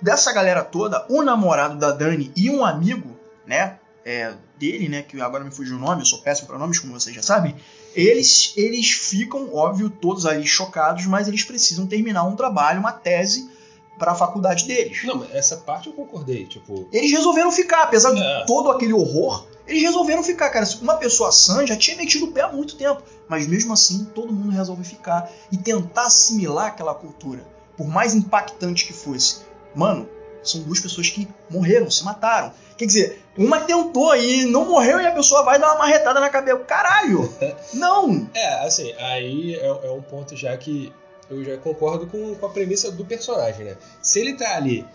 dessa 0.00 0.32
galera 0.32 0.62
toda, 0.62 1.04
o 1.08 1.22
namorado 1.22 1.76
da 1.76 1.90
Dani 1.90 2.32
e 2.36 2.48
um 2.48 2.64
amigo, 2.64 3.18
né? 3.44 3.80
é, 4.04 4.34
dele, 4.58 4.88
né? 4.88 5.02
Que 5.02 5.20
agora 5.20 5.44
me 5.44 5.50
fugiu 5.50 5.76
o 5.76 5.80
nome, 5.80 6.02
eu 6.02 6.06
sou 6.06 6.20
péssimo 6.20 6.48
para 6.48 6.58
nomes, 6.58 6.78
como 6.78 6.92
vocês 6.92 7.14
já 7.14 7.22
sabem. 7.22 7.54
Eles, 7.94 8.52
eles 8.56 8.90
ficam, 8.90 9.52
óbvio, 9.54 9.90
todos 9.90 10.26
ali 10.26 10.46
chocados, 10.46 11.06
mas 11.06 11.26
eles 11.28 11.42
precisam 11.44 11.86
terminar 11.86 12.24
um 12.24 12.36
trabalho, 12.36 12.80
uma 12.80 12.92
tese 12.92 13.50
para 13.98 14.12
a 14.12 14.14
faculdade 14.14 14.66
deles. 14.66 15.02
Não, 15.04 15.16
mas 15.16 15.34
essa 15.34 15.56
parte 15.58 15.88
eu 15.88 15.92
concordei, 15.92 16.46
tipo. 16.46 16.88
Eles 16.92 17.10
resolveram 17.10 17.50
ficar, 17.52 17.82
apesar 17.82 18.12
de 18.12 18.20
É. 18.22 18.44
todo 18.46 18.70
aquele 18.70 18.92
horror, 18.94 19.46
eles 19.66 19.82
resolveram 19.82 20.22
ficar, 20.22 20.48
cara. 20.50 20.66
Uma 20.80 20.94
pessoa 20.96 21.30
sã 21.32 21.66
já 21.66 21.76
tinha 21.76 21.96
metido 21.96 22.26
o 22.26 22.32
pé 22.32 22.42
há 22.42 22.52
muito 22.52 22.76
tempo, 22.76 23.02
mas 23.28 23.46
mesmo 23.46 23.72
assim 23.72 24.04
todo 24.14 24.32
mundo 24.32 24.50
resolve 24.50 24.84
ficar 24.84 25.30
e 25.52 25.56
tentar 25.56 26.04
assimilar 26.04 26.68
aquela 26.68 26.94
cultura, 26.94 27.46
por 27.76 27.86
mais 27.86 28.14
impactante 28.14 28.86
que 28.86 28.92
fosse. 28.92 29.40
Mano, 29.74 30.08
são 30.42 30.62
duas 30.62 30.80
pessoas 30.80 31.10
que 31.10 31.28
morreram, 31.48 31.90
se 31.90 32.04
mataram. 32.04 32.52
Quer 32.76 32.86
dizer, 32.86 33.22
uma 33.36 33.60
tentou 33.60 34.16
e 34.16 34.44
não 34.46 34.66
morreu 34.66 35.00
e 35.00 35.06
a 35.06 35.12
pessoa 35.12 35.42
vai 35.42 35.58
dar 35.58 35.68
uma 35.68 35.78
marretada 35.78 36.18
na 36.18 36.30
cabeça. 36.30 36.58
Caralho! 36.60 37.32
Não! 37.74 38.28
É, 38.34 38.66
assim, 38.66 38.92
aí 38.98 39.54
é, 39.54 39.66
é 39.66 39.90
um 39.90 40.00
ponto 40.00 40.34
já 40.34 40.56
que 40.56 40.92
eu 41.28 41.44
já 41.44 41.56
concordo 41.58 42.06
com, 42.06 42.34
com 42.34 42.46
a 42.46 42.48
premissa 42.48 42.90
do 42.90 43.04
personagem, 43.04 43.66
né? 43.66 43.76
Se 44.02 44.18
ele 44.18 44.34
tá 44.34 44.56
ali, 44.56 44.86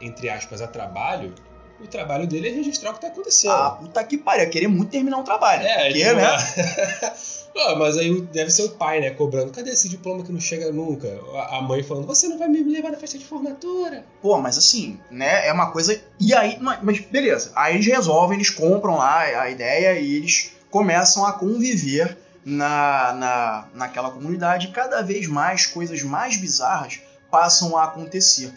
entre 0.00 0.28
aspas, 0.30 0.60
a 0.62 0.66
trabalho, 0.66 1.34
o 1.80 1.86
trabalho 1.86 2.26
dele 2.26 2.48
é 2.48 2.52
registrar 2.52 2.90
o 2.90 2.94
que 2.94 3.02
tá 3.02 3.08
acontecendo. 3.08 3.52
Ah, 3.52 3.70
puta 3.72 4.02
que 4.02 4.16
pariu, 4.16 4.44
ia 4.44 4.50
querer 4.50 4.68
muito 4.68 4.90
terminar 4.90 5.18
um 5.18 5.22
trabalho. 5.22 5.62
é, 5.62 5.84
porque, 5.84 6.12
né? 6.12 6.26
Ah, 7.58 7.74
mas 7.74 7.96
aí 7.96 8.20
deve 8.20 8.50
ser 8.50 8.64
o 8.64 8.70
pai, 8.70 9.00
né, 9.00 9.10
cobrando. 9.10 9.50
Cadê 9.50 9.70
esse 9.70 9.88
diploma 9.88 10.22
que 10.22 10.30
não 10.30 10.40
chega 10.40 10.70
nunca? 10.70 11.08
A 11.50 11.62
mãe 11.62 11.82
falando, 11.82 12.06
você 12.06 12.28
não 12.28 12.38
vai 12.38 12.48
me 12.48 12.62
levar 12.62 12.90
na 12.90 12.98
festa 12.98 13.16
de 13.18 13.24
formatura. 13.24 14.04
Pô, 14.20 14.38
mas 14.38 14.58
assim, 14.58 15.00
né? 15.10 15.46
É 15.46 15.52
uma 15.52 15.70
coisa. 15.70 15.98
E 16.20 16.34
aí, 16.34 16.58
mas 16.60 17.00
beleza. 17.00 17.52
Aí 17.54 17.74
eles 17.74 17.86
resolvem, 17.86 18.36
eles 18.36 18.50
compram 18.50 18.96
lá 18.96 19.20
a 19.20 19.50
ideia 19.50 19.98
e 19.98 20.16
eles 20.16 20.52
começam 20.70 21.24
a 21.24 21.32
conviver 21.32 22.18
na, 22.44 23.12
na, 23.14 23.68
naquela 23.74 24.10
comunidade. 24.10 24.68
Cada 24.68 25.02
vez 25.02 25.26
mais 25.26 25.66
coisas 25.66 26.02
mais 26.02 26.36
bizarras 26.36 27.00
passam 27.30 27.76
a 27.76 27.84
acontecer. 27.84 28.52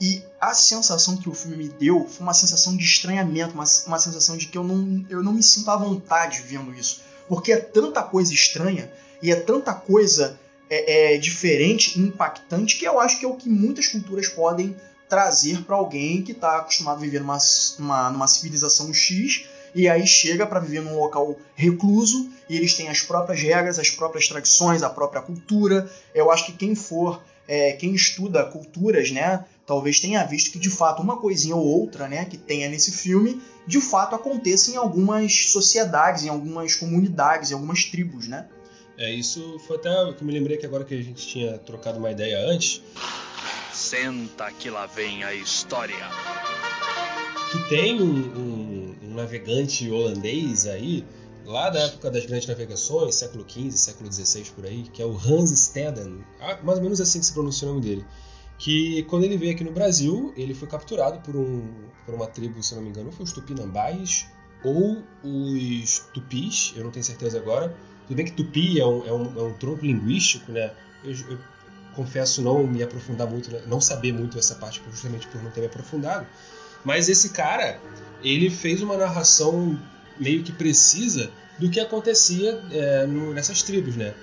E 0.00 0.22
a 0.40 0.54
sensação 0.54 1.16
que 1.16 1.28
o 1.28 1.34
filme 1.34 1.56
me 1.56 1.68
deu 1.68 2.06
foi 2.08 2.22
uma 2.22 2.34
sensação 2.34 2.76
de 2.76 2.84
estranhamento, 2.84 3.54
uma, 3.54 3.64
uma 3.86 3.98
sensação 3.98 4.36
de 4.36 4.46
que 4.46 4.58
eu 4.58 4.64
não, 4.64 5.04
eu 5.08 5.22
não 5.22 5.32
me 5.32 5.42
sinto 5.42 5.70
à 5.70 5.76
vontade 5.76 6.42
vendo 6.46 6.74
isso. 6.74 7.02
Porque 7.28 7.52
é 7.52 7.56
tanta 7.56 8.02
coisa 8.02 8.32
estranha 8.32 8.90
e 9.22 9.30
é 9.30 9.36
tanta 9.36 9.72
coisa 9.72 10.38
é, 10.68 11.14
é, 11.14 11.18
diferente, 11.18 11.98
impactante, 12.00 12.76
que 12.76 12.86
eu 12.86 13.00
acho 13.00 13.18
que 13.18 13.24
é 13.24 13.28
o 13.28 13.36
que 13.36 13.48
muitas 13.48 13.88
culturas 13.88 14.28
podem 14.28 14.76
trazer 15.08 15.62
para 15.62 15.76
alguém 15.76 16.22
que 16.22 16.32
está 16.32 16.58
acostumado 16.58 16.98
a 16.98 17.00
viver 17.00 17.20
numa, 17.20 17.38
numa, 17.78 18.10
numa 18.10 18.26
civilização 18.26 18.92
X 18.92 19.46
e 19.74 19.88
aí 19.88 20.06
chega 20.06 20.46
para 20.46 20.60
viver 20.60 20.82
num 20.82 20.96
local 20.96 21.36
recluso 21.54 22.30
e 22.48 22.56
eles 22.56 22.74
têm 22.74 22.88
as 22.88 23.00
próprias 23.00 23.40
regras, 23.40 23.78
as 23.78 23.90
próprias 23.90 24.28
tradições, 24.28 24.82
a 24.82 24.90
própria 24.90 25.20
cultura. 25.20 25.90
Eu 26.14 26.30
acho 26.30 26.46
que 26.46 26.52
quem 26.52 26.74
for, 26.74 27.22
é, 27.48 27.72
quem 27.72 27.94
estuda 27.94 28.44
culturas, 28.44 29.10
né, 29.10 29.44
talvez 29.66 30.00
tenha 30.00 30.24
visto 30.24 30.50
que 30.52 30.58
de 30.58 30.70
fato 30.70 31.00
uma 31.02 31.16
coisinha 31.18 31.56
ou 31.56 31.64
outra, 31.64 32.06
né, 32.08 32.24
que 32.24 32.36
tenha 32.36 32.68
nesse 32.68 32.92
filme, 32.92 33.40
de 33.66 33.80
fato 33.80 34.14
aconteça 34.14 34.70
em 34.70 34.76
algumas 34.76 35.46
sociedades, 35.50 36.24
em 36.24 36.28
algumas 36.28 36.74
comunidades, 36.74 37.50
em 37.50 37.54
algumas 37.54 37.84
tribos, 37.84 38.26
né? 38.28 38.46
É, 38.96 39.10
isso 39.12 39.58
foi 39.66 39.76
até 39.76 39.90
o 40.04 40.14
que 40.14 40.22
eu 40.22 40.26
me 40.26 40.32
lembrei 40.32 40.56
que 40.56 40.66
agora 40.66 40.84
que 40.84 40.94
a 40.94 41.02
gente 41.02 41.26
tinha 41.26 41.58
trocado 41.58 41.98
uma 41.98 42.10
ideia 42.10 42.38
antes, 42.48 42.80
Senta 43.72 44.50
que 44.52 44.70
lá 44.70 44.86
vem 44.86 45.24
a 45.24 45.34
história. 45.34 45.96
que 47.50 47.68
tem 47.68 48.00
um, 48.00 48.04
um- 48.38 48.96
um 49.02 49.14
navegante 49.14 49.88
holandês 49.90 50.66
aí, 50.66 51.04
lá 51.44 51.70
da 51.70 51.80
época 51.80 52.10
das 52.10 52.24
grandes 52.26 52.46
navegações, 52.48 53.14
século 53.16 53.44
XV, 53.48 53.70
século 53.72 54.12
XVI 54.12 54.44
por 54.54 54.64
aí, 54.66 54.82
que 54.92 55.00
é 55.02 55.04
o 55.06 55.16
Hans 55.16 55.50
Steden, 55.50 56.24
ah, 56.40 56.58
mais 56.62 56.78
ou 56.78 56.84
menos 56.84 57.00
assim 57.00 57.20
que 57.20 57.26
se 57.26 57.32
pronuncia 57.32 57.66
o 57.68 57.72
nome 57.74 57.82
dele. 57.84 58.04
Que 58.64 59.02
quando 59.02 59.24
ele 59.24 59.36
veio 59.36 59.52
aqui 59.52 59.62
no 59.62 59.72
Brasil, 59.72 60.32
ele 60.38 60.54
foi 60.54 60.66
capturado 60.66 61.18
por, 61.20 61.36
um, 61.36 61.70
por 62.06 62.14
uma 62.14 62.26
tribo, 62.26 62.62
se 62.62 62.74
não 62.74 62.80
me 62.80 62.88
engano, 62.88 63.12
foi 63.12 63.24
os 63.26 63.32
Tupinambás 63.32 64.26
ou 64.64 65.02
os 65.22 65.98
Tupis, 66.14 66.72
eu 66.74 66.82
não 66.82 66.90
tenho 66.90 67.04
certeza 67.04 67.36
agora. 67.36 67.76
Tudo 68.06 68.16
bem 68.16 68.24
que 68.24 68.32
Tupi 68.32 68.80
é 68.80 68.86
um, 68.86 69.06
é 69.06 69.12
um, 69.12 69.38
é 69.38 69.42
um 69.42 69.52
tronco 69.52 69.84
linguístico, 69.84 70.50
né? 70.50 70.72
Eu, 71.04 71.12
eu 71.32 71.38
confesso 71.94 72.40
não 72.40 72.66
me 72.66 72.82
aprofundar 72.82 73.28
muito, 73.28 73.50
né? 73.50 73.60
não 73.66 73.82
saber 73.82 74.14
muito 74.14 74.38
essa 74.38 74.54
parte 74.54 74.80
justamente 74.90 75.26
por 75.26 75.42
não 75.42 75.50
ter 75.50 75.60
me 75.60 75.66
aprofundado. 75.66 76.26
Mas 76.86 77.10
esse 77.10 77.28
cara, 77.34 77.78
ele 78.22 78.48
fez 78.48 78.80
uma 78.80 78.96
narração 78.96 79.78
meio 80.18 80.42
que 80.42 80.52
precisa 80.52 81.30
do 81.58 81.68
que 81.68 81.78
acontecia 81.80 82.58
é, 82.70 83.06
no- 83.06 83.34
nessas 83.34 83.62
tribos, 83.62 83.94
né? 83.94 84.14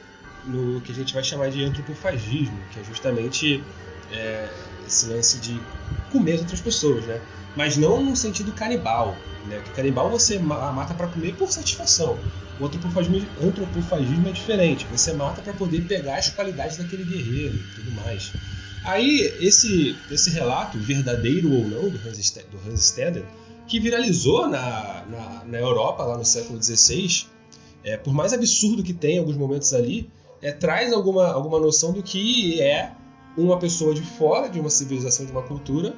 No 0.45 0.81
que 0.81 0.91
a 0.91 0.95
gente 0.95 1.13
vai 1.13 1.23
chamar 1.23 1.51
de 1.51 1.63
antropofagismo, 1.63 2.59
que 2.73 2.79
é 2.79 2.83
justamente 2.83 3.63
é, 4.11 4.49
esse 4.87 5.07
lance 5.07 5.37
de 5.39 5.59
comer 6.11 6.33
as 6.33 6.41
outras 6.41 6.61
pessoas, 6.61 7.05
né? 7.05 7.21
mas 7.55 7.77
não 7.77 8.03
no 8.03 8.15
sentido 8.15 8.51
canibal. 8.51 9.15
Né? 9.45 9.57
Porque 9.57 9.71
canibal 9.71 10.09
você 10.09 10.37
mata 10.37 10.93
para 10.93 11.07
comer 11.07 11.35
por 11.35 11.51
satisfação. 11.51 12.17
O 12.59 12.65
antropofagismo, 12.65 13.25
antropofagismo 13.41 14.27
é 14.27 14.31
diferente. 14.31 14.85
Você 14.91 15.13
mata 15.13 15.41
para 15.41 15.53
poder 15.53 15.81
pegar 15.87 16.17
as 16.17 16.29
qualidades 16.29 16.77
daquele 16.77 17.03
guerreiro 17.03 17.55
e 17.55 17.75
tudo 17.75 17.91
mais. 17.91 18.31
Aí, 18.83 19.33
esse, 19.39 19.95
esse 20.09 20.29
relato, 20.29 20.77
verdadeiro 20.77 21.51
ou 21.51 21.67
não, 21.67 21.89
do 21.89 21.97
Hans, 22.07 22.31
do 22.51 22.69
Hans 22.69 22.95
que 23.67 23.79
viralizou 23.79 24.47
na, 24.47 25.05
na, 25.07 25.43
na, 25.45 25.57
Europa, 25.59 26.03
lá 26.03 26.17
no 26.17 26.25
século 26.25 26.61
XVI, 26.61 27.25
é, 27.83 27.95
por 27.95 28.13
mais 28.13 28.33
absurdo 28.33 28.83
que 28.83 28.93
tenha 28.93 29.19
alguns 29.19 29.37
momentos 29.37 29.73
ali, 29.73 30.09
é, 30.41 30.51
traz 30.51 30.91
alguma, 30.91 31.27
alguma 31.27 31.59
noção 31.59 31.93
do 31.93 32.01
que 32.01 32.59
é 32.59 32.91
uma 33.37 33.57
pessoa 33.57 33.93
de 33.93 34.01
fora 34.01 34.49
de 34.49 34.59
uma 34.59 34.69
civilização, 34.69 35.25
de 35.25 35.31
uma 35.31 35.43
cultura, 35.43 35.95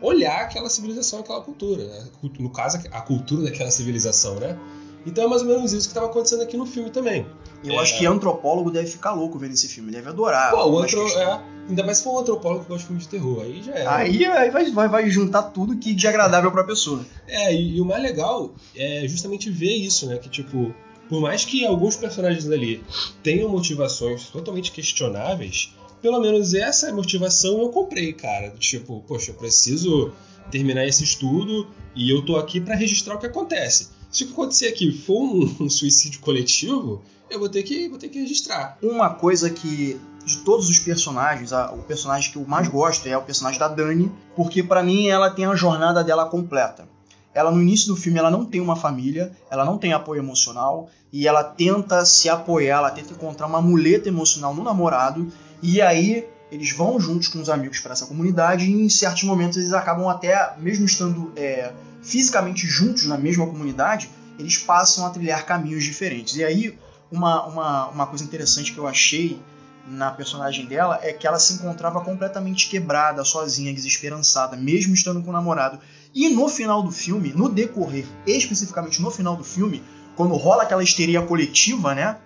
olhar 0.00 0.42
aquela 0.42 0.68
civilização, 0.68 1.20
aquela 1.20 1.40
cultura. 1.40 1.84
Né? 1.84 2.08
No 2.38 2.50
caso, 2.50 2.78
a 2.90 3.00
cultura 3.00 3.44
daquela 3.44 3.70
civilização, 3.70 4.36
né? 4.36 4.58
Então 5.06 5.24
é 5.24 5.28
mais 5.28 5.42
ou 5.42 5.48
menos 5.48 5.72
isso 5.72 5.86
que 5.86 5.92
estava 5.92 6.06
acontecendo 6.06 6.42
aqui 6.42 6.56
no 6.56 6.66
filme 6.66 6.90
também. 6.90 7.24
Eu 7.62 7.74
é... 7.74 7.78
acho 7.78 7.96
que 7.96 8.04
antropólogo 8.04 8.70
deve 8.72 8.88
ficar 8.88 9.12
louco 9.12 9.38
vendo 9.38 9.52
esse 9.52 9.68
filme, 9.68 9.92
deve 9.92 10.08
adorar. 10.08 10.50
Pô, 10.50 10.64
o 10.64 10.78
antro... 10.78 11.06
é, 11.16 11.40
ainda 11.68 11.84
mais 11.84 11.98
se 11.98 12.04
for 12.04 12.14
um 12.14 12.18
antropólogo 12.18 12.64
que 12.64 12.68
gosta 12.68 12.82
de 12.82 12.86
filme 12.86 13.00
de 13.00 13.08
terror, 13.08 13.42
aí 13.42 13.62
já 13.62 13.72
é. 13.72 13.86
Aí, 13.86 14.24
aí 14.26 14.50
vai, 14.50 14.70
vai, 14.72 14.88
vai 14.88 15.10
juntar 15.10 15.44
tudo 15.44 15.76
que 15.76 15.94
de 15.94 16.08
agradável 16.08 16.50
para 16.50 16.62
a 16.62 16.66
pessoa. 16.66 17.06
É, 17.28 17.54
e, 17.54 17.76
e, 17.76 17.80
o 17.80 17.84
mais 17.84 18.02
legal 18.02 18.52
é 18.74 19.06
justamente 19.06 19.48
ver 19.48 19.76
isso, 19.76 20.06
né? 20.06 20.18
Que 20.18 20.28
tipo, 20.28 20.74
por 21.08 21.20
mais 21.20 21.44
que 21.44 21.64
alguns 21.64 21.94
personagens 21.96 22.50
ali 22.50 22.82
tenham 23.22 23.48
motivações 23.48 24.28
totalmente 24.28 24.72
questionáveis, 24.72 25.72
pelo 26.00 26.20
menos 26.20 26.54
essa 26.54 26.92
motivação 26.92 27.60
eu 27.60 27.68
comprei, 27.70 28.12
cara. 28.12 28.50
Tipo, 28.58 29.02
poxa, 29.06 29.30
eu 29.30 29.34
preciso 29.34 30.12
terminar 30.50 30.86
esse 30.86 31.04
estudo 31.04 31.66
e 31.94 32.10
eu 32.10 32.24
tô 32.24 32.36
aqui 32.36 32.60
para 32.60 32.74
registrar 32.74 33.14
o 33.14 33.18
que 33.18 33.26
acontece. 33.26 33.88
Se 34.10 34.24
o 34.24 34.26
que 34.28 34.32
acontecer 34.32 34.68
aqui 34.68 34.92
for 34.92 35.20
um, 35.20 35.56
um, 35.64 35.70
suicídio 35.70 36.20
coletivo, 36.20 37.02
eu 37.28 37.38
vou 37.38 37.48
ter 37.48 37.62
que, 37.62 37.88
vou 37.88 37.98
ter 37.98 38.08
que 38.08 38.20
registrar. 38.20 38.78
Uma 38.82 39.10
coisa 39.10 39.50
que 39.50 40.00
de 40.24 40.38
todos 40.38 40.68
os 40.68 40.78
personagens, 40.78 41.52
a, 41.52 41.72
o 41.72 41.82
personagem 41.82 42.32
que 42.32 42.36
eu 42.36 42.44
mais 42.44 42.66
gosto 42.66 43.06
é 43.06 43.16
o 43.16 43.22
personagem 43.22 43.60
da 43.60 43.68
Dani, 43.68 44.10
porque 44.34 44.62
para 44.62 44.82
mim 44.82 45.06
ela 45.06 45.30
tem 45.30 45.44
a 45.44 45.54
jornada 45.54 46.02
dela 46.02 46.26
completa. 46.26 46.88
Ela 47.32 47.50
no 47.50 47.60
início 47.60 47.88
do 47.88 47.96
filme 47.96 48.18
ela 48.18 48.30
não 48.30 48.44
tem 48.44 48.60
uma 48.60 48.74
família, 48.74 49.30
ela 49.50 49.64
não 49.64 49.76
tem 49.76 49.92
apoio 49.92 50.20
emocional 50.20 50.88
e 51.12 51.28
ela 51.28 51.44
tenta 51.44 52.04
se 52.04 52.28
apoiar, 52.28 52.78
ela 52.78 52.90
tenta 52.90 53.12
encontrar 53.12 53.46
uma 53.46 53.60
muleta 53.60 54.08
emocional 54.08 54.54
no 54.54 54.64
namorado 54.64 55.30
e 55.62 55.80
aí 55.80 56.26
eles 56.50 56.72
vão 56.72 57.00
juntos 57.00 57.28
com 57.28 57.40
os 57.40 57.48
amigos 57.48 57.80
para 57.80 57.92
essa 57.92 58.06
comunidade 58.06 58.66
e 58.66 58.72
em 58.72 58.88
certos 58.88 59.24
momentos 59.24 59.58
eles 59.58 59.72
acabam 59.72 60.08
até, 60.08 60.54
mesmo 60.58 60.86
estando 60.86 61.32
é, 61.36 61.72
fisicamente 62.02 62.66
juntos 62.66 63.04
na 63.04 63.18
mesma 63.18 63.46
comunidade, 63.46 64.10
eles 64.38 64.56
passam 64.58 65.06
a 65.06 65.10
trilhar 65.10 65.44
caminhos 65.44 65.82
diferentes. 65.82 66.36
E 66.36 66.44
aí 66.44 66.78
uma, 67.10 67.44
uma, 67.46 67.88
uma 67.88 68.06
coisa 68.06 68.24
interessante 68.24 68.72
que 68.72 68.78
eu 68.78 68.86
achei 68.86 69.40
na 69.88 70.10
personagem 70.10 70.66
dela 70.66 70.98
é 71.02 71.12
que 71.12 71.26
ela 71.26 71.38
se 71.38 71.54
encontrava 71.54 72.00
completamente 72.00 72.68
quebrada, 72.68 73.24
sozinha, 73.24 73.72
desesperançada, 73.72 74.56
mesmo 74.56 74.94
estando 74.94 75.22
com 75.22 75.30
o 75.30 75.32
namorado. 75.32 75.78
E 76.14 76.28
no 76.28 76.48
final 76.48 76.82
do 76.82 76.90
filme, 76.90 77.32
no 77.32 77.48
decorrer, 77.48 78.06
especificamente 78.26 79.00
no 79.00 79.10
final 79.10 79.36
do 79.36 79.44
filme, 79.44 79.82
quando 80.16 80.34
rola 80.34 80.64
aquela 80.64 80.82
histeria 80.82 81.22
coletiva, 81.22 81.94
né? 81.94 82.16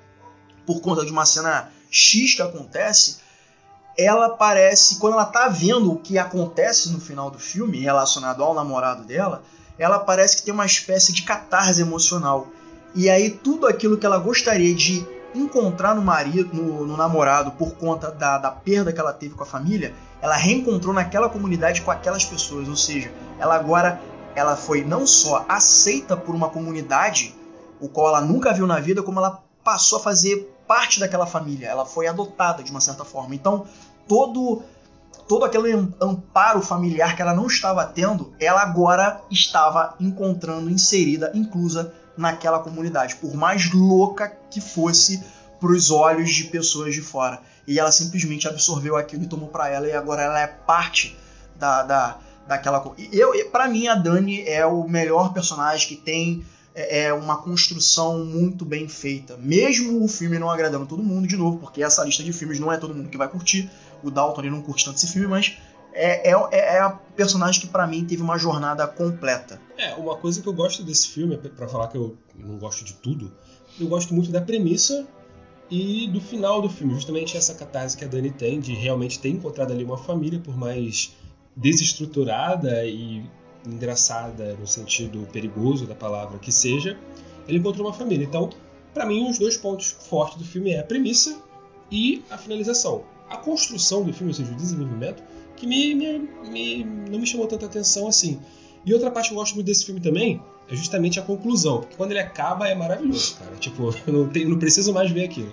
Por 0.65 0.81
conta 0.81 1.05
de 1.05 1.13
uma 1.13 1.27
cena 1.27 1.71
X 1.91 2.35
que 2.35 2.43
acontece, 2.43 3.19
ela 3.97 4.31
parece, 4.31 4.99
quando 4.99 5.15
ela 5.15 5.25
tá 5.25 5.49
vendo 5.49 5.93
o 5.93 5.99
que 5.99 6.19
acontece 6.19 6.91
no 6.91 7.01
final 7.01 7.31
do 7.31 7.39
filme 7.39 7.81
relacionado 7.81 8.43
ao 8.43 8.55
namorado 8.55 9.05
dela, 9.05 9.43
ela 9.79 9.99
parece 9.99 10.37
que 10.37 10.43
tem 10.43 10.55
uma 10.55 10.67
espécie 10.67 11.13
de 11.13 11.23
catarse 11.23 11.81
emocional. 11.81 12.49
E 12.95 13.09
aí 13.09 13.31
tudo 13.31 13.67
aquilo 13.67 13.97
que 13.97 14.07
ela 14.07 14.19
gostaria 14.19 14.75
de 14.75 15.07
encontrar 15.35 15.95
no 15.95 16.03
marido, 16.03 16.55
no, 16.55 16.87
no 16.87 16.97
namorado, 16.97 17.53
por 17.53 17.75
conta 17.75 18.11
da, 18.11 18.39
da 18.39 18.51
perda 18.51 18.93
que 18.93 19.01
ela 19.01 19.13
teve 19.13 19.35
com 19.35 19.43
a 19.43 19.47
família, 19.47 19.95
ela 20.21 20.37
reencontrou 20.37 20.93
naquela 20.93 21.29
comunidade 21.29 21.83
com 21.83 21.91
aquelas 21.91 22.25
pessoas. 22.25 22.69
Ou 22.69 22.77
seja, 22.77 23.13
ela 23.39 23.55
agora 23.55 24.01
ela 24.35 24.57
foi 24.57 24.85
não 24.85 25.07
só 25.07 25.45
aceita 25.49 26.17
por 26.17 26.35
uma 26.35 26.49
comunidade, 26.49 27.35
o 27.81 27.89
qual 27.89 28.09
ela 28.09 28.21
nunca 28.21 28.53
viu 28.53 28.67
na 28.67 28.81
vida, 28.81 29.03
como 29.03 29.19
ela 29.19 29.43
passou 29.65 29.99
a 29.99 30.03
fazer 30.03 30.49
parte 30.71 31.01
daquela 31.01 31.27
família, 31.27 31.67
ela 31.67 31.85
foi 31.85 32.07
adotada 32.07 32.63
de 32.63 32.71
uma 32.71 32.81
certa 32.81 33.05
forma. 33.05 33.35
Então, 33.35 33.67
todo 34.07 34.63
todo 35.27 35.45
aquele 35.45 35.73
amparo 36.01 36.63
familiar 36.63 37.17
que 37.17 37.23
ela 37.23 37.35
não 37.35 37.49
estava 37.49 37.85
tendo, 37.85 38.33
ela 38.39 38.63
agora 38.63 39.21
estava 39.29 39.97
encontrando 39.99 40.71
inserida, 40.71 41.33
inclusa 41.35 41.93
naquela 42.17 42.61
comunidade, 42.61 43.17
por 43.17 43.35
mais 43.35 43.73
louca 43.73 44.29
que 44.49 44.61
fosse 44.61 45.25
para 45.59 45.73
os 45.73 45.91
olhos 45.91 46.31
de 46.31 46.45
pessoas 46.45 46.95
de 46.95 47.01
fora. 47.01 47.41
E 47.67 47.81
ela 47.81 47.91
simplesmente 47.91 48.47
absorveu 48.47 48.97
aquilo 48.97 49.25
e 49.25 49.29
tomou 49.29 49.49
para 49.49 49.69
ela 49.69 49.89
e 49.89 49.93
agora 49.93 50.23
ela 50.23 50.39
é 50.39 50.47
parte 50.47 51.19
da, 51.57 51.83
da 51.83 52.19
daquela 52.47 52.83
eu 53.13 53.33
para 53.51 53.69
mim 53.69 53.89
a 53.89 53.95
Dani 53.97 54.43
é 54.47 54.65
o 54.67 54.89
melhor 54.89 55.33
personagem 55.33 55.89
que 55.89 55.97
tem 55.97 56.45
é, 56.75 57.05
é 57.05 57.15
uma 57.15 57.39
construção 57.43 58.25
muito 58.25 58.65
bem 58.65 58.89
feita. 58.89 59.37
Mesmo 59.37 60.03
o 60.03 60.09
filme 60.09 60.39
não 60.39 60.51
agradando 60.51 60.87
todo 60.87 61.03
mundo, 61.03 61.27
de 61.27 61.37
novo, 61.37 61.59
porque 61.59 61.83
essa 61.83 62.05
lista 62.05 62.23
de 62.23 62.33
filmes 62.33 62.59
não 62.59 62.73
é 62.73 62.77
todo 62.77 62.95
mundo 62.95 63.09
que 63.09 63.19
vai 63.19 63.29
curtir. 63.29 63.71
O 64.03 64.11
Dalton 64.11 64.43
ele 64.43 64.51
não 64.51 64.63
curte 64.63 64.85
tanto 64.85 64.97
esse 64.97 65.09
filme, 65.09 65.27
mas 65.27 65.57
é, 65.93 66.31
é, 66.31 66.35
é, 66.53 66.59
é 66.77 66.81
a 66.81 66.91
personagem 66.91 67.61
que 67.61 67.67
para 67.67 67.87
mim 67.87 68.05
teve 68.05 68.23
uma 68.23 68.39
jornada 68.39 68.87
completa. 68.87 69.61
É, 69.77 69.95
uma 69.95 70.17
coisa 70.17 70.41
que 70.41 70.49
eu 70.49 70.53
gosto 70.53 70.83
desse 70.83 71.09
filme, 71.09 71.37
para 71.37 71.69
falar 71.69 71.89
que 71.89 71.97
eu 71.97 72.17
não 72.35 72.59
gosto 72.59 72.85
de 72.85 72.95
tudo, 72.95 73.33
eu 73.79 73.89
gosto 73.89 74.15
muito 74.15 74.31
da 74.31 74.41
premissa 74.41 75.07
e 75.71 76.09
do 76.09 76.21
final 76.21 76.61
do 76.61 76.69
filme, 76.69 76.95
justamente 76.95 77.37
essa 77.37 77.55
catarse 77.55 77.97
que 77.97 78.05
a 78.05 78.09
Dani 78.09 78.31
tem 78.31 78.59
de 78.59 78.75
realmente 78.75 79.19
ter 79.19 79.29
encontrado 79.29 79.73
ali 79.73 79.85
uma 79.85 79.99
família, 79.99 80.41
por 80.41 80.57
mais 80.57 81.15
desestruturada 81.57 82.85
e 82.87 83.25
engraçada 83.67 84.57
no 84.59 84.67
sentido 84.67 85.27
perigoso 85.33 85.87
da 85.87 85.95
palavra 85.95 86.39
que 86.39 86.53
seja, 86.53 86.99
ele 87.47 87.59
encontrou 87.59 87.87
uma 87.87 87.93
família. 87.93 88.25
Então, 88.25 88.51
para 88.95 89.07
mim, 89.07 89.29
os 89.29 89.39
dois 89.39 89.57
pontos 89.57 89.91
fortes 89.91 90.39
do 90.39 90.45
filme 90.45 90.71
é 90.71 90.81
a 90.81 90.85
premissa 90.85 91.39
e 91.91 92.23
a 92.31 92.39
finalização. 92.39 93.05
A 93.29 93.37
construção 93.37 94.03
do 94.03 94.13
filme, 94.13 94.31
ou 94.31 94.35
seja, 94.35 94.53
o 94.53 94.57
desenvolvimento, 94.57 95.23
que 95.57 95.67
me, 95.67 95.95
me, 95.95 96.19
me, 96.49 96.85
não 96.85 97.19
me 97.19 97.27
chamou 97.27 97.47
tanta 97.47 97.67
atenção 97.67 98.09
assim. 98.09 98.41
E 98.85 98.95
outra 98.95 99.11
parte 99.11 99.29
que 99.29 99.35
eu 99.35 99.39
gosto 99.39 99.55
muito 99.55 99.67
desse 99.67 99.85
filme 99.85 100.01
também 100.01 100.43
é 100.69 100.75
justamente 100.75 101.21
a 101.21 101.23
conclusão, 101.23 101.81
porque 101.81 101.97
quando 101.97 102.13
ele 102.13 102.21
acaba 102.21 102.69
é 102.69 102.75
maravilhoso, 102.75 103.37
cara. 103.37 103.55
Tipo, 103.57 103.95
eu 104.07 104.13
não, 104.13 104.29
tenho, 104.29 104.49
não 104.49 104.59
preciso 104.59 104.93
mais 104.93 105.11
ver 105.11 105.25
aquilo. 105.25 105.53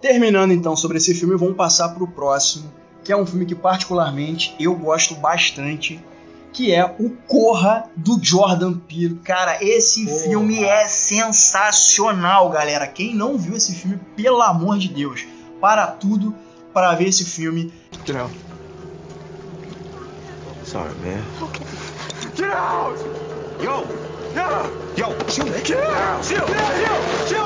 Terminando 0.00 0.52
então 0.52 0.76
sobre 0.76 0.98
esse 0.98 1.14
filme, 1.14 1.36
vamos 1.36 1.56
passar 1.56 1.90
para 1.90 2.02
o 2.02 2.08
próximo, 2.08 2.70
que 3.06 3.12
é 3.12 3.16
um 3.16 3.24
filme 3.24 3.46
que 3.46 3.54
particularmente 3.54 4.52
eu 4.58 4.74
gosto 4.74 5.14
bastante, 5.14 6.04
que 6.52 6.74
é 6.74 6.84
o 6.98 7.10
Corra 7.28 7.88
do 7.94 8.18
Jordan 8.20 8.72
Peele. 8.74 9.20
Cara, 9.22 9.62
esse 9.62 10.06
Porra. 10.06 10.18
filme 10.22 10.64
é 10.64 10.88
sensacional, 10.88 12.50
galera. 12.50 12.84
Quem 12.88 13.14
não 13.14 13.38
viu 13.38 13.56
esse 13.56 13.76
filme, 13.76 14.00
pelo 14.16 14.42
amor 14.42 14.78
de 14.78 14.88
Deus, 14.88 15.24
para 15.60 15.86
tudo 15.86 16.34
para 16.74 16.96
ver 16.96 17.08
esse 17.08 17.24
filme. 17.24 17.72
Get 18.04 18.16
out. 18.16 18.34
Sorry, 20.64 20.92
man. 20.96 21.22
Okay. 21.42 21.64
Get 22.34 22.50
out! 22.50 22.98
Yo! 23.62 23.84
Yo! 24.34 24.46
Yo! 24.96 25.16
Chill, 25.28 25.46
man. 25.46 25.62
Get 25.62 25.78
out! 25.78 26.24
Chill! 26.24 26.44
Chill! 26.44 27.28
Chill, 27.28 27.45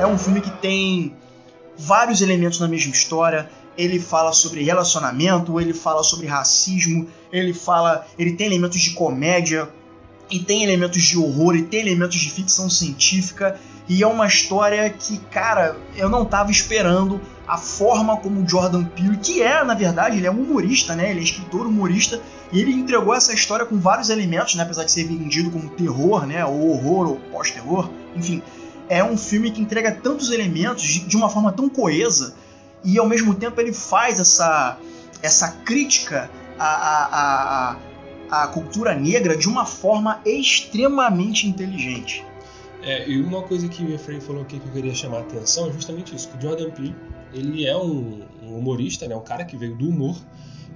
É 0.00 0.06
um 0.06 0.16
filme 0.16 0.40
que 0.40 0.50
tem 0.50 1.14
vários 1.76 2.22
elementos 2.22 2.58
na 2.58 2.66
mesma 2.66 2.90
história. 2.90 3.50
Ele 3.76 4.00
fala 4.00 4.32
sobre 4.32 4.62
relacionamento, 4.62 5.60
ele 5.60 5.74
fala 5.74 6.02
sobre 6.02 6.26
racismo, 6.26 7.06
ele 7.30 7.52
fala, 7.52 8.06
ele 8.18 8.32
tem 8.32 8.46
elementos 8.46 8.80
de 8.80 8.92
comédia, 8.92 9.68
e 10.30 10.38
tem 10.38 10.62
elementos 10.62 11.02
de 11.02 11.18
horror, 11.18 11.54
e 11.54 11.62
tem 11.62 11.80
elementos 11.80 12.16
de 12.16 12.30
ficção 12.30 12.70
científica, 12.70 13.60
e 13.86 14.02
é 14.02 14.06
uma 14.06 14.26
história 14.26 14.88
que, 14.88 15.18
cara, 15.30 15.76
eu 15.94 16.08
não 16.08 16.24
tava 16.24 16.50
esperando 16.50 17.20
a 17.46 17.58
forma 17.58 18.16
como 18.16 18.40
o 18.40 18.48
Jordan 18.48 18.84
Peele, 18.84 19.18
que 19.18 19.42
é, 19.42 19.62
na 19.62 19.74
verdade, 19.74 20.16
ele 20.16 20.26
é 20.26 20.30
um 20.30 20.40
humorista, 20.40 20.94
né? 20.94 21.10
Ele 21.10 21.20
é 21.20 21.22
escritor 21.22 21.66
humorista, 21.66 22.20
e 22.50 22.60
ele 22.60 22.72
entregou 22.72 23.12
essa 23.12 23.34
história 23.34 23.66
com 23.66 23.78
vários 23.78 24.08
elementos, 24.08 24.54
né? 24.54 24.62
Apesar 24.62 24.84
de 24.84 24.92
ser 24.92 25.04
vendido 25.04 25.50
como 25.50 25.68
terror, 25.68 26.24
né? 26.24 26.42
Ou 26.46 26.70
horror, 26.70 27.08
ou 27.08 27.16
pós-terror, 27.30 27.90
enfim 28.16 28.42
é 28.90 29.04
um 29.04 29.16
filme 29.16 29.52
que 29.52 29.62
entrega 29.62 29.92
tantos 29.92 30.32
elementos 30.32 30.82
de, 30.82 31.00
de 31.06 31.16
uma 31.16 31.30
forma 31.30 31.52
tão 31.52 31.68
coesa 31.68 32.34
e 32.82 32.98
ao 32.98 33.08
mesmo 33.08 33.34
tempo 33.36 33.60
ele 33.60 33.72
faz 33.72 34.18
essa, 34.18 34.76
essa 35.22 35.52
crítica 35.64 36.28
à, 36.58 36.66
à, 36.66 37.76
à, 38.28 38.42
à 38.42 38.48
cultura 38.48 38.92
negra 38.94 39.36
de 39.36 39.48
uma 39.48 39.64
forma 39.64 40.20
extremamente 40.26 41.46
inteligente. 41.46 42.24
É, 42.82 43.08
e 43.08 43.22
uma 43.22 43.42
coisa 43.42 43.68
que 43.68 43.84
o 43.84 43.94
Efraim 43.94 44.20
falou 44.20 44.42
aqui 44.42 44.58
que 44.58 44.66
eu 44.66 44.72
queria 44.72 44.94
chamar 44.94 45.18
a 45.18 45.20
atenção 45.20 45.68
é 45.68 45.72
justamente 45.72 46.16
isso, 46.16 46.28
que 46.28 46.38
o 46.38 46.40
Jordan 46.40 46.70
Peele, 46.70 46.96
ele 47.32 47.66
é 47.66 47.76
um, 47.76 48.22
um 48.42 48.58
humorista, 48.58 49.06
né, 49.06 49.14
um 49.14 49.22
cara 49.22 49.44
que 49.44 49.56
veio 49.56 49.76
do 49.76 49.88
humor, 49.88 50.16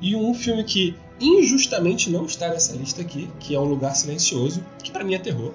e 0.00 0.14
um 0.14 0.34
filme 0.34 0.62
que 0.62 0.94
injustamente 1.18 2.10
não 2.10 2.26
está 2.26 2.48
nessa 2.48 2.76
lista 2.76 3.00
aqui, 3.00 3.28
que 3.40 3.54
é 3.54 3.58
Um 3.58 3.64
Lugar 3.64 3.96
Silencioso, 3.96 4.62
que 4.82 4.92
para 4.92 5.02
mim 5.02 5.14
é 5.14 5.18
terror, 5.18 5.54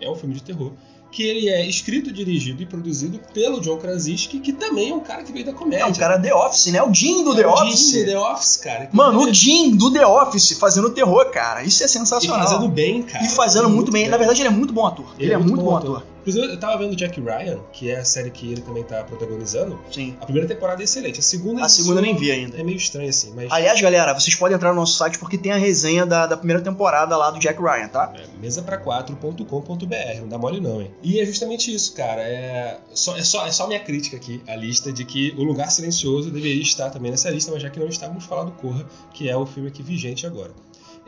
é 0.00 0.10
um 0.10 0.14
filme 0.16 0.34
de 0.34 0.42
terror, 0.42 0.72
que 1.10 1.22
ele 1.22 1.48
é 1.48 1.66
escrito, 1.66 2.12
dirigido 2.12 2.62
e 2.62 2.66
produzido 2.66 3.20
pelo 3.34 3.60
John 3.60 3.76
Krasinski, 3.78 4.38
que 4.40 4.52
também 4.52 4.90
é 4.90 4.94
um 4.94 5.00
cara 5.00 5.22
que 5.22 5.32
veio 5.32 5.44
da 5.44 5.52
comédia. 5.52 5.84
É 5.84 5.86
um 5.86 5.92
cara 5.92 6.18
The 6.18 6.34
Office, 6.34 6.66
né? 6.72 6.82
O 6.82 6.92
Jim 6.94 7.24
do 7.24 7.32
É 7.32 7.36
The 7.36 7.46
o 7.46 7.50
Office. 7.52 7.90
Jim 7.90 7.98
do 8.00 8.06
The 8.06 8.18
Office, 8.18 8.56
cara. 8.58 8.88
Mano, 8.92 9.22
ele- 9.22 9.30
o 9.30 9.34
Jim 9.34 9.76
do 9.76 9.90
The 9.92 10.06
Office 10.06 10.52
fazendo 10.52 10.90
terror, 10.90 11.26
cara. 11.30 11.62
Isso 11.64 11.82
é 11.82 11.86
E 11.86 11.88
sensacional. 11.88 12.46
fazendo 12.46 12.68
bem, 12.68 13.02
cara. 13.02 13.24
E 13.24 13.28
fazendo 13.28 13.68
muito 13.68 13.90
bem. 13.90 14.08
Na 14.08 14.16
verdade, 14.16 14.40
ele 14.40 14.48
é 14.48 14.52
muito 14.52 14.72
bom 14.72 14.86
ator. 14.86 15.06
Ele, 15.18 15.32
é 15.32 15.38
muito 15.38 15.60
bom 15.62 15.76
ator. 15.76 16.02
Inclusive, 16.20 16.46
eu 16.46 16.60
tava 16.60 16.78
vendo 16.78 16.94
Jack 16.96 17.20
Ryan, 17.20 17.58
que 17.72 17.90
é 17.90 17.98
a 17.98 18.04
série 18.04 18.30
que 18.30 18.50
ele 18.50 18.60
também 18.60 18.82
tá 18.84 19.02
protagonizando. 19.04 19.78
Sim. 19.90 20.16
A 20.20 20.24
primeira 20.24 20.46
temporada 20.46 20.82
é 20.82 20.84
excelente. 20.84 21.20
A 21.20 21.22
segunda 21.22 21.64
A 21.64 21.68
segunda 21.68 22.00
eu 22.00 22.02
nem 22.02 22.16
vi 22.16 22.30
ainda. 22.30 22.58
É 22.58 22.62
meio 22.62 22.76
estranha, 22.76 23.10
assim, 23.10 23.32
mas. 23.34 23.50
Aliás, 23.50 23.80
galera, 23.80 24.12
vocês 24.12 24.34
podem 24.34 24.56
entrar 24.56 24.70
no 24.70 24.80
nosso 24.80 24.96
site 24.96 25.18
porque 25.18 25.38
tem 25.38 25.52
a 25.52 25.56
resenha 25.56 26.04
da, 26.04 26.26
da 26.26 26.36
primeira 26.36 26.62
temporada 26.62 27.16
lá 27.16 27.30
do 27.30 27.38
Jack 27.38 27.60
Ryan, 27.60 27.88
tá? 27.88 28.12
É, 28.14 28.46
mesapra4.com.br, 28.46 30.20
não 30.20 30.28
dá 30.28 30.38
mole 30.38 30.60
não, 30.60 30.80
hein? 30.80 30.90
E 31.02 31.20
é 31.20 31.24
justamente 31.24 31.74
isso, 31.74 31.94
cara. 31.94 32.22
É 32.22 32.78
só, 32.92 33.16
é, 33.16 33.22
só, 33.22 33.46
é 33.46 33.50
só 33.50 33.66
minha 33.66 33.80
crítica 33.80 34.16
aqui, 34.16 34.42
a 34.46 34.56
lista 34.56 34.92
de 34.92 35.04
que 35.04 35.34
O 35.36 35.42
Lugar 35.42 35.70
Silencioso 35.70 36.30
deveria 36.30 36.62
estar 36.62 36.90
também 36.90 37.10
nessa 37.10 37.30
lista, 37.30 37.50
mas 37.52 37.62
já 37.62 37.70
que 37.70 37.78
não 37.80 37.88
está, 37.88 38.06
vamos 38.06 38.24
falar 38.24 38.44
do 38.44 38.52
Corra, 38.52 38.84
que 39.12 39.28
é 39.28 39.36
o 39.36 39.46
filme 39.46 39.68
aqui 39.68 39.82
vigente 39.82 40.26
agora. 40.26 40.50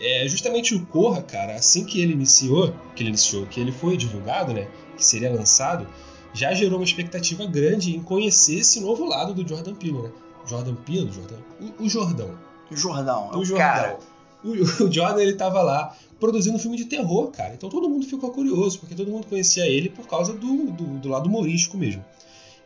É 0.00 0.26
justamente 0.26 0.74
o 0.74 0.84
Corra, 0.86 1.22
cara, 1.22 1.54
assim 1.54 1.84
que 1.84 2.00
ele 2.00 2.12
iniciou, 2.12 2.74
que 2.96 3.02
ele 3.02 3.10
iniciou, 3.10 3.46
que 3.46 3.60
ele 3.60 3.70
foi 3.72 3.96
divulgado, 3.96 4.52
né, 4.52 4.68
que 4.96 5.04
seria 5.04 5.30
lançado, 5.32 5.86
já 6.34 6.52
gerou 6.54 6.78
uma 6.78 6.84
expectativa 6.84 7.46
grande 7.46 7.94
em 7.94 8.02
conhecer 8.02 8.58
esse 8.60 8.80
novo 8.80 9.04
lado 9.04 9.32
do 9.34 9.46
Jordan 9.46 9.74
Peele, 9.74 10.02
né? 10.02 10.10
Jordan 10.46 10.74
Peele, 10.74 11.10
Jordan, 11.12 11.36
o, 11.60 11.84
o 11.84 11.88
Jordão, 11.88 12.30
O 12.70 12.76
Jordão. 12.76 13.30
é 13.32 13.36
o 13.36 13.40
o 13.40 13.44
Jordão. 13.44 13.66
cara. 13.66 13.98
O, 14.42 14.48
o 14.88 14.90
Jordan 14.92 15.20
ele 15.22 15.34
tava 15.34 15.62
lá 15.62 15.94
produzindo 16.18 16.56
um 16.56 16.58
filme 16.58 16.76
de 16.76 16.86
terror, 16.86 17.30
cara. 17.30 17.54
Então 17.54 17.68
todo 17.68 17.88
mundo 17.88 18.06
ficou 18.06 18.30
curioso, 18.30 18.78
porque 18.80 18.94
todo 18.94 19.10
mundo 19.10 19.26
conhecia 19.26 19.66
ele 19.66 19.88
por 19.88 20.06
causa 20.08 20.32
do, 20.32 20.70
do, 20.72 20.84
do 20.98 21.08
lado 21.08 21.28
humorístico 21.28 21.76
mesmo. 21.76 22.04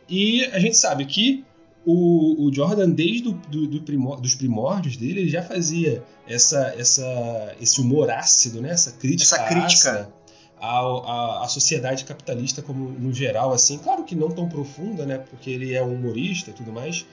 E 0.09 0.43
a 0.45 0.59
gente 0.59 0.77
sabe 0.77 1.05
que 1.05 1.43
o, 1.89 2.47
o 2.47 2.53
Jordan, 2.53 2.89
desde 2.89 3.21
do, 3.23 3.31
do, 3.31 3.65
do 3.67 3.81
primor- 3.81 4.19
dos 4.19 4.35
primórdios 4.35 4.97
dele, 4.97 5.21
ele 5.21 5.29
já 5.29 5.41
fazia 5.41 6.03
essa, 6.27 6.73
essa, 6.77 7.55
esse 7.61 7.79
humor 7.79 8.09
ácido, 8.11 8.59
né? 8.61 8.71
essa 8.71 8.91
crítica, 8.91 9.35
Essa 9.35 9.45
crítica. 9.47 10.09
à, 10.59 11.43
à 11.45 11.47
sociedade 11.47 12.03
capitalista 12.03 12.61
como 12.61 12.89
no 12.89 13.13
geral, 13.13 13.53
assim. 13.53 13.77
Claro 13.77 14.03
que 14.03 14.15
não 14.15 14.29
tão 14.29 14.49
profunda, 14.49 15.05
né? 15.05 15.17
Porque 15.17 15.49
ele 15.49 15.73
é 15.73 15.81
um 15.81 15.93
humorista 15.93 16.49
e 16.49 16.53
tudo 16.53 16.73
mais. 16.73 17.05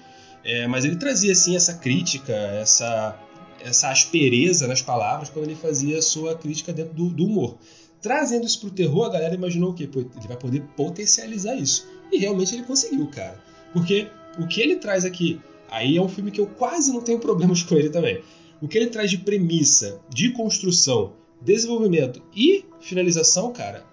É, 0.45 0.67
mas 0.67 0.85
ele 0.85 0.97
trazia 0.97 1.31
assim 1.33 1.55
essa 1.57 1.75
crítica, 1.75 2.33
essa 2.33 3.17
essa 3.65 3.89
aspereza 3.91 4.67
nas 4.67 4.83
palavras 4.83 5.31
quando 5.31 5.47
ele 5.47 5.55
fazia 5.55 5.99
a 5.99 6.03
sua 6.03 6.35
crítica 6.37 6.71
dentro 6.71 6.93
do, 6.93 7.09
do 7.09 7.25
humor. 7.25 7.57
Trazendo 8.03 8.45
isso 8.45 8.61
pro 8.61 8.69
terror, 8.71 9.07
a 9.07 9.11
galera 9.11 9.35
imaginou 9.35 9.71
o 9.71 9.75
quê? 9.75 9.89
Ele 9.95 10.29
vai 10.29 10.37
poder 10.37 10.61
potencializar 10.77 11.55
isso. 11.55 11.87
E 12.13 12.19
realmente 12.19 12.55
ele 12.55 12.65
conseguiu, 12.65 13.07
cara. 13.07 13.41
Porque 13.73 14.09
o 14.39 14.47
que 14.47 14.61
ele 14.61 14.77
traz 14.77 15.05
aqui, 15.05 15.41
aí 15.71 15.97
é 15.97 16.03
um 16.03 16.09
filme 16.09 16.31
que 16.31 16.41
eu 16.41 16.47
quase 16.47 16.93
não 16.93 17.01
tenho 17.01 17.19
problemas 17.19 17.63
com 17.63 17.75
ele 17.75 17.91
também. 17.91 18.23
O 18.61 18.69
que 18.69 18.79
ele 18.79 18.87
traz 18.87 19.11
de 19.11 19.19
premissa, 19.19 20.01
de 20.09 20.31
construção, 20.31 21.13
desenvolvimento 21.41 22.23
e 22.35 22.65
finalização, 22.81 23.53
cara, 23.53 23.85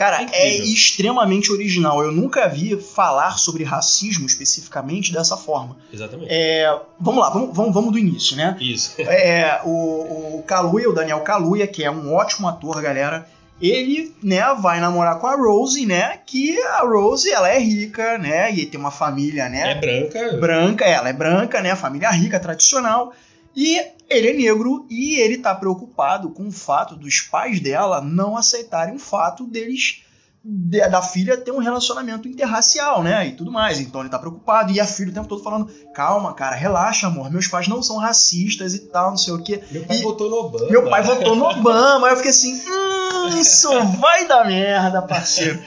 Cara, 0.00 0.22
É 0.32 0.48
é 0.48 0.56
extremamente 0.56 1.52
original. 1.52 2.02
Eu 2.02 2.10
nunca 2.10 2.48
vi 2.48 2.74
falar 2.80 3.36
sobre 3.36 3.64
racismo 3.64 4.24
especificamente 4.24 5.12
dessa 5.12 5.36
forma. 5.36 5.76
exatamente. 5.92 6.32
É, 6.32 6.74
vamos 6.98 7.20
lá, 7.20 7.28
vamos, 7.28 7.54
vamos, 7.54 7.74
vamos 7.74 7.92
do 7.92 7.98
início, 7.98 8.34
né? 8.34 8.56
Isso. 8.58 8.94
É, 8.98 9.60
o, 9.62 10.38
o 10.38 10.42
Kaluuya, 10.46 10.88
o 10.88 10.94
Daniel 10.94 11.20
Kaluuya, 11.20 11.66
que 11.66 11.84
é 11.84 11.90
um 11.90 12.14
ótimo 12.14 12.48
ator, 12.48 12.80
galera, 12.80 13.28
ele, 13.60 14.14
né, 14.22 14.40
vai 14.60 14.80
namorar 14.80 15.18
com 15.18 15.26
a 15.26 15.34
Rose, 15.36 15.84
né, 15.84 16.18
que 16.24 16.58
a 16.60 16.80
Rose, 16.80 17.30
ela 17.30 17.48
é 17.48 17.58
rica, 17.58 18.16
né, 18.18 18.52
e 18.52 18.64
tem 18.66 18.78
uma 18.80 18.90
família, 18.90 19.48
né, 19.48 19.72
É 19.72 19.74
branca. 19.74 20.36
branca, 20.38 20.84
ela 20.84 21.08
é 21.08 21.12
branca, 21.12 21.60
né, 21.60 21.74
família 21.76 22.10
rica, 22.10 22.40
tradicional, 22.40 23.12
e 23.54 23.76
ele 24.08 24.28
é 24.28 24.32
negro 24.32 24.86
e 24.88 25.16
ele 25.18 25.38
tá 25.38 25.54
preocupado 25.54 26.30
com 26.30 26.46
o 26.48 26.52
fato 26.52 26.94
dos 26.96 27.20
pais 27.20 27.60
dela 27.60 28.00
não 28.00 28.36
aceitarem 28.36 28.94
o 28.94 28.98
fato 28.98 29.44
deles 29.44 29.80
de- 29.80 30.09
da 30.42 31.02
filha 31.02 31.36
ter 31.36 31.50
um 31.50 31.58
relacionamento 31.58 32.26
interracial, 32.26 33.02
né, 33.02 33.26
e 33.28 33.32
tudo 33.32 33.52
mais. 33.52 33.78
Então 33.78 34.00
ele 34.00 34.08
tá 34.08 34.18
preocupado 34.18 34.72
e 34.72 34.80
a 34.80 34.86
filha 34.86 35.10
o 35.10 35.14
tempo 35.14 35.28
todo 35.28 35.42
falando: 35.42 35.70
"Calma, 35.94 36.32
cara, 36.32 36.56
relaxa, 36.56 37.06
amor. 37.08 37.30
Meus 37.30 37.46
pais 37.46 37.68
não 37.68 37.82
são 37.82 37.98
racistas 37.98 38.72
e 38.74 38.78
tal, 38.86 39.10
não 39.10 39.18
sei 39.18 39.34
o 39.34 39.42
quê". 39.42 39.62
Meu 39.70 39.84
pai 39.84 39.98
E- 39.98 40.02
votou 40.02 40.30
no 40.30 40.36
Obama. 40.36 40.66
Meu 40.70 40.88
pai 40.88 41.02
votou 41.02 41.36
no 41.36 41.44
Obama. 41.44 42.06
Aí 42.06 42.12
eu 42.14 42.16
fiquei 42.16 42.30
assim: 42.30 42.54
"Hum, 42.66 43.28
isso 43.38 43.68
vai 44.00 44.26
dar 44.26 44.46
merda, 44.46 45.02
parceiro". 45.02 45.60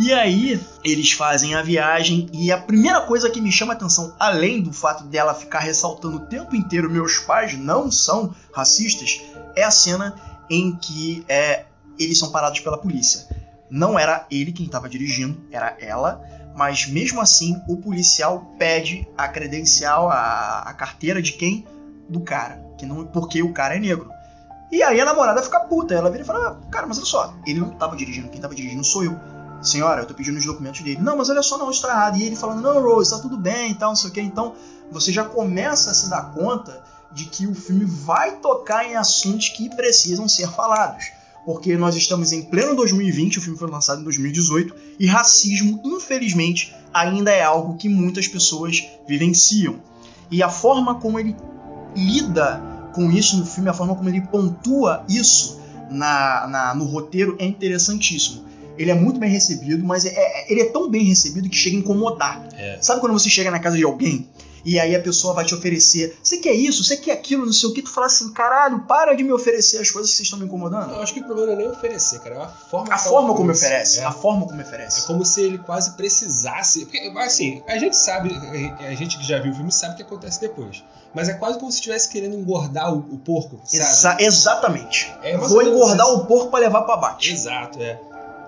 E 0.00 0.12
aí, 0.12 0.60
eles 0.84 1.10
fazem 1.10 1.56
a 1.56 1.62
viagem 1.62 2.28
e 2.32 2.52
a 2.52 2.58
primeira 2.58 3.00
coisa 3.00 3.28
que 3.30 3.40
me 3.40 3.50
chama 3.50 3.72
a 3.72 3.76
atenção, 3.76 4.14
além 4.18 4.62
do 4.62 4.72
fato 4.72 5.02
dela 5.04 5.34
ficar 5.34 5.58
ressaltando 5.58 6.18
o 6.18 6.20
tempo 6.26 6.54
inteiro 6.54 6.88
meus 6.88 7.18
pais 7.18 7.58
não 7.58 7.90
são 7.90 8.32
racistas, 8.52 9.20
é 9.56 9.64
a 9.64 9.72
cena 9.72 10.14
em 10.48 10.76
que 10.76 11.24
é, 11.28 11.64
eles 11.98 12.16
são 12.16 12.30
parados 12.30 12.60
pela 12.60 12.78
polícia. 12.78 13.26
Não 13.70 13.98
era 13.98 14.26
ele 14.30 14.52
quem 14.52 14.66
estava 14.66 14.88
dirigindo, 14.88 15.40
era 15.50 15.76
ela, 15.80 16.22
mas 16.56 16.86
mesmo 16.86 17.20
assim 17.20 17.60
o 17.68 17.76
policial 17.76 18.54
pede 18.58 19.06
a 19.16 19.28
credencial, 19.28 20.10
a, 20.10 20.60
a 20.60 20.74
carteira 20.74 21.20
de 21.20 21.32
quem? 21.32 21.66
Do 22.08 22.20
cara, 22.20 22.64
que 22.78 22.86
não, 22.86 23.06
porque 23.06 23.42
o 23.42 23.52
cara 23.52 23.76
é 23.76 23.78
negro. 23.78 24.10
E 24.72 24.82
aí 24.82 25.00
a 25.00 25.04
namorada 25.04 25.42
fica 25.42 25.60
puta, 25.60 25.94
ela 25.94 26.10
vira 26.10 26.22
e 26.22 26.26
fala: 26.26 26.48
"Ah, 26.48 26.70
Cara, 26.70 26.86
mas 26.86 26.98
olha 26.98 27.06
só, 27.06 27.34
ele 27.46 27.60
não 27.60 27.70
tava 27.70 27.96
dirigindo, 27.96 28.28
quem 28.28 28.40
tava 28.40 28.54
dirigindo 28.54 28.84
sou 28.84 29.04
eu. 29.04 29.18
Senhora, 29.60 30.02
eu 30.02 30.06
tô 30.06 30.14
pedindo 30.14 30.38
os 30.38 30.46
documentos 30.46 30.82
dele. 30.82 31.00
Não, 31.00 31.16
mas 31.16 31.28
olha 31.28 31.42
só, 31.42 31.58
não, 31.58 31.70
isso 31.70 31.82
tá 31.82 31.88
errado. 31.88 32.16
E 32.16 32.22
ele 32.22 32.36
falando: 32.36 32.62
Não, 32.62 32.80
Rose, 32.80 33.10
tá 33.10 33.18
tudo 33.18 33.36
bem 33.36 33.72
e 33.72 33.74
tal, 33.74 33.90
não 33.90 33.96
sei 33.96 34.10
o 34.10 34.12
que. 34.12 34.20
Então 34.20 34.54
você 34.90 35.12
já 35.12 35.24
começa 35.24 35.90
a 35.90 35.94
se 35.94 36.08
dar 36.08 36.32
conta 36.32 36.82
de 37.12 37.24
que 37.24 37.46
o 37.46 37.54
filme 37.54 37.84
vai 37.84 38.36
tocar 38.36 38.84
em 38.84 38.96
assuntos 38.96 39.48
que 39.48 39.68
precisam 39.74 40.28
ser 40.28 40.48
falados. 40.48 41.10
Porque 41.46 41.76
nós 41.76 41.96
estamos 41.96 42.30
em 42.32 42.42
pleno 42.42 42.74
2020, 42.76 43.38
o 43.38 43.40
filme 43.42 43.58
foi 43.58 43.70
lançado 43.70 44.00
em 44.00 44.04
2018, 44.04 44.74
e 44.98 45.06
racismo, 45.06 45.80
infelizmente, 45.84 46.74
ainda 46.92 47.30
é 47.30 47.42
algo 47.42 47.76
que 47.76 47.88
muitas 47.88 48.28
pessoas 48.28 48.84
vivenciam. 49.08 49.76
E 50.30 50.42
a 50.42 50.48
forma 50.50 50.96
como 50.96 51.18
ele 51.18 51.34
lida 51.96 52.62
com 52.94 53.10
isso 53.10 53.36
no 53.38 53.46
filme, 53.46 53.68
a 53.68 53.72
forma 53.74 53.94
como 53.94 54.08
ele 54.08 54.20
pontua 54.22 55.04
isso 55.08 55.58
na, 55.90 56.46
na- 56.48 56.74
no 56.74 56.84
roteiro 56.84 57.36
é 57.38 57.46
interessantíssimo. 57.46 58.44
Ele 58.76 58.90
é 58.90 58.94
muito 58.94 59.18
bem 59.18 59.30
recebido, 59.30 59.84
mas 59.84 60.04
é- 60.04 60.10
é- 60.14 60.52
ele 60.52 60.60
é 60.60 60.66
tão 60.66 60.88
bem 60.90 61.04
recebido 61.04 61.48
que 61.48 61.56
chega 61.56 61.76
a 61.76 61.80
incomodar. 61.80 62.46
É. 62.56 62.78
Sabe 62.80 63.00
quando 63.00 63.12
você 63.12 63.28
chega 63.28 63.50
na 63.50 63.58
casa 63.58 63.76
de 63.76 63.84
alguém 63.84 64.28
e 64.64 64.78
aí 64.78 64.94
a 64.94 65.00
pessoa 65.00 65.34
vai 65.34 65.44
te 65.44 65.54
oferecer, 65.54 66.18
você 66.22 66.38
quer 66.38 66.52
isso, 66.52 66.82
você 66.84 66.96
quer 66.96 67.12
aquilo, 67.12 67.46
não 67.46 67.52
sei 67.52 67.68
o 67.68 67.72
que, 67.72 67.82
tu 67.82 67.90
fala 67.90 68.06
assim, 68.06 68.32
caralho, 68.32 68.80
para 68.80 69.14
de 69.14 69.22
me 69.22 69.32
oferecer 69.32 69.78
as 69.78 69.90
coisas 69.90 70.10
que 70.10 70.16
vocês 70.16 70.26
estão 70.26 70.38
me 70.38 70.44
incomodando. 70.46 70.92
Eu 70.94 71.02
acho 71.02 71.12
que 71.14 71.20
o 71.20 71.24
problema 71.24 71.52
não 71.52 71.54
é 71.54 71.56
nem 71.64 71.68
oferecer, 71.68 72.20
cara. 72.20 72.34
É 72.36 72.38
a 72.42 72.48
forma 72.48 72.94
A 72.94 72.98
forma 72.98 73.34
como 73.34 73.50
oferece. 73.52 74.00
É. 74.00 74.04
a 74.04 74.12
forma 74.12 74.46
como 74.46 74.60
É 74.60 74.64
oferece. 74.64 75.06
como 75.06 75.24
se 75.24 75.40
ele 75.40 75.58
quase 75.58 75.92
precisasse. 75.96 76.84
Porque, 76.86 77.12
assim, 77.18 77.62
a 77.66 77.78
gente 77.78 77.96
sabe, 77.96 78.30
a 78.78 78.94
gente 78.94 79.18
que 79.18 79.24
já 79.26 79.38
viu 79.40 79.52
o 79.52 79.54
filme 79.54 79.70
sabe 79.72 79.94
o 79.94 79.96
que 79.96 80.02
acontece 80.02 80.40
depois. 80.40 80.82
Mas 81.14 81.28
é 81.28 81.34
quase 81.34 81.58
como 81.58 81.70
se 81.72 81.78
estivesse 81.78 82.08
querendo 82.08 82.36
engordar 82.36 82.92
o, 82.92 82.98
o 82.98 83.18
porco, 83.18 83.58
sabe? 83.64 83.82
Exa- 83.82 84.16
exatamente. 84.20 85.12
É 85.22 85.36
Vou 85.36 85.62
engordar 85.62 86.06
isso. 86.06 86.16
o 86.16 86.26
porco 86.26 86.50
pra 86.50 86.60
levar 86.60 86.82
pra 86.82 86.94
abate. 86.94 87.32
Exato, 87.32 87.80
é. 87.82 87.98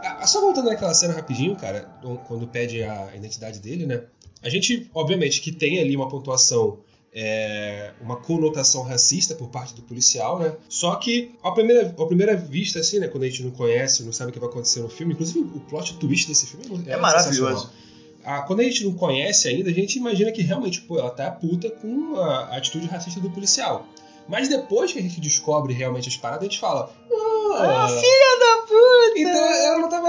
Ah, 0.03 0.27
Só 0.27 0.41
voltando 0.41 0.67
naquela 0.71 0.95
cena 0.95 1.15
rapidinho, 1.15 1.55
cara, 1.57 1.89
quando 2.27 2.47
pede 2.47 2.83
a 2.83 3.15
identidade 3.15 3.59
dele, 3.61 3.87
né? 3.87 4.03
A 4.43 4.49
gente, 4.49 4.91
obviamente, 4.95 5.41
que 5.41 5.53
tem 5.53 5.79
ali 5.81 5.95
uma 5.95 6.09
pontuação, 6.09 6.79
é, 7.13 7.93
uma 8.01 8.17
conotação 8.17 8.83
racista 8.83 9.35
por 9.35 9.49
parte 9.49 9.75
do 9.75 9.83
policial, 9.83 10.39
né? 10.39 10.55
Só 10.69 10.95
que, 10.97 11.33
à 11.43 11.51
primeira, 11.51 11.95
à 11.99 12.07
primeira 12.07 12.37
vista, 12.37 12.79
assim, 12.81 12.99
né? 12.99 13.09
Quando 13.09 13.25
a 13.25 13.29
gente 13.29 13.43
não 13.43 13.51
conhece, 13.51 14.03
não 14.03 14.13
sabe 14.13 14.31
o 14.31 14.33
que 14.33 14.39
vai 14.39 14.49
acontecer 14.49 14.81
no 14.81 14.89
filme, 14.89 15.13
inclusive 15.13 15.41
o 15.41 15.61
plot 15.61 15.95
twist 15.99 16.29
desse 16.29 16.47
filme 16.47 16.85
é, 16.87 16.93
É 16.93 16.97
maravilhoso. 16.97 17.61
sensacional. 17.61 17.91
Ah, 18.23 18.43
quando 18.43 18.61
a 18.61 18.65
gente 18.65 18.85
não 18.85 18.93
conhece 18.93 19.49
ainda, 19.49 19.71
a 19.71 19.73
gente 19.73 19.97
imagina 19.99 20.31
que 20.31 20.43
realmente, 20.43 20.83
pô, 20.83 20.99
ela 20.99 21.11
tá 21.11 21.31
puta 21.31 21.71
com 21.71 22.17
a 22.17 22.57
atitude 22.57 22.87
racista 22.87 23.19
do 23.19 23.31
policial. 23.31 23.87
Mas 24.29 24.47
depois 24.49 24.93
que 24.93 24.99
a 24.99 25.03
gente 25.03 25.21
descobre 25.21 25.73
realmente 25.75 26.09
as 26.09 26.17
paradas, 26.17 26.43
a 26.43 26.51
gente 26.51 26.61
fala. 26.61 26.95
Ah, 27.11 27.30
Ah, 27.63 27.89
filha 27.89 28.39
da 28.39 28.63
puta! 28.63 29.19
então 29.19 29.45
ela 29.55 29.79
não 29.79 29.89
tava, 29.89 30.09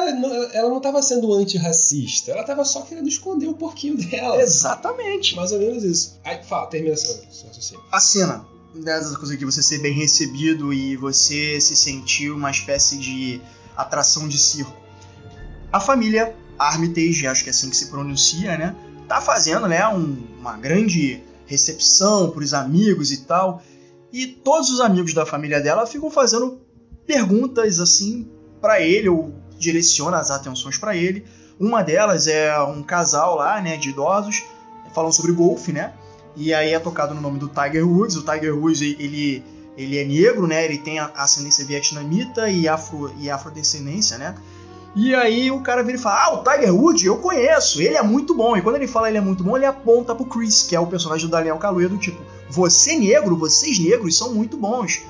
ela 0.53 0.69
não 0.69 0.79
tava 0.79 1.01
sendo 1.01 1.33
antirracista, 1.33 2.31
ela 2.31 2.43
tava 2.43 2.63
só 2.65 2.81
querendo 2.81 3.07
esconder 3.07 3.47
o 3.47 3.53
porquinho 3.53 3.97
dela. 3.97 4.41
Exatamente. 4.41 5.35
Mais 5.35 5.51
ou 5.51 5.59
menos 5.59 5.83
isso. 5.83 6.19
Aí, 6.23 6.43
fala, 6.43 6.67
termina 6.67 6.95
seu, 6.95 7.15
seu 7.31 7.47
raciocínio. 7.47 7.83
A 7.91 7.99
cena 7.99 8.45
dessas 8.75 9.15
coisas 9.17 9.35
aqui, 9.35 9.43
você 9.45 9.61
ser 9.61 9.79
bem 9.79 9.93
recebido 9.93 10.71
e 10.73 10.95
você 10.95 11.59
se 11.59 11.75
sentir 11.75 12.31
uma 12.31 12.49
espécie 12.51 12.97
de 12.97 13.41
atração 13.75 14.27
de 14.27 14.37
circo. 14.37 14.73
a 15.73 15.79
família 15.79 16.35
Armitage, 16.59 17.25
acho 17.27 17.43
que 17.43 17.49
é 17.49 17.51
assim 17.51 17.69
que 17.69 17.75
se 17.75 17.87
pronuncia, 17.87 18.57
né? 18.57 18.75
Tá 19.07 19.19
fazendo, 19.19 19.67
né, 19.67 19.87
um- 19.87 20.15
uma 20.39 20.55
grande 20.57 21.21
recepção 21.45 22.29
pros 22.31 22.53
amigos 22.53 23.11
e 23.11 23.17
tal. 23.25 23.61
E 24.13 24.27
todos 24.27 24.69
os 24.69 24.79
amigos 24.79 25.13
da 25.13 25.25
família 25.25 25.59
dela 25.59 25.85
ficam 25.87 26.09
fazendo 26.11 26.60
perguntas 27.11 27.81
assim 27.81 28.25
pra 28.61 28.79
ele, 28.79 29.09
ou 29.09 29.33
direciona 29.59 30.17
as 30.17 30.31
atenções 30.31 30.77
pra 30.77 30.95
ele. 30.95 31.25
Uma 31.59 31.83
delas 31.83 32.25
é 32.25 32.57
um 32.63 32.81
casal 32.81 33.35
lá, 33.35 33.61
né, 33.61 33.75
de 33.75 33.89
idosos, 33.89 34.43
falando 34.95 35.11
sobre 35.11 35.33
golfe, 35.33 35.73
né? 35.73 35.93
E 36.37 36.53
aí 36.53 36.73
é 36.73 36.79
tocado 36.79 37.13
no 37.13 37.19
nome 37.19 37.37
do 37.37 37.49
Tiger 37.49 37.85
Woods. 37.85 38.15
O 38.15 38.21
Tiger 38.21 38.57
Woods, 38.57 38.81
ele, 38.81 39.43
ele 39.77 39.97
é 39.97 40.05
negro, 40.05 40.47
né? 40.47 40.63
Ele 40.63 40.77
tem 40.77 40.99
ascendência 40.99 41.65
vietnamita 41.65 42.49
e, 42.49 42.65
afro, 42.65 43.13
e 43.19 43.29
afrodescendência, 43.29 44.17
né? 44.17 44.33
E 44.95 45.13
aí 45.13 45.51
o 45.51 45.61
cara 45.61 45.83
vira 45.83 45.97
e 45.97 46.01
fala: 46.01 46.23
Ah, 46.23 46.33
o 46.35 46.43
Tiger 46.43 46.73
Woods 46.73 47.03
eu 47.03 47.17
conheço, 47.17 47.81
ele 47.81 47.95
é 47.95 48.01
muito 48.01 48.33
bom. 48.33 48.55
E 48.55 48.61
quando 48.61 48.77
ele 48.77 48.87
fala 48.87 49.09
ele 49.09 49.17
é 49.17 49.21
muito 49.21 49.43
bom, 49.43 49.57
ele 49.57 49.65
aponta 49.65 50.15
pro 50.15 50.25
Chris, 50.25 50.63
que 50.63 50.75
é 50.75 50.79
o 50.79 50.87
personagem 50.87 51.27
do 51.27 51.31
Daniel 51.31 51.57
Kaluuya, 51.57 51.89
do 51.89 51.97
tipo: 51.97 52.21
Você 52.49 52.97
negro, 52.97 53.35
vocês 53.35 53.77
negros 53.77 54.17
são 54.17 54.33
muito 54.33 54.55
bons. 54.55 55.01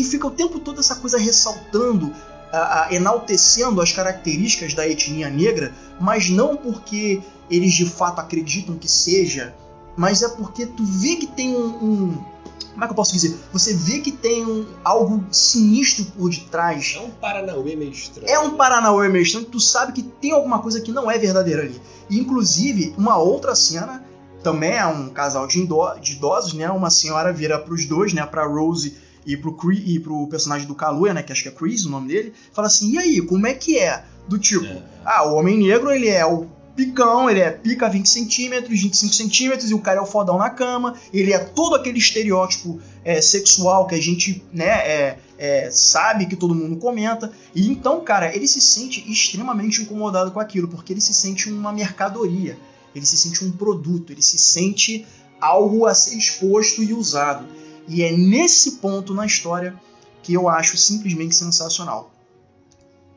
E 0.00 0.04
fica 0.04 0.26
o 0.26 0.30
tempo 0.30 0.58
todo 0.58 0.80
essa 0.80 0.96
coisa 0.96 1.18
ressaltando, 1.18 2.12
a- 2.52 2.86
a- 2.86 2.94
enaltecendo 2.94 3.80
as 3.80 3.92
características 3.92 4.74
da 4.74 4.86
etnia 4.88 5.28
negra, 5.30 5.72
mas 6.00 6.28
não 6.30 6.56
porque 6.56 7.20
eles 7.50 7.72
de 7.74 7.86
fato 7.86 8.20
acreditam 8.20 8.76
que 8.76 8.88
seja, 8.88 9.54
mas 9.96 10.22
é 10.22 10.28
porque 10.28 10.66
tu 10.66 10.84
vê 10.84 11.16
que 11.16 11.26
tem 11.26 11.54
um. 11.56 11.66
um- 11.66 12.24
como 12.72 12.84
é 12.84 12.86
que 12.86 12.92
eu 12.92 12.96
posso 12.96 13.12
dizer? 13.12 13.36
Você 13.52 13.74
vê 13.74 13.98
que 13.98 14.10
tem 14.10 14.46
um, 14.46 14.66
algo 14.82 15.22
sinistro 15.30 16.06
por 16.06 16.30
detrás. 16.30 16.94
É 16.96 17.00
um 17.00 17.10
Paranauê 17.10 17.76
meio 17.76 17.90
estranho. 17.92 18.30
É 18.30 18.38
um 18.38 18.56
Paranauê 18.56 19.10
meio 19.10 19.22
estranho, 19.24 19.44
tu 19.46 19.60
sabe 19.60 19.92
que 19.92 20.02
tem 20.02 20.32
alguma 20.32 20.58
coisa 20.60 20.80
que 20.80 20.90
não 20.90 21.10
é 21.10 21.18
verdadeira 21.18 21.62
ali. 21.64 21.78
E, 22.08 22.18
inclusive, 22.18 22.94
uma 22.96 23.18
outra 23.18 23.54
cena, 23.54 24.02
também 24.42 24.72
é 24.72 24.86
um 24.86 25.10
casal 25.10 25.46
de, 25.46 25.60
idosos, 25.60 26.54
né? 26.54 26.70
Uma 26.70 26.88
senhora 26.88 27.30
vira 27.30 27.58
pros 27.58 27.84
dois, 27.84 28.14
né? 28.14 28.24
Pra 28.24 28.46
Rose 28.46 28.96
e 29.26 29.36
pro, 29.36 29.52
Cre- 29.54 29.82
e 29.86 29.98
pro 30.00 30.26
personagem 30.26 30.66
do 30.66 30.74
Kaluuya, 30.74 31.14
né? 31.14 31.22
Que 31.22 31.32
acho 31.32 31.42
que 31.42 31.48
é 31.48 31.52
Chris 31.52 31.84
o 31.84 31.90
nome 31.90 32.08
dele. 32.08 32.32
Fala 32.52 32.66
assim, 32.68 32.92
e 32.92 32.98
aí, 32.98 33.20
como 33.22 33.46
é 33.46 33.54
que 33.54 33.78
é? 33.78 34.04
Do 34.28 34.38
tipo, 34.38 34.64
É. 34.64 34.82
ah, 35.04 35.28
o 35.28 35.34
homem 35.34 35.58
negro, 35.58 35.90
ele 35.90 36.08
é 36.08 36.24
o 36.26 36.46
picão, 36.74 37.28
ele 37.28 37.40
é 37.40 37.50
pica 37.50 37.86
20 37.88 38.08
centímetros, 38.08 38.80
25 38.80 39.12
centímetros, 39.12 39.70
e 39.70 39.74
o 39.74 39.78
cara 39.78 39.98
é 39.98 40.02
o 40.02 40.06
fodão 40.06 40.38
na 40.38 40.48
cama, 40.48 40.94
ele 41.12 41.30
é 41.32 41.38
todo 41.38 41.74
aquele 41.76 41.98
estereótipo 41.98 42.80
é, 43.04 43.20
sexual 43.20 43.86
que 43.86 43.94
a 43.94 44.00
gente, 44.00 44.42
né, 44.52 44.64
é, 44.68 45.18
é, 45.36 45.70
sabe, 45.70 46.24
que 46.24 46.34
todo 46.34 46.54
mundo 46.54 46.76
comenta. 46.76 47.30
E 47.54 47.68
então, 47.68 48.00
cara, 48.00 48.34
ele 48.34 48.48
se 48.48 48.60
sente 48.60 49.04
extremamente 49.10 49.82
incomodado 49.82 50.30
com 50.30 50.40
aquilo, 50.40 50.66
porque 50.66 50.94
ele 50.94 51.00
se 51.02 51.12
sente 51.12 51.50
uma 51.50 51.72
mercadoria, 51.72 52.56
ele 52.94 53.04
se 53.04 53.18
sente 53.18 53.44
um 53.44 53.52
produto, 53.52 54.10
ele 54.10 54.22
se 54.22 54.38
sente 54.38 55.04
algo 55.40 55.84
a 55.86 55.94
ser 55.94 56.16
exposto 56.16 56.82
e 56.82 56.94
usado. 56.94 57.44
E 57.88 58.02
é 58.02 58.12
nesse 58.12 58.72
ponto 58.72 59.12
na 59.14 59.26
história 59.26 59.74
que 60.22 60.32
eu 60.32 60.48
acho 60.48 60.76
simplesmente 60.76 61.34
sensacional. 61.34 62.12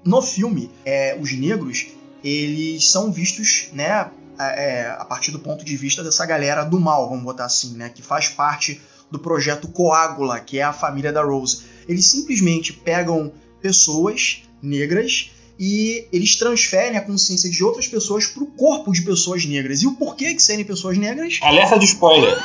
No 0.03 0.21
filme, 0.21 0.71
é, 0.85 1.17
os 1.19 1.31
negros, 1.33 1.87
eles 2.23 2.89
são 2.89 3.11
vistos, 3.11 3.69
né, 3.73 4.09
é, 4.39 4.95
a 4.99 5.05
partir 5.05 5.31
do 5.31 5.39
ponto 5.39 5.63
de 5.63 5.75
vista 5.77 6.03
dessa 6.03 6.25
galera 6.25 6.63
do 6.63 6.79
mal, 6.79 7.09
vamos 7.09 7.23
botar 7.23 7.45
assim, 7.45 7.73
né, 7.75 7.89
que 7.89 8.01
faz 8.01 8.27
parte 8.29 8.81
do 9.09 9.19
projeto 9.19 9.67
Coágula, 9.67 10.39
que 10.39 10.59
é 10.59 10.63
a 10.63 10.73
família 10.73 11.11
da 11.11 11.23
Rose. 11.23 11.63
Eles 11.87 12.07
simplesmente 12.07 12.73
pegam 12.73 13.31
pessoas 13.61 14.43
negras 14.61 15.31
e 15.57 16.07
eles 16.11 16.35
transferem 16.35 16.97
a 16.97 17.01
consciência 17.01 17.49
de 17.49 17.63
outras 17.63 17.87
pessoas 17.87 18.25
pro 18.25 18.45
corpo 18.45 18.91
de 18.91 19.01
pessoas 19.03 19.45
negras. 19.45 19.81
E 19.81 19.87
o 19.87 19.93
porquê 19.93 20.33
que 20.33 20.41
serem 20.41 20.65
pessoas 20.65 20.97
negras? 20.97 21.39
Alerta 21.41 21.79
de 21.79 21.85
spoiler. 21.85 22.37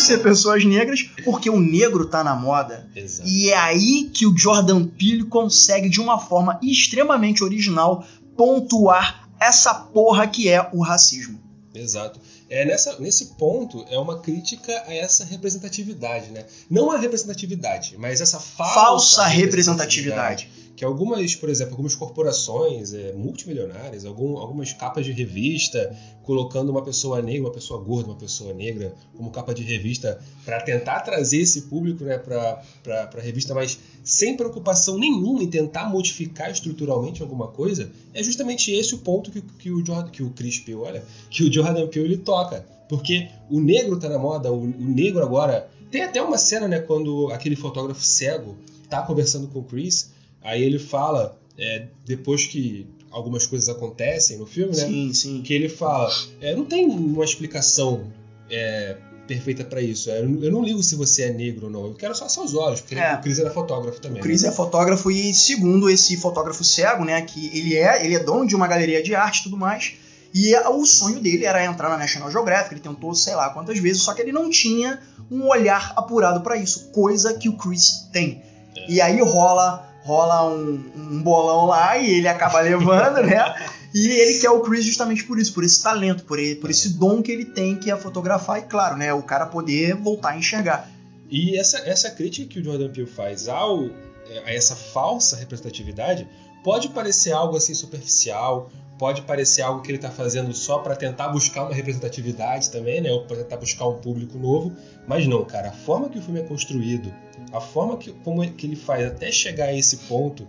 Ser 0.00 0.18
pessoas 0.18 0.64
negras? 0.64 1.02
Porque 1.24 1.48
o 1.48 1.60
negro 1.60 2.06
tá 2.06 2.24
na 2.24 2.34
moda. 2.34 2.88
Exato. 2.94 3.28
E 3.28 3.50
é 3.50 3.56
aí 3.56 4.10
que 4.12 4.26
o 4.26 4.36
Jordan 4.36 4.86
Peele 4.86 5.24
consegue, 5.24 5.88
de 5.88 6.00
uma 6.00 6.18
forma 6.18 6.58
extremamente 6.62 7.44
original, 7.44 8.04
pontuar 8.36 9.28
essa 9.38 9.74
porra 9.74 10.26
que 10.26 10.48
é 10.48 10.68
o 10.72 10.82
racismo. 10.82 11.38
Exato. 11.74 12.20
É 12.48 12.64
nessa, 12.64 12.98
nesse 12.98 13.26
ponto 13.36 13.86
é 13.88 13.96
uma 13.96 14.18
crítica 14.18 14.72
a 14.86 14.92
essa 14.92 15.24
representatividade, 15.24 16.30
né? 16.30 16.44
Não 16.68 16.90
a 16.90 16.98
representatividade, 16.98 17.96
mas 17.96 18.20
essa 18.20 18.40
falsa, 18.40 18.74
Falsa 18.74 19.24
representatividade. 19.26 20.50
Que 20.76 20.84
algumas, 20.84 21.34
por 21.36 21.50
exemplo, 21.50 21.72
algumas 21.72 21.94
corporações 21.94 22.94
é, 22.94 23.12
multimilionárias, 23.12 24.04
algum- 24.06 24.38
algumas 24.38 24.72
capas 24.72 25.04
de 25.04 25.12
revista 25.12 25.94
colocando 26.22 26.70
uma 26.70 26.82
pessoa 26.82 27.20
negra, 27.20 27.42
uma 27.48 27.52
pessoa 27.52 27.78
gorda, 27.82 28.08
uma 28.08 28.16
pessoa 28.16 28.52
negra 28.54 28.94
como 29.16 29.30
capa 29.30 29.52
de 29.52 29.62
revista 29.62 30.18
para 30.44 30.60
tentar 30.62 31.00
trazer 31.00 31.38
esse 31.38 31.62
público 31.62 32.04
né, 32.04 32.16
para 32.16 32.62
a 32.84 33.20
revista, 33.20 33.54
mas 33.54 33.78
sem 34.02 34.36
preocupação 34.36 34.96
nenhuma 34.98 35.42
em 35.42 35.48
tentar 35.48 35.86
modificar 35.90 36.50
estruturalmente 36.50 37.20
alguma 37.20 37.48
coisa, 37.48 37.90
é 38.14 38.22
justamente 38.22 38.70
esse 38.72 38.94
o 38.94 38.98
ponto 38.98 39.30
que, 39.30 39.42
que 39.58 39.70
o 39.70 39.84
Jordan, 39.84 40.10
que 40.10 40.22
o 40.22 40.30
Chris 40.30 40.58
Peele, 40.60 40.78
olha, 40.80 41.04
que 41.28 41.42
o 41.42 41.52
Jordan 41.52 41.86
Peele 41.88 42.06
ele 42.14 42.16
toca, 42.18 42.64
porque 42.88 43.28
o 43.50 43.60
negro 43.60 43.98
tá 43.98 44.08
na 44.08 44.18
moda, 44.18 44.50
o, 44.50 44.62
o 44.62 44.66
negro 44.88 45.22
agora 45.22 45.68
tem 45.90 46.02
até 46.02 46.22
uma 46.22 46.38
cena, 46.38 46.66
né, 46.68 46.78
quando 46.78 47.30
aquele 47.30 47.56
fotógrafo 47.56 48.02
cego 48.02 48.56
tá 48.88 49.02
conversando 49.02 49.46
com 49.48 49.58
o 49.60 49.64
Chris, 49.64 50.10
aí 50.42 50.62
ele 50.62 50.78
fala 50.78 51.38
é, 51.58 51.86
depois 52.04 52.46
que 52.46 52.86
algumas 53.10 53.46
coisas 53.46 53.68
acontecem 53.68 54.38
no 54.38 54.46
filme, 54.46 54.74
né? 54.76 54.86
Sim, 54.86 55.12
sim. 55.12 55.42
que 55.42 55.52
ele 55.52 55.68
fala, 55.68 56.10
é, 56.40 56.54
não 56.54 56.64
tem 56.64 56.86
uma 56.86 57.24
explicação 57.24 58.10
é, 58.50 58.96
perfeita 59.26 59.64
pra 59.64 59.80
isso. 59.80 60.10
É, 60.10 60.18
eu 60.20 60.28
não- 60.28 60.42
eu 60.42 60.50
não 60.52 60.64
ligo 60.64 60.82
se 60.82 60.94
você 60.96 61.22
é 61.24 61.30
negro 61.30 61.66
ou 61.66 61.72
não. 61.72 61.84
Eu 61.86 61.94
quero 61.94 62.14
só 62.14 62.28
seus 62.28 62.54
olhos, 62.54 62.80
porque 62.80 62.94
É. 62.96 63.14
o 63.14 63.20
Chris 63.20 63.38
era 63.38 63.50
fotógrafo 63.50 64.00
também. 64.00 64.18
O 64.20 64.22
Chris 64.22 64.42
né? 64.42 64.48
é 64.48 64.52
fotógrafo 64.52 65.10
e, 65.10 65.32
segundo 65.34 65.88
esse 65.90 66.16
fotógrafo 66.16 66.64
cego, 66.64 67.04
né, 67.04 67.20
que 67.22 67.46
ele 67.56 67.76
é, 67.76 68.04
ele 68.04 68.14
é 68.14 68.18
dono 68.20 68.46
de 68.46 68.56
uma 68.56 68.66
galeria 68.66 69.02
de 69.02 69.14
arte 69.14 69.40
e 69.40 69.42
tudo 69.44 69.56
mais, 69.56 69.92
e 70.34 70.54
o 70.56 70.84
sonho 70.86 71.20
dele 71.20 71.44
era 71.44 71.64
entrar 71.64 71.88
na 71.88 71.96
National 71.98 72.30
Geographic, 72.30 72.74
ele 72.74 72.80
tentou 72.80 73.14
sei 73.14 73.34
lá 73.34 73.50
quantas 73.50 73.78
vezes, 73.78 74.02
só 74.02 74.14
que 74.14 74.22
ele 74.22 74.32
não 74.32 74.48
tinha 74.50 75.00
um 75.30 75.48
olhar 75.48 75.92
apurado 75.96 76.40
pra 76.40 76.56
isso, 76.56 76.90
coisa 76.92 77.34
que 77.34 77.48
o 77.48 77.52
Chris 77.56 78.08
tem. 78.12 78.42
E 78.88 79.00
aí 79.00 79.20
rola 79.20 79.89
rola 80.02 80.48
um, 80.50 80.90
um 80.96 81.22
bolão 81.22 81.66
lá 81.66 81.96
e 81.98 82.10
ele 82.18 82.28
acaba 82.28 82.60
levando, 82.62 83.22
né? 83.22 83.68
E 83.94 84.08
ele 84.08 84.38
quer 84.38 84.50
o 84.50 84.60
Chris 84.60 84.84
justamente 84.84 85.24
por 85.24 85.38
isso, 85.38 85.52
por 85.52 85.64
esse 85.64 85.82
talento, 85.82 86.24
por, 86.24 86.38
ele- 86.38 86.56
por 86.56 86.70
esse 86.70 86.90
dom 86.90 87.20
que 87.22 87.32
ele 87.32 87.44
tem, 87.44 87.76
que 87.76 87.90
é 87.90 87.96
fotografar 87.96 88.58
e, 88.58 88.62
claro, 88.62 88.96
né, 88.96 89.12
o 89.12 89.22
cara 89.22 89.46
poder 89.46 89.94
voltar 89.96 90.30
a 90.30 90.38
enxergar. 90.38 90.88
E 91.28 91.56
essa, 91.56 91.78
essa 91.78 92.10
crítica 92.10 92.48
que 92.48 92.60
o 92.60 92.64
Jordan 92.64 92.90
Peele 92.90 93.08
faz 93.08 93.48
ao, 93.48 93.84
é, 94.28 94.42
a 94.46 94.54
essa 94.54 94.74
falsa 94.76 95.36
representatividade 95.36 96.26
pode 96.62 96.88
parecer 96.90 97.32
algo 97.32 97.56
assim 97.56 97.74
superficial, 97.74 98.70
pode 99.00 99.22
parecer 99.22 99.62
algo 99.62 99.80
que 99.80 99.90
ele 99.90 99.96
está 99.96 100.10
fazendo 100.10 100.52
só 100.52 100.80
para 100.80 100.94
tentar 100.94 101.28
buscar 101.28 101.62
uma 101.62 101.74
representatividade 101.74 102.68
também, 102.68 103.00
né? 103.00 103.10
Ou 103.10 103.24
para 103.24 103.38
tentar 103.38 103.56
buscar 103.56 103.88
um 103.88 103.94
público 103.94 104.36
novo. 104.36 104.76
Mas 105.08 105.26
não, 105.26 105.42
cara, 105.42 105.70
a 105.70 105.72
forma 105.72 106.10
que 106.10 106.18
o 106.18 106.22
filme 106.22 106.40
é 106.40 106.42
construído, 106.42 107.10
a 107.50 107.62
forma 107.62 107.96
que, 107.96 108.12
como 108.22 108.46
que 108.52 108.66
ele 108.66 108.76
faz 108.76 109.06
até 109.06 109.32
chegar 109.32 109.68
a 109.68 109.74
esse 109.74 109.96
ponto 110.06 110.46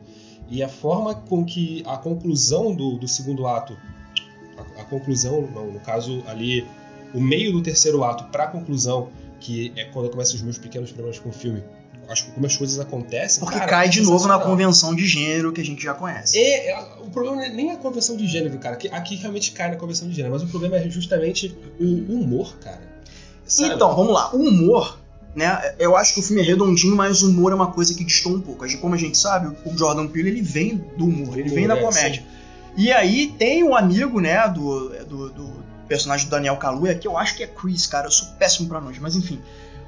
e 0.49 0.61
a 0.61 0.67
forma 0.67 1.15
com 1.15 1.45
que 1.45 1.81
a 1.87 1.95
conclusão 1.95 2.75
do, 2.75 2.97
do 2.97 3.07
segundo 3.07 3.47
ato, 3.47 3.77
a, 4.57 4.81
a 4.81 4.83
conclusão, 4.83 5.49
não, 5.49 5.71
no 5.71 5.79
caso 5.79 6.21
ali, 6.27 6.67
o 7.13 7.21
meio 7.21 7.53
do 7.53 7.63
terceiro 7.63 8.03
ato 8.03 8.25
para 8.33 8.43
a 8.43 8.47
conclusão, 8.47 9.11
que 9.39 9.71
é 9.77 9.85
quando 9.85 10.09
começam 10.09 10.35
os 10.35 10.41
meus 10.41 10.57
pequenos 10.57 10.91
problemas 10.91 11.19
com 11.19 11.29
o 11.29 11.33
filme, 11.33 11.63
acho 12.11 12.25
que 12.25 12.31
como 12.31 12.45
as 12.45 12.55
coisas 12.55 12.79
acontecem. 12.79 13.39
Porque 13.39 13.57
cara, 13.57 13.69
cai 13.69 13.85
é 13.87 13.89
de 13.89 14.01
novo 14.01 14.27
na 14.27 14.39
convenção 14.39 14.93
de 14.93 15.05
gênero 15.05 15.51
que 15.51 15.61
a 15.61 15.65
gente 15.65 15.83
já 15.83 15.93
conhece. 15.93 16.37
É, 16.37 16.71
é, 16.71 16.79
o 17.01 17.09
problema 17.09 17.37
não 17.37 17.43
é 17.43 17.49
nem 17.49 17.71
a 17.71 17.77
convenção 17.77 18.15
de 18.17 18.27
gênero, 18.27 18.57
cara. 18.59 18.75
que 18.75 18.87
Aqui 18.89 19.15
realmente 19.15 19.51
cai 19.51 19.71
na 19.71 19.77
convenção 19.77 20.07
de 20.07 20.13
gênero, 20.13 20.33
mas 20.33 20.43
o 20.43 20.47
problema 20.47 20.77
é 20.77 20.89
justamente 20.89 21.55
o 21.79 22.13
humor, 22.13 22.57
cara. 22.59 22.81
Sabe? 23.45 23.75
Então, 23.75 23.95
vamos 23.95 24.13
lá. 24.13 24.33
O 24.33 24.37
humor, 24.37 24.99
né? 25.35 25.75
Eu 25.79 25.95
acho 25.95 26.13
que 26.13 26.19
o 26.19 26.23
filme 26.23 26.41
é 26.41 26.45
redondinho, 26.45 26.95
mas 26.95 27.21
o 27.21 27.29
humor 27.29 27.51
é 27.51 27.55
uma 27.55 27.71
coisa 27.71 27.93
que 27.93 28.03
distou 28.03 28.33
um 28.33 28.41
pouco. 28.41 28.65
Como 28.79 28.95
a 28.95 28.97
gente 28.97 29.17
sabe, 29.17 29.55
o 29.65 29.77
Jordan 29.77 30.07
Peele 30.07 30.29
ele 30.29 30.41
vem 30.41 30.77
do 30.97 31.05
humor, 31.05 31.37
ele 31.37 31.49
humor, 31.49 31.55
vem 31.55 31.67
da 31.67 31.77
é, 31.77 31.81
comédia. 31.81 32.23
E 32.77 32.91
aí 32.91 33.27
tem 33.37 33.63
um 33.63 33.75
amigo, 33.75 34.21
né, 34.21 34.47
do, 34.47 34.89
do, 35.05 35.29
do 35.29 35.63
personagem 35.87 36.27
do 36.27 36.29
Daniel 36.31 36.55
Kaluuya, 36.57 36.95
que 36.95 37.07
eu 37.07 37.17
acho 37.17 37.35
que 37.35 37.43
é 37.43 37.47
Chris, 37.47 37.85
cara. 37.85 38.07
Eu 38.07 38.11
sou 38.11 38.29
péssimo 38.39 38.69
pra 38.69 38.79
nós, 38.79 38.97
mas 38.99 39.15
enfim. 39.15 39.41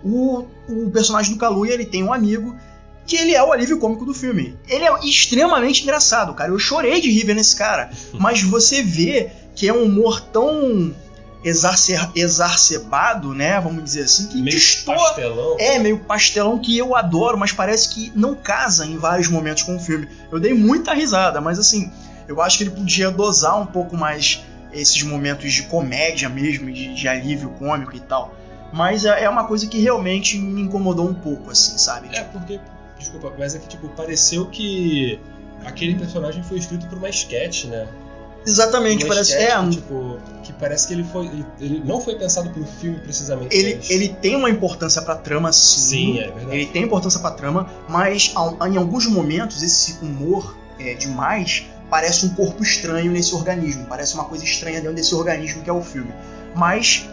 O, 0.03 0.45
o 0.67 0.89
personagem 0.91 1.33
do 1.33 1.39
Kaluuya, 1.39 1.73
ele 1.73 1.85
tem 1.85 2.03
um 2.03 2.11
amigo 2.13 2.55
que 3.05 3.15
ele 3.17 3.33
é 3.33 3.43
o 3.43 3.51
alívio 3.51 3.79
cômico 3.79 4.05
do 4.05 4.13
filme. 4.13 4.57
Ele 4.67 4.83
é 4.85 4.93
extremamente 5.05 5.83
engraçado, 5.83 6.33
cara. 6.33 6.51
Eu 6.51 6.59
chorei 6.59 7.01
de 7.01 7.09
rir 7.09 7.25
vendo 7.25 7.39
esse 7.39 7.55
cara. 7.55 7.89
Mas 8.13 8.41
você 8.41 8.81
vê 8.81 9.29
que 9.55 9.67
é 9.67 9.73
um 9.73 9.83
humor 9.83 10.21
tão 10.21 10.93
exacer- 11.43 12.09
exacerbado, 12.15 13.33
né? 13.33 13.59
Vamos 13.59 13.83
dizer 13.83 14.03
assim, 14.03 14.27
que 14.27 14.41
Meio 14.41 14.55
destoa. 14.55 14.95
pastelão. 14.95 15.55
É, 15.59 15.79
meio 15.79 15.99
pastelão 15.99 16.59
que 16.59 16.77
eu 16.77 16.95
adoro, 16.95 17.37
mas 17.37 17.51
parece 17.51 17.89
que 17.89 18.11
não 18.15 18.35
casa 18.35 18.85
em 18.85 18.97
vários 18.97 19.27
momentos 19.27 19.63
com 19.63 19.75
o 19.75 19.79
filme. 19.79 20.07
Eu 20.31 20.39
dei 20.39 20.53
muita 20.53 20.93
risada, 20.93 21.39
mas 21.41 21.59
assim, 21.59 21.91
eu 22.27 22.41
acho 22.41 22.57
que 22.57 22.63
ele 22.63 22.71
podia 22.71 23.11
dosar 23.11 23.59
um 23.59 23.65
pouco 23.65 23.95
mais 23.97 24.41
esses 24.71 25.03
momentos 25.03 25.51
de 25.53 25.63
comédia 25.63 26.29
mesmo, 26.29 26.71
de, 26.71 26.95
de 26.95 27.07
alívio 27.07 27.49
cômico 27.59 27.95
e 27.95 27.99
tal. 27.99 28.33
Mas 28.73 29.05
é 29.05 29.23
é 29.23 29.29
uma 29.29 29.45
coisa 29.45 29.67
que 29.67 29.79
realmente 29.79 30.37
me 30.37 30.61
incomodou 30.61 31.07
um 31.07 31.13
pouco, 31.13 31.51
assim, 31.51 31.77
sabe? 31.77 32.09
É, 32.13 32.23
porque, 32.23 32.59
desculpa, 32.97 33.31
mas 33.37 33.55
é 33.55 33.59
que, 33.59 33.67
tipo, 33.67 33.87
pareceu 33.89 34.47
que 34.47 35.19
aquele 35.63 35.95
personagem 35.95 36.43
foi 36.43 36.57
escrito 36.57 36.87
por 36.87 36.97
uma 36.97 37.09
sketch, 37.09 37.65
né? 37.65 37.87
Exatamente, 38.45 39.05
Uma 39.05 39.13
parece. 39.13 39.31
sketch 39.31 39.51
É, 39.51 39.63
que, 39.63 39.69
tipo, 39.69 40.17
que 40.43 40.53
parece 40.53 40.87
que 40.87 40.93
ele 40.93 41.03
foi. 41.05 41.27
Ele, 41.27 41.45
ele 41.61 41.83
não 41.85 42.01
foi 42.01 42.15
pensado 42.15 42.49
pro 42.49 42.65
filme 42.65 42.99
precisamente. 42.99 43.55
ele, 43.55 43.79
ele 43.89 44.09
tem 44.09 44.35
uma 44.35 44.49
importância 44.49 45.01
pra 45.01 45.15
trama, 45.15 45.53
sim. 45.53 46.15
Sim, 46.15 46.19
é 46.19 46.31
verdade. 46.31 46.55
Ele 46.57 46.65
tem 46.65 46.83
importância 46.83 47.19
pra 47.19 47.31
trama, 47.31 47.69
mas 47.87 48.33
em 48.69 48.77
alguns 48.77 49.05
momentos 49.05 49.61
esse 49.61 50.03
humor 50.03 50.57
é, 50.79 50.93
demais 50.95 51.65
parece 51.89 52.25
um 52.25 52.29
corpo 52.29 52.63
estranho 52.63 53.11
nesse 53.11 53.33
organismo. 53.33 53.85
Parece 53.85 54.13
uma 54.15 54.25
coisa 54.25 54.43
estranha 54.43 54.81
dentro 54.81 54.95
desse 54.95 55.15
organismo 55.15 55.61
que 55.61 55.69
é 55.69 55.73
o 55.73 55.81
filme. 55.81 56.11
Mas. 56.55 57.07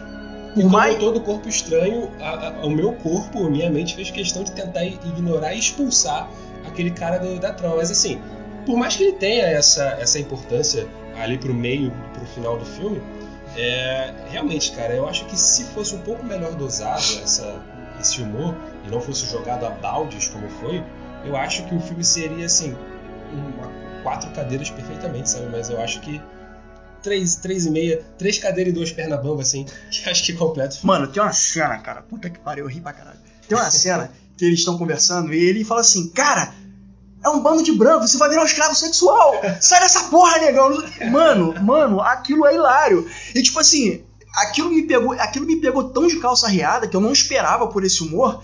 E 0.55 0.63
mais, 0.63 0.97
todo 0.97 1.21
corpo 1.21 1.47
estranho, 1.47 2.11
o 2.61 2.69
meu 2.69 2.93
corpo, 2.93 3.45
a 3.45 3.49
minha 3.49 3.69
mente 3.69 3.95
fez 3.95 4.11
questão 4.11 4.43
de 4.43 4.51
tentar 4.51 4.83
ignorar 4.83 5.53
e 5.53 5.59
expulsar 5.59 6.29
aquele 6.67 6.91
cara 6.91 7.17
do- 7.17 7.39
da 7.39 7.53
trama. 7.53 7.77
Mas 7.77 7.89
assim, 7.89 8.19
por 8.65 8.77
mais 8.77 8.95
que 8.95 9.03
ele 9.03 9.13
tenha 9.13 9.45
essa, 9.45 9.83
essa 9.99 10.19
importância 10.19 10.87
ali 11.17 11.37
pro 11.37 11.53
meio, 11.53 11.91
pro 12.13 12.25
final 12.25 12.57
do 12.57 12.65
filme, 12.65 13.01
é, 13.55 14.13
realmente, 14.29 14.71
cara, 14.73 14.93
eu 14.93 15.07
acho 15.07 15.25
que 15.25 15.37
se 15.37 15.63
fosse 15.65 15.95
um 15.95 15.99
pouco 15.99 16.25
melhor 16.25 16.53
dosado 16.53 16.99
essa, 17.23 17.61
esse 17.99 18.21
humor 18.21 18.55
e 18.85 18.89
não 18.91 18.99
fosse 19.01 19.25
jogado 19.25 19.65
a 19.65 19.69
baldes 19.69 20.27
como 20.29 20.49
foi, 20.49 20.83
eu 21.25 21.35
acho 21.35 21.63
que 21.63 21.75
o 21.75 21.79
filme 21.79 22.03
seria 22.03 22.45
assim, 22.45 22.75
uma, 23.33 23.69
quatro 24.03 24.29
cadeiras 24.31 24.69
perfeitamente, 24.69 25.29
sabe? 25.29 25.47
Mas 25.51 25.69
eu 25.69 25.79
acho 25.81 25.99
que 26.01 26.21
três, 27.01 27.35
três 27.35 27.65
e 27.65 27.71
meia, 27.71 28.03
três 28.17 28.37
cadeiras 28.37 28.71
e 28.71 28.75
duas 28.75 28.91
pernas 28.91 29.21
bambas, 29.21 29.47
assim, 29.47 29.65
que 29.89 30.09
acho 30.09 30.23
que 30.23 30.33
completa 30.33 30.75
o 30.75 30.79
filme. 30.79 30.87
Mano, 30.87 31.07
tem 31.07 31.21
uma 31.21 31.33
cena, 31.33 31.77
cara. 31.79 32.01
Puta 32.01 32.29
que 32.29 32.39
pariu, 32.39 32.65
eu 32.65 32.69
ri 32.69 32.81
pra 32.81 32.93
caralho. 32.93 33.19
Tem 33.47 33.57
uma 33.57 33.69
cena 33.69 34.11
que 34.37 34.45
eles 34.45 34.59
estão 34.59 34.77
conversando 34.77 35.33
e 35.33 35.37
ele 35.37 35.63
fala 35.63 35.81
assim: 35.81 36.09
Cara, 36.09 36.53
é 37.23 37.29
um 37.29 37.41
bando 37.41 37.63
de 37.63 37.71
branco, 37.71 38.07
você 38.07 38.17
vai 38.17 38.29
virar 38.29 38.41
um 38.41 38.45
escravo 38.45 38.75
sexual. 38.75 39.33
Sai 39.59 39.79
dessa 39.81 40.05
porra, 40.05 40.39
negão. 40.39 40.83
Mano, 41.11 41.53
mano, 41.61 42.01
aquilo 42.01 42.45
é 42.45 42.55
hilário. 42.55 43.07
E 43.35 43.41
tipo 43.41 43.59
assim, 43.59 44.03
aquilo 44.35 44.69
me 44.69 44.83
pegou, 44.83 45.13
aquilo 45.13 45.45
me 45.45 45.57
pegou 45.57 45.89
tão 45.89 46.07
de 46.07 46.19
calça 46.19 46.47
riada 46.47 46.87
que 46.87 46.95
eu 46.95 47.01
não 47.01 47.11
esperava 47.11 47.67
por 47.67 47.83
esse 47.83 48.01
humor. 48.01 48.43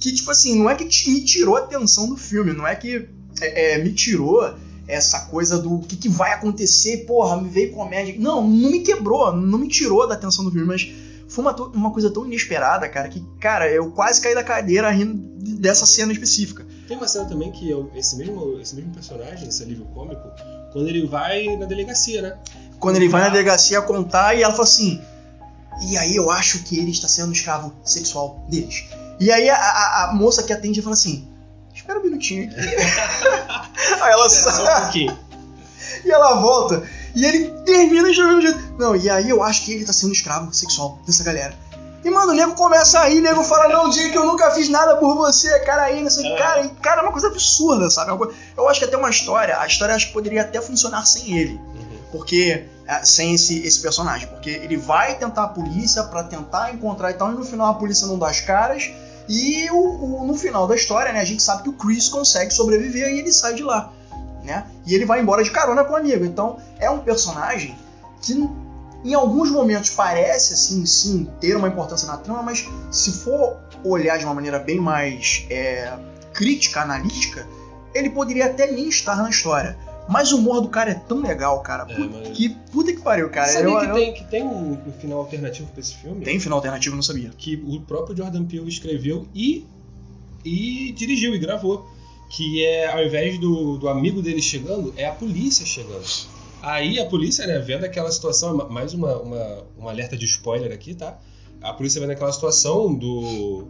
Que, 0.00 0.12
tipo 0.12 0.30
assim, 0.30 0.56
não 0.56 0.70
é 0.70 0.76
que 0.76 0.84
me 0.84 1.24
tirou 1.24 1.56
a 1.56 1.60
atenção 1.60 2.08
do 2.08 2.16
filme, 2.16 2.52
não 2.52 2.66
é 2.66 2.76
que 2.76 3.08
é, 3.40 3.74
é, 3.74 3.78
me 3.82 3.92
tirou 3.92 4.54
essa 4.88 5.20
coisa 5.26 5.58
do 5.58 5.78
que, 5.80 5.96
que 5.96 6.08
vai 6.08 6.32
acontecer, 6.32 7.04
porra, 7.06 7.40
me 7.40 7.48
veio 7.48 7.72
comédia. 7.72 8.14
Não, 8.18 8.40
não 8.46 8.70
me 8.70 8.80
quebrou, 8.80 9.30
não 9.36 9.58
me 9.58 9.68
tirou 9.68 10.08
da 10.08 10.14
atenção 10.14 10.44
do 10.44 10.50
filme, 10.50 10.66
mas 10.66 10.90
foi 11.28 11.44
uma, 11.44 11.54
uma 11.54 11.90
coisa 11.92 12.10
tão 12.10 12.24
inesperada, 12.24 12.88
cara, 12.88 13.08
que, 13.08 13.22
cara, 13.38 13.70
eu 13.70 13.90
quase 13.90 14.18
caí 14.20 14.34
da 14.34 14.42
cadeira 14.42 14.90
rindo 14.90 15.14
dessa 15.60 15.84
cena 15.84 16.10
específica. 16.12 16.66
Tem 16.88 16.96
uma 16.96 17.06
cena 17.06 17.26
também 17.26 17.52
que 17.52 17.70
esse 17.94 18.16
mesmo, 18.16 18.58
esse 18.60 18.74
mesmo 18.74 18.92
personagem, 18.92 19.46
esse 19.46 19.62
alívio 19.62 19.84
cômico, 19.94 20.22
quando 20.72 20.88
ele 20.88 21.06
vai 21.06 21.54
na 21.56 21.66
delegacia, 21.66 22.22
né? 22.22 22.38
Quando 22.80 22.96
ele 22.96 23.08
vai 23.08 23.20
na 23.22 23.28
delegacia 23.28 23.82
contar 23.82 24.34
e 24.36 24.42
ela 24.42 24.52
fala 24.52 24.64
assim: 24.64 24.98
E 25.90 25.98
aí 25.98 26.16
eu 26.16 26.30
acho 26.30 26.62
que 26.64 26.78
ele 26.78 26.90
está 26.92 27.08
sendo 27.08 27.32
escravo 27.32 27.74
sexual 27.84 28.42
deles. 28.48 28.84
E 29.20 29.30
aí 29.30 29.50
a, 29.50 29.56
a- 29.56 30.10
a 30.10 30.14
moça 30.14 30.42
que 30.42 30.52
atende 30.52 30.80
fala 30.80 30.94
assim: 30.94 31.26
Espera 31.88 32.00
um 32.00 32.02
minutinho 32.02 32.50
aqui. 32.50 32.58
aí 34.02 34.12
ela 34.12 34.26
um 34.26 34.28
sai. 34.28 34.82
pouquinho. 34.82 35.18
E 36.04 36.10
ela 36.10 36.34
volta. 36.34 36.82
E 37.14 37.24
ele 37.24 37.46
termina 37.64 38.12
de 38.12 38.22
mesmo 38.22 38.42
jeito. 38.42 38.74
Não, 38.78 38.94
e 38.94 39.08
aí 39.08 39.30
eu 39.30 39.42
acho 39.42 39.64
que 39.64 39.72
ele 39.72 39.86
tá 39.86 39.92
sendo 39.94 40.12
escravo 40.12 40.52
sexual 40.52 40.98
dessa 41.06 41.24
galera. 41.24 41.54
E, 42.04 42.10
mano, 42.10 42.32
o 42.32 42.34
nego 42.34 42.54
começa 42.54 43.00
a 43.00 43.08
rir, 43.08 43.20
o 43.20 43.22
nego 43.22 43.42
fala, 43.42 43.68
não, 43.68 43.88
diga 43.88 44.10
que 44.10 44.18
eu 44.18 44.26
nunca 44.26 44.50
fiz 44.50 44.68
nada 44.68 44.96
por 44.96 45.16
você, 45.16 45.58
cara 45.60 45.84
aí, 45.84 46.02
não 46.02 46.10
sei 46.10 46.30
o 46.30 46.34
que. 46.34 46.42
Cara, 46.42 46.60
e, 46.60 46.68
cara, 46.68 47.00
é 47.00 47.04
uma 47.04 47.12
coisa 47.12 47.28
absurda, 47.28 47.88
sabe? 47.88 48.10
É 48.10 48.28
Eu 48.56 48.68
acho 48.68 48.80
que 48.80 48.84
até 48.84 48.96
uma 48.96 49.08
história, 49.08 49.58
a 49.58 49.66
história 49.66 49.94
acho 49.94 50.08
que 50.08 50.12
poderia 50.12 50.42
até 50.42 50.60
funcionar 50.60 51.06
sem 51.06 51.38
ele. 51.38 51.54
Uhum. 51.54 51.98
Porque. 52.12 52.66
é, 52.86 53.02
Sem 53.02 53.34
esse, 53.34 53.66
esse 53.66 53.80
personagem. 53.80 54.28
Porque 54.28 54.50
ele 54.50 54.76
vai 54.76 55.16
tentar 55.16 55.44
a 55.44 55.48
polícia 55.48 56.02
pra 56.04 56.22
tentar 56.22 56.70
encontrar 56.72 57.10
e 57.10 57.14
tal, 57.14 57.32
e 57.32 57.34
no 57.34 57.44
final 57.44 57.68
a 57.68 57.74
polícia 57.74 58.06
não 58.06 58.18
dá 58.18 58.28
as 58.28 58.40
caras. 58.40 58.90
E 59.28 59.70
o, 59.70 59.76
o- 60.22 60.26
no 60.26 60.34
final 60.34 60.66
da 60.66 60.74
história, 60.74 61.12
né, 61.12 61.20
a 61.20 61.24
gente 61.24 61.42
sabe 61.42 61.62
que 61.62 61.68
o 61.68 61.74
Chris 61.74 62.08
consegue 62.08 62.52
sobreviver 62.52 63.08
e 63.08 63.18
ele 63.18 63.32
sai 63.32 63.54
de 63.54 63.62
lá. 63.62 63.92
Né? 64.42 64.64
E 64.86 64.94
ele 64.94 65.04
vai 65.04 65.20
embora 65.20 65.42
de 65.42 65.50
carona 65.50 65.84
com 65.84 65.92
o 65.92 65.96
amigo. 65.96 66.24
Então 66.24 66.58
é 66.78 66.88
um 66.88 67.00
personagem 67.00 67.76
que 68.22 68.32
em 69.04 69.14
alguns 69.14 69.50
momentos 69.50 69.90
parece 69.90 70.54
assim, 70.54 70.84
sim, 70.86 71.28
ter 71.40 71.56
uma 71.56 71.68
importância 71.68 72.06
na 72.06 72.16
trama, 72.16 72.42
mas 72.42 72.66
se 72.90 73.12
for 73.12 73.58
olhar 73.84 74.18
de 74.18 74.24
uma 74.24 74.34
maneira 74.34 74.58
bem 74.58 74.80
mais 74.80 75.46
é, 75.50 75.92
crítica, 76.32 76.80
analítica, 76.80 77.46
ele 77.94 78.10
poderia 78.10 78.46
até 78.46 78.70
nem 78.70 78.88
estar 78.88 79.16
na 79.16 79.28
história. 79.30 79.76
Mas 80.08 80.32
o 80.32 80.38
humor 80.38 80.60
do 80.62 80.68
cara 80.68 80.90
é 80.90 80.94
tão 80.94 81.20
legal, 81.20 81.60
cara. 81.62 81.86
É, 81.90 81.94
Puta, 81.94 82.18
mas- 82.18 82.36
que, 82.36 82.48
puta 82.72 82.92
que 82.92 83.00
pariu, 83.02 83.28
cara. 83.30 83.48
Sabia 83.48 83.68
Eu- 83.70 83.78
que, 83.80 83.86
eu- 83.86 83.94
tem, 83.94 84.14
que 84.14 84.24
tem 84.24 84.42
um, 84.42 84.72
um 84.86 84.92
final 84.92 85.18
alternativo 85.18 85.68
pra 85.70 85.80
esse 85.80 85.94
filme? 85.96 86.24
Tem 86.24 86.40
final 86.40 86.58
alternativo, 86.58 86.96
não 86.96 87.02
sabia. 87.02 87.30
Que 87.36 87.56
o 87.56 87.80
próprio 87.82 88.16
Jordan 88.16 88.44
Peele 88.44 88.68
escreveu 88.68 89.26
e, 89.34 89.66
e 90.44 90.92
dirigiu 90.96 91.34
e 91.34 91.38
gravou. 91.38 91.86
Que 92.30 92.64
é, 92.64 92.86
ao 92.92 93.02
invés 93.04 93.38
do, 93.38 93.78
do 93.78 93.88
amigo 93.88 94.20
dele 94.20 94.42
chegando, 94.42 94.92
é 94.96 95.06
a 95.06 95.12
polícia 95.12 95.64
chegando. 95.64 96.04
Aí 96.60 96.98
a 96.98 97.06
polícia, 97.06 97.46
né, 97.46 97.58
vendo 97.58 97.84
aquela 97.84 98.10
situação, 98.10 98.56
ma- 98.56 98.68
mais 98.68 98.92
uma, 98.92 99.16
uma, 99.18 99.64
um 99.78 99.88
alerta 99.88 100.16
de 100.16 100.24
spoiler 100.26 100.72
aqui, 100.72 100.92
tá? 100.94 101.18
A 101.62 101.72
polícia 101.72 102.00
vendo 102.00 102.10
aquela 102.10 102.32
situação 102.32 102.94
do, 102.94 103.68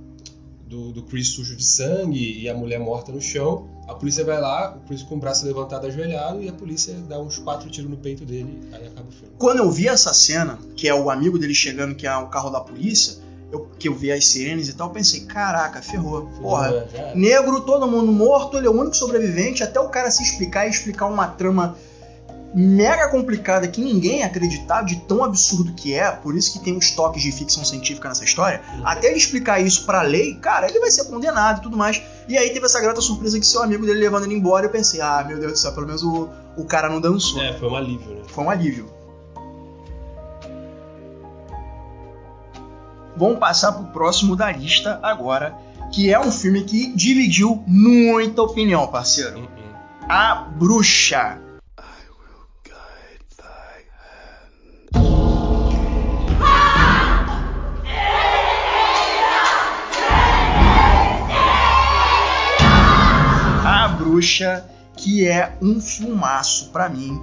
do, 0.67 0.93
do 0.93 1.03
Chris 1.05 1.29
sujo 1.29 1.55
de 1.55 1.65
sangue 1.65 2.41
e 2.41 2.49
a 2.49 2.55
mulher 2.55 2.81
morta 2.81 3.13
no 3.13 3.21
chão. 3.21 3.69
A 3.89 3.95
polícia 3.95 4.23
vai 4.23 4.39
lá, 4.39 4.77
o 4.77 4.87
Chris 4.87 5.03
com 5.03 5.15
o 5.15 5.19
braço 5.19 5.47
levantado 5.47 5.87
ajoelhado 5.87 6.43
e 6.43 6.49
a 6.49 6.53
polícia 6.53 6.95
dá 7.09 7.19
uns 7.19 7.39
quatro 7.39 7.71
tiros 7.71 7.91
no 7.91 7.97
peito 7.97 8.25
dele, 8.25 8.69
aí 8.71 8.87
acaba 8.87 9.09
o 9.09 9.13
filme. 9.13 9.35
Quando 9.39 9.59
eu 9.61 9.71
vi 9.71 9.89
essa 9.89 10.13
cena, 10.13 10.59
que 10.77 10.87
é 10.87 10.95
o 10.95 11.11
amigo 11.11 11.39
dele 11.39 11.55
chegando, 11.55 11.95
que 11.95 12.07
é 12.07 12.15
o 12.15 12.29
carro 12.29 12.51
da 12.51 12.61
polícia, 12.61 13.17
eu, 13.51 13.67
que 13.79 13.89
eu 13.89 13.95
vi 13.95 14.13
as 14.13 14.27
sirenes 14.27 14.69
e 14.69 14.75
tal, 14.75 14.89
eu 14.89 14.93
pensei, 14.93 15.21
caraca, 15.21 15.81
ferrou. 15.81 16.27
Porra, 16.39 16.87
negro, 17.15 17.63
todo 17.63 17.89
mundo 17.89 18.13
morto, 18.13 18.59
ele 18.59 18.67
é 18.67 18.71
o 18.71 18.79
único 18.79 18.95
sobrevivente, 18.95 19.63
até 19.63 19.81
o 19.81 19.89
cara 19.89 20.11
se 20.11 20.23
explicar 20.23 20.67
e 20.67 20.71
explicar 20.71 21.07
uma 21.07 21.27
trama 21.27 21.75
mega 22.55 23.09
complicada 23.09 23.69
que 23.69 23.81
ninguém 23.81 24.23
acreditava 24.23 24.87
de 24.87 24.97
tão 25.01 25.23
absurdo 25.23 25.73
que 25.75 25.93
é, 25.93 26.11
por 26.11 26.35
isso 26.35 26.53
que 26.53 26.65
tem 26.65 26.77
uns 26.77 26.91
toques 26.93 27.23
de 27.23 27.31
ficção 27.31 27.65
científica 27.65 28.09
nessa 28.09 28.25
história, 28.25 28.63
até 28.85 29.09
ele 29.09 29.19
explicar 29.19 29.61
isso 29.61 29.85
pra 29.85 30.03
lei, 30.03 30.35
cara, 30.37 30.69
ele 30.69 30.81
vai 30.81 30.91
ser 30.91 31.05
condenado 31.05 31.59
e 31.59 31.63
tudo 31.63 31.77
mais. 31.77 32.03
E 32.29 32.37
aí 32.37 32.51
teve 32.51 32.67
essa 32.67 32.81
grata 32.81 33.01
surpresa 33.01 33.39
que 33.39 33.47
seu 33.47 33.63
amigo 33.63 33.85
dele 33.85 34.01
levando 34.01 34.25
ele 34.25 34.35
embora, 34.35 34.67
eu 34.67 34.71
pensei, 34.71 35.01
ah, 35.01 35.25
meu 35.27 35.39
Deus 35.39 35.53
do 35.53 35.59
céu, 35.59 35.73
pelo 35.73 35.87
menos 35.87 36.03
o, 36.03 36.29
o 36.57 36.65
cara 36.65 36.89
não 36.89 37.01
dançou. 37.01 37.41
É, 37.43 37.53
foi 37.53 37.69
um 37.69 37.77
alívio, 37.77 38.15
né? 38.15 38.23
Foi 38.27 38.45
um 38.45 38.51
alívio. 38.51 38.99
Vamos 43.17 43.39
passar 43.39 43.73
pro 43.73 43.87
próximo 43.87 44.37
da 44.37 44.51
lista 44.53 45.01
agora, 45.03 45.57
que 45.93 46.13
é 46.13 46.21
um 46.21 46.31
filme 46.31 46.63
que 46.63 46.95
dividiu 46.95 47.63
muita 47.67 48.43
opinião, 48.43 48.87
parceiro. 48.87 49.39
Uhum. 49.39 49.49
A 50.09 50.35
Bruxa. 50.35 51.48
Bruxa, 64.09 64.65
que 64.97 65.27
é 65.27 65.57
um 65.61 65.81
filmaço 65.81 66.71
pra 66.71 66.89
mim. 66.89 67.23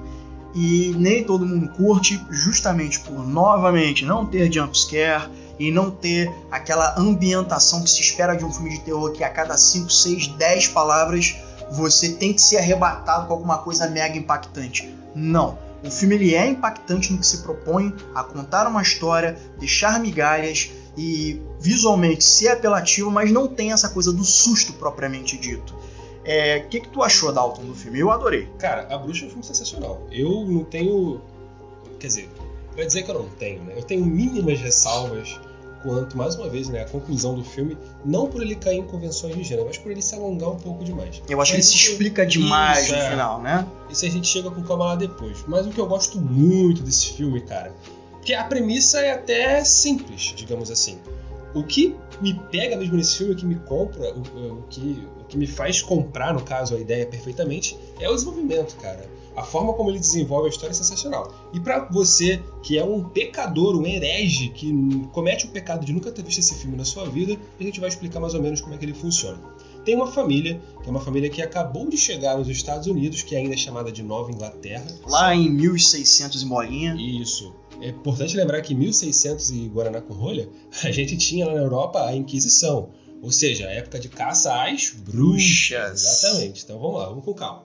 E 0.53 0.93
nem 0.97 1.23
todo 1.23 1.45
mundo 1.45 1.67
curte, 1.69 2.23
justamente 2.29 2.99
por 3.01 3.27
novamente 3.27 4.05
não 4.05 4.25
ter 4.25 4.51
jumpscare 4.53 5.29
e 5.59 5.71
não 5.71 5.91
ter 5.91 6.31
aquela 6.49 6.97
ambientação 6.97 7.83
que 7.83 7.89
se 7.89 8.01
espera 8.01 8.35
de 8.35 8.45
um 8.45 8.53
filme 8.53 8.69
de 8.69 8.81
terror 8.81 9.11
que 9.11 9.23
a 9.23 9.29
cada 9.29 9.57
5, 9.57 9.89
6, 9.91 10.27
10 10.27 10.67
palavras 10.69 11.35
você 11.71 12.13
tem 12.13 12.31
que 12.31 12.41
ser 12.41 12.57
arrebatado 12.57 13.27
com 13.27 13.33
alguma 13.33 13.57
coisa 13.57 13.89
mega 13.89 14.17
impactante. 14.17 14.87
Não. 15.13 15.57
O 15.83 15.91
filme 15.91 16.15
ele 16.15 16.35
é 16.35 16.47
impactante 16.47 17.11
no 17.11 17.19
que 17.19 17.27
se 17.27 17.39
propõe 17.39 17.93
a 18.13 18.23
contar 18.23 18.67
uma 18.67 18.81
história, 18.81 19.37
deixar 19.59 19.99
migalhas 19.99 20.71
e 20.97 21.41
visualmente 21.59 22.23
ser 22.23 22.49
apelativo, 22.49 23.11
mas 23.11 23.31
não 23.31 23.47
tem 23.47 23.71
essa 23.73 23.89
coisa 23.89 24.13
do 24.13 24.23
susto 24.23 24.73
propriamente 24.73 25.37
dito. 25.37 25.75
É, 26.25 26.57
O 26.57 26.69
que, 26.69 26.81
que 26.81 26.89
tu 26.89 27.03
achou, 27.03 27.31
Dalton, 27.31 27.63
do 27.63 27.75
filme? 27.75 27.99
Eu 27.99 28.11
adorei. 28.11 28.47
Cara, 28.57 28.87
A 28.93 28.97
Bruxa 28.97 29.23
é 29.23 29.27
um 29.27 29.29
filme 29.29 29.43
sensacional. 29.45 30.01
Eu 30.11 30.45
não 30.45 30.63
tenho. 30.63 31.21
Quer 31.99 32.07
dizer, 32.07 32.29
Pra 32.75 32.83
dizer 32.83 33.03
que 33.03 33.11
eu 33.11 33.15
não 33.15 33.29
tenho, 33.29 33.63
né? 33.63 33.73
Eu 33.77 33.83
tenho 33.83 34.05
mínimas 34.05 34.59
ressalvas 34.59 35.39
quanto, 35.81 36.17
mais 36.17 36.35
uma 36.35 36.49
vez, 36.49 36.67
né, 36.67 36.81
a 36.81 36.85
conclusão 36.89 37.35
do 37.35 37.43
filme, 37.43 37.77
não 38.03 38.27
por 38.27 38.41
ele 38.41 38.55
cair 38.55 38.79
em 38.79 38.83
convenções 38.83 39.35
de 39.35 39.43
gênero, 39.43 39.67
mas 39.67 39.77
por 39.77 39.91
ele 39.91 40.01
se 40.01 40.15
alongar 40.15 40.49
um 40.49 40.57
pouco 40.57 40.83
demais. 40.83 41.21
Eu 41.29 41.39
acho 41.39 41.51
que 41.51 41.57
ele 41.57 41.63
Mas 41.63 41.71
se 41.71 41.75
explica 41.75 42.25
demais 42.25 42.85
isso, 42.85 42.91
no 42.95 42.97
é. 42.97 43.09
final, 43.11 43.41
né? 43.41 43.67
Isso 43.89 44.03
a 44.03 44.09
gente 44.09 44.27
chega 44.27 44.49
com 44.49 44.63
calma 44.63 44.85
lá 44.85 44.95
depois. 44.95 45.45
Mas 45.47 45.67
o 45.67 45.69
que 45.69 45.79
eu 45.79 45.85
gosto 45.85 46.19
muito 46.19 46.81
desse 46.81 47.13
filme, 47.13 47.39
cara, 47.41 47.71
que 48.23 48.33
a 48.33 48.43
premissa 48.43 48.99
é 48.99 49.11
até 49.11 49.63
simples, 49.63 50.33
digamos 50.35 50.71
assim. 50.71 50.97
O 51.53 51.63
que 51.63 51.95
me 52.19 52.33
pega 52.51 52.75
mesmo 52.75 52.97
nesse 52.97 53.17
filme, 53.17 53.33
o 53.33 53.35
que 53.37 53.45
me 53.45 53.55
compra, 53.55 54.11
o, 54.11 54.19
o 54.19 54.63
que, 54.69 55.07
que 55.35 55.39
me 55.39 55.45
faz 55.45 55.81
comprar, 55.81 56.33
no 56.33 56.41
caso, 56.41 56.75
a 56.75 56.79
ideia 56.79 57.05
perfeitamente, 57.05 57.77
é 57.99 58.09
o 58.09 58.13
desenvolvimento, 58.13 58.75
cara. 58.77 59.05
A 59.35 59.43
forma 59.43 59.73
como 59.73 59.91
ele 59.91 59.99
desenvolve 59.99 60.47
a 60.47 60.49
história 60.49 60.71
é 60.71 60.73
sensacional. 60.73 61.29
E 61.53 61.59
pra 61.59 61.89
você 61.91 62.41
que 62.63 62.77
é 62.77 62.83
um 62.83 63.03
pecador, 63.03 63.75
um 63.75 63.85
herege, 63.85 64.47
que 64.47 64.73
comete 65.11 65.45
o 65.45 65.49
pecado 65.49 65.85
de 65.85 65.91
nunca 65.91 66.09
ter 66.09 66.23
visto 66.23 66.39
esse 66.39 66.55
filme 66.55 66.77
na 66.77 66.85
sua 66.85 67.05
vida, 67.05 67.37
a 67.59 67.63
gente 67.63 67.81
vai 67.81 67.89
explicar 67.89 68.21
mais 68.21 68.33
ou 68.33 68.41
menos 68.41 68.61
como 68.61 68.73
é 68.73 68.77
que 68.77 68.85
ele 68.85 68.93
funciona. 68.93 69.37
Tem 69.83 69.93
uma 69.93 70.07
família, 70.07 70.59
que 70.81 70.87
é 70.87 70.89
uma 70.89 71.01
família 71.01 71.29
que 71.29 71.41
acabou 71.41 71.89
de 71.89 71.97
chegar 71.97 72.37
nos 72.37 72.47
Estados 72.47 72.87
Unidos, 72.87 73.21
que 73.21 73.35
ainda 73.35 73.53
é 73.53 73.57
chamada 73.57 73.91
de 73.91 74.01
Nova 74.01 74.31
Inglaterra. 74.31 74.87
Lá 75.05 75.35
em 75.35 75.49
1600 75.49 76.41
e 76.41 76.45
bolinha. 76.45 76.95
Isso. 76.95 77.53
É 77.81 77.89
importante 77.89 78.37
lembrar 78.37 78.61
que 78.61 78.73
em 78.73 78.77
1600 78.77 79.49
e 79.51 79.67
Guaraná 79.67 79.99
com 79.99 80.13
rolha, 80.13 80.47
a 80.81 80.91
gente 80.91 81.17
tinha 81.17 81.45
lá 81.45 81.53
na 81.53 81.61
Europa 81.61 82.05
a 82.05 82.15
Inquisição. 82.15 82.89
Ou 83.21 83.31
seja, 83.31 83.67
a 83.67 83.71
época 83.71 83.99
de 83.99 84.09
caça 84.09 84.53
às 84.63 84.89
bruxas. 84.91 86.03
Exatamente. 86.03 86.63
Então 86.63 86.79
vamos 86.79 86.99
lá, 86.99 87.09
vamos 87.09 87.25
com 87.25 87.33
calma. 87.33 87.63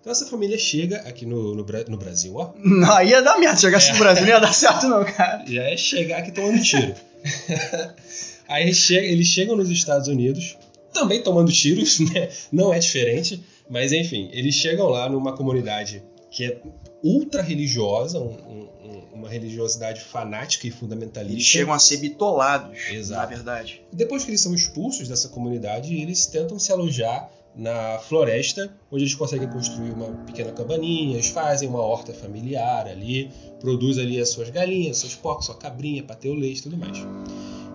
Então 0.00 0.10
essa 0.10 0.26
família 0.26 0.58
chega 0.58 0.96
aqui 1.02 1.24
no, 1.26 1.54
no, 1.54 1.64
no 1.88 1.96
Brasil, 1.96 2.34
ó. 2.34 2.52
Não, 2.56 3.02
ia 3.04 3.22
dar 3.22 3.38
merda. 3.38 3.56
Se 3.56 3.62
chegasse 3.62 3.90
É. 3.90 3.92
no 3.92 3.98
Brasil, 3.98 4.22
não 4.22 4.28
ia 4.30 4.40
dar 4.40 4.52
certo, 4.52 4.88
não, 4.88 5.04
cara. 5.04 5.44
Já 5.46 5.62
é 5.62 5.76
chegar 5.76 6.18
aqui 6.18 6.32
tomando 6.32 6.62
tiro. 6.62 6.94
Aí 8.48 8.64
eles 8.64 9.26
chegam 9.28 9.56
nos 9.56 9.70
Estados 9.70 10.08
Unidos, 10.08 10.56
também 10.92 11.22
tomando 11.22 11.52
tiros, 11.52 12.00
né? 12.12 12.28
Não 12.50 12.72
é 12.74 12.78
diferente, 12.78 13.42
mas 13.70 13.92
enfim, 13.92 14.28
eles 14.32 14.54
chegam 14.54 14.88
lá 14.88 15.08
numa 15.08 15.34
comunidade 15.36 16.02
que 16.30 16.44
é 16.44 16.60
ultra 17.02 17.42
religiosa, 17.42 18.18
um- 18.18 18.24
um- 18.24 18.68
um- 18.84 19.02
uma 19.14 19.28
religiosidade 19.28 20.00
fanática 20.00 20.66
e 20.66 20.70
fundamentalista. 20.70 21.34
Eles 21.34 21.44
chegam 21.44 21.72
a 21.74 21.78
ser 21.78 21.98
bitolados, 21.98 22.78
Exato. 22.90 23.20
na 23.20 23.26
verdade. 23.26 23.82
Depois 23.92 24.24
que 24.24 24.30
eles 24.30 24.40
são 24.40 24.54
expulsos 24.54 25.08
dessa 25.08 25.28
comunidade, 25.28 25.94
eles 25.94 26.26
tentam 26.26 26.58
se 26.58 26.72
alojar 26.72 27.30
na 27.54 27.98
floresta, 27.98 28.74
onde 28.90 29.04
eles 29.04 29.14
conseguem 29.14 29.46
construir 29.48 29.90
uma 29.90 30.06
pequena 30.24 30.52
cabaninha, 30.52 31.14
eles 31.14 31.26
fazem 31.28 31.68
uma 31.68 31.80
horta 31.80 32.12
familiar 32.14 32.86
ali, 32.86 33.30
produz 33.60 33.98
ali 33.98 34.18
as 34.18 34.30
suas 34.30 34.48
galinhas, 34.48 34.96
seus 34.98 35.14
porcos, 35.14 35.46
sua 35.46 35.54
cabrinha 35.56 36.02
para 36.02 36.16
ter 36.16 36.30
o 36.30 36.34
leite 36.34 36.60
e 36.60 36.62
tudo 36.62 36.78
mais. 36.78 36.96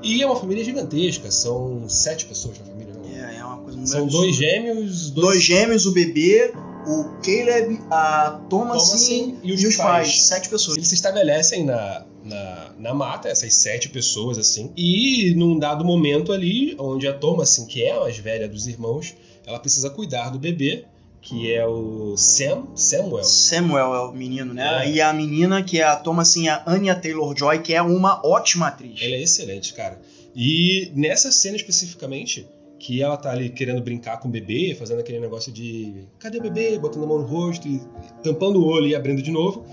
E 0.01 0.21
é 0.21 0.25
uma 0.25 0.35
família 0.35 0.63
gigantesca, 0.63 1.29
são 1.31 1.87
sete 1.89 2.25
pessoas 2.25 2.57
na 2.59 2.65
família, 2.65 2.93
não? 2.93 3.07
É, 3.07 3.37
é 3.37 3.43
uma 3.43 3.57
coisa 3.57 3.77
muito 3.77 3.89
São 3.89 4.07
dois 4.07 4.35
gêmeos, 4.35 5.11
Dois 5.11 5.43
gêmeos, 5.43 5.85
o 5.85 5.91
bebê, 5.91 6.51
o 6.87 7.03
Caleb, 7.21 7.79
a 7.91 8.39
Thomasin 8.49 9.37
Thomasin 9.37 9.39
e 9.43 9.53
os, 9.53 9.75
pais. 9.75 10.21
Sete 10.21 10.47
pessoas. 10.47 10.77
Eles 10.77 10.87
se 10.87 10.95
estabelecem 10.95 11.65
na, 11.65 12.05
na, 12.23 12.71
na 12.79 12.93
mata, 12.93 13.27
essas 13.27 13.53
sete 13.55 13.89
pessoas, 13.89 14.37
assim. 14.37 14.71
E 14.75 15.33
num 15.35 15.59
dado 15.59 15.83
momento 15.83 16.31
ali, 16.31 16.75
onde 16.79 17.07
a 17.07 17.13
Thomasin, 17.13 17.65
que 17.65 17.83
é 17.83 17.91
a 17.91 17.99
mais 17.99 18.17
velha 18.17 18.47
dos 18.47 18.67
irmãos, 18.67 19.13
ela 19.45 19.59
precisa 19.59 19.89
cuidar 19.89 20.29
do 20.29 20.39
bebê, 20.39 20.85
que 21.21 21.53
é 21.53 21.65
o 21.67 22.15
Sam, 22.15 22.67
Samuel. 22.73 23.23
Samuel 23.25 23.93
é 23.93 23.99
o 23.99 24.13
menino, 24.13 24.53
né? 24.53 24.85
É. 24.85 24.91
E 24.91 25.01
a 25.01 25.11
menina, 25.11 25.61
que 25.61 25.81
é 25.81 25.83
a 25.83 25.95
Thomasin, 25.97 26.47
a 26.47 26.63
Anya 26.65 26.95
Taylor-Joy, 26.95 27.59
que 27.59 27.73
é 27.73 27.81
uma 27.81 28.25
ótima 28.25 28.67
atriz. 28.67 29.01
Ela 29.01 29.15
é 29.15 29.21
excelente, 29.21 29.73
cara. 29.73 29.99
E 30.33 30.91
nessa 30.95 31.31
cena 31.31 31.57
especificamente, 31.57 32.47
que 32.79 33.01
ela 33.01 33.17
tá 33.17 33.31
ali 33.31 33.49
querendo 33.49 33.81
brincar 33.81 34.19
com 34.19 34.27
o 34.27 34.31
bebê, 34.31 34.75
fazendo 34.77 34.99
aquele 34.99 35.19
negócio 35.19 35.51
de 35.51 36.07
cadê 36.19 36.37
o 36.37 36.41
bebê? 36.41 36.77
Botando 36.77 37.03
a 37.03 37.07
mão 37.07 37.19
no 37.19 37.25
rosto 37.25 37.67
e 37.67 37.81
tampando 38.23 38.61
o 38.61 38.65
olho 38.65 38.87
e 38.87 38.95
abrindo 38.95 39.21
de 39.21 39.31
novo. 39.31 39.65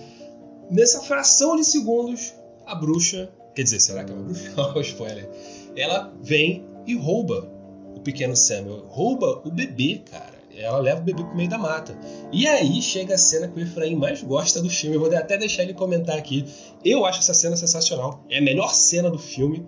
Nessa 0.70 1.00
fração 1.00 1.57
de 1.57 1.64
segundos, 1.64 2.34
a 2.66 2.74
bruxa. 2.74 3.30
Quer 3.55 3.62
dizer, 3.62 3.80
será 3.80 4.05
que 4.05 4.11
é 4.11 4.14
uma 4.14 4.24
bruxa? 4.24 4.52
Olha 4.57 4.76
o 4.76 4.80
spoiler. 4.80 5.30
Ela 5.76 6.12
vem 6.22 6.64
e 6.86 6.94
rouba 6.94 7.50
o 7.94 8.00
pequeno 8.00 8.34
Samuel. 8.34 8.84
Rouba 8.88 9.42
o 9.44 9.50
bebê, 9.50 10.02
cara. 10.11 10.34
Ela 10.57 10.78
leva 10.78 11.00
o 11.00 11.05
bebê 11.05 11.22
pro 11.22 11.36
meio 11.36 11.48
da 11.48 11.59
mata. 11.59 11.98
E 12.32 12.46
aí 12.46 12.80
chega 12.80 13.14
a 13.14 13.18
cena 13.18 13.48
que 13.48 13.59
o 13.59 13.62
Efraim 13.62 13.96
mais 13.96 14.22
gosta 14.22 14.62
do 14.62 14.70
filme. 14.70 14.96
Eu 14.96 15.00
vou 15.00 15.14
até 15.14 15.36
deixar 15.36 15.64
ele 15.64 15.74
comentar 15.74 16.16
aqui. 16.16 16.44
Eu 16.84 17.05
acho 17.05 17.18
essa 17.18 17.34
cena 17.34 17.57
sensacional. 17.57 18.24
É 18.30 18.38
a 18.38 18.42
melhor 18.42 18.72
cena 18.72 19.11
do 19.11 19.18
filme. 19.18 19.66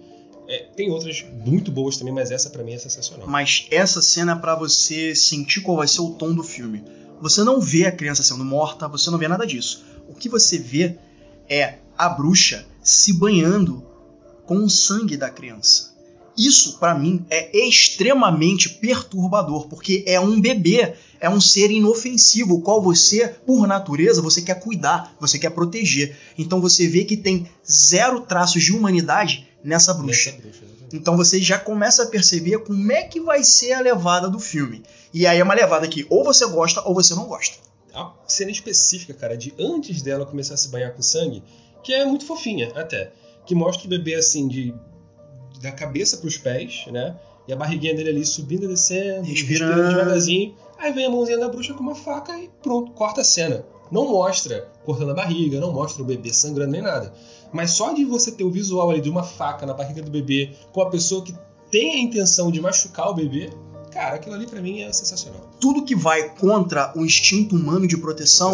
É, 0.48 0.66
tem 0.76 0.90
outras 0.90 1.24
muito 1.44 1.72
boas 1.72 1.96
também, 1.96 2.14
mas 2.14 2.30
essa 2.30 2.50
pra 2.50 2.62
mim 2.62 2.72
é 2.72 2.78
sensacional. 2.78 3.28
Mas 3.28 3.66
essa 3.70 4.00
cena 4.00 4.32
é 4.32 4.36
pra 4.36 4.54
você 4.54 5.14
sentir 5.14 5.60
qual 5.60 5.76
vai 5.76 5.88
ser 5.88 6.00
o 6.00 6.10
tom 6.10 6.34
do 6.34 6.42
filme. 6.42 6.84
Você 7.20 7.42
não 7.42 7.60
vê 7.60 7.86
a 7.86 7.92
criança 7.92 8.22
sendo 8.22 8.44
morta, 8.44 8.86
você 8.86 9.10
não 9.10 9.18
vê 9.18 9.26
nada 9.26 9.46
disso. 9.46 9.84
O 10.08 10.14
que 10.14 10.28
você 10.28 10.58
vê 10.58 10.96
é 11.48 11.78
a 11.96 12.08
bruxa 12.08 12.64
se 12.82 13.12
banhando 13.12 13.84
com 14.44 14.58
o 14.58 14.70
sangue 14.70 15.16
da 15.16 15.30
criança. 15.30 15.96
Isso, 16.38 16.78
pra 16.78 16.94
mim, 16.94 17.24
é 17.30 17.66
extremamente 17.66 18.68
perturbador, 18.68 19.68
porque 19.68 20.04
é 20.06 20.20
um 20.20 20.38
bebê, 20.38 20.92
é 21.18 21.30
um 21.30 21.40
ser 21.40 21.70
inofensivo, 21.70 22.56
o 22.56 22.60
qual 22.60 22.82
você, 22.82 23.26
por 23.26 23.66
natureza, 23.66 24.20
você 24.20 24.42
quer 24.42 24.60
cuidar, 24.60 25.16
você 25.18 25.38
quer 25.38 25.50
proteger. 25.50 26.14
Então 26.36 26.60
você 26.60 26.86
vê 26.86 27.04
que 27.04 27.16
tem 27.16 27.48
zero 27.68 28.20
traços 28.20 28.62
de 28.62 28.72
humanidade 28.72 29.48
nessa 29.66 29.92
bruxa. 29.92 30.30
Nessa 30.30 30.42
bruxa. 30.42 30.64
Então 30.92 31.16
você 31.16 31.40
já 31.42 31.58
começa 31.58 32.04
a 32.04 32.06
perceber 32.06 32.58
como 32.60 32.92
é 32.92 33.02
que 33.02 33.20
vai 33.20 33.42
ser 33.42 33.72
a 33.72 33.80
levada 33.80 34.28
do 34.30 34.38
filme. 34.38 34.82
E 35.12 35.26
aí 35.26 35.38
é 35.38 35.42
uma 35.42 35.54
levada 35.54 35.86
que 35.88 36.06
ou 36.08 36.22
você 36.24 36.46
gosta 36.46 36.80
ou 36.82 36.94
você 36.94 37.14
não 37.14 37.24
gosta. 37.24 37.58
a 37.92 38.12
cena 38.26 38.50
específica, 38.50 39.12
cara, 39.14 39.36
de 39.36 39.52
antes 39.58 40.02
dela 40.02 40.24
começar 40.24 40.54
a 40.54 40.56
se 40.56 40.68
banhar 40.68 40.92
com 40.94 41.02
sangue, 41.02 41.42
que 41.82 41.92
é 41.92 42.04
muito 42.04 42.24
fofinha 42.24 42.70
até. 42.74 43.12
Que 43.44 43.54
mostra 43.54 43.86
o 43.86 43.90
bebê 43.90 44.14
assim, 44.14 44.46
de 44.48 44.74
da 45.60 45.72
cabeça 45.72 46.18
pros 46.18 46.36
pés, 46.36 46.84
né? 46.92 47.16
E 47.48 47.52
a 47.52 47.56
barriguinha 47.56 47.94
dele 47.94 48.10
ali 48.10 48.26
subindo 48.26 48.64
e 48.64 48.68
descendo, 48.68 49.22
Respirando. 49.22 49.72
respirando 49.72 49.88
devagarzinho. 49.88 50.54
Aí 50.78 50.92
vem 50.92 51.06
a 51.06 51.10
mãozinha 51.10 51.38
da 51.38 51.48
bruxa 51.48 51.72
com 51.74 51.80
uma 51.80 51.94
faca 51.94 52.36
e 52.38 52.50
pronto, 52.62 52.92
corta 52.92 53.20
a 53.20 53.24
cena. 53.24 53.64
Não 53.90 54.10
mostra 54.10 54.68
cortando 54.84 55.10
a 55.10 55.14
barriga, 55.14 55.60
não 55.60 55.72
mostra 55.72 56.02
o 56.02 56.06
bebê 56.06 56.32
sangrando 56.32 56.72
nem 56.72 56.82
nada. 56.82 57.12
Mas 57.52 57.72
só 57.72 57.92
de 57.92 58.04
você 58.04 58.32
ter 58.32 58.44
o 58.44 58.50
visual 58.50 58.90
ali 58.90 59.00
de 59.00 59.10
uma 59.10 59.22
faca 59.22 59.64
na 59.64 59.74
barriga 59.74 60.02
do 60.02 60.10
bebê 60.10 60.52
com 60.72 60.80
a 60.80 60.90
pessoa 60.90 61.22
que 61.22 61.34
tem 61.70 61.94
a 61.94 61.98
intenção 61.98 62.50
de 62.50 62.60
machucar 62.60 63.10
o 63.10 63.14
bebê, 63.14 63.50
cara, 63.92 64.16
aquilo 64.16 64.34
ali 64.34 64.46
pra 64.46 64.60
mim 64.60 64.82
é 64.82 64.92
sensacional. 64.92 65.40
Tudo 65.60 65.84
que 65.84 65.94
vai 65.94 66.34
contra 66.36 66.92
o 66.96 67.04
instinto 67.04 67.56
humano 67.56 67.86
de 67.86 67.96
proteção 67.96 68.52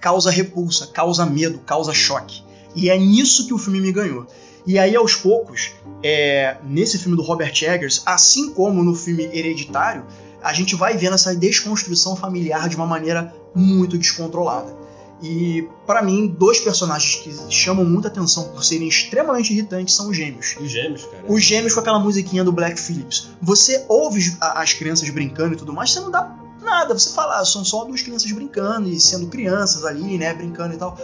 causa 0.00 0.30
repulsa, 0.30 0.86
causa 0.86 1.24
medo, 1.24 1.58
causa 1.60 1.92
choque. 1.92 2.42
E 2.76 2.90
é 2.90 2.98
nisso 2.98 3.46
que 3.46 3.54
o 3.54 3.58
filme 3.58 3.80
me 3.80 3.92
ganhou. 3.92 4.26
E 4.66 4.78
aí, 4.78 4.96
aos 4.96 5.14
poucos, 5.14 5.72
é, 6.02 6.56
nesse 6.64 6.98
filme 6.98 7.16
do 7.16 7.22
Robert 7.22 7.52
Eggers, 7.62 8.02
assim 8.06 8.52
como 8.52 8.82
no 8.82 8.94
filme 8.94 9.24
Hereditário, 9.24 10.04
a 10.42 10.52
gente 10.52 10.74
vai 10.74 10.96
vendo 10.96 11.14
essa 11.14 11.34
desconstrução 11.34 12.16
familiar 12.16 12.68
de 12.68 12.76
uma 12.76 12.86
maneira 12.86 13.34
muito 13.54 13.96
descontrolada. 13.96 14.84
E, 15.22 15.68
pra 15.86 16.02
mim, 16.02 16.26
dois 16.26 16.60
personagens 16.60 17.16
que 17.16 17.52
chamam 17.52 17.84
muita 17.84 18.08
atenção 18.08 18.48
por 18.48 18.64
serem 18.64 18.88
extremamente 18.88 19.52
irritantes 19.52 19.94
são 19.94 20.10
os 20.10 20.16
gêmeos. 20.16 20.56
Os 20.60 20.70
gêmeos, 20.70 21.04
cara. 21.06 21.24
Os 21.26 21.42
gêmeos 21.42 21.72
com 21.72 21.80
aquela 21.80 21.98
musiquinha 21.98 22.44
do 22.44 22.52
Black 22.52 22.78
Phillips. 22.78 23.30
Você 23.40 23.84
ouve 23.88 24.36
as 24.40 24.72
crianças 24.74 25.08
brincando 25.08 25.54
e 25.54 25.56
tudo 25.56 25.72
mais, 25.72 25.92
você 25.92 26.00
não 26.00 26.10
dá 26.10 26.36
nada. 26.60 26.92
Você 26.92 27.14
fala, 27.14 27.40
ah, 27.40 27.44
são 27.44 27.64
só 27.64 27.84
duas 27.84 28.02
crianças 28.02 28.30
brincando 28.32 28.88
e 28.88 29.00
sendo 29.00 29.28
crianças 29.28 29.84
ali, 29.84 30.18
né, 30.18 30.34
brincando 30.34 30.74
e 30.74 30.76
tal. 30.76 30.98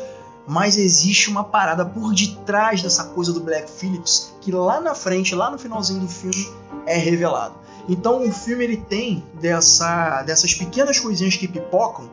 Mas 0.46 0.76
existe 0.76 1.30
uma 1.30 1.44
parada 1.44 1.84
por 1.86 2.12
detrás 2.12 2.82
dessa 2.82 3.04
coisa 3.04 3.32
do 3.32 3.40
Black 3.40 3.70
Phillips 3.70 4.34
que 4.40 4.50
lá 4.50 4.80
na 4.80 4.94
frente, 4.94 5.34
lá 5.34 5.50
no 5.50 5.58
finalzinho 5.58 6.00
do 6.00 6.08
filme, 6.08 6.48
é 6.86 6.96
revelado. 6.96 7.54
Então 7.88 8.26
o 8.26 8.32
filme 8.32 8.64
ele 8.64 8.76
tem 8.76 9.24
dessa, 9.40 10.22
dessas 10.24 10.52
pequenas 10.52 10.98
coisinhas 10.98 11.36
que 11.36 11.48
pipocam 11.48 12.10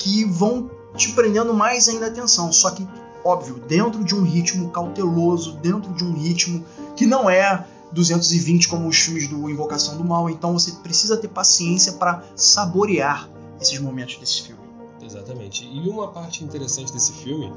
que 0.00 0.24
vão 0.24 0.70
te 0.96 1.12
prendendo 1.12 1.54
mais 1.54 1.88
ainda 1.88 2.06
a 2.06 2.08
atenção. 2.08 2.52
Só 2.52 2.70
que, 2.70 2.86
óbvio, 3.24 3.62
dentro 3.68 4.02
de 4.02 4.14
um 4.14 4.22
ritmo 4.22 4.70
cauteloso, 4.70 5.52
dentro 5.58 5.92
de 5.92 6.02
um 6.02 6.12
ritmo 6.12 6.64
que 6.96 7.06
não 7.06 7.30
é 7.30 7.64
220 7.92 8.68
como 8.68 8.88
os 8.88 8.96
filmes 8.96 9.28
do 9.28 9.48
Invocação 9.48 9.96
do 9.96 10.04
Mal. 10.04 10.28
Então 10.30 10.52
você 10.52 10.72
precisa 10.82 11.16
ter 11.16 11.28
paciência 11.28 11.92
para 11.92 12.24
saborear 12.34 13.28
esses 13.60 13.78
momentos 13.78 14.16
desse 14.16 14.42
filme. 14.42 14.60
Exatamente. 15.02 15.68
E 15.70 15.88
uma 15.88 16.08
parte 16.08 16.42
interessante 16.42 16.92
desse 16.92 17.12
filme 17.12 17.52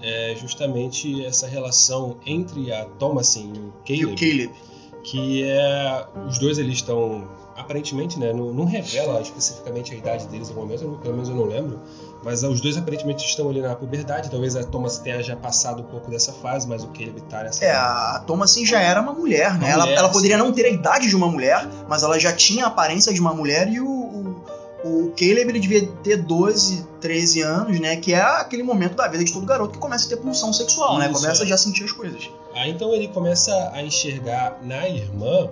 é 0.00 0.36
justamente 0.40 1.24
essa 1.24 1.46
relação 1.46 2.18
entre 2.24 2.72
a 2.72 2.84
Thomasin 2.84 3.52
e 3.54 3.58
o 3.58 3.72
E 3.84 3.98
Caleb, 3.98 4.12
o 4.12 4.16
Caleb, 4.16 4.54
que 5.02 5.42
é 5.42 6.06
os 6.28 6.38
dois 6.38 6.58
eles 6.58 6.76
estão 6.76 7.28
aparentemente, 7.58 8.18
né, 8.18 8.32
não, 8.32 8.52
não, 8.52 8.64
revela 8.64 9.20
especificamente 9.20 9.92
a 9.92 9.96
idade 9.96 10.26
deles 10.28 10.48
no 10.48 10.54
momento, 10.54 10.98
pelo 11.02 11.14
menos 11.14 11.28
eu 11.28 11.34
não 11.34 11.44
lembro, 11.44 11.80
mas 12.22 12.42
os 12.44 12.60
dois 12.60 12.76
aparentemente 12.76 13.24
estão 13.24 13.50
ali 13.50 13.60
na 13.60 13.74
puberdade, 13.74 14.30
talvez 14.30 14.54
a 14.54 14.62
Thomas 14.62 14.98
tenha 14.98 15.20
já 15.22 15.34
passado 15.34 15.82
um 15.82 15.86
pouco 15.86 16.08
dessa 16.10 16.32
fase, 16.32 16.68
mas 16.68 16.84
o 16.84 16.88
Caleb 16.88 17.20
tá 17.22 17.42
nessa 17.42 17.64
É, 17.64 17.72
a 17.72 18.22
Thomas 18.26 18.54
já 18.54 18.80
era 18.80 19.00
uma 19.00 19.12
mulher, 19.12 19.58
né? 19.58 19.66
Uma 19.66 19.68
ela, 19.68 19.84
mulher, 19.84 19.98
ela 19.98 20.08
poderia 20.08 20.38
não 20.38 20.52
ter 20.52 20.66
a 20.66 20.70
idade 20.70 21.08
de 21.08 21.16
uma 21.16 21.28
mulher, 21.28 21.68
mas 21.88 22.02
ela 22.02 22.18
já 22.18 22.32
tinha 22.32 22.64
a 22.64 22.68
aparência 22.68 23.12
de 23.12 23.20
uma 23.20 23.34
mulher 23.34 23.68
e 23.68 23.80
o, 23.80 23.88
o, 23.88 24.42
o 24.84 25.12
Caleb 25.16 25.50
ele 25.50 25.60
devia 25.60 25.86
ter 26.02 26.16
12, 26.16 26.86
13 27.00 27.42
anos, 27.42 27.80
né? 27.80 27.96
Que 27.96 28.14
é 28.14 28.20
aquele 28.20 28.62
momento 28.62 28.94
da 28.94 29.08
vida 29.08 29.24
de 29.24 29.32
todo 29.32 29.44
garoto 29.44 29.72
que 29.72 29.78
começa 29.78 30.06
a 30.06 30.08
ter 30.08 30.16
pulsão 30.16 30.52
sexual, 30.52 30.98
né? 30.98 31.06
Isso, 31.06 31.14
né? 31.14 31.20
Começa 31.20 31.42
é. 31.42 31.46
já 31.46 31.54
a 31.56 31.58
sentir 31.58 31.84
as 31.84 31.92
coisas. 31.92 32.30
Ah, 32.54 32.68
então 32.68 32.94
ele 32.94 33.08
começa 33.08 33.70
a 33.72 33.82
enxergar 33.82 34.58
na 34.62 34.88
irmã 34.88 35.50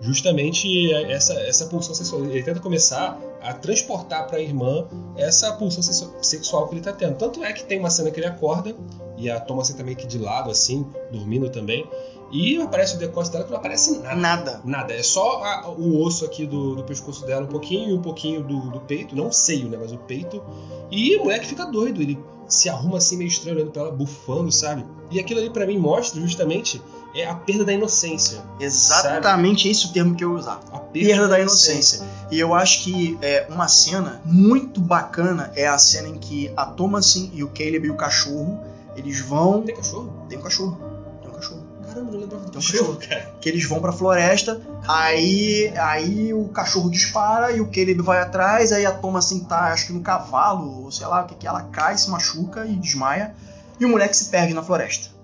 justamente 0.00 0.92
essa, 0.92 1.34
essa 1.34 1.66
pulsão 1.66 1.94
sexual. 1.94 2.24
Ele 2.24 2.42
tenta 2.42 2.60
começar 2.60 3.18
a 3.42 3.52
transportar 3.52 4.26
para 4.26 4.38
a 4.38 4.40
irmã 4.40 4.86
essa 5.16 5.52
pulsão 5.52 5.82
sexual 6.22 6.66
que 6.66 6.74
ele 6.74 6.80
está 6.80 6.92
tendo. 6.92 7.16
Tanto 7.16 7.42
é 7.42 7.52
que 7.52 7.64
tem 7.64 7.78
uma 7.78 7.90
cena 7.90 8.10
que 8.10 8.20
ele 8.20 8.26
acorda 8.26 8.74
e 9.16 9.28
a 9.28 9.40
Thomas 9.40 9.68
tá 9.68 9.82
meio 9.82 9.96
que 9.96 10.06
de 10.06 10.18
lado, 10.18 10.50
assim, 10.50 10.86
dormindo 11.10 11.50
também. 11.50 11.88
E 12.30 12.60
aparece 12.60 12.94
o 12.94 12.98
decote 12.98 13.30
dela 13.30 13.44
que 13.44 13.50
não 13.50 13.58
aparece 13.58 13.98
nada. 13.98 14.14
Nada. 14.16 14.60
Nada. 14.64 14.94
É 14.94 15.02
só 15.02 15.42
a, 15.42 15.70
o 15.70 16.02
osso 16.02 16.24
aqui 16.24 16.46
do, 16.46 16.74
do, 16.74 16.84
pescoço 16.84 17.26
dela, 17.26 17.44
um 17.44 17.48
pouquinho 17.48 17.90
e 17.90 17.92
um 17.94 18.02
pouquinho 18.02 18.42
do, 18.42 18.70
do, 18.70 18.80
peito. 18.80 19.16
Não 19.16 19.28
o 19.28 19.32
seio, 19.32 19.68
né? 19.68 19.78
Mas 19.80 19.92
o 19.92 19.98
peito. 19.98 20.42
E 20.90 21.16
o 21.16 21.24
moleque 21.24 21.46
fica 21.46 21.64
doido. 21.64 22.02
Ele 22.02 22.18
se 22.46 22.68
arruma 22.68 22.98
assim 22.98 23.16
meio 23.16 23.28
estranho, 23.28 23.56
olhando 23.56 23.72
pra 23.72 23.82
ela, 23.82 23.90
bufando, 23.90 24.52
sabe? 24.52 24.84
E 25.10 25.18
aquilo 25.18 25.40
ali 25.40 25.50
para 25.50 25.66
mim 25.66 25.78
mostra 25.78 26.20
justamente 26.20 26.80
é 27.14 27.26
a 27.26 27.34
perda 27.34 27.64
da 27.64 27.72
inocência. 27.72 28.42
Exatamente 28.60 29.62
sabe? 29.62 29.70
esse 29.70 29.86
o 29.86 29.92
termo 29.92 30.14
que 30.14 30.24
eu 30.24 30.34
usar. 30.34 30.60
A 30.72 30.78
perda, 30.78 31.08
perda 31.08 31.28
da 31.28 31.40
inocência. 31.40 31.96
inocência. 31.96 32.28
E 32.30 32.38
eu 32.38 32.54
acho 32.54 32.84
que 32.84 33.18
é, 33.22 33.46
uma 33.48 33.68
cena 33.68 34.20
muito 34.24 34.80
bacana 34.80 35.52
é 35.56 35.66
a 35.66 35.78
cena 35.78 36.08
em 36.08 36.18
que 36.18 36.52
a 36.56 36.66
Thomasin 36.66 37.30
e 37.34 37.42
o 37.42 37.48
Caleb 37.48 37.86
e 37.86 37.90
o 37.90 37.96
cachorro, 37.96 38.60
eles 38.96 39.20
vão... 39.20 39.62
Tem 39.62 39.74
cachorro? 39.74 40.26
Tem 40.28 40.38
um 40.38 40.42
cachorro. 40.42 40.78
Tem 41.22 41.30
um 41.30 41.34
cachorro. 41.34 41.62
Caramba, 41.86 42.12
não 42.12 42.20
lembrava 42.20 42.44
do 42.44 42.50
Tem 42.50 42.60
um 42.60 42.64
cachorro, 42.64 42.96
cara. 42.96 43.34
Que 43.40 43.48
eles 43.48 43.64
vão 43.64 43.80
pra 43.80 43.92
floresta, 43.92 44.60
aí, 44.86 45.72
aí 45.76 46.34
o 46.34 46.48
cachorro 46.48 46.90
dispara 46.90 47.52
e 47.52 47.60
o 47.60 47.66
Caleb 47.66 48.02
vai 48.02 48.20
atrás, 48.20 48.72
aí 48.72 48.84
a 48.84 48.92
Thomasin 48.92 49.40
tá, 49.44 49.72
acho 49.72 49.86
que 49.86 49.92
no 49.92 50.02
cavalo, 50.02 50.84
ou 50.84 50.92
sei 50.92 51.06
lá 51.06 51.22
o 51.22 51.26
que 51.26 51.34
que, 51.34 51.46
ela 51.46 51.62
cai, 51.64 51.96
se 51.96 52.10
machuca 52.10 52.66
e 52.66 52.76
desmaia, 52.76 53.34
e 53.80 53.84
o 53.86 53.88
moleque 53.88 54.16
se 54.16 54.26
perde 54.26 54.52
na 54.52 54.62
floresta. 54.62 55.17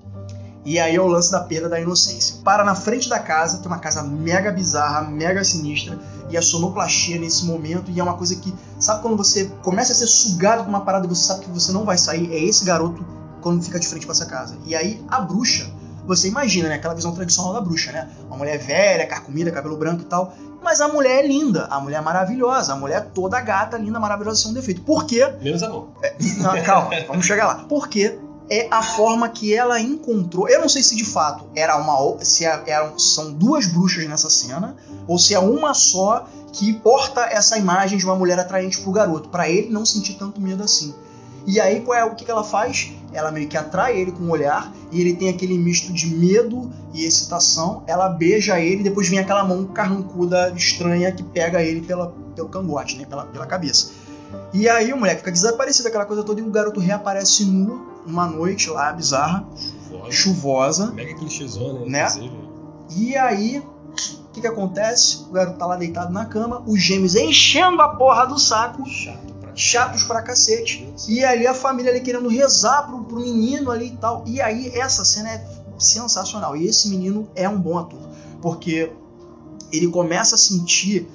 E 0.64 0.78
aí 0.78 0.96
é 0.96 1.00
o 1.00 1.06
lance 1.06 1.30
da 1.30 1.40
perda 1.40 1.68
da 1.68 1.78
inocência. 1.78 2.36
Para 2.42 2.64
na 2.64 2.74
frente 2.74 3.08
da 3.08 3.18
casa, 3.18 3.58
tem 3.58 3.66
uma 3.66 3.78
casa 3.78 4.02
mega 4.02 4.50
bizarra, 4.50 5.02
mega 5.02 5.44
sinistra, 5.44 5.98
e 6.30 6.36
a 6.36 6.42
sonoplastia 6.42 7.18
nesse 7.18 7.44
momento, 7.44 7.90
e 7.90 8.00
é 8.00 8.02
uma 8.02 8.14
coisa 8.14 8.34
que, 8.36 8.54
sabe 8.80 9.02
quando 9.02 9.16
você 9.16 9.46
começa 9.62 9.92
a 9.92 9.94
ser 9.94 10.06
sugado 10.06 10.64
por 10.64 10.70
uma 10.70 10.80
parada 10.80 11.06
e 11.06 11.08
você 11.08 11.26
sabe 11.26 11.44
que 11.44 11.50
você 11.50 11.70
não 11.70 11.84
vai 11.84 11.98
sair? 11.98 12.32
É 12.32 12.42
esse 12.42 12.64
garoto 12.64 13.04
quando 13.42 13.62
fica 13.62 13.78
de 13.78 13.86
frente 13.86 14.06
para 14.06 14.14
essa 14.14 14.26
casa. 14.26 14.56
E 14.64 14.74
aí 14.74 15.04
a 15.08 15.20
bruxa, 15.20 15.70
você 16.06 16.28
imagina, 16.28 16.68
né? 16.68 16.76
Aquela 16.76 16.94
visão 16.94 17.12
tradicional 17.12 17.52
da 17.52 17.60
bruxa, 17.60 17.92
né? 17.92 18.08
Uma 18.26 18.38
mulher 18.38 18.58
velha, 18.58 19.06
carcomida, 19.06 19.50
cabelo 19.50 19.76
branco 19.76 20.02
e 20.02 20.06
tal. 20.06 20.34
Mas 20.62 20.80
a 20.80 20.88
mulher 20.88 21.22
é 21.22 21.26
linda, 21.26 21.66
a 21.66 21.78
mulher 21.78 21.98
é 21.98 22.00
maravilhosa, 22.00 22.72
a 22.72 22.76
mulher 22.76 22.96
é 22.96 23.00
toda 23.00 23.38
gata, 23.40 23.76
linda, 23.76 24.00
maravilhosa, 24.00 24.40
sem 24.40 24.50
um 24.50 24.54
defeito. 24.54 24.80
Por 24.80 25.04
quê? 25.04 25.30
Menos 25.42 25.62
a 25.62 25.68
mão. 25.68 25.88
É, 26.02 26.16
não, 26.38 26.62
calma, 26.62 26.90
vamos 27.06 27.26
chegar 27.26 27.46
lá. 27.46 27.54
Por 27.64 27.86
quê? 27.88 28.18
É 28.48 28.68
a 28.70 28.82
forma 28.82 29.28
que 29.28 29.54
ela 29.54 29.80
encontrou. 29.80 30.48
Eu 30.48 30.60
não 30.60 30.68
sei 30.68 30.82
se 30.82 30.94
de 30.94 31.04
fato 31.04 31.44
era 31.54 31.76
uma 31.76 32.22
se 32.24 32.44
é, 32.44 32.62
eram, 32.66 32.98
são 32.98 33.32
duas 33.32 33.66
bruxas 33.66 34.06
nessa 34.08 34.28
cena 34.28 34.76
ou 35.06 35.18
se 35.18 35.34
é 35.34 35.38
uma 35.38 35.74
só 35.74 36.26
que 36.52 36.72
porta 36.72 37.22
essa 37.22 37.58
imagem 37.58 37.98
de 37.98 38.04
uma 38.04 38.14
mulher 38.14 38.38
atraente 38.38 38.80
pro 38.80 38.92
garoto, 38.92 39.28
para 39.28 39.48
ele 39.48 39.70
não 39.70 39.84
sentir 39.84 40.14
tanto 40.14 40.40
medo 40.40 40.62
assim. 40.62 40.94
E 41.46 41.60
aí 41.60 41.80
qual 41.80 41.98
é 41.98 42.04
o 42.04 42.14
que, 42.14 42.24
que 42.24 42.30
ela 42.30 42.44
faz? 42.44 42.92
Ela 43.12 43.30
meio 43.30 43.48
que 43.48 43.56
atrai 43.56 43.98
ele 43.98 44.12
com 44.12 44.24
o 44.24 44.30
olhar 44.30 44.72
e 44.90 45.00
ele 45.00 45.14
tem 45.14 45.28
aquele 45.28 45.58
misto 45.58 45.92
de 45.92 46.06
medo 46.06 46.70
e 46.92 47.04
excitação. 47.04 47.82
Ela 47.86 48.08
beija 48.08 48.58
ele 48.60 48.82
depois 48.82 49.08
vem 49.08 49.18
aquela 49.18 49.44
mão 49.44 49.64
carrancuda 49.66 50.52
estranha 50.56 51.12
que 51.12 51.22
pega 51.22 51.62
ele 51.62 51.82
pela, 51.82 52.14
pelo 52.34 52.48
cangote, 52.48 52.96
né, 52.96 53.04
pela, 53.04 53.26
pela 53.26 53.46
cabeça. 53.46 54.03
E 54.52 54.68
aí 54.68 54.92
o 54.92 54.96
moleque 54.96 55.18
fica 55.18 55.32
desaparecido, 55.32 55.88
aquela 55.88 56.06
coisa 56.06 56.22
toda, 56.22 56.40
e 56.40 56.44
o 56.44 56.50
garoto 56.50 56.80
reaparece 56.80 57.44
nu 57.44 57.92
uma 58.06 58.26
noite 58.26 58.68
lá 58.70 58.92
bizarra, 58.92 59.46
chuvosa, 60.10 60.12
chuvosa 60.12 60.92
mega 60.92 61.14
clichêzona, 61.14 61.86
né? 61.86 62.06
Inclusive. 62.08 62.44
E 62.96 63.16
aí, 63.16 63.58
o 63.58 64.32
que 64.32 64.40
que 64.40 64.46
acontece? 64.46 65.24
O 65.28 65.32
garoto 65.32 65.58
tá 65.58 65.66
lá 65.66 65.76
deitado 65.76 66.12
na 66.12 66.26
cama, 66.26 66.62
os 66.66 66.80
gêmeos 66.80 67.14
enchendo 67.14 67.80
a 67.80 67.88
porra 67.96 68.26
do 68.26 68.38
saco. 68.38 68.84
Chato 68.86 69.34
chatos 69.54 70.02
pra 70.02 70.22
cacete. 70.22 70.92
E 71.08 71.24
ali 71.24 71.46
a 71.46 71.54
família 71.54 71.90
ali 71.90 72.00
querendo 72.00 72.28
rezar 72.28 72.82
pro, 72.86 73.04
pro 73.04 73.20
menino 73.20 73.70
ali 73.70 73.86
e 73.86 73.96
tal. 73.96 74.24
E 74.26 74.40
aí 74.40 74.68
essa 74.74 75.04
cena 75.04 75.30
é 75.30 75.46
sensacional. 75.78 76.56
E 76.56 76.66
esse 76.66 76.88
menino 76.88 77.28
é 77.34 77.48
um 77.48 77.58
bom 77.58 77.78
ator. 77.78 78.00
Porque 78.42 78.92
ele 79.72 79.88
começa 79.88 80.34
a 80.34 80.38
sentir 80.38 81.08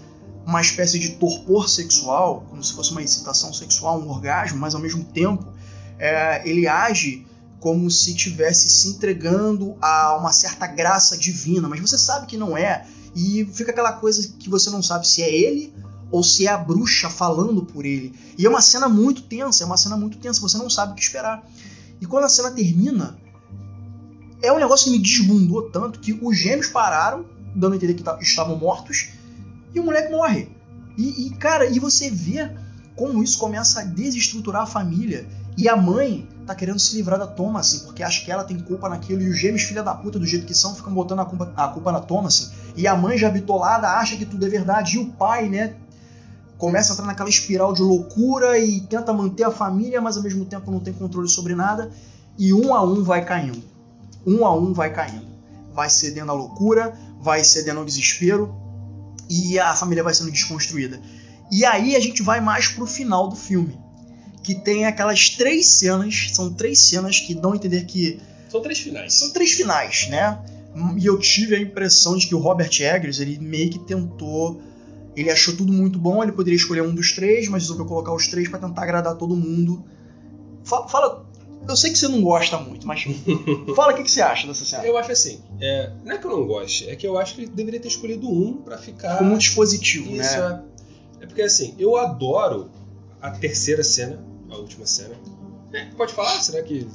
uma 0.49 0.61
espécie 0.61 0.97
de 0.97 1.09
torpor 1.11 1.69
sexual, 1.69 2.43
como 2.49 2.63
se 2.63 2.73
fosse 2.73 2.91
uma 2.91 3.03
excitação 3.03 3.53
sexual, 3.53 4.01
um 4.01 4.09
orgasmo, 4.09 4.57
mas 4.57 4.73
ao 4.73 4.81
mesmo 4.81 5.03
tempo 5.03 5.45
é, 5.99 6.41
ele 6.49 6.67
age 6.67 7.27
como 7.59 7.89
se 7.91 8.11
estivesse 8.11 8.67
se 8.67 8.87
entregando 8.87 9.77
a 9.79 10.17
uma 10.17 10.31
certa 10.31 10.65
graça 10.65 11.15
divina, 11.15 11.69
mas 11.69 11.79
você 11.79 11.99
sabe 11.99 12.25
que 12.25 12.35
não 12.35 12.57
é, 12.57 12.87
e 13.15 13.47
fica 13.53 13.71
aquela 13.71 13.93
coisa 13.93 14.27
que 14.39 14.49
você 14.49 14.71
não 14.71 14.81
sabe 14.81 15.07
se 15.07 15.21
é 15.21 15.31
ele 15.31 15.71
ou 16.09 16.23
se 16.23 16.47
é 16.47 16.49
a 16.49 16.57
bruxa 16.57 17.11
falando 17.11 17.63
por 17.63 17.85
ele. 17.85 18.15
E 18.35 18.43
é 18.43 18.49
uma 18.49 18.61
cena 18.61 18.89
muito 18.89 19.21
tensa, 19.21 19.63
é 19.63 19.67
uma 19.67 19.77
cena 19.77 19.95
muito 19.95 20.17
tensa, 20.17 20.41
você 20.41 20.57
não 20.57 20.69
sabe 20.69 20.93
o 20.93 20.95
que 20.95 21.01
esperar. 21.03 21.47
E 22.01 22.07
quando 22.07 22.23
a 22.23 22.29
cena 22.29 22.49
termina, 22.49 23.19
é 24.41 24.51
um 24.51 24.57
negócio 24.57 24.85
que 24.85 24.97
me 24.97 25.03
desbundou 25.03 25.69
tanto 25.69 25.99
que 25.99 26.13
os 26.13 26.35
gêmeos 26.35 26.69
pararam, 26.69 27.25
dando 27.55 27.73
a 27.73 27.75
entender 27.75 27.93
que 27.93 28.23
estavam 28.23 28.55
mortos, 28.55 29.09
e 29.73 29.79
o 29.79 29.83
moleque 29.83 30.11
morre. 30.11 30.49
E, 30.97 31.27
e 31.27 31.29
cara, 31.31 31.65
e 31.65 31.79
você 31.79 32.09
vê 32.09 32.49
como 32.95 33.23
isso 33.23 33.39
começa 33.39 33.79
a 33.79 33.83
desestruturar 33.85 34.63
a 34.63 34.65
família. 34.65 35.25
E 35.57 35.69
a 35.69 35.75
mãe 35.75 36.27
tá 36.45 36.53
querendo 36.53 36.79
se 36.79 36.95
livrar 36.95 37.17
da 37.17 37.27
Thomas, 37.27 37.67
assim, 37.67 37.85
porque 37.85 38.03
acha 38.03 38.23
que 38.23 38.31
ela 38.31 38.43
tem 38.43 38.59
culpa 38.59 38.89
naquilo. 38.89 39.21
E 39.21 39.29
os 39.29 39.37
gêmeos, 39.37 39.63
filha 39.63 39.81
da 39.81 39.93
puta, 39.93 40.19
do 40.19 40.25
jeito 40.25 40.45
que 40.45 40.53
são, 40.53 40.75
ficam 40.75 40.93
botando 40.93 41.19
a 41.19 41.25
culpa, 41.25 41.53
a 41.55 41.67
culpa 41.69 41.91
na 41.91 42.01
Thomas. 42.01 42.41
Assim. 42.41 42.73
E 42.75 42.87
a 42.87 42.95
mãe, 42.95 43.17
já 43.17 43.29
bitolada, 43.29 43.87
acha 43.87 44.17
que 44.17 44.25
tudo 44.25 44.45
é 44.45 44.49
verdade. 44.49 44.97
E 44.97 44.99
o 44.99 45.11
pai, 45.13 45.47
né, 45.47 45.75
começa 46.57 46.91
a 46.91 46.93
entrar 46.93 47.05
naquela 47.05 47.29
espiral 47.29 47.73
de 47.73 47.81
loucura 47.81 48.59
e 48.59 48.81
tenta 48.81 49.13
manter 49.13 49.43
a 49.43 49.51
família, 49.51 50.01
mas 50.01 50.17
ao 50.17 50.23
mesmo 50.23 50.43
tempo 50.43 50.69
não 50.69 50.81
tem 50.81 50.93
controle 50.93 51.29
sobre 51.29 51.55
nada. 51.55 51.89
E 52.37 52.53
um 52.53 52.73
a 52.73 52.83
um 52.83 53.03
vai 53.03 53.23
caindo. 53.23 53.63
Um 54.25 54.45
a 54.45 54.53
um 54.53 54.73
vai 54.73 54.91
caindo. 54.91 55.27
Vai 55.73 55.89
cedendo 55.89 56.31
à 56.31 56.33
loucura, 56.33 56.93
vai 57.21 57.43
cedendo 57.43 57.79
ao 57.79 57.85
desespero 57.85 58.68
e 59.29 59.59
a 59.59 59.75
família 59.75 60.03
vai 60.03 60.13
sendo 60.13 60.31
desconstruída. 60.31 60.99
E 61.51 61.63
aí 61.65 61.95
a 61.95 61.99
gente 61.99 62.21
vai 62.23 62.41
mais 62.41 62.67
pro 62.67 62.85
final 62.85 63.27
do 63.27 63.35
filme 63.35 63.77
que 64.49 64.55
tem 64.55 64.85
aquelas 64.85 65.29
três 65.29 65.67
cenas, 65.67 66.29
são 66.33 66.51
três 66.51 66.79
cenas 66.79 67.19
que 67.19 67.35
dão 67.35 67.53
a 67.53 67.55
entender 67.55 67.85
que. 67.85 68.19
São 68.49 68.61
três 68.61 68.79
finais. 68.79 69.13
São 69.13 69.31
três 69.31 69.51
finais, 69.51 70.07
né? 70.09 70.39
E 70.97 71.05
eu 71.05 71.19
tive 71.19 71.55
a 71.55 71.59
impressão 71.59 72.17
de 72.17 72.27
que 72.27 72.33
o 72.33 72.39
Robert 72.39 72.71
Eggers, 72.79 73.19
ele 73.19 73.37
meio 73.37 73.69
que 73.69 73.79
tentou. 73.79 74.61
Ele 75.15 75.29
achou 75.29 75.55
tudo 75.55 75.73
muito 75.73 75.99
bom, 75.99 76.23
ele 76.23 76.31
poderia 76.31 76.57
escolher 76.57 76.81
um 76.81 76.95
dos 76.95 77.11
três, 77.11 77.47
mas 77.47 77.63
resolveu 77.63 77.85
colocar 77.85 78.13
os 78.13 78.27
três 78.27 78.47
para 78.47 78.59
tentar 78.59 78.83
agradar 78.83 79.15
todo 79.17 79.35
mundo. 79.35 79.83
Fala, 80.63 80.87
fala, 80.87 81.28
Eu 81.67 81.75
sei 81.75 81.91
que 81.91 81.97
você 81.97 82.07
não 82.07 82.21
gosta 82.21 82.57
muito, 82.57 82.87
mas 82.87 83.03
fala 83.75 83.93
o 83.93 83.95
que, 83.95 84.03
que, 84.03 84.11
você 84.11 84.21
acha 84.21 84.47
dessa 84.47 84.65
cena. 84.65 84.83
Eu 84.85 84.97
acho 84.97 85.11
assim. 85.11 85.41
É, 85.61 85.91
não 86.03 86.13
é 86.13 86.17
que 86.17 86.25
eu 86.25 86.31
não 86.31 86.47
goste, 86.47 86.89
é 86.89 86.95
que 86.95 87.05
eu 87.05 87.17
acho 87.17 87.35
que 87.35 87.41
ele 87.41 87.51
deveria 87.51 87.79
ter 87.79 87.89
escolhido 87.89 88.27
um 88.27 88.57
para 88.57 88.77
ficar. 88.77 89.17
Como 89.17 89.33
um 89.33 89.37
dispositivo, 89.37 90.09
Isso, 90.15 90.37
né? 90.39 90.63
É. 91.21 91.23
é 91.23 91.27
porque 91.27 91.41
assim, 91.41 91.75
eu 91.77 91.95
adoro 91.95 92.71
a 93.21 93.31
terceira 93.31 93.83
cena 93.83 94.23
a 94.49 94.57
última 94.57 94.85
cena. 94.85 95.15
É, 95.73 95.85
pode 95.95 96.13
falar? 96.13 96.39
Será 96.41 96.63
que. 96.63 96.87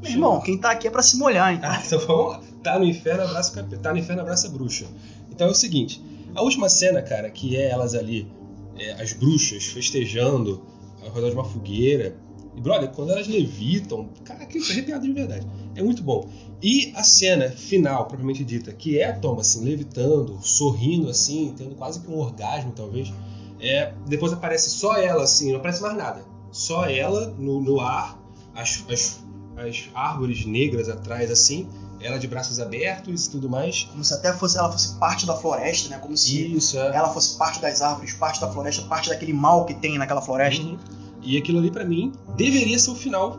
Meu 0.00 0.10
irmão, 0.10 0.40
quem 0.40 0.58
tá 0.58 0.70
aqui 0.72 0.88
é 0.88 0.90
pra 0.90 1.02
se 1.02 1.16
molhar, 1.16 1.54
então. 1.54 1.70
Ah, 1.72 1.82
então 1.84 1.98
vamos 1.98 2.32
lá. 2.32 2.42
Tá 2.62 2.78
no 2.78 2.84
inferno, 2.84 3.24
abraça 3.24 3.60
o 3.60 3.78
Tá 3.78 3.92
no 3.92 3.98
inferno, 3.98 4.22
abraça 4.22 4.46
a 4.46 4.50
bruxa. 4.50 4.86
Então 5.30 5.48
é 5.48 5.50
o 5.50 5.54
seguinte: 5.54 6.02
a 6.34 6.42
última 6.42 6.68
cena, 6.68 7.02
cara, 7.02 7.30
que 7.30 7.56
é 7.56 7.70
elas 7.70 7.94
ali, 7.94 8.30
é, 8.78 8.92
as 8.92 9.12
bruxas 9.12 9.64
festejando 9.64 10.62
ao 11.02 11.12
redor 11.12 11.30
de 11.30 11.34
uma 11.34 11.44
fogueira. 11.44 12.16
E, 12.54 12.60
brother, 12.60 12.90
quando 12.90 13.10
elas 13.10 13.26
levitam, 13.26 14.08
cara, 14.24 14.44
que 14.46 14.58
arrepiado 14.58 15.06
de 15.06 15.12
verdade. 15.12 15.46
É 15.74 15.82
muito 15.82 16.02
bom. 16.02 16.28
E 16.62 16.92
a 16.94 17.02
cena 17.02 17.50
final, 17.50 18.06
propriamente 18.06 18.44
dita, 18.44 18.72
que 18.72 18.98
é 18.98 19.10
a 19.10 19.18
Thomas 19.18 19.48
assim, 19.48 19.64
levitando, 19.64 20.38
sorrindo 20.42 21.08
assim, 21.08 21.54
tendo 21.56 21.74
quase 21.74 22.00
que 22.00 22.10
um 22.10 22.18
orgasmo, 22.18 22.72
talvez. 22.72 23.12
É, 23.60 23.94
depois 24.06 24.32
aparece 24.32 24.70
só 24.70 24.96
ela, 24.96 25.22
assim, 25.24 25.50
não 25.50 25.58
aparece 25.58 25.80
mais 25.80 25.96
nada 25.96 26.32
só 26.52 26.84
ela 26.84 27.34
no, 27.38 27.60
no 27.60 27.80
ar, 27.80 28.18
as, 28.54 28.84
as 28.88 29.22
as 29.56 29.90
árvores 29.94 30.46
negras 30.46 30.88
atrás, 30.88 31.30
assim, 31.30 31.68
ela 32.00 32.18
de 32.18 32.26
braços 32.26 32.58
abertos 32.58 33.26
e 33.26 33.30
tudo 33.30 33.48
mais. 33.48 33.84
Como 33.84 34.02
se 34.02 34.12
até 34.14 34.32
fosse, 34.32 34.58
ela 34.58 34.72
fosse 34.72 34.98
parte 34.98 35.26
da 35.26 35.36
floresta, 35.36 35.90
né? 35.90 35.98
Como 35.98 36.16
se 36.16 36.56
Isso, 36.56 36.78
é. 36.78 36.96
ela 36.96 37.10
fosse 37.10 37.36
parte 37.36 37.60
das 37.60 37.82
árvores, 37.82 38.14
parte 38.14 38.40
da 38.40 38.50
floresta, 38.50 38.82
parte 38.82 39.10
daquele 39.10 39.32
mal 39.32 39.64
que 39.66 39.74
tem 39.74 39.98
naquela 39.98 40.22
floresta. 40.22 40.64
Uhum. 40.64 40.78
E 41.22 41.36
aquilo 41.36 41.58
ali, 41.58 41.70
pra 41.70 41.84
mim, 41.84 42.12
deveria 42.36 42.78
ser 42.78 42.90
o 42.90 42.94
final 42.94 43.38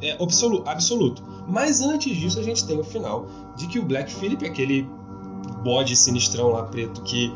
é, 0.00 0.16
absolu- 0.22 0.62
absoluto. 0.66 1.22
Mas 1.48 1.80
antes 1.80 2.16
disso, 2.16 2.38
a 2.38 2.42
gente 2.42 2.64
tem 2.66 2.78
o 2.78 2.84
final 2.84 3.26
de 3.56 3.66
que 3.66 3.78
o 3.78 3.84
Black 3.84 4.12
Phillip, 4.12 4.44
aquele 4.44 4.88
bode 5.62 5.96
sinistrão 5.96 6.48
lá 6.48 6.62
preto, 6.64 7.00
que 7.02 7.32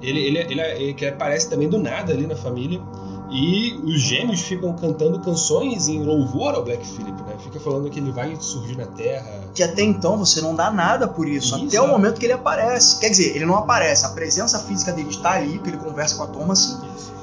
ele, 0.00 0.20
ele, 0.20 0.38
ele, 0.38 0.60
ele 0.60 1.06
aparece 1.08 1.48
também 1.48 1.68
do 1.68 1.78
nada 1.78 2.12
ali 2.12 2.26
na 2.26 2.36
família. 2.36 2.80
E 3.28 3.74
os 3.82 4.00
gêmeos 4.00 4.40
ficam 4.42 4.72
cantando 4.74 5.18
canções 5.18 5.88
em 5.88 6.00
louvor 6.04 6.54
ao 6.54 6.62
Black 6.62 6.86
Phillip, 6.86 7.20
né? 7.24 7.34
Fica 7.42 7.58
falando 7.58 7.90
que 7.90 7.98
ele 7.98 8.12
vai 8.12 8.36
surgir 8.38 8.76
na 8.76 8.86
Terra. 8.86 9.40
Que 9.52 9.64
até 9.64 9.82
então 9.82 10.16
você 10.16 10.40
não 10.40 10.54
dá 10.54 10.70
nada 10.70 11.08
por 11.08 11.26
isso, 11.28 11.56
Isso, 11.56 11.66
até 11.66 11.76
é. 11.76 11.80
o 11.80 11.88
momento 11.88 12.20
que 12.20 12.26
ele 12.26 12.34
aparece. 12.34 13.00
Quer 13.00 13.08
dizer, 13.10 13.34
ele 13.34 13.44
não 13.44 13.56
aparece, 13.56 14.06
a 14.06 14.10
presença 14.10 14.60
física 14.60 14.92
dele 14.92 15.08
está 15.10 15.32
ali, 15.32 15.58
que 15.58 15.68
ele 15.70 15.76
conversa 15.76 16.14
com 16.16 16.22
a 16.22 16.26
Thomas, 16.28 16.78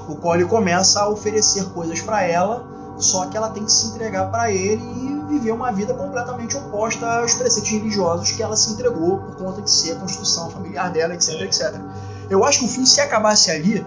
o 0.08 0.16
qual 0.16 0.36
ele 0.36 0.46
começa 0.46 1.02
a 1.02 1.10
oferecer 1.10 1.66
coisas 1.66 2.02
pra 2.02 2.24
ela, 2.24 2.66
só 2.98 3.26
que 3.26 3.36
ela 3.38 3.50
tem 3.50 3.66
que 3.66 3.72
se 3.72 3.88
entregar 3.88 4.30
pra 4.30 4.52
ele 4.52 4.84
e 4.84 5.26
viver 5.34 5.52
uma 5.52 5.72
vida 5.72 5.94
completamente 5.94 6.56
oposta 6.56 7.20
aos 7.20 7.34
preceitos 7.34 7.72
religiosos 7.72 8.32
que 8.32 8.44
ela 8.44 8.56
se 8.56 8.72
entregou 8.72 9.18
por 9.18 9.36
conta 9.36 9.62
de 9.62 9.72
ser 9.72 9.94
a 9.94 9.96
construção 9.96 10.50
familiar 10.50 10.92
dela, 10.92 11.14
etc, 11.14 11.42
etc. 11.42 11.76
Eu 12.30 12.44
acho 12.46 12.60
que 12.60 12.66
o 12.66 12.68
filme, 12.68 12.88
se 12.88 13.02
acabasse 13.02 13.50
ali, 13.50 13.86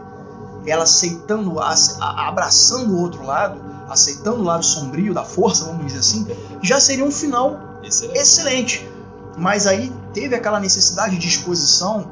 ela 0.67 0.85
aceitando, 0.85 1.59
abraçando 1.61 2.95
o 2.95 3.01
outro 3.01 3.25
lado, 3.25 3.61
aceitando 3.89 4.41
o 4.41 4.45
lado 4.45 4.64
sombrio 4.64 5.14
da 5.14 5.25
força, 5.25 5.64
vamos 5.64 5.87
dizer 5.87 6.01
assim, 6.01 6.27
já 6.62 6.81
seria 6.81 7.05
um 7.05 7.11
final 7.11 7.79
Excelente. 7.83 8.19
excelente. 8.19 8.91
Mas 9.37 9.67
aí 9.67 9.93
teve 10.12 10.35
aquela 10.35 10.59
necessidade 10.59 11.19
de 11.19 11.29
exposição, 11.29 12.09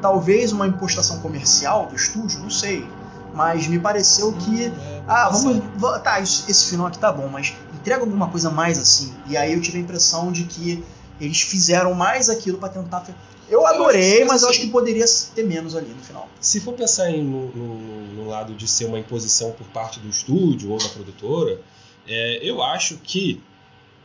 talvez 0.00 0.52
uma 0.52 0.66
impostação 0.66 1.18
comercial 1.18 1.86
do 1.86 1.94
estúdio, 1.94 2.40
não 2.40 2.50
sei. 2.50 2.88
Mas 3.34 3.66
me 3.66 3.78
pareceu 3.78 4.32
que. 4.32 4.72
Ah, 5.06 5.28
vamos. 5.30 5.62
Tá, 6.02 6.20
esse 6.20 6.66
final 6.70 6.86
aqui 6.86 6.98
tá 6.98 7.10
bom, 7.12 7.28
mas 7.28 7.54
entrega 7.74 8.02
alguma 8.02 8.28
coisa 8.28 8.50
mais 8.50 8.78
assim. 8.78 9.12
E 9.26 9.36
aí 9.36 9.52
eu 9.52 9.60
tive 9.60 9.78
a 9.78 9.80
impressão 9.80 10.30
de 10.30 10.44
que 10.44 10.84
eles 11.20 11.40
fizeram 11.40 11.94
mais 11.94 12.28
aquilo 12.28 12.58
pra 12.58 12.68
tentar. 12.68 13.04
Eu 13.48 13.66
adorei, 13.66 14.18
que 14.18 14.24
mas 14.24 14.42
eu 14.42 14.48
acho 14.48 14.60
que 14.60 14.68
poderia 14.68 15.04
ter 15.34 15.42
menos 15.44 15.74
ali 15.76 15.88
no 15.88 16.02
final. 16.02 16.28
Se 16.40 16.60
for 16.60 16.72
pensar 16.74 17.10
em, 17.10 17.22
no, 17.22 17.48
no- 17.54 18.12
no 18.14 18.28
lado 18.28 18.54
de 18.54 18.66
ser 18.68 18.86
uma 18.86 18.98
imposição 18.98 19.50
por 19.52 19.66
parte 19.68 19.98
do 20.00 20.08
estúdio 20.08 20.70
ou 20.70 20.78
da 20.78 20.88
produtora, 20.88 21.60
é, 22.06 22.38
eu 22.42 22.62
acho 22.62 22.96
que 22.98 23.42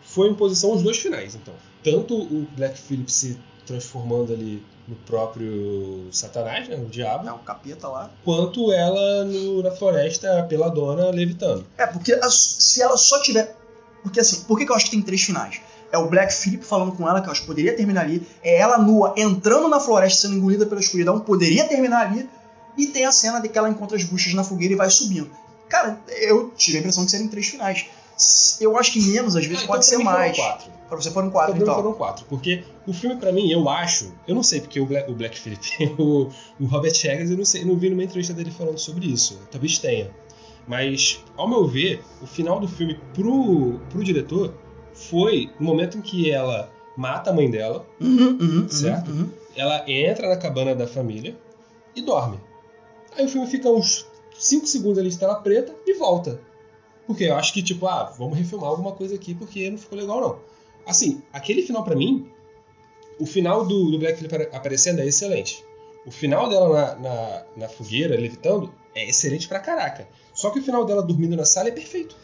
foi 0.01 0.29
imposição 0.29 0.73
os 0.73 0.81
dois 0.83 0.97
finais, 0.97 1.35
então. 1.35 1.53
Tanto 1.83 2.15
o 2.15 2.47
Black 2.55 2.77
Phillip 2.77 3.11
se 3.11 3.37
transformando 3.65 4.33
ali 4.33 4.63
no 4.87 4.95
próprio 4.95 6.07
Satanás, 6.11 6.67
né, 6.69 6.75
o 6.75 6.85
diabo, 6.85 7.27
É 7.27 7.31
o 7.31 7.39
capeta 7.39 7.87
lá. 7.87 8.09
quanto 8.23 8.71
ela 8.71 9.25
no- 9.25 9.61
na 9.61 9.71
floresta 9.71 10.45
pela 10.47 10.69
dona 10.69 11.09
levitando. 11.09 11.65
É, 11.77 11.85
porque 11.85 12.13
a- 12.13 12.29
se 12.29 12.81
ela 12.81 12.95
só 12.97 13.21
tiver. 13.21 13.55
Porque 14.01 14.19
assim, 14.19 14.43
por 14.43 14.57
que, 14.57 14.65
que 14.65 14.71
eu 14.71 14.75
acho 14.75 14.85
que 14.85 14.91
tem 14.91 15.01
três 15.01 15.21
finais? 15.21 15.59
É 15.91 15.97
o 15.97 16.07
Black 16.09 16.33
Phillip 16.33 16.63
falando 16.65 16.93
com 16.93 17.07
ela, 17.07 17.21
que 17.21 17.27
eu 17.27 17.31
acho 17.31 17.41
que 17.41 17.47
poderia 17.47 17.75
terminar 17.75 18.01
ali. 18.01 18.25
É 18.41 18.57
ela 18.57 18.77
nua 18.77 19.13
entrando 19.17 19.67
na 19.67 19.79
floresta, 19.79 20.21
sendo 20.21 20.35
engolida 20.35 20.65
pela 20.65 20.79
escuridão, 20.81 21.19
poderia 21.19 21.65
terminar 21.67 22.07
ali. 22.07 22.29
E 22.77 22.87
tem 22.87 23.05
a 23.05 23.11
cena 23.11 23.39
de 23.39 23.49
que 23.49 23.57
ela 23.57 23.69
encontra 23.69 23.97
as 23.97 24.03
buchas 24.03 24.33
na 24.33 24.43
fogueira 24.43 24.73
e 24.73 24.77
vai 24.77 24.89
subindo. 24.89 25.29
Cara, 25.67 25.99
eu 26.21 26.51
tive 26.55 26.77
a 26.77 26.79
impressão 26.79 27.03
de 27.05 27.11
serem 27.11 27.27
três 27.27 27.47
finais. 27.47 27.85
Eu 28.61 28.77
acho 28.77 28.91
que 28.93 29.01
menos, 29.01 29.35
às 29.35 29.45
vezes, 29.45 29.63
Ah, 29.63 29.67
pode 29.67 29.85
então 29.85 29.97
ser 29.99 30.03
pra 30.03 30.13
mais. 30.13 30.35
quatro. 30.37 30.71
Pra 30.87 30.95
você 30.95 31.11
foram 31.11 31.29
quatro, 31.29 31.53
problema 31.53 31.71
então. 31.73 31.83
foram 31.83 31.97
quatro, 31.97 32.25
porque 32.29 32.63
o 32.87 32.93
filme 32.93 33.17
pra 33.17 33.31
mim, 33.31 33.51
eu 33.51 33.67
acho, 33.67 34.13
eu 34.27 34.33
não 34.33 34.41
sei 34.41 34.61
porque 34.61 34.79
o 34.79 34.85
Black, 34.85 35.11
o 35.11 35.15
Black 35.15 35.37
Phillip, 35.37 35.61
o, 35.99 36.29
o 36.59 36.65
Robert 36.65 36.93
Eggers, 36.93 37.29
eu 37.29 37.37
não 37.37 37.43
sei, 37.45 37.63
eu 37.63 37.67
não 37.67 37.75
vi 37.75 37.89
numa 37.89 38.03
entrevista 38.03 38.33
dele 38.33 38.51
falando 38.51 38.77
sobre 38.79 39.05
isso, 39.05 39.37
talvez 39.51 39.77
tenha. 39.79 40.09
Mas, 40.65 41.23
ao 41.35 41.47
meu 41.47 41.67
ver, 41.67 42.01
o 42.21 42.25
final 42.27 42.59
do 42.59 42.67
filme 42.67 42.99
pro, 43.13 43.79
pro 43.89 44.03
diretor 44.03 44.53
foi 44.93 45.49
no 45.59 45.65
momento 45.65 45.97
em 45.97 46.01
que 46.01 46.31
ela 46.31 46.71
mata 46.95 47.29
a 47.29 47.33
mãe 47.33 47.49
dela, 47.51 47.85
Uhum, 48.01 48.17
uhum, 48.17 48.37
uhum, 48.61 48.69
Certo. 48.69 49.11
uhum. 49.11 49.29
ela 49.55 49.83
entra 49.89 50.27
na 50.29 50.37
cabana 50.37 50.73
da 50.73 50.87
família 50.87 51.37
e 51.95 52.01
dorme. 52.01 52.39
Aí 53.15 53.25
o 53.25 53.29
filme 53.29 53.45
fica 53.47 53.69
uns 53.69 54.07
5 54.37 54.65
segundos 54.67 54.97
ali 54.99 55.09
de 55.09 55.17
tela 55.17 55.35
preta 55.35 55.75
e 55.85 55.93
volta. 55.95 56.39
Porque 57.07 57.23
eu 57.23 57.35
acho 57.35 57.53
que, 57.53 57.63
tipo, 57.63 57.87
ah, 57.87 58.13
vamos 58.17 58.37
refilmar 58.37 58.69
alguma 58.69 58.91
coisa 58.91 59.15
aqui 59.15 59.33
porque 59.33 59.69
não 59.69 59.77
ficou 59.77 59.97
legal, 59.97 60.19
não. 60.19 60.39
Assim, 60.85 61.21
aquele 61.31 61.61
final 61.61 61.83
pra 61.83 61.95
mim, 61.95 62.29
o 63.17 63.25
final 63.25 63.65
do, 63.65 63.89
do 63.89 63.97
Black 63.97 64.19
Phillip 64.19 64.49
aparecendo 64.53 64.99
é 64.99 65.05
excelente. 65.07 65.63
O 66.05 66.11
final 66.11 66.49
dela 66.49 66.69
na, 66.69 66.95
na, 66.95 67.43
na 67.55 67.69
fogueira, 67.69 68.19
levitando, 68.19 68.71
é 68.93 69.09
excelente 69.09 69.47
pra 69.47 69.59
caraca. 69.59 70.07
Só 70.33 70.49
que 70.49 70.59
o 70.59 70.63
final 70.63 70.85
dela 70.85 71.01
dormindo 71.01 71.35
na 71.35 71.45
sala 71.45 71.69
é 71.69 71.71
perfeito. 71.71 72.15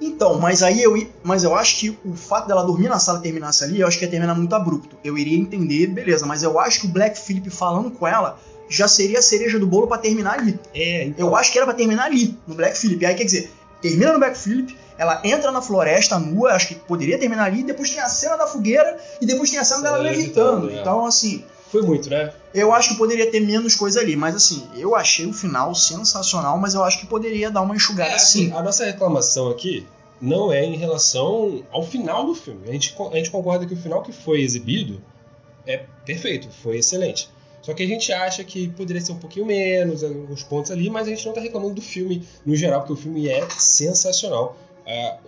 Então, 0.00 0.38
mas 0.40 0.62
aí 0.62 0.82
eu, 0.82 0.94
mas 1.22 1.44
eu 1.44 1.54
acho 1.54 1.78
que 1.78 1.98
o 2.04 2.14
fato 2.14 2.48
dela 2.48 2.64
dormir 2.64 2.88
na 2.88 2.98
sala 2.98 3.18
e 3.20 3.22
terminasse 3.22 3.62
ali, 3.62 3.80
eu 3.80 3.86
acho 3.86 3.98
que 3.98 4.04
ia 4.04 4.10
terminar 4.10 4.34
muito 4.34 4.54
abrupto. 4.54 4.96
Eu 5.04 5.16
iria 5.16 5.38
entender, 5.38 5.86
beleza, 5.88 6.26
mas 6.26 6.42
eu 6.42 6.58
acho 6.58 6.80
que 6.80 6.86
o 6.86 6.90
Black 6.90 7.18
Phillip 7.18 7.48
falando 7.50 7.90
com 7.90 8.06
ela 8.06 8.38
já 8.68 8.88
seria 8.88 9.18
a 9.18 9.22
cereja 9.22 9.58
do 9.58 9.66
bolo 9.66 9.86
pra 9.86 9.98
terminar 9.98 10.38
ali. 10.38 10.58
É, 10.74 11.04
então. 11.04 11.28
Eu 11.28 11.36
acho 11.36 11.52
que 11.52 11.58
era 11.58 11.66
pra 11.66 11.74
terminar 11.74 12.06
ali, 12.06 12.36
no 12.46 12.54
Black 12.54 12.76
Phillip. 12.76 13.04
Aí 13.06 13.14
quer 13.14 13.24
dizer, 13.24 13.50
termina 13.88 14.12
no 14.14 14.18
Black 14.18 14.38
Phillip, 14.38 14.76
ela 14.96 15.20
entra 15.24 15.50
na 15.52 15.60
floresta 15.60 16.18
nua, 16.18 16.52
acho 16.52 16.68
que 16.68 16.74
poderia 16.74 17.18
terminar 17.18 17.44
ali, 17.44 17.62
depois 17.62 17.90
tem 17.90 18.00
a 18.00 18.08
cena 18.08 18.36
da 18.36 18.46
fogueira 18.46 18.96
e 19.20 19.26
depois 19.26 19.50
tem 19.50 19.58
a 19.58 19.64
cena 19.64 19.82
dela 19.82 19.98
Ela 19.98 20.10
levitando. 20.10 20.70
é. 20.70 20.80
Então, 20.80 21.04
assim, 21.04 21.44
Foi 21.70 21.82
muito, 21.82 22.08
né? 22.08 22.32
eu 22.54 22.72
acho 22.72 22.90
que 22.90 22.94
poderia 22.96 23.30
ter 23.30 23.40
menos 23.40 23.74
coisa 23.74 24.00
ali, 24.00 24.16
mas 24.16 24.34
assim, 24.34 24.66
eu 24.76 24.94
achei 24.94 25.26
o 25.26 25.32
final 25.32 25.74
sensacional, 25.74 26.56
mas 26.58 26.74
eu 26.74 26.82
acho 26.82 26.98
que 27.00 27.06
poderia 27.06 27.50
dar 27.50 27.60
uma 27.62 27.74
enxugada 27.76 28.10
É, 28.10 28.14
assim. 28.14 28.46
assim, 28.46 28.56
a 28.56 28.62
nossa 28.62 28.84
reclamação 28.84 29.50
aqui 29.50 29.86
não 30.20 30.50
é 30.52 30.64
em 30.64 30.76
relação 30.76 31.62
ao 31.70 31.84
final 31.84 32.24
do 32.24 32.34
filme. 32.34 32.60
A 32.68 32.72
gente, 32.72 32.94
a 33.12 33.16
gente 33.16 33.30
concorda 33.30 33.66
que 33.66 33.74
o 33.74 33.76
final 33.76 34.00
que 34.02 34.12
foi 34.12 34.40
exibido 34.40 35.02
é 35.66 35.78
perfeito, 36.06 36.48
foi 36.62 36.78
excelente. 36.78 37.28
Só 37.64 37.72
que 37.72 37.82
a 37.82 37.86
gente 37.86 38.12
acha 38.12 38.44
que 38.44 38.68
poderia 38.68 39.00
ser 39.00 39.12
um 39.12 39.18
pouquinho 39.18 39.46
menos, 39.46 40.04
alguns 40.04 40.42
pontos 40.42 40.70
ali, 40.70 40.90
mas 40.90 41.06
a 41.06 41.10
gente 41.10 41.24
não 41.24 41.32
tá 41.32 41.40
reclamando 41.40 41.74
do 41.74 41.80
filme 41.80 42.22
no 42.44 42.54
geral, 42.54 42.80
porque 42.80 42.92
o 42.92 42.96
filme 42.96 43.26
é 43.28 43.48
sensacional. 43.50 44.56
Ah, 44.86 45.18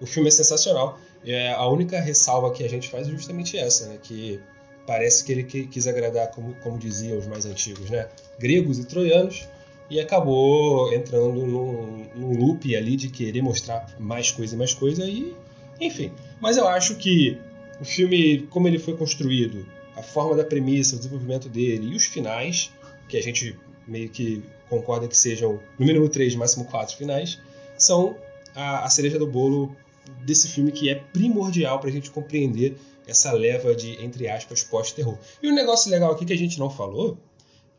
o 0.00 0.06
filme 0.06 0.28
é 0.28 0.32
sensacional. 0.32 0.98
É, 1.24 1.52
a 1.52 1.66
única 1.68 2.00
ressalva 2.00 2.50
que 2.52 2.64
a 2.64 2.68
gente 2.68 2.88
faz 2.88 3.06
é 3.06 3.10
justamente 3.10 3.56
essa, 3.56 3.86
né? 3.86 3.98
Que 4.02 4.40
parece 4.86 5.24
que 5.24 5.32
ele 5.32 5.44
qui- 5.44 5.66
quis 5.66 5.86
agradar, 5.86 6.28
como, 6.32 6.54
como 6.56 6.76
diziam 6.78 7.16
os 7.16 7.26
mais 7.26 7.46
antigos, 7.46 7.88
né? 7.88 8.08
Gregos 8.38 8.78
e 8.78 8.84
troianos, 8.84 9.48
e 9.88 10.00
acabou 10.00 10.92
entrando 10.92 11.46
num, 11.46 12.06
num 12.14 12.36
loop 12.38 12.74
ali 12.74 12.96
de 12.96 13.08
querer 13.08 13.40
mostrar 13.40 13.86
mais 13.98 14.30
coisa 14.30 14.54
e 14.54 14.58
mais 14.58 14.74
coisa, 14.74 15.04
e 15.06 15.32
enfim. 15.80 16.10
Mas 16.40 16.56
eu 16.56 16.66
acho 16.68 16.96
que 16.96 17.38
o 17.80 17.84
filme, 17.84 18.46
como 18.50 18.66
ele 18.68 18.78
foi 18.78 18.96
construído, 18.96 19.64
a 19.96 20.02
forma 20.02 20.36
da 20.36 20.44
premissa, 20.44 20.96
o 20.96 20.98
desenvolvimento 20.98 21.48
dele 21.48 21.92
e 21.92 21.96
os 21.96 22.04
finais, 22.04 22.70
que 23.08 23.16
a 23.16 23.22
gente 23.22 23.58
meio 23.86 24.08
que 24.08 24.42
concorda 24.68 25.06
que 25.06 25.16
sejam 25.16 25.60
no 25.78 25.86
mínimo 25.86 26.08
três, 26.08 26.34
máximo 26.34 26.64
quatro 26.64 26.96
finais, 26.96 27.38
são 27.76 28.16
a, 28.54 28.84
a 28.84 28.90
cereja 28.90 29.18
do 29.18 29.26
bolo 29.26 29.76
desse 30.24 30.48
filme 30.48 30.72
que 30.72 30.88
é 30.88 30.94
primordial 30.94 31.78
para 31.78 31.88
a 31.88 31.92
gente 31.92 32.10
compreender 32.10 32.76
essa 33.06 33.32
leva 33.32 33.74
de, 33.74 34.02
entre 34.02 34.28
aspas, 34.28 34.62
pós-terror. 34.62 35.18
E 35.42 35.48
um 35.48 35.54
negócio 35.54 35.90
legal 35.90 36.12
aqui 36.12 36.24
que 36.24 36.32
a 36.32 36.38
gente 36.38 36.58
não 36.58 36.70
falou, 36.70 37.18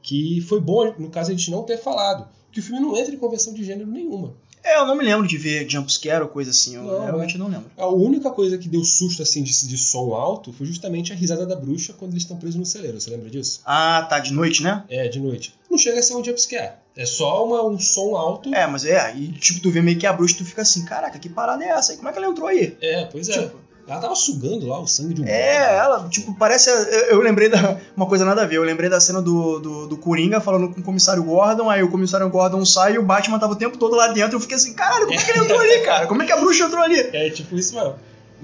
que 0.01 0.39
foi 0.41 0.59
bom, 0.59 0.93
no 0.99 1.09
caso, 1.09 1.31
a 1.31 1.33
gente 1.33 1.49
não 1.49 1.63
ter 1.63 1.77
falado, 1.77 2.29
que 2.51 2.59
o 2.59 2.63
filme 2.63 2.79
não 2.79 2.95
entra 2.95 3.13
em 3.13 3.17
convenção 3.17 3.53
de 3.53 3.63
gênero 3.63 3.89
nenhuma. 3.89 4.35
É, 4.65 4.77
eu 4.77 4.85
não 4.87 4.95
me 4.95 5.05
lembro 5.05 5.27
de 5.27 5.37
ver 5.37 5.69
jumpscare 5.69 6.23
ou 6.23 6.27
coisa 6.27 6.49
assim, 6.49 6.75
eu 6.75 6.83
Não, 6.83 7.05
realmente 7.05 7.37
não 7.37 7.47
lembro. 7.47 7.69
A 7.77 7.87
única 7.87 8.31
coisa 8.31 8.57
que 8.57 8.67
deu 8.67 8.83
susto 8.83 9.21
assim 9.21 9.43
de, 9.43 9.67
de 9.67 9.77
som 9.77 10.13
alto 10.15 10.51
foi 10.51 10.65
justamente 10.65 11.13
a 11.13 11.15
risada 11.15 11.45
da 11.45 11.55
bruxa 11.55 11.93
quando 11.93 12.11
eles 12.11 12.23
estão 12.23 12.35
presos 12.35 12.55
no 12.55 12.65
celeiro. 12.65 12.99
Você 12.99 13.11
lembra 13.11 13.29
disso? 13.29 13.61
Ah, 13.63 14.05
tá, 14.09 14.17
de 14.19 14.33
noite, 14.33 14.63
né? 14.63 14.83
É, 14.89 15.07
de 15.07 15.19
noite. 15.19 15.53
Não 15.69 15.77
chega 15.77 15.99
a 15.99 16.03
ser 16.03 16.15
um 16.15 16.23
jumpscare. 16.23 16.73
É 16.97 17.05
só 17.05 17.45
uma, 17.45 17.63
um 17.63 17.77
som 17.77 18.15
alto. 18.15 18.53
É, 18.55 18.65
mas 18.65 18.85
é, 18.85 19.15
e 19.15 19.27
tipo, 19.33 19.59
tu 19.59 19.69
vê 19.69 19.81
meio 19.81 19.99
que 19.99 20.07
a 20.07 20.13
bruxa, 20.13 20.37
tu 20.37 20.45
fica 20.45 20.63
assim, 20.63 20.83
caraca, 20.85 21.19
que 21.19 21.29
parada 21.29 21.63
é 21.63 21.67
essa? 21.67 21.91
aí? 21.91 21.97
Como 21.97 22.09
é 22.09 22.11
que 22.11 22.17
ela 22.17 22.27
entrou 22.27 22.47
aí? 22.47 22.75
É, 22.81 23.05
pois 23.05 23.29
é. 23.29 23.33
Tipo, 23.33 23.59
Ela 23.87 24.01
tava 24.01 24.15
sugando 24.15 24.67
lá 24.67 24.79
o 24.79 24.87
sangue 24.87 25.13
de 25.13 25.21
um 25.21 25.25
É, 25.25 25.77
ela, 25.77 26.07
tipo, 26.09 26.33
parece. 26.35 26.69
Eu, 26.69 27.17
eu 27.17 27.21
lembrei 27.21 27.49
da. 27.49 27.77
Uma 27.95 28.07
coisa 28.07 28.25
nada 28.25 28.41
a 28.41 28.45
ver. 28.45 28.55
Eu 28.55 28.63
lembrei 28.63 28.89
da 28.89 28.99
cena 28.99 29.21
do, 29.21 29.59
do, 29.59 29.87
do 29.87 29.97
Coringa 29.97 30.41
falando 30.41 30.73
com 30.73 30.79
o 30.79 30.83
comissário 30.83 31.23
Gordon. 31.23 31.69
Aí 31.69 31.83
o 31.83 31.91
comissário 31.91 32.27
Gordon 32.29 32.65
sai 32.65 32.95
e 32.95 32.97
o 32.97 33.03
Batman 33.03 33.37
tava 33.37 33.53
o 33.53 33.55
tempo 33.55 33.77
todo 33.77 33.95
lá 33.95 34.07
dentro. 34.07 34.37
Eu 34.37 34.39
fiquei 34.39 34.57
assim, 34.57 34.73
caralho, 34.73 35.05
como 35.05 35.19
é 35.19 35.23
que 35.23 35.31
ele 35.31 35.39
entrou 35.39 35.59
ali, 35.59 35.79
cara? 35.81 36.07
Como 36.07 36.21
é 36.23 36.25
que 36.25 36.31
a 36.31 36.37
bruxa 36.37 36.63
entrou 36.63 36.81
ali? 36.81 36.99
É 36.99 37.29
tipo 37.29 37.55
isso 37.55 37.75
mesmo. 37.75 37.95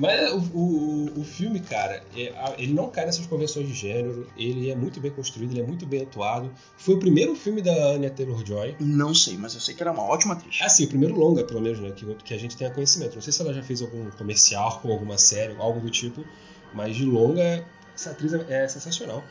Mas 0.02 0.32
o, 0.34 0.38
o, 0.58 1.20
o 1.20 1.24
filme, 1.24 1.60
cara, 1.60 2.04
é- 2.16 2.34
ele 2.58 2.74
não 2.74 2.90
cai 2.90 3.06
nessas 3.06 3.28
convenções 3.28 3.68
de 3.68 3.74
gênero, 3.76 4.28
ele 4.36 4.72
é 4.72 4.76
muito 4.76 5.00
bem 5.00 5.12
construído, 5.12 5.52
ele 5.52 5.62
é 5.62 5.64
muito 5.64 5.86
bem 5.86 6.02
atuado. 6.02 6.52
Foi 6.76 6.96
o 6.96 7.00
primeiro 7.00 7.36
filme 7.36 7.62
da 7.62 7.72
Anya 7.72 8.10
Taylor-Joy. 8.10 8.78
Não 8.80 9.14
sei, 9.14 9.38
mas 9.38 9.54
eu 9.54 9.60
sei 9.62 9.76
que 9.76 9.84
ela 9.84 9.92
é 9.92 9.94
uma 9.94 10.04
ótima 10.04 10.34
atriz. 10.34 10.58
Ah, 10.60 10.70
sim, 10.70 10.86
o 10.86 10.88
primeiro 10.88 11.16
longa, 11.16 11.44
pelo 11.44 11.62
menos, 11.62 11.80
né, 11.80 11.92
que, 11.92 12.04
que 12.16 12.34
a 12.34 12.38
gente 12.40 12.58
tenha 12.58 12.72
conhecimento. 12.72 13.14
Não 13.14 13.22
sei 13.22 13.32
se 13.32 13.40
ela 13.44 13.54
já 13.54 13.62
fez 13.62 13.80
algum 13.84 14.10
comercial 14.10 14.80
com 14.82 14.92
alguma 14.92 15.20
série, 15.20 15.56
algo 15.60 15.80
do 15.80 15.92
tipo, 15.92 16.26
mas 16.74 16.96
de 16.96 17.06
longa, 17.06 17.64
essa 17.94 18.10
atriz 18.10 18.34
é, 18.34 18.64
é 18.64 18.68
sensacional. 18.68 19.24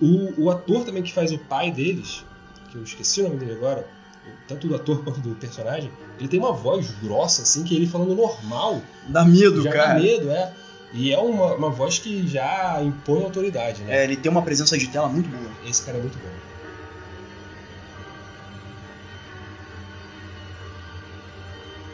O, 0.00 0.44
o 0.44 0.50
ator 0.50 0.86
também 0.86 1.02
que 1.02 1.12
faz 1.12 1.32
o 1.32 1.38
pai 1.38 1.70
deles, 1.70 2.24
que 2.70 2.78
eu 2.78 2.82
esqueci 2.82 3.20
o 3.20 3.24
nome 3.24 3.36
dele 3.36 3.52
agora, 3.52 3.86
tanto 4.46 4.66
do 4.68 4.74
ator 4.74 5.02
quanto 5.04 5.20
do 5.20 5.34
personagem, 5.34 5.90
ele 6.18 6.28
tem 6.28 6.38
uma 6.40 6.52
voz 6.52 6.90
grossa, 7.02 7.42
assim, 7.42 7.64
que 7.64 7.74
ele 7.74 7.86
falando 7.86 8.14
normal 8.14 8.80
Dá 9.08 9.24
medo, 9.24 9.62
já 9.62 9.72
cara. 9.72 9.94
dá 9.94 10.00
medo, 10.00 10.30
é. 10.30 10.52
E 10.92 11.12
é 11.12 11.18
uma, 11.18 11.54
uma 11.54 11.70
voz 11.70 11.98
que 11.98 12.26
já 12.26 12.82
impõe 12.82 13.22
autoridade, 13.22 13.82
né? 13.82 13.98
É, 13.98 14.04
ele 14.04 14.16
tem 14.16 14.32
uma 14.32 14.42
presença 14.42 14.76
de 14.78 14.88
tela 14.88 15.08
muito 15.08 15.28
boa. 15.28 15.50
Esse 15.66 15.82
cara 15.82 15.98
é 15.98 16.00
muito 16.00 16.18
bom. 16.18 16.28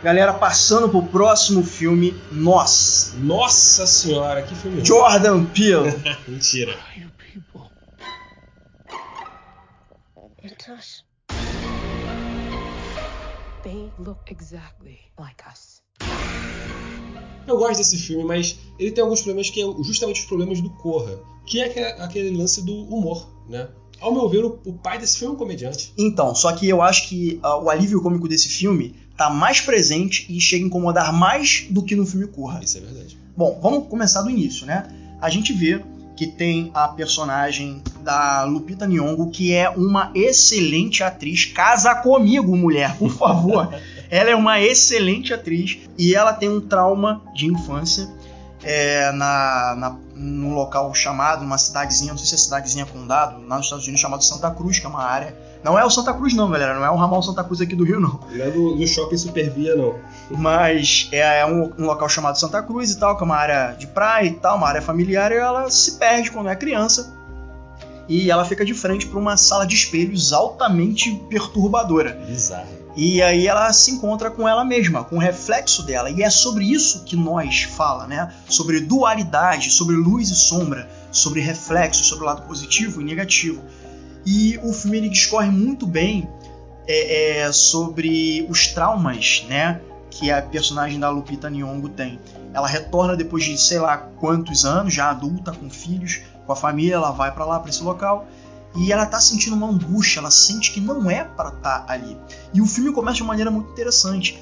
Galera, 0.02 0.34
passando 0.34 0.88
pro 0.88 1.02
próximo 1.02 1.64
filme, 1.64 2.14
Nós. 2.30 3.14
Nossa 3.16 3.86
senhora, 3.86 4.42
que 4.42 4.54
filme. 4.54 4.84
Jordan 4.84 5.46
Peele. 5.46 5.94
Mentira. 6.28 6.78
It's 10.44 10.68
us. 10.68 11.04
They 13.64 13.90
look 13.98 14.30
exactly 14.30 14.98
like 15.18 15.42
us. 15.50 15.82
Eu 17.46 17.58
gosto 17.58 17.78
desse 17.78 17.96
filme, 17.98 18.24
mas 18.24 18.58
ele 18.78 18.90
tem 18.90 19.02
alguns 19.02 19.20
problemas 19.22 19.50
que 19.50 19.60
é 19.62 19.64
justamente 19.82 20.20
os 20.20 20.26
problemas 20.26 20.60
do 20.60 20.70
Corra, 20.70 21.18
que 21.46 21.60
é 21.60 22.00
aquele- 22.02 22.30
lance 22.36 22.62
do 22.62 22.72
humor, 22.74 23.28
né? 23.48 23.68
Ao 24.00 24.12
meu 24.12 24.28
ver, 24.28 24.44
o, 24.44 24.58
o 24.66 24.72
pai 24.74 24.98
desse 24.98 25.18
filme 25.18 25.32
é 25.32 25.36
um 25.36 25.38
comediante. 25.38 25.92
Então, 25.96 26.34
só 26.34 26.52
que 26.52 26.68
eu 26.68 26.82
acho 26.82 27.08
que 27.08 27.38
ah, 27.42 27.56
o 27.58 27.70
alívio 27.70 28.02
cômico 28.02 28.28
desse 28.28 28.48
filme 28.48 28.94
tá 29.16 29.30
mais 29.30 29.60
presente 29.60 30.26
e 30.28 30.40
chega 30.40 30.64
a 30.64 30.66
incomodar 30.66 31.12
mais 31.12 31.66
do 31.70 31.82
que 31.82 31.94
no 31.96 32.04
filme 32.04 32.26
Corra. 32.26 32.62
Isso 32.62 32.76
é 32.78 32.80
verdade. 32.80 33.18
Bom, 33.36 33.58
vamos 33.62 33.88
começar 33.88 34.22
do 34.22 34.30
início, 34.30 34.66
né? 34.66 34.88
A 35.20 35.30
gente 35.30 35.52
vê 35.52 35.82
que 36.16 36.26
tem 36.26 36.70
a 36.74 36.88
personagem 36.88 37.82
da 38.00 38.44
Lupita 38.44 38.86
Nyong'o, 38.86 39.30
que 39.30 39.52
é 39.52 39.68
uma 39.68 40.10
excelente 40.14 41.02
atriz. 41.02 41.46
Casa 41.46 41.94
comigo, 41.94 42.56
mulher, 42.56 42.96
por 42.96 43.10
favor. 43.10 43.74
ela 44.10 44.30
é 44.30 44.36
uma 44.36 44.60
excelente 44.60 45.34
atriz 45.34 45.78
e 45.98 46.14
ela 46.14 46.32
tem 46.32 46.48
um 46.48 46.60
trauma 46.60 47.22
de 47.34 47.46
infância 47.46 48.08
é, 48.62 49.12
na, 49.12 49.74
na, 49.76 49.98
num 50.14 50.54
local 50.54 50.94
chamado, 50.94 51.42
numa 51.42 51.58
cidadezinha, 51.58 52.12
não 52.12 52.18
sei 52.18 52.28
se 52.28 52.34
é 52.34 52.38
cidadezinha 52.38 52.86
condado, 52.86 53.46
lá 53.46 53.56
nos 53.56 53.66
Estados 53.66 53.84
Unidos, 53.84 54.00
chamado 54.00 54.24
Santa 54.24 54.50
Cruz, 54.50 54.78
que 54.78 54.86
é 54.86 54.88
uma 54.88 55.02
área. 55.02 55.36
Não 55.64 55.78
é 55.78 55.84
o 55.84 55.88
Santa 55.88 56.12
Cruz, 56.12 56.34
não, 56.34 56.50
galera. 56.50 56.74
Não 56.74 56.84
é 56.84 56.90
o 56.90 56.96
ramal 56.96 57.22
Santa 57.22 57.42
Cruz 57.42 57.60
aqui 57.62 57.74
do 57.74 57.84
Rio, 57.84 57.98
não. 57.98 58.20
Não 58.30 58.44
é 58.44 58.50
do, 58.50 58.76
do 58.76 58.86
shopping 58.86 59.16
Supervia, 59.16 59.74
não. 59.74 59.94
Mas 60.30 61.08
é 61.10 61.44
um, 61.46 61.72
um 61.78 61.86
local 61.86 62.06
chamado 62.06 62.38
Santa 62.38 62.62
Cruz 62.62 62.90
e 62.90 62.98
tal, 62.98 63.16
que 63.16 63.22
é 63.22 63.26
uma 63.26 63.36
área 63.36 63.72
de 63.72 63.86
praia 63.86 64.26
e 64.26 64.32
tal, 64.32 64.58
uma 64.58 64.68
área 64.68 64.82
familiar, 64.82 65.32
e 65.32 65.36
ela 65.36 65.70
se 65.70 65.92
perde 65.92 66.30
quando 66.30 66.50
é 66.50 66.54
criança. 66.54 67.16
E 68.06 68.30
ela 68.30 68.44
fica 68.44 68.62
de 68.62 68.74
frente 68.74 69.06
para 69.06 69.18
uma 69.18 69.38
sala 69.38 69.66
de 69.66 69.74
espelhos 69.74 70.34
altamente 70.34 71.14
perturbadora. 71.30 72.12
Bizarro. 72.26 72.84
E 72.96 73.20
aí 73.22 73.48
ela 73.48 73.72
se 73.72 73.90
encontra 73.90 74.30
com 74.30 74.46
ela 74.46 74.64
mesma, 74.64 75.02
com 75.02 75.16
o 75.16 75.18
reflexo 75.18 75.82
dela. 75.82 76.10
E 76.10 76.22
é 76.22 76.30
sobre 76.30 76.64
isso 76.64 77.02
que 77.04 77.16
nós 77.16 77.62
fala, 77.62 78.06
né? 78.06 78.32
Sobre 78.48 78.80
dualidade, 78.80 79.70
sobre 79.70 79.96
luz 79.96 80.28
e 80.28 80.36
sombra, 80.36 80.88
sobre 81.10 81.40
reflexo, 81.40 82.04
sobre 82.04 82.24
o 82.24 82.26
lado 82.26 82.42
positivo 82.42 83.00
e 83.00 83.04
negativo. 83.04 83.62
E 84.26 84.58
o 84.62 84.72
filme 84.72 84.98
ele 84.98 85.08
discorre 85.08 85.50
muito 85.50 85.86
bem 85.86 86.28
é, 86.86 87.40
é, 87.40 87.52
sobre 87.52 88.46
os 88.48 88.68
traumas, 88.68 89.44
né? 89.48 89.80
Que 90.10 90.30
a 90.30 90.40
personagem 90.40 90.98
da 90.98 91.10
Lupita 91.10 91.50
Nyong'o 91.50 91.88
tem. 91.88 92.18
Ela 92.52 92.68
retorna 92.68 93.16
depois 93.16 93.44
de 93.44 93.58
sei 93.58 93.78
lá 93.78 93.96
quantos 93.96 94.64
anos, 94.64 94.94
já 94.94 95.10
adulta, 95.10 95.52
com 95.52 95.68
filhos, 95.68 96.20
com 96.46 96.52
a 96.52 96.56
família, 96.56 96.94
ela 96.94 97.10
vai 97.10 97.32
para 97.32 97.44
lá, 97.44 97.58
para 97.58 97.70
esse 97.70 97.82
local. 97.82 98.26
E 98.76 98.92
ela 98.92 99.06
tá 99.06 99.20
sentindo 99.20 99.54
uma 99.54 99.68
angústia, 99.68 100.20
ela 100.20 100.30
sente 100.30 100.72
que 100.72 100.80
não 100.80 101.10
é 101.10 101.24
para 101.24 101.50
estar 101.50 101.84
ali. 101.88 102.16
E 102.52 102.60
o 102.60 102.66
filme 102.66 102.92
começa 102.92 103.16
de 103.16 103.22
uma 103.22 103.28
maneira 103.28 103.50
muito 103.50 103.70
interessante. 103.70 104.40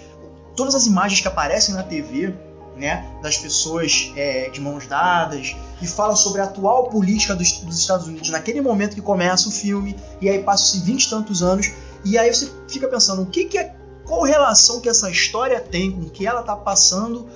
Todas 0.57 0.75
as 0.75 0.87
imagens 0.87 1.21
que 1.21 1.29
aparecem 1.29 1.75
na 1.75 1.83
TV, 1.83 2.35
né, 2.77 3.07
das 3.23 3.37
pessoas 3.37 4.13
é, 4.17 4.49
de 4.51 4.61
mãos 4.61 4.87
dadas, 4.87 5.55
e 5.81 5.87
fala 5.87 6.17
sobre 6.17 6.41
a 6.41 6.45
atual 6.45 6.89
política 6.89 7.35
dos, 7.35 7.61
dos 7.61 7.79
Estados 7.79 8.07
Unidos 8.07 8.31
naquele 8.31 8.61
momento 8.61 8.95
que 8.95 9.03
começa 9.03 9.49
o 9.49 9.53
filme, 9.53 9.97
e 10.21 10.29
aí 10.29 10.43
passam-se 10.43 10.85
vinte 10.85 11.05
e 11.05 11.11
tantos 11.11 11.43
anos, 11.43 11.71
e 12.05 12.19
aí 12.19 12.33
você 12.33 12.51
fica 12.69 12.89
pensando, 12.89 13.23
o 13.23 13.27
que, 13.27 13.45
que 13.45 13.59
é. 13.59 13.75
Qual 14.05 14.23
relação 14.23 14.81
que 14.81 14.89
essa 14.89 15.09
história 15.09 15.61
tem 15.61 15.93
com 15.93 16.03
o 16.03 16.11
que 16.11 16.27
ela 16.27 16.43
tá 16.43 16.57
passando 16.57 17.29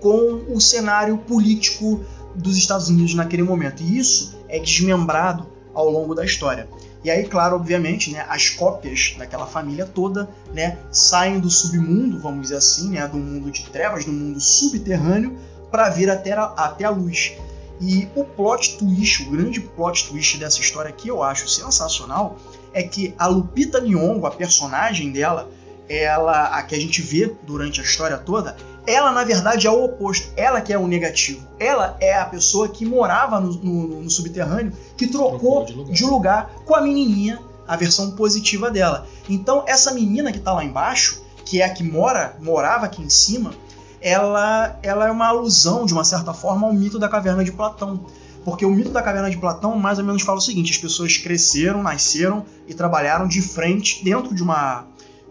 com 0.00 0.44
o 0.52 0.60
cenário 0.60 1.16
político 1.16 2.04
dos 2.34 2.56
Estados 2.56 2.88
Unidos 2.88 3.14
naquele 3.14 3.44
momento? 3.44 3.82
E 3.82 3.98
isso 3.98 4.36
é 4.48 4.58
desmembrado 4.58 5.46
ao 5.72 5.88
longo 5.88 6.12
da 6.12 6.24
história. 6.24 6.68
E 7.04 7.10
aí, 7.10 7.26
claro, 7.26 7.56
obviamente, 7.56 8.12
né, 8.12 8.24
as 8.28 8.50
cópias 8.50 9.14
daquela 9.18 9.46
família 9.46 9.84
toda, 9.84 10.28
né, 10.52 10.78
saem 10.90 11.40
do 11.40 11.50
submundo, 11.50 12.20
vamos 12.20 12.42
dizer 12.42 12.56
assim, 12.56 12.90
né, 12.90 13.06
do 13.08 13.16
mundo 13.16 13.50
de 13.50 13.64
trevas, 13.64 14.04
do 14.04 14.12
mundo 14.12 14.40
subterrâneo, 14.40 15.36
para 15.70 15.90
vir 15.90 16.08
até 16.08 16.32
a, 16.32 16.44
até 16.44 16.84
a 16.84 16.90
luz. 16.90 17.32
E 17.80 18.08
o 18.14 18.22
plot 18.22 18.78
twist, 18.78 19.24
o 19.24 19.30
grande 19.30 19.60
plot 19.60 20.08
twist 20.08 20.38
dessa 20.38 20.60
história 20.60 20.92
que 20.92 21.08
eu 21.08 21.22
acho 21.22 21.48
sensacional, 21.48 22.38
é 22.72 22.82
que 22.82 23.12
a 23.18 23.26
Lupita 23.26 23.80
Nyong'o, 23.80 24.24
a 24.24 24.30
personagem 24.30 25.10
dela, 25.10 25.50
ela, 25.94 26.44
a 26.56 26.62
que 26.62 26.74
a 26.74 26.80
gente 26.80 27.02
vê 27.02 27.34
durante 27.42 27.80
a 27.80 27.84
história 27.84 28.16
toda, 28.18 28.56
ela 28.86 29.12
na 29.12 29.24
verdade 29.24 29.66
é 29.66 29.70
o 29.70 29.84
oposto. 29.84 30.32
Ela 30.36 30.60
que 30.60 30.72
é 30.72 30.78
o 30.78 30.86
negativo. 30.86 31.46
Ela 31.58 31.96
é 32.00 32.14
a 32.18 32.24
pessoa 32.24 32.68
que 32.68 32.84
morava 32.84 33.38
no, 33.40 33.52
no- 33.54 34.02
no 34.02 34.10
subterrâneo, 34.10 34.72
que 34.96 35.06
trocou, 35.06 35.64
Trocou 35.64 35.64
de 35.66 35.72
lugar. 35.74 35.92
de 35.94 36.04
lugar 36.04 36.50
com 36.64 36.74
a 36.74 36.80
menininha, 36.80 37.38
a 37.68 37.76
versão 37.76 38.10
positiva 38.12 38.70
dela. 38.70 39.06
Então 39.28 39.64
essa 39.66 39.92
menina 39.92 40.32
que 40.32 40.40
tá 40.40 40.52
lá 40.52 40.64
embaixo, 40.64 41.22
que 41.44 41.60
é 41.60 41.64
a 41.64 41.70
que 41.70 41.82
mora, 41.84 42.36
morava 42.40 42.86
aqui 42.86 43.02
em 43.02 43.10
cima, 43.10 43.52
ela, 44.00 44.78
ela 44.82 45.06
é 45.06 45.10
uma 45.10 45.28
alusão 45.28 45.86
de 45.86 45.92
uma 45.92 46.04
certa 46.04 46.32
forma 46.34 46.66
ao 46.66 46.72
mito 46.72 46.98
da 46.98 47.08
caverna 47.08 47.44
de 47.44 47.52
Platão. 47.52 48.04
Porque 48.44 48.64
o 48.66 48.70
mito 48.70 48.90
da 48.90 49.00
caverna 49.00 49.30
de 49.30 49.36
Platão 49.36 49.78
mais 49.78 49.98
ou 50.00 50.04
menos 50.04 50.22
fala 50.22 50.38
o 50.38 50.40
seguinte: 50.42 50.72
as 50.72 50.78
pessoas 50.78 51.16
cresceram, 51.16 51.80
nasceram 51.82 52.44
e 52.66 52.74
trabalharam 52.74 53.28
de 53.28 53.40
frente 53.40 54.02
dentro 54.04 54.34
de 54.34 54.42
uma 54.42 54.84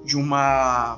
de 0.06 0.18
uma 0.18 0.98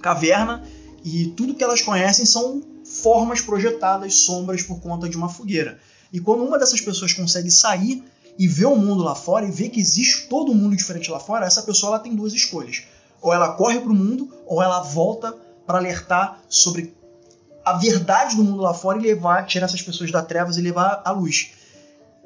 caverna 0.00 0.64
e 1.04 1.28
tudo 1.28 1.54
que 1.54 1.64
elas 1.64 1.82
conhecem 1.82 2.24
são 2.24 2.62
formas 2.84 3.40
projetadas, 3.40 4.16
sombras 4.16 4.62
por 4.62 4.80
conta 4.80 5.08
de 5.08 5.16
uma 5.16 5.28
fogueira. 5.28 5.78
E 6.12 6.20
quando 6.20 6.44
uma 6.44 6.58
dessas 6.58 6.80
pessoas 6.80 7.12
consegue 7.12 7.50
sair 7.50 8.02
e 8.38 8.48
ver 8.48 8.66
o 8.66 8.76
mundo 8.76 9.02
lá 9.02 9.14
fora 9.14 9.46
e 9.46 9.50
ver 9.50 9.68
que 9.68 9.80
existe 9.80 10.28
todo 10.28 10.50
um 10.50 10.54
mundo 10.54 10.76
diferente 10.76 11.10
lá 11.10 11.20
fora, 11.20 11.46
essa 11.46 11.62
pessoa 11.62 11.92
ela 11.92 11.98
tem 11.98 12.14
duas 12.14 12.32
escolhas. 12.32 12.84
Ou 13.20 13.32
ela 13.32 13.52
corre 13.52 13.78
para 13.80 13.90
o 13.90 13.94
mundo, 13.94 14.32
ou 14.46 14.62
ela 14.62 14.80
volta 14.80 15.36
para 15.66 15.78
alertar 15.78 16.40
sobre 16.48 16.94
a 17.64 17.74
verdade 17.74 18.36
do 18.36 18.42
mundo 18.42 18.62
lá 18.62 18.74
fora 18.74 18.98
e 18.98 19.02
levar, 19.02 19.46
tirar 19.46 19.66
essas 19.66 19.82
pessoas 19.82 20.10
da 20.10 20.22
trevas 20.22 20.56
e 20.56 20.62
levar 20.62 21.02
à 21.04 21.10
luz. 21.10 21.52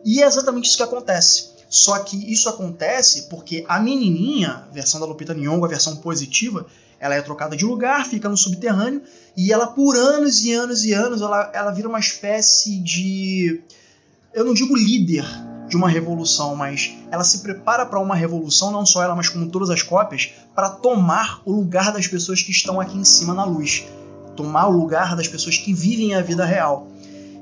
E 0.05 0.23
é 0.23 0.27
exatamente 0.27 0.69
isso 0.69 0.77
que 0.77 0.83
acontece. 0.83 1.54
Só 1.75 1.99
que 1.99 2.33
isso 2.33 2.49
acontece 2.49 3.23
porque 3.23 3.65
a 3.67 3.81
menininha, 3.81 4.63
versão 4.71 5.01
da 5.01 5.07
Lupita 5.07 5.35
Nyong'o, 5.35 5.65
a 5.65 5.69
versão 5.69 5.97
positiva, 5.97 6.67
ela 7.01 7.17
é 7.17 7.21
trocada 7.21 7.57
de 7.57 7.65
lugar, 7.65 8.07
fica 8.07 8.29
no 8.29 8.37
subterrâneo 8.37 9.03
e 9.37 9.53
ela 9.53 9.67
por 9.67 9.97
anos 9.97 10.45
e 10.45 10.53
anos 10.53 10.85
e 10.85 10.93
anos 10.93 11.21
ela, 11.21 11.51
ela 11.53 11.73
vira 11.73 11.89
uma 11.89 11.99
espécie 11.99 12.79
de 12.79 13.61
eu 14.33 14.45
não 14.45 14.55
digo 14.55 14.77
líder 14.77 15.25
de 15.69 15.77
uma 15.77 15.89
revolução, 15.89 16.55
mas 16.55 16.93
ela 17.11 17.25
se 17.25 17.39
prepara 17.39 17.85
para 17.85 17.99
uma 17.99 18.15
revolução, 18.15 18.71
não 18.71 18.87
só 18.87 19.03
ela, 19.03 19.17
mas 19.17 19.29
como 19.29 19.51
todas 19.51 19.69
as 19.69 19.83
cópias, 19.83 20.31
para 20.55 20.71
tomar 20.71 21.43
o 21.45 21.51
lugar 21.51 21.93
das 21.93 22.07
pessoas 22.07 22.41
que 22.41 22.53
estão 22.53 22.81
aqui 22.81 22.97
em 22.97 23.05
cima 23.05 23.35
na 23.35 23.45
luz, 23.45 23.85
tomar 24.37 24.69
o 24.69 24.79
lugar 24.79 25.17
das 25.17 25.27
pessoas 25.27 25.59
que 25.59 25.75
vivem 25.75 26.15
a 26.15 26.23
vida 26.23 26.45
real. 26.45 26.87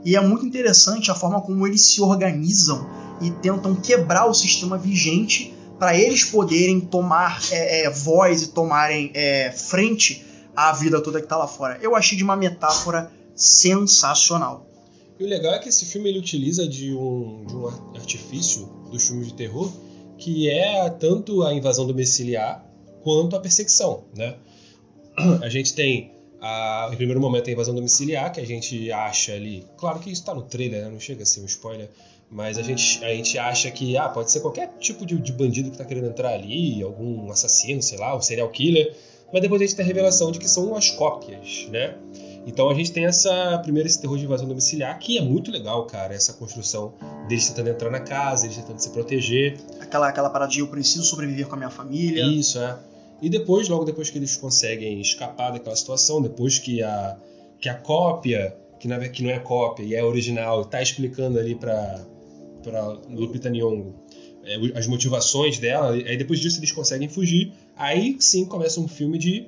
E 0.02 0.16
é 0.16 0.20
muito 0.22 0.46
interessante 0.46 1.10
a 1.10 1.14
forma 1.14 1.42
como 1.42 1.66
eles 1.66 1.82
se 1.82 2.00
organizam 2.00 3.02
e 3.22 3.30
tentam 3.30 3.74
quebrar 3.74 4.26
o 4.26 4.34
sistema 4.34 4.76
vigente 4.76 5.54
para 5.78 5.98
eles 5.98 6.24
poderem 6.24 6.80
tomar 6.80 7.40
é, 7.50 7.82
é, 7.82 7.90
voz 7.90 8.42
e 8.42 8.48
tomarem 8.48 9.10
é, 9.14 9.50
frente 9.50 10.24
à 10.54 10.72
vida 10.72 11.00
toda 11.00 11.18
que 11.18 11.26
está 11.26 11.36
lá 11.36 11.48
fora. 11.48 11.78
Eu 11.82 11.96
achei 11.96 12.16
de 12.16 12.22
uma 12.22 12.36
metáfora 12.36 13.10
sensacional. 13.34 14.66
E 15.18 15.24
o 15.24 15.26
legal 15.26 15.54
é 15.54 15.58
que 15.58 15.68
esse 15.68 15.84
filme 15.86 16.08
ele 16.08 16.18
utiliza 16.18 16.66
de 16.68 16.94
um, 16.94 17.44
de 17.46 17.54
um 17.54 17.66
artifício 17.96 18.66
dos 18.90 19.06
filmes 19.06 19.28
de 19.28 19.34
terror 19.34 19.72
que 20.18 20.48
é 20.48 20.88
tanto 20.88 21.42
a 21.42 21.52
invasão 21.52 21.86
domiciliar 21.86 22.64
quanto 23.02 23.34
a 23.34 23.40
perseguição, 23.40 24.04
né? 24.14 24.36
A 25.42 25.48
gente 25.48 25.74
tem 25.74 26.12
a, 26.40 26.90
em 26.92 26.96
primeiro 26.96 27.20
momento, 27.20 27.48
a 27.48 27.52
invasão 27.52 27.74
domiciliar, 27.74 28.32
que 28.32 28.40
a 28.40 28.46
gente 28.46 28.90
acha 28.90 29.32
ali. 29.32 29.66
Claro 29.76 30.00
que 30.00 30.10
isso 30.10 30.24
tá 30.24 30.34
no 30.34 30.42
trailer, 30.42 30.82
né? 30.82 30.90
não 30.90 30.98
chega 30.98 31.22
a 31.22 31.26
ser 31.26 31.40
um 31.40 31.46
spoiler. 31.46 31.90
Mas 32.32 32.56
a 32.56 32.62
gente, 32.62 33.04
a 33.04 33.08
gente 33.08 33.38
acha 33.38 33.70
que 33.70 33.94
ah, 33.94 34.08
pode 34.08 34.32
ser 34.32 34.40
qualquer 34.40 34.70
tipo 34.80 35.04
de, 35.04 35.18
de 35.18 35.32
bandido 35.32 35.70
que 35.70 35.76
tá 35.76 35.84
querendo 35.84 36.06
entrar 36.06 36.30
ali, 36.30 36.82
algum 36.82 37.30
assassino, 37.30 37.82
sei 37.82 37.98
lá, 37.98 38.16
um 38.16 38.22
serial 38.22 38.48
killer. 38.48 38.96
Mas 39.30 39.42
depois 39.42 39.60
a 39.60 39.66
gente 39.66 39.76
tem 39.76 39.84
a 39.84 39.86
revelação 39.86 40.32
de 40.32 40.38
que 40.38 40.48
são 40.48 40.74
as 40.74 40.90
cópias, 40.90 41.68
né? 41.70 41.94
Então 42.46 42.70
a 42.70 42.74
gente 42.74 42.90
tem 42.90 43.04
essa 43.04 43.58
primeiro 43.62 43.86
esse 43.86 44.00
terror 44.00 44.16
de 44.16 44.24
invasão 44.24 44.48
domiciliar, 44.48 44.98
que 44.98 45.18
é 45.18 45.20
muito 45.20 45.50
legal, 45.50 45.86
cara, 45.86 46.14
essa 46.14 46.32
construção 46.32 46.94
deles 47.28 47.48
tentando 47.48 47.68
entrar 47.68 47.90
na 47.90 48.00
casa, 48.00 48.46
eles 48.46 48.56
tentando 48.56 48.78
se 48.78 48.88
proteger. 48.90 49.58
Aquela, 49.78 50.08
aquela 50.08 50.30
parada 50.30 50.50
de 50.50 50.60
eu 50.60 50.68
preciso 50.68 51.04
sobreviver 51.04 51.46
com 51.46 51.54
a 51.54 51.58
minha 51.58 51.70
família. 51.70 52.24
Isso, 52.24 52.58
é. 52.58 52.78
E 53.20 53.28
depois, 53.28 53.68
logo 53.68 53.84
depois 53.84 54.08
que 54.08 54.16
eles 54.16 54.36
conseguem 54.36 55.00
escapar 55.00 55.52
daquela 55.52 55.76
situação, 55.76 56.20
depois 56.20 56.58
que 56.58 56.82
a, 56.82 57.16
que 57.60 57.68
a 57.68 57.74
cópia, 57.74 58.56
que, 58.80 58.88
na, 58.88 58.98
que 59.08 59.22
não 59.22 59.30
é 59.30 59.38
cópia 59.38 59.84
e 59.84 59.94
é 59.94 60.02
original, 60.02 60.64
tá 60.64 60.82
explicando 60.82 61.38
ali 61.38 61.54
pra, 61.54 62.04
pra 62.62 62.82
Lupita 63.08 63.50
Nyong'o 63.50 63.94
é, 64.44 64.56
as 64.76 64.86
motivações 64.86 65.58
dela, 65.58 65.92
aí 65.92 66.16
depois 66.16 66.40
disso 66.40 66.58
eles 66.58 66.72
conseguem 66.72 67.08
fugir, 67.08 67.52
aí 67.76 68.16
sim 68.18 68.44
começa 68.44 68.80
um 68.80 68.88
filme 68.88 69.18
de 69.18 69.46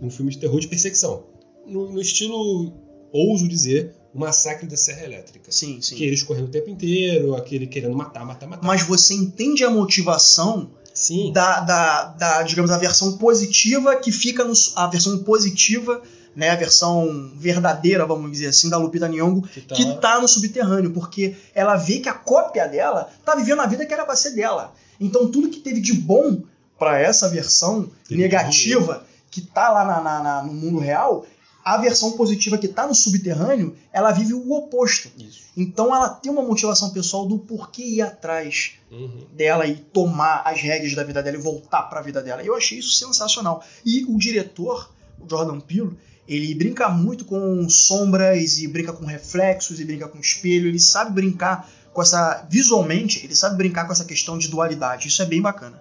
um 0.00 0.10
filme 0.10 0.30
de 0.30 0.38
terror 0.38 0.60
de 0.60 0.68
perseguição. 0.68 1.24
No, 1.66 1.90
no 1.90 2.00
estilo, 2.00 2.72
ouso 3.12 3.48
dizer, 3.48 3.94
o 4.14 4.18
massacre 4.18 4.66
da 4.66 4.76
Serra 4.76 5.04
Elétrica. 5.04 5.50
Sim, 5.50 5.80
sim. 5.80 5.96
Que 5.96 6.04
eles 6.04 6.22
correndo 6.22 6.46
o 6.46 6.50
tempo 6.50 6.70
inteiro, 6.70 7.34
aquele 7.34 7.66
querendo 7.66 7.96
matar, 7.96 8.24
matar, 8.24 8.46
matar. 8.46 8.66
Mas 8.66 8.82
você 8.82 9.14
entende 9.14 9.64
a 9.64 9.70
motivação 9.70 10.70
sim. 10.92 11.32
da, 11.32 11.60
da, 11.60 12.04
da, 12.04 12.42
digamos, 12.42 12.70
a 12.70 12.78
versão 12.78 13.16
positiva 13.18 13.96
que 13.96 14.12
fica 14.12 14.44
no. 14.44 14.52
A 14.76 14.86
versão 14.86 15.18
positiva, 15.24 16.02
né? 16.36 16.50
A 16.50 16.56
versão 16.56 17.32
verdadeira, 17.36 18.06
vamos 18.06 18.30
dizer 18.32 18.46
assim, 18.48 18.68
da 18.68 18.76
Lupita 18.76 19.08
Nyong'o, 19.08 19.42
Que 19.42 19.60
tá- 19.60 19.74
que 19.74 19.94
tá 20.00 20.20
no 20.20 20.28
subterrâneo, 20.28 20.90
porque 20.92 21.36
ela 21.54 21.76
vê 21.76 21.98
que 22.00 22.08
a 22.08 22.14
cópia 22.14 22.66
dela 22.68 23.10
tá 23.24 23.34
vivendo 23.34 23.60
a 23.60 23.66
vida 23.66 23.84
que 23.86 23.92
era 23.94 24.04
pra 24.04 24.16
ser 24.16 24.30
dela. 24.32 24.72
Então 25.00 25.30
tudo 25.30 25.48
que 25.48 25.60
teve 25.60 25.80
de 25.80 25.92
bom 25.92 26.42
pra 26.78 26.98
essa 27.00 27.28
versão 27.28 27.88
negativa 28.10 29.04
que 29.30 29.40
tá 29.40 29.70
lá 29.70 29.84
na- 29.84 30.00
na- 30.00 30.22
na- 30.22 30.42
no 30.42 30.52
mundo 30.52 30.78
real, 30.78 31.26
a 31.64 31.76
versão 31.78 32.12
positiva 32.12 32.58
que 32.58 32.68
tá 32.68 32.86
no 32.86 32.94
subterrâneo, 32.94 33.74
ela 33.92 34.12
vive 34.12 34.34
o 34.34 34.52
oposto. 34.52 35.08
Isso. 35.18 35.44
Então 35.56 35.94
ela 35.94 36.08
tem 36.08 36.30
uma 36.30 36.42
motivação 36.42 36.90
pessoal 36.90 37.26
do 37.26 37.38
porquê 37.38 37.82
ir 37.82 38.02
atrás 38.02 38.72
Uhum. 38.90 39.24
dela 39.32 39.66
e 39.66 39.74
tomar 39.76 40.42
as 40.44 40.60
rédeas 40.60 40.94
da 40.94 41.02
vida 41.02 41.22
dela 41.22 41.36
e 41.36 41.40
voltar 41.40 41.82
para 41.84 42.00
a 42.00 42.02
vida 42.02 42.22
dela. 42.22 42.42
Eu 42.42 42.54
achei 42.54 42.78
isso 42.78 42.92
sensacional. 42.92 43.64
E 43.84 44.04
o 44.04 44.16
diretor, 44.18 44.90
o 45.18 45.28
Jordan 45.28 45.58
Peele, 45.58 45.96
ele 46.26 46.54
brinca 46.54 46.88
muito 46.88 47.24
com 47.24 47.68
sombras 47.68 48.58
e 48.58 48.66
brinca 48.68 48.92
com 48.92 49.04
reflexos 49.04 49.78
e 49.80 49.84
brinca 49.84 50.08
com 50.08 50.18
espelho. 50.18 50.68
Ele 50.68 50.80
sabe 50.80 51.12
brincar 51.12 51.70
com 51.92 52.02
essa 52.02 52.46
visualmente, 52.50 53.24
ele 53.24 53.34
sabe 53.34 53.56
brincar 53.56 53.86
com 53.86 53.92
essa 53.92 54.04
questão 54.04 54.36
de 54.38 54.48
dualidade. 54.48 55.08
Isso 55.08 55.22
é 55.22 55.26
bem 55.26 55.40
bacana. 55.42 55.80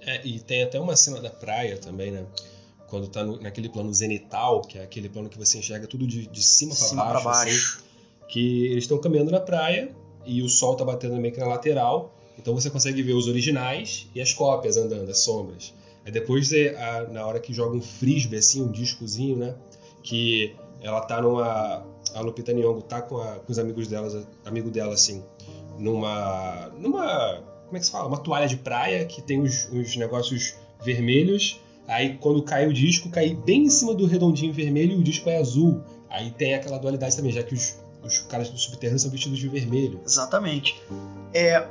É, 0.00 0.26
e 0.26 0.40
tem 0.40 0.62
até 0.62 0.80
uma 0.80 0.96
cena 0.96 1.20
da 1.20 1.28
praia 1.30 1.76
também, 1.76 2.10
né? 2.10 2.24
Quando 2.88 3.06
tá 3.08 3.22
no- 3.22 3.40
naquele 3.40 3.68
plano 3.68 3.92
zenital, 3.92 4.62
que 4.62 4.78
é 4.78 4.82
aquele 4.82 5.08
plano 5.08 5.28
que 5.28 5.36
você 5.38 5.58
enxerga 5.58 5.86
tudo 5.86 6.06
de, 6.06 6.26
de 6.26 6.42
cima 6.42 6.74
para 6.74 6.86
baixo. 6.96 7.10
para 7.10 7.20
baixo. 7.20 7.48
assim, 7.78 7.84
que 8.28 8.66
eles 8.66 8.84
estão 8.84 8.98
caminhando 8.98 9.30
na 9.30 9.40
praia 9.40 9.90
e 10.24 10.40
o 10.42 10.48
sol 10.48 10.74
tá 10.76 10.84
batendo 10.84 11.16
meio 11.16 11.34
que 11.34 11.40
na 11.40 11.46
lateral. 11.46 12.16
Então 12.38 12.54
você 12.54 12.70
consegue 12.70 13.02
ver 13.02 13.12
os 13.12 13.26
originais 13.28 14.06
e 14.14 14.20
as 14.20 14.32
cópias 14.32 14.76
andando, 14.78 15.10
as 15.10 15.18
sombras. 15.18 15.74
Aí 16.06 16.10
depois, 16.10 16.50
na 17.12 17.26
hora 17.26 17.38
que 17.38 17.52
joga 17.52 17.76
um 17.76 17.82
frisbee, 17.82 18.38
assim, 18.38 18.62
um 18.62 18.70
discozinho, 18.72 19.36
né? 19.36 19.54
Que 20.02 20.54
ela 20.80 21.00
tá 21.02 21.20
numa. 21.20 21.84
A 22.14 22.20
Lupita 22.20 22.52
Nyong'o 22.52 22.82
tá 22.82 23.00
com, 23.02 23.18
a- 23.18 23.36
com 23.36 23.52
os 23.52 23.58
amigos 23.58 23.86
dela, 23.86 24.26
amigo 24.44 24.70
dela, 24.70 24.94
assim, 24.94 25.22
numa. 25.78 26.68
numa. 26.78 27.42
Como 27.66 27.76
é 27.76 27.80
que 27.80 27.86
se 27.86 27.92
fala? 27.92 28.08
Uma 28.08 28.18
toalha 28.18 28.48
de 28.48 28.56
praia 28.56 29.04
que 29.04 29.22
tem 29.22 29.40
os, 29.40 29.68
os 29.72 29.96
negócios 29.96 30.54
vermelhos. 30.82 31.60
Aí 31.86 32.16
quando 32.18 32.42
cai 32.42 32.66
o 32.66 32.72
disco, 32.72 33.08
cai 33.10 33.34
bem 33.34 33.64
em 33.64 33.70
cima 33.70 33.94
do 33.94 34.06
redondinho 34.06 34.52
vermelho 34.52 34.92
e 34.92 34.96
o 34.98 35.02
disco 35.02 35.28
é 35.28 35.38
azul. 35.38 35.80
Aí 36.08 36.30
tem 36.32 36.54
aquela 36.54 36.78
dualidade 36.78 37.16
também, 37.16 37.30
já 37.32 37.42
que 37.42 37.54
os, 37.54 37.76
os 38.02 38.18
caras 38.20 38.48
do 38.50 38.58
subterrâneo 38.58 38.98
são 39.00 39.10
vestidos 39.10 39.38
de 39.38 39.48
vermelho. 39.48 40.00
Exatamente. 40.04 40.80
É, 41.32 41.66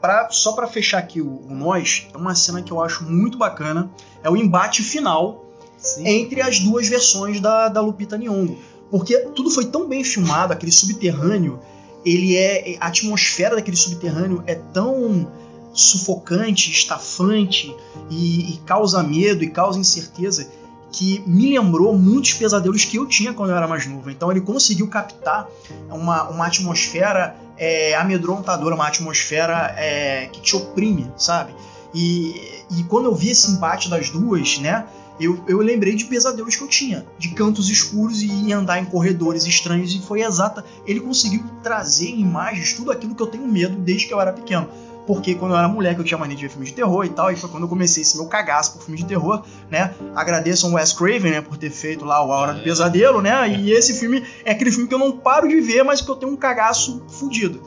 pra, 0.00 0.28
só 0.30 0.52
para 0.52 0.66
fechar 0.66 0.98
aqui 0.98 1.20
o, 1.20 1.42
o 1.46 1.54
Nós, 1.54 2.06
é 2.12 2.16
uma 2.16 2.34
cena 2.34 2.62
que 2.62 2.72
eu 2.72 2.82
acho 2.82 3.04
muito 3.04 3.36
bacana. 3.38 3.90
É 4.22 4.28
o 4.30 4.36
embate 4.36 4.82
final 4.82 5.46
Sim. 5.80 6.06
entre 6.06 6.40
as 6.42 6.60
duas 6.60 6.88
versões 6.88 7.40
da, 7.40 7.68
da 7.68 7.80
Lupita 7.80 8.16
Nyong'o. 8.16 8.58
Porque 8.90 9.18
tudo 9.18 9.50
foi 9.50 9.66
tão 9.66 9.88
bem 9.88 10.02
filmado, 10.02 10.52
aquele 10.52 10.72
subterrâneo, 10.72 11.60
ele 12.04 12.36
é 12.36 12.76
a 12.80 12.86
atmosfera 12.88 13.56
daquele 13.56 13.76
subterrâneo 13.76 14.42
é 14.46 14.54
tão 14.54 15.28
sufocante, 15.72 16.70
estafante 16.70 17.74
e, 18.10 18.54
e 18.54 18.56
causa 18.66 19.02
medo 19.02 19.44
e 19.44 19.50
causa 19.50 19.78
incerteza 19.78 20.48
que 20.92 21.22
me 21.26 21.56
lembrou 21.56 21.96
muitos 21.96 22.34
pesadelos 22.34 22.84
que 22.84 22.96
eu 22.96 23.06
tinha 23.06 23.32
quando 23.32 23.50
eu 23.50 23.56
era 23.56 23.68
mais 23.68 23.86
novo. 23.86 24.10
Então 24.10 24.30
ele 24.30 24.40
conseguiu 24.40 24.88
captar 24.88 25.48
uma, 25.88 26.24
uma 26.28 26.46
atmosfera 26.46 27.36
é, 27.56 27.94
amedrontadora, 27.94 28.74
uma 28.74 28.88
atmosfera 28.88 29.74
é, 29.78 30.28
que 30.32 30.40
te 30.40 30.56
oprime, 30.56 31.10
sabe? 31.16 31.54
E, 31.94 32.64
e 32.70 32.84
quando 32.84 33.06
eu 33.06 33.14
vi 33.14 33.30
esse 33.30 33.50
embate 33.52 33.88
das 33.88 34.10
duas, 34.10 34.58
né? 34.58 34.86
Eu, 35.20 35.38
eu 35.46 35.58
lembrei 35.58 35.94
de 35.94 36.06
pesadelos 36.06 36.56
que 36.56 36.62
eu 36.62 36.68
tinha, 36.68 37.06
de 37.18 37.28
cantos 37.30 37.68
escuros 37.68 38.22
e 38.22 38.52
andar 38.52 38.80
em 38.80 38.86
corredores 38.86 39.44
estranhos, 39.44 39.94
e 39.94 40.00
foi 40.00 40.22
exata. 40.22 40.64
Ele 40.86 41.00
conseguiu 41.00 41.44
trazer 41.62 42.08
em 42.08 42.20
imagens 42.20 42.72
tudo 42.72 42.90
aquilo 42.90 43.14
que 43.14 43.22
eu 43.22 43.26
tenho 43.26 43.46
medo 43.46 43.76
desde 43.76 44.06
que 44.06 44.14
eu 44.14 44.20
era 44.20 44.32
pequeno. 44.32 44.68
Porque 45.06 45.34
quando 45.34 45.52
eu 45.52 45.58
era 45.58 45.66
moleque 45.66 45.98
eu 46.00 46.04
tinha 46.04 46.16
mania 46.16 46.36
de 46.36 46.42
ver 46.42 46.50
filmes 46.50 46.68
de 46.68 46.74
terror 46.74 47.04
e 47.04 47.08
tal, 47.08 47.32
e 47.32 47.36
foi 47.36 47.50
quando 47.50 47.64
eu 47.64 47.68
comecei 47.68 48.02
esse 48.02 48.16
meu 48.16 48.26
cagaço 48.26 48.74
por 48.74 48.82
filme 48.82 48.96
de 48.96 49.06
terror, 49.06 49.42
né? 49.68 49.92
Agradeço 50.14 50.66
ao 50.66 50.72
Wes 50.74 50.92
Craven, 50.92 51.32
né, 51.32 51.40
por 51.40 51.56
ter 51.56 51.70
feito 51.70 52.04
lá 52.04 52.24
o 52.24 52.32
A 52.32 52.36
Hora 52.36 52.54
do 52.54 52.60
É. 52.60 52.62
Pesadelo, 52.62 53.20
né? 53.20 53.48
E 53.48 53.72
esse 53.72 53.98
filme 53.98 54.22
é 54.44 54.52
aquele 54.52 54.70
filme 54.70 54.86
que 54.86 54.94
eu 54.94 54.98
não 54.98 55.12
paro 55.12 55.48
de 55.48 55.60
ver, 55.60 55.82
mas 55.82 56.00
que 56.00 56.08
eu 56.08 56.16
tenho 56.16 56.32
um 56.32 56.36
cagaço 56.36 57.02
fudido. 57.08 57.60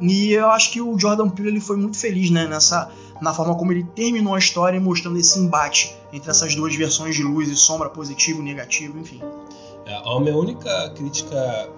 E 0.00 0.32
eu 0.32 0.50
acho 0.50 0.72
que 0.72 0.80
o 0.80 0.98
Jordan 0.98 1.30
Peele 1.30 1.50
ele 1.50 1.60
foi 1.60 1.76
muito 1.76 1.96
feliz, 1.96 2.30
né, 2.30 2.46
nessa 2.46 2.90
na 3.22 3.32
forma 3.32 3.54
como 3.54 3.72
ele 3.72 3.84
terminou 3.84 4.34
a 4.34 4.38
história 4.38 4.78
mostrando 4.80 5.16
esse 5.18 5.38
embate 5.38 5.94
entre 6.12 6.30
essas 6.30 6.54
duas 6.54 6.74
versões 6.74 7.14
de 7.14 7.22
luz 7.22 7.48
e 7.48 7.56
sombra, 7.56 7.88
positivo 7.88 8.40
e 8.40 8.44
negativo, 8.44 8.98
enfim. 8.98 9.20
É, 9.86 9.94
A 10.04 10.20
minha 10.20 10.36
única 10.36 10.90
crítica 10.94 11.68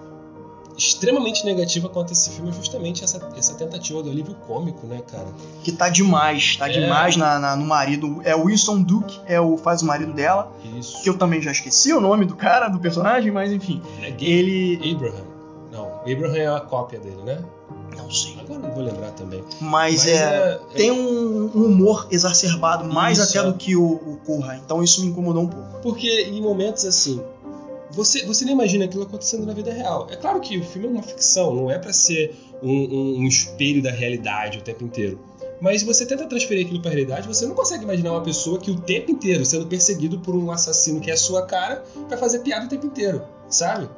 extremamente 0.77 1.45
negativa 1.45 1.87
quanto 1.87 2.09
a 2.09 2.11
esse 2.11 2.29
filme 2.31 2.49
é 2.49 2.53
justamente 2.53 3.01
essa, 3.03 3.29
essa 3.37 3.53
tentativa 3.53 4.03
do 4.03 4.09
alívio 4.09 4.35
cômico, 4.45 4.85
né, 4.87 5.01
cara? 5.09 5.27
Que 5.63 5.71
tá 5.71 5.87
demais, 5.87 6.57
tá 6.57 6.67
É. 6.69 6.73
demais 6.73 7.15
na, 7.15 7.39
na- 7.39 7.55
no 7.55 7.65
marido. 7.65 8.19
É 8.25 8.35
o 8.35 8.45
Winston 8.47 8.81
Duke, 8.81 9.17
é 9.25 9.39
o 9.39 9.55
faz 9.57 9.81
o 9.81 9.85
marido 9.85 10.11
dela, 10.11 10.51
Isso. 10.77 11.01
que 11.01 11.09
eu 11.09 11.17
também 11.17 11.41
já 11.41 11.51
esqueci 11.51 11.93
o 11.93 12.01
nome 12.01 12.25
do 12.25 12.35
cara, 12.35 12.67
do 12.67 12.77
personagem, 12.79 13.31
mas 13.31 13.53
enfim. 13.53 13.81
É. 14.01 14.13
Ele. 14.19 14.91
Abraham. 14.93 15.23
Não, 15.71 15.87
Abraham 16.01 16.35
é 16.37 16.47
a 16.47 16.59
cópia 16.59 16.99
dele, 16.99 17.21
né? 17.23 17.41
Não 17.97 18.09
sei. 18.11 18.35
Agora 18.39 18.59
não 18.59 18.71
vou 18.73 18.83
lembrar 18.83 19.11
também. 19.11 19.43
Mas, 19.61 19.95
Mas 19.97 20.07
é, 20.07 20.13
é- 20.13 20.59
Tem 20.75 20.91
um, 20.91 21.51
um 21.55 21.65
humor 21.65 22.07
exacerbado, 22.11 22.85
mais 22.85 23.17
Isso, 23.17 23.29
até 23.37 23.47
é. 23.47 23.51
do 23.51 23.57
que 23.57 23.75
o, 23.75 23.83
o 23.83 24.17
Corra. 24.25 24.57
Então 24.63 24.83
isso 24.83 25.01
me 25.01 25.07
incomodou 25.07 25.43
um 25.43 25.47
pouco. 25.47 25.79
Porque 25.81 26.23
em 26.23 26.41
momentos 26.41 26.85
assim, 26.85 27.21
você, 27.91 28.25
você 28.25 28.43
nem 28.45 28.53
imagina 28.53 28.85
aquilo 28.85 29.03
acontecendo 29.03 29.45
na 29.45 29.53
vida 29.53 29.71
real. 29.71 30.07
É 30.11 30.15
claro 30.15 30.39
que 30.41 30.57
o 30.57 30.63
filme 30.63 30.87
é 30.87 30.91
uma 30.91 31.03
ficção, 31.03 31.53
não 31.55 31.71
é 31.71 31.77
pra 31.79 31.93
ser 31.93 32.35
um, 32.61 32.69
um- 32.71 33.17
um 33.19 33.27
espelho 33.27 33.81
da 33.81 33.91
realidade 33.91 34.57
o 34.57 34.61
tempo 34.61 34.83
inteiro. 34.83 35.19
Mas 35.61 35.79
se 35.81 35.87
você 35.87 36.05
tenta 36.05 36.25
transferir 36.27 36.65
aquilo 36.65 36.81
pra 36.81 36.91
realidade, 36.91 37.27
você 37.27 37.45
não 37.45 37.55
consegue 37.55 37.83
imaginar 37.85 38.11
uma 38.11 38.21
pessoa 38.21 38.59
que 38.59 38.69
o 38.69 38.75
tempo 38.75 39.09
inteiro 39.09 39.45
sendo 39.45 39.65
perseguido 39.65 40.19
por 40.19 40.35
um 40.35 40.51
assassino 40.51 40.99
que 40.99 41.09
é 41.09 41.13
a 41.13 41.17
sua 41.17 41.43
cara 41.43 41.81
vai 42.09 42.17
fazer 42.17 42.39
piada 42.39 42.65
o 42.65 42.69
tempo 42.69 42.85
inteiro, 42.85 43.21
sabe? 43.49 43.89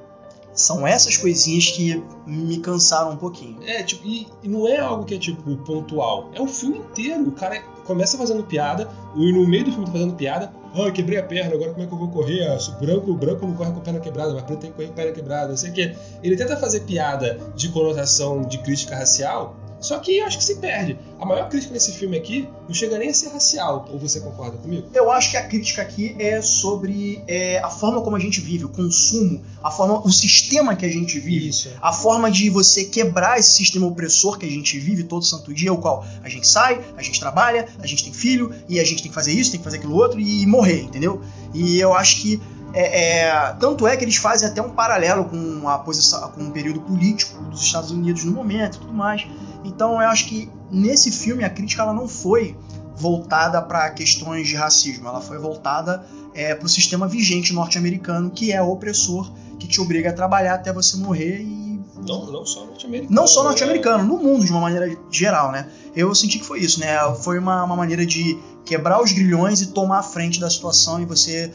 São 0.57 0.87
essas 0.87 1.15
coisinhas 1.15 1.67
que 1.67 2.03
me 2.25 2.57
cansaram 2.57 3.11
um 3.11 3.15
pouquinho. 3.15 3.59
É, 3.63 3.83
tipo, 3.83 4.05
e, 4.07 4.27
e 4.41 4.47
não 4.47 4.67
é 4.67 4.79
algo 4.79 5.05
que 5.05 5.13
é 5.13 5.17
tipo 5.19 5.55
pontual. 5.57 6.31
É 6.33 6.41
o 6.41 6.47
filme 6.47 6.79
inteiro. 6.79 7.27
O 7.27 7.31
cara 7.31 7.61
começa 7.85 8.17
fazendo 8.17 8.43
piada, 8.43 8.89
e 9.15 9.31
no 9.31 9.47
meio 9.47 9.65
do 9.65 9.71
filme 9.71 9.85
tá 9.85 9.91
fazendo 9.91 10.15
piada. 10.15 10.51
Ah, 10.73 10.91
quebrei 10.91 11.17
a 11.17 11.23
perna, 11.23 11.53
agora 11.53 11.71
como 11.71 11.83
é 11.83 11.87
que 11.87 11.93
eu 11.93 11.97
vou 11.97 12.09
correr? 12.09 12.43
Ah, 12.43 12.57
branco, 12.79 13.13
branco 13.13 13.45
não 13.45 13.53
corre 13.53 13.71
com 13.71 13.79
a 13.79 13.81
perna 13.81 13.99
quebrada, 13.99 14.33
mas 14.33 14.43
preto 14.43 14.59
tem 14.59 14.71
que 14.71 14.75
correr 14.75 14.87
com 14.87 14.93
a 14.93 14.95
perna 14.95 15.11
quebrada, 15.11 15.47
não 15.49 15.57
sei 15.57 15.69
o 15.69 15.73
quê. 15.73 15.95
Ele 16.21 16.35
tenta 16.35 16.57
fazer 16.57 16.81
piada 16.81 17.39
de 17.55 17.69
conotação 17.69 18.41
de 18.41 18.57
crítica 18.57 18.95
racial, 18.95 19.55
só 19.79 19.99
que 19.99 20.17
eu 20.17 20.25
acho 20.25 20.37
que 20.37 20.43
se 20.43 20.55
perde. 20.55 20.97
A 21.19 21.25
maior 21.25 21.47
crítica 21.49 21.73
nesse 21.73 21.91
filme 21.91 22.17
aqui 22.17 22.47
não 22.67 22.73
chega 22.73 22.97
nem 22.97 23.09
a 23.09 23.13
ser 23.13 23.29
racial. 23.29 23.87
Ou 23.91 23.99
você 23.99 24.19
concorda 24.19 24.57
comigo? 24.57 24.87
Eu 24.93 25.11
acho 25.11 25.31
que 25.31 25.37
a 25.37 25.47
crítica 25.47 25.81
aqui 25.81 26.15
é 26.17 26.41
sobre 26.41 27.23
é, 27.27 27.59
a 27.59 27.69
forma 27.69 28.01
como 28.01 28.15
a 28.15 28.19
gente 28.19 28.41
vive, 28.41 28.65
o 28.65 28.69
consumo, 28.69 29.43
a 29.63 29.69
forma, 29.69 29.99
o 30.05 30.11
sistema 30.11 30.75
que 30.75 30.85
a 30.85 30.89
gente 30.89 31.19
vive. 31.19 31.49
Isso. 31.49 31.69
A 31.81 31.93
forma 31.93 32.29
de 32.31 32.49
você 32.49 32.85
quebrar 32.85 33.37
esse 33.39 33.51
sistema 33.51 33.85
opressor 33.85 34.37
que 34.37 34.45
a 34.45 34.49
gente 34.49 34.79
vive 34.79 35.03
todo 35.03 35.23
santo 35.23 35.53
dia, 35.53 35.71
o 35.71 35.77
qual 35.77 36.05
a 36.23 36.29
gente 36.29 36.47
sai, 36.47 36.83
a 36.97 37.01
gente 37.01 37.19
trabalha, 37.19 37.67
a 37.79 37.87
gente 37.87 38.03
tem 38.03 38.13
filho, 38.13 38.53
e 38.67 38.79
a 38.79 38.83
gente 38.83 39.01
tem 39.01 39.09
que 39.09 39.15
fazer 39.15 39.31
isso, 39.31 39.51
tem 39.51 39.59
que 39.59 39.63
fazer 39.63 39.77
aquilo 39.77 39.95
outro 39.95 40.19
e 40.19 40.45
morrer, 40.45 40.81
entendeu? 40.81 41.21
E 41.53 41.79
eu 41.79 41.93
acho 41.93 42.21
que 42.21 42.41
É, 42.73 43.21
é, 43.21 43.55
tanto 43.59 43.87
é 43.87 43.95
que 43.95 44.03
eles 44.03 44.17
fazem 44.17 44.47
até 44.47 44.61
um 44.61 44.69
paralelo 44.69 45.25
com 45.25 45.67
a 45.69 45.79
posição, 45.79 46.29
com 46.31 46.43
o 46.43 46.51
período 46.51 46.81
político 46.81 47.41
dos 47.45 47.61
Estados 47.63 47.91
Unidos 47.91 48.25
no 48.25 48.33
momento 48.33 48.75
e 48.75 48.79
tudo 48.81 48.93
mais. 48.93 49.25
Então 49.67 50.01
eu 50.01 50.07
acho 50.07 50.27
que 50.27 50.49
nesse 50.71 51.11
filme 51.11 51.43
a 51.43 51.49
crítica 51.49 51.83
ela 51.83 51.93
não 51.93 52.07
foi 52.07 52.57
voltada 52.95 53.61
para 53.61 53.89
questões 53.91 54.47
de 54.47 54.55
racismo, 54.55 55.07
ela 55.07 55.21
foi 55.21 55.37
voltada 55.37 56.03
é, 56.33 56.55
para 56.55 56.65
o 56.65 56.69
sistema 56.69 57.07
vigente 57.07 57.53
norte-americano, 57.53 58.31
que 58.31 58.51
é 58.51 58.61
opressor, 58.61 59.31
que 59.59 59.67
te 59.67 59.79
obriga 59.79 60.09
a 60.09 60.13
trabalhar 60.13 60.55
até 60.55 60.73
você 60.73 60.97
morrer 60.97 61.41
e. 61.41 61.67
Não, 62.07 62.31
não 62.31 62.45
só 62.45 62.65
norte-americano. 62.65 63.15
Não 63.15 63.27
só 63.27 63.41
né? 63.41 63.49
norte-americano, 63.49 64.03
no 64.03 64.17
mundo 64.17 64.45
de 64.45 64.51
uma 64.51 64.61
maneira 64.61 64.97
geral, 65.11 65.51
né? 65.51 65.67
Eu 65.95 66.13
senti 66.13 66.37
que 66.37 66.45
foi 66.45 66.59
isso, 66.59 66.79
né? 66.79 66.95
Foi 67.15 67.39
uma, 67.39 67.63
uma 67.63 67.75
maneira 67.75 68.05
de 68.05 68.37
quebrar 68.63 69.01
os 69.01 69.11
grilhões 69.11 69.61
e 69.61 69.67
tomar 69.67 69.99
a 69.99 70.03
frente 70.03 70.39
da 70.39 70.49
situação 70.49 71.01
e 71.01 71.05
você 71.05 71.51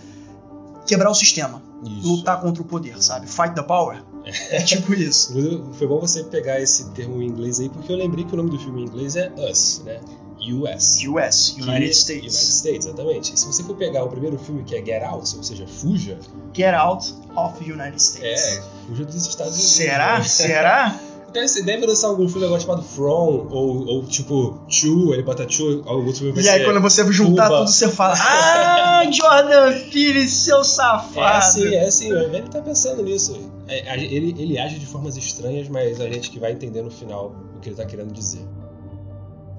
quebrar 0.84 1.10
o 1.10 1.14
sistema. 1.14 1.62
Isso. 1.84 2.09
Lutar 2.09 2.40
contra 2.40 2.60
o 2.60 2.64
poder, 2.64 3.01
sabe? 3.02 3.26
Fight 3.26 3.55
the 3.55 3.62
power. 3.62 4.02
É 4.50 4.60
tipo 4.62 4.94
isso. 4.94 5.30
Inclusive, 5.32 5.62
Foi 5.74 5.86
bom 5.86 5.98
você 6.00 6.22
pegar 6.24 6.60
esse 6.60 6.90
termo 6.90 7.20
em 7.22 7.26
inglês 7.26 7.58
aí, 7.60 7.68
porque 7.68 7.90
eu 7.92 7.96
lembrei 7.96 8.24
que 8.24 8.32
o 8.32 8.36
nome 8.36 8.50
do 8.50 8.58
filme 8.58 8.82
em 8.82 8.84
inglês 8.84 9.16
é 9.16 9.32
Us, 9.50 9.82
né? 9.84 10.00
US. 10.40 10.98
US, 11.06 11.50
Que- 11.54 11.62
United 11.62 11.70
United 11.70 11.96
States. 11.96 12.34
States, 12.58 12.86
exatamente. 12.86 13.32
E 13.34 13.36
se 13.38 13.46
você 13.46 13.62
for 13.62 13.76
pegar 13.76 14.02
o 14.04 14.08
primeiro 14.08 14.36
filme, 14.38 14.64
que 14.64 14.74
é 14.74 14.84
Get 14.84 15.02
Out, 15.04 15.36
ou 15.36 15.42
seja, 15.42 15.66
Fuja, 15.68 16.18
Get 16.52 16.74
out 16.74 17.14
of 17.36 17.62
United 17.70 18.00
States. 18.02 18.42
é, 18.58 18.62
Fuja 18.88 19.04
dos 19.04 19.14
Estados 19.26 19.54
Unidos. 19.54 19.70
Será? 19.72 20.18
né? 20.18 20.24
Será? 20.24 21.00
Deve, 21.32 21.62
deve 21.62 21.86
lançar 21.86 22.09
algum 22.09 22.28
filme 22.28 22.44
agora 22.46 22.60
chamado 22.60 22.82
From, 22.82 23.48
ou, 23.50 23.86
ou 23.86 24.04
tipo 24.04 24.60
Chu, 24.68 25.14
ele 25.14 25.22
bota 25.22 25.48
Chu, 25.48 25.82
outro 25.86 26.12
filme 26.14 26.32
vai 26.32 26.44
E 26.44 26.48
aí 26.48 26.64
quando 26.64 26.80
você 26.80 27.10
juntar 27.10 27.44
Cuba. 27.48 27.59
tudo, 27.60 27.70
você 27.70 27.88
fala 27.88 28.14
Ah, 28.20 29.02
Jordan 29.10 29.72
Peele, 29.90 30.28
seu 30.28 30.62
safado. 30.62 31.18
É 31.20 31.36
assim, 31.36 31.74
é 31.74 31.86
assim, 31.86 32.10
ele 32.12 32.42
tá 32.48 32.60
pensando 32.60 33.02
nisso. 33.02 33.38
É, 33.66 33.94
ele, 33.96 34.34
ele 34.38 34.59
age 34.59 34.78
de 34.78 34.86
formas 34.86 35.16
estranhas, 35.16 35.68
mas 35.68 36.00
a 36.00 36.09
gente 36.09 36.30
que 36.30 36.38
vai 36.38 36.52
entender 36.52 36.82
no 36.82 36.90
final 36.90 37.34
o 37.56 37.60
que 37.60 37.70
ele 37.70 37.76
tá 37.76 37.86
querendo 37.86 38.12
dizer. 38.12 38.46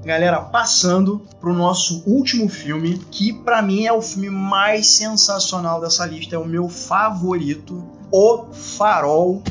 Galera, 0.06 0.42
passando 0.42 1.26
pro 1.40 1.54
nosso 1.54 2.04
último 2.06 2.50
filme, 2.50 3.00
que 3.10 3.32
pra 3.32 3.62
mim 3.62 3.86
é 3.86 3.94
o 3.94 4.02
filme 4.02 4.30
mais 4.30 4.88
sensacional 4.88 5.80
dessa 5.80 6.06
lista, 6.06 6.36
é 6.36 6.38
o 6.38 6.46
meu 6.46 6.68
favorito, 6.68 7.84
O 8.12 8.46
Farol. 8.52 9.42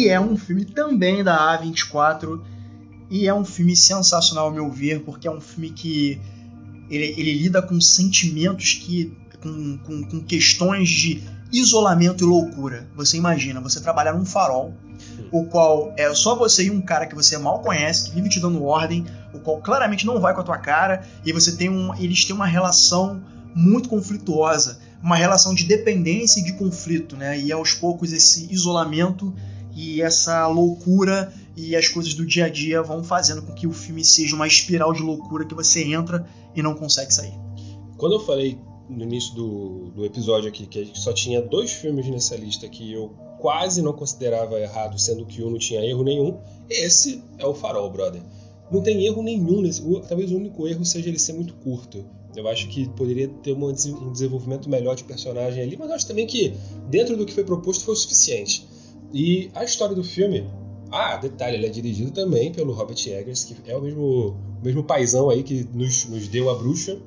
Que 0.00 0.08
é 0.08 0.18
um 0.18 0.34
filme 0.34 0.64
também 0.64 1.22
da 1.22 1.58
A24 1.58 2.40
e 3.10 3.28
é 3.28 3.34
um 3.34 3.44
filme 3.44 3.76
sensacional 3.76 4.46
ao 4.46 4.50
meu 4.50 4.70
ver, 4.70 5.00
porque 5.00 5.28
é 5.28 5.30
um 5.30 5.42
filme 5.42 5.70
que 5.70 6.18
ele, 6.88 7.04
ele 7.18 7.34
lida 7.34 7.60
com 7.60 7.78
sentimentos 7.78 8.80
que 8.82 9.14
com, 9.42 9.76
com, 9.78 10.02
com 10.04 10.20
questões 10.20 10.88
de 10.88 11.22
isolamento 11.52 12.24
e 12.24 12.26
loucura. 12.26 12.88
Você 12.96 13.18
imagina, 13.18 13.60
você 13.60 13.78
trabalhar 13.78 14.14
num 14.14 14.24
farol, 14.24 14.72
o 15.30 15.44
qual 15.44 15.92
é 15.98 16.14
só 16.14 16.34
você 16.34 16.64
e 16.64 16.70
um 16.70 16.80
cara 16.80 17.04
que 17.04 17.14
você 17.14 17.36
mal 17.36 17.60
conhece, 17.60 18.08
que 18.08 18.14
vive 18.14 18.30
te 18.30 18.40
dando 18.40 18.64
ordem, 18.64 19.04
o 19.34 19.38
qual 19.38 19.60
claramente 19.60 20.06
não 20.06 20.18
vai 20.18 20.32
com 20.32 20.40
a 20.40 20.44
tua 20.44 20.58
cara, 20.58 21.06
e 21.26 21.32
você 21.32 21.56
tem 21.56 21.68
um, 21.68 21.94
eles 21.96 22.24
têm 22.24 22.34
uma 22.34 22.46
relação 22.46 23.22
muito 23.54 23.88
conflituosa, 23.88 24.78
uma 25.02 25.16
relação 25.16 25.54
de 25.54 25.64
dependência 25.64 26.40
e 26.40 26.44
de 26.44 26.54
conflito, 26.54 27.16
né? 27.16 27.38
E 27.38 27.52
aos 27.52 27.74
poucos 27.74 28.14
esse 28.14 28.50
isolamento 28.50 29.34
e 29.74 30.02
essa 30.02 30.46
loucura 30.48 31.32
e 31.56 31.76
as 31.76 31.88
coisas 31.88 32.14
do 32.14 32.26
dia 32.26 32.46
a 32.46 32.48
dia 32.48 32.82
vão 32.82 33.04
fazendo 33.04 33.42
com 33.42 33.52
que 33.52 33.66
o 33.66 33.72
filme 33.72 34.04
seja 34.04 34.34
uma 34.34 34.46
espiral 34.46 34.92
de 34.92 35.02
loucura 35.02 35.44
que 35.44 35.54
você 35.54 35.84
entra 35.84 36.26
e 36.54 36.62
não 36.62 36.74
consegue 36.74 37.12
sair. 37.12 37.34
Quando 37.96 38.14
eu 38.14 38.20
falei 38.20 38.58
no 38.88 39.02
início 39.04 39.34
do, 39.34 39.90
do 39.94 40.04
episódio 40.04 40.48
aqui 40.48 40.66
que 40.66 40.90
só 40.94 41.12
tinha 41.12 41.40
dois 41.40 41.70
filmes 41.70 42.06
nessa 42.06 42.36
lista 42.36 42.68
que 42.68 42.92
eu 42.92 43.10
quase 43.38 43.80
não 43.80 43.92
considerava 43.92 44.60
errado, 44.60 44.98
sendo 44.98 45.24
que 45.24 45.42
um 45.42 45.50
não 45.50 45.58
tinha 45.58 45.80
erro 45.80 46.02
nenhum, 46.02 46.38
esse 46.68 47.22
é 47.38 47.46
o 47.46 47.54
Farol, 47.54 47.90
brother. 47.90 48.22
Não 48.70 48.82
tem 48.82 49.04
erro 49.04 49.22
nenhum 49.22 49.60
nesse. 49.60 49.82
Talvez 50.06 50.30
o 50.30 50.36
único 50.36 50.68
erro 50.68 50.84
seja 50.84 51.08
ele 51.08 51.18
ser 51.18 51.32
muito 51.32 51.54
curto. 51.54 52.04
Eu 52.36 52.46
acho 52.46 52.68
que 52.68 52.88
poderia 52.90 53.26
ter 53.26 53.52
um 53.52 53.72
desenvolvimento 54.12 54.68
melhor 54.68 54.94
de 54.94 55.02
personagem 55.02 55.62
ali, 55.62 55.76
mas 55.76 55.90
acho 55.90 56.06
também 56.06 56.26
que 56.26 56.54
dentro 56.88 57.16
do 57.16 57.26
que 57.26 57.32
foi 57.32 57.42
proposto 57.42 57.84
foi 57.84 57.94
o 57.94 57.96
suficiente. 57.96 58.64
E 59.12 59.50
a 59.54 59.64
história 59.64 59.94
do 59.94 60.04
filme. 60.04 60.48
Ah, 60.90 61.16
detalhe, 61.16 61.56
ele 61.56 61.66
é 61.66 61.68
dirigido 61.68 62.10
também 62.10 62.52
pelo 62.52 62.72
Robert 62.72 62.98
Eggers, 63.06 63.44
que 63.44 63.54
é 63.66 63.76
o 63.76 63.80
mesmo, 63.80 64.36
o 64.60 64.64
mesmo 64.64 64.82
paizão 64.82 65.30
aí 65.30 65.42
que 65.42 65.66
nos, 65.72 66.06
nos 66.06 66.26
deu 66.26 66.50
a 66.50 66.54
bruxa. 66.54 66.98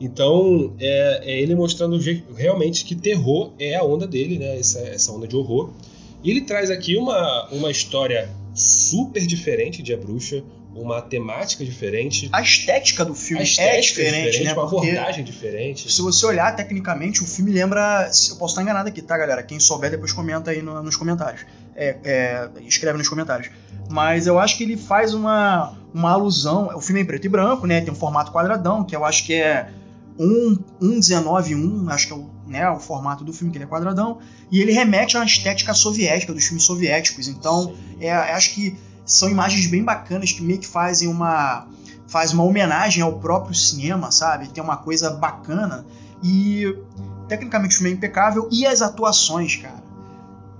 Então, 0.00 0.74
é, 0.78 1.20
é 1.24 1.40
ele 1.42 1.54
mostrando 1.54 1.98
realmente 2.34 2.84
que 2.84 2.94
terror 2.94 3.52
é 3.58 3.74
a 3.74 3.84
onda 3.84 4.06
dele, 4.06 4.38
né? 4.38 4.58
Essa, 4.58 4.80
essa 4.80 5.12
onda 5.12 5.26
de 5.26 5.36
horror. 5.36 5.70
E 6.22 6.30
ele 6.30 6.42
traz 6.42 6.70
aqui 6.70 6.96
uma, 6.96 7.48
uma 7.50 7.70
história 7.70 8.30
super 8.54 9.24
diferente 9.26 9.82
de 9.82 9.92
A 9.92 9.96
Bruxa, 9.96 10.42
uma 10.80 11.02
temática 11.02 11.64
diferente, 11.64 12.28
A 12.32 12.40
estética 12.40 13.04
do 13.04 13.14
filme 13.14 13.40
a 13.40 13.44
estética 13.44 14.00
é 14.02 14.04
diferente, 14.10 14.44
né? 14.44 14.52
uma 14.52 14.68
Porque 14.68 14.90
abordagem 14.90 15.24
diferente. 15.24 15.92
se 15.92 16.00
você 16.02 16.24
olhar 16.26 16.54
tecnicamente, 16.56 17.22
o 17.22 17.26
filme 17.26 17.50
lembra. 17.50 18.04
Eu 18.30 18.36
posso 18.36 18.52
estar 18.52 18.62
enganado 18.62 18.88
aqui, 18.88 19.02
tá, 19.02 19.16
galera? 19.18 19.42
Quem 19.42 19.58
souber, 19.60 19.90
depois 19.90 20.12
comenta 20.12 20.50
aí 20.50 20.62
no- 20.62 20.82
nos 20.82 20.96
comentários. 20.96 21.44
É, 21.74 21.96
é, 22.04 22.48
escreve 22.66 22.98
nos 22.98 23.08
comentários. 23.08 23.50
Mas 23.90 24.26
eu 24.26 24.38
acho 24.38 24.56
que 24.56 24.64
ele 24.64 24.76
faz 24.76 25.14
uma, 25.14 25.76
uma 25.94 26.10
alusão. 26.12 26.68
O 26.76 26.80
filme 26.80 27.00
é 27.00 27.04
em 27.04 27.06
preto 27.06 27.24
e 27.24 27.28
branco, 27.28 27.66
né? 27.66 27.80
Tem 27.80 27.92
um 27.92 27.96
formato 27.96 28.30
quadradão, 28.32 28.84
que 28.84 28.94
eu 28.94 29.04
acho 29.04 29.24
que 29.24 29.34
é 29.34 29.70
1, 30.18 30.58
1,19, 30.82 31.54
1, 31.54 31.88
acho 31.90 32.06
que 32.08 32.12
é 32.12 32.16
o, 32.16 32.28
né, 32.46 32.68
o 32.70 32.80
formato 32.80 33.24
do 33.24 33.32
filme, 33.32 33.52
que 33.52 33.58
ele 33.58 33.64
é 33.64 33.68
quadradão. 33.68 34.18
E 34.50 34.60
ele 34.60 34.72
remete 34.72 35.16
a 35.16 35.20
uma 35.20 35.26
estética 35.26 35.72
soviética, 35.74 36.32
dos 36.32 36.44
filmes 36.44 36.64
soviéticos. 36.64 37.28
Então, 37.28 37.74
é, 38.00 38.10
acho 38.10 38.54
que 38.54 38.76
são 39.08 39.28
imagens 39.28 39.66
bem 39.66 39.82
bacanas 39.82 40.32
que 40.32 40.42
meio 40.42 40.60
que 40.60 40.66
fazem 40.66 41.08
uma 41.08 41.66
faz 42.06 42.32
uma 42.32 42.42
homenagem 42.42 43.02
ao 43.02 43.14
próprio 43.18 43.54
cinema, 43.54 44.10
sabe? 44.10 44.48
Tem 44.48 44.62
uma 44.62 44.76
coisa 44.76 45.10
bacana 45.10 45.84
e 46.22 46.74
tecnicamente 47.28 47.74
o 47.74 47.78
filme 47.78 47.92
é 47.92 47.94
impecável 47.94 48.48
e 48.50 48.66
as 48.66 48.80
atuações, 48.80 49.56
cara. 49.56 49.82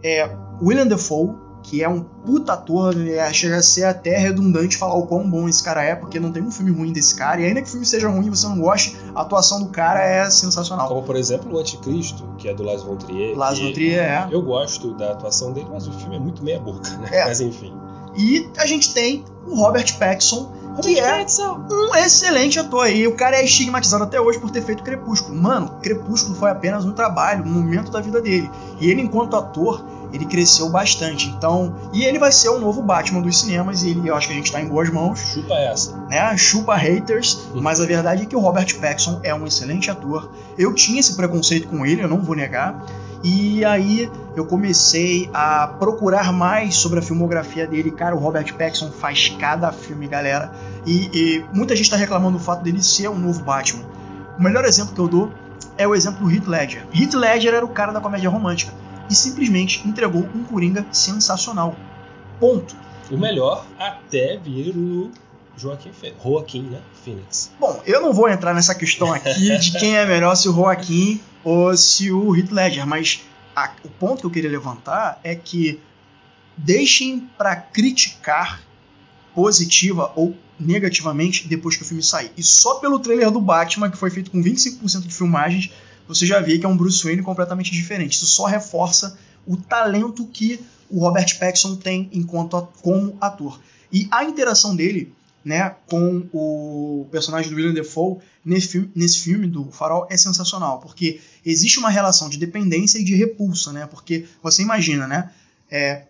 É 0.03 0.31
William 0.61 0.87
Dafoe, 0.87 1.35
que 1.63 1.83
é 1.83 1.89
um 1.89 2.01
puta 2.01 2.53
ator, 2.53 2.95
é, 3.09 3.33
chega 3.33 3.57
a 3.57 3.63
ser 3.63 3.85
até 3.85 4.17
redundante 4.19 4.77
falar 4.77 4.95
o 4.95 5.07
quão 5.07 5.29
bom 5.29 5.49
esse 5.49 5.63
cara 5.63 5.83
é, 5.83 5.95
porque 5.95 6.21
não 6.21 6.31
tem 6.31 6.43
um 6.43 6.51
filme 6.51 6.71
ruim 6.71 6.93
desse 6.93 7.15
cara, 7.17 7.41
e 7.41 7.47
ainda 7.47 7.63
que 7.63 7.69
o 7.69 7.71
filme 7.71 7.87
seja 7.87 8.09
ruim 8.09 8.27
e 8.27 8.31
você 8.31 8.47
não 8.47 8.61
goste, 8.61 8.97
a 9.15 9.23
atuação 9.23 9.61
do 9.61 9.69
cara 9.71 10.03
é 10.03 10.29
sensacional. 10.31 10.89
Como, 10.89 11.03
por 11.03 11.17
exemplo, 11.17 11.55
o 11.55 11.59
Anticristo, 11.59 12.25
que 12.37 12.49
é 12.49 12.55
do 12.55 12.63
Lars 12.63 12.83
von 12.83 12.97
Trier. 12.97 13.37
Lars 13.37 13.59
von 13.59 13.73
Trier 13.73 14.03
é. 14.03 14.29
Eu 14.31 14.43
gosto 14.43 14.95
da 14.95 15.13
atuação 15.13 15.53
dele, 15.53 15.69
mas 15.71 15.89
o 15.89 15.93
filme 15.93 16.17
é 16.17 16.19
muito 16.19 16.45
meia 16.45 16.61
boca, 16.61 16.91
né? 16.99 17.09
É. 17.11 17.25
Mas 17.25 17.41
enfim. 17.41 17.75
E 18.19 18.49
a 18.59 18.67
gente 18.67 18.93
tem 18.93 19.25
o 19.47 19.55
Robert 19.55 19.97
Pattinson, 19.99 20.53
que 20.83 20.99
é 20.99 21.25
um 21.71 21.95
excelente 21.97 22.59
ator 22.59 22.85
aí. 22.85 23.07
O 23.07 23.15
cara 23.17 23.37
é 23.37 23.45
estigmatizado 23.45 24.05
até 24.05 24.21
hoje 24.21 24.39
por 24.39 24.51
ter 24.51 24.63
feito 24.63 24.83
Crepúsculo. 24.83 25.35
Mano, 25.41 25.71
Crepúsculo 25.83 26.35
foi 26.37 26.51
apenas 26.51 26.85
um 26.85 26.93
trabalho, 26.93 27.45
um 27.45 27.49
momento 27.49 27.91
da 27.91 28.01
vida 28.01 28.21
dele. 28.21 28.51
E 28.81 28.91
ele, 28.91 29.03
enquanto 29.03 29.37
ator, 29.37 29.85
ele 30.13 30.25
cresceu 30.25 30.69
bastante. 30.69 31.29
Então, 31.29 31.75
e 31.93 32.05
ele 32.05 32.19
vai 32.19 32.31
ser 32.31 32.49
o 32.49 32.59
novo 32.61 32.81
Batman 32.83 33.21
dos 33.23 33.41
cinemas. 33.41 33.83
E 33.83 33.91
ele, 33.91 34.09
eu 34.09 34.15
acho 34.15 34.27
que 34.29 34.33
a 34.33 34.37
gente 34.37 34.53
tá 34.53 34.61
em 34.61 34.69
boas 34.69 34.89
mãos, 34.91 35.19
Chupa 35.19 35.55
essa. 35.55 35.97
né? 36.09 36.37
Chupa 36.37 36.77
haters. 36.77 37.49
Mas 37.55 37.81
a 37.81 37.87
verdade 37.87 38.23
é 38.23 38.27
que 38.27 38.37
o 38.37 38.41
Robert 38.41 38.73
Pattinson 38.81 39.21
é 39.25 39.35
um 39.35 39.47
excelente 39.47 39.91
ator. 39.91 40.31
Eu 40.57 40.73
tinha 40.75 41.01
esse 41.01 41.17
preconceito 41.17 41.67
com 41.69 41.85
ele, 41.85 42.03
eu 42.03 42.09
não 42.09 42.21
vou 42.21 42.37
negar. 42.37 42.85
E 43.23 43.65
aí 43.65 44.11
eu 44.37 44.47
comecei 44.47 45.29
a 45.35 45.67
procurar 45.67 46.33
mais 46.33 46.77
sobre 46.77 47.01
a 47.01 47.03
filmografia 47.03 47.67
dele. 47.67 47.91
Cara, 47.91 48.15
o 48.15 48.19
Robert 48.19 48.55
Pattinson 48.55 48.91
faz 48.93 49.29
cada 49.39 49.73
filme, 49.73 50.07
galera. 50.07 50.53
E, 50.87 51.11
e 51.13 51.45
muita 51.53 51.75
gente 51.75 51.87
está 51.87 51.97
reclamando 51.97 52.39
do 52.39 52.45
fato 52.45 52.63
dele 52.63 52.83
ser 52.83 53.09
um 53.09 53.19
novo 53.19 53.43
Batman. 53.43 53.85
O 54.39 54.43
melhor 54.43 54.65
exemplo 54.65 54.95
que 54.95 55.01
eu 55.01 55.09
dou 55.09 55.33
é 55.77 55.87
o 55.87 55.95
exemplo 55.95 56.25
do 56.25 56.33
Heath 56.33 56.47
Ledger. 56.47 56.87
Heath 56.95 57.15
Ledger 57.15 57.55
era 57.55 57.65
o 57.65 57.69
cara 57.69 57.93
da 57.93 58.01
comédia 58.01 58.31
romântica 58.31 58.73
e 59.11 59.15
simplesmente 59.15 59.87
entregou 59.87 60.29
um 60.35 60.45
Coringa 60.45 60.87
sensacional. 60.93 61.75
Ponto. 62.39 62.77
O 63.11 63.17
melhor 63.17 63.65
até 63.79 64.37
vir 64.37 64.77
o 64.77 65.11
Joaquim, 65.59 65.93
Fe... 65.93 66.15
Joaquim 66.23 66.63
né? 66.63 66.81
Phoenix. 67.05 67.51
Bom, 67.59 67.83
eu 67.87 68.01
não 68.01 68.13
vou 68.13 68.29
entrar 68.29 68.55
nessa 68.55 68.75
questão 68.75 69.13
aqui 69.13 69.57
de 69.59 69.73
quem 69.79 69.97
é 69.97 70.07
melhor, 70.07 70.35
se 70.37 70.49
o 70.49 70.53
Joaquim 70.55 71.21
ou 71.45 71.77
se 71.77 72.11
o 72.13 72.35
Heath 72.37 72.51
Ledger, 72.53 72.87
mas 72.87 73.21
a- 73.57 73.73
o 73.85 73.89
ponto 73.89 74.21
que 74.21 74.27
eu 74.27 74.31
queria 74.31 74.51
levantar 74.51 75.21
é 75.25 75.35
que 75.35 75.81
deixem 76.57 77.21
para 77.37 77.55
criticar 77.57 78.61
positiva 79.35 80.13
ou 80.17 80.37
negativamente 80.59 81.47
depois 81.47 81.77
que 81.77 81.83
o 81.83 81.87
filme 81.87 82.03
sair. 82.03 82.33
E 82.37 82.43
só 82.43 82.77
pelo 82.77 82.99
trailer 82.99 83.31
do 83.31 83.41
Batman, 83.41 83.91
que 83.91 83.97
foi 83.97 84.11
feito 84.11 84.31
com 84.31 84.43
25% 84.43 85.03
de 85.07 85.15
filmagens, 85.15 85.71
você 86.09 86.27
já 86.27 86.41
vê 86.41 86.59
que 86.59 86.67
é 86.67 86.69
um 86.69 86.77
Bruce 86.77 87.05
Wayne 87.05 87.23
completamente 87.23 87.71
diferente. 87.71 88.15
Isso 88.17 88.27
só 88.27 88.47
reforça 88.47 89.17
o 89.47 89.57
talento 89.57 90.27
que 90.27 90.61
o 90.91 91.01
Robert 91.01 91.39
Pattinson 91.39 91.77
tem 91.77 92.09
enquanto 92.13 92.61
como 92.83 93.17
ator. 93.21 93.61
E 93.93 94.09
a 94.11 94.25
interação 94.25 94.75
dele, 94.75 95.15
né, 95.49 95.75
com 95.87 96.29
o 96.31 97.09
personagem 97.11 97.51
do 97.51 97.57
William 97.57 97.73
Defoe 97.73 98.19
nesse 98.45 98.69
filme, 98.69 98.91
nesse 98.95 99.21
filme 99.21 99.47
do 99.47 99.71
Farol 99.71 100.07
é 100.11 100.17
sensacional, 100.17 100.79
porque 100.79 101.23
existe 101.45 101.79
uma 101.79 101.89
relação 101.89 102.29
de 102.29 102.37
dependência 102.37 102.99
e 102.99 103.05
de 103.05 103.15
repulsa, 103.15 103.73
né? 103.73 103.87
Porque 103.87 104.27
você 104.43 104.61
imagina, 104.61 105.07
né? 105.07 105.31
É, 105.71 106.03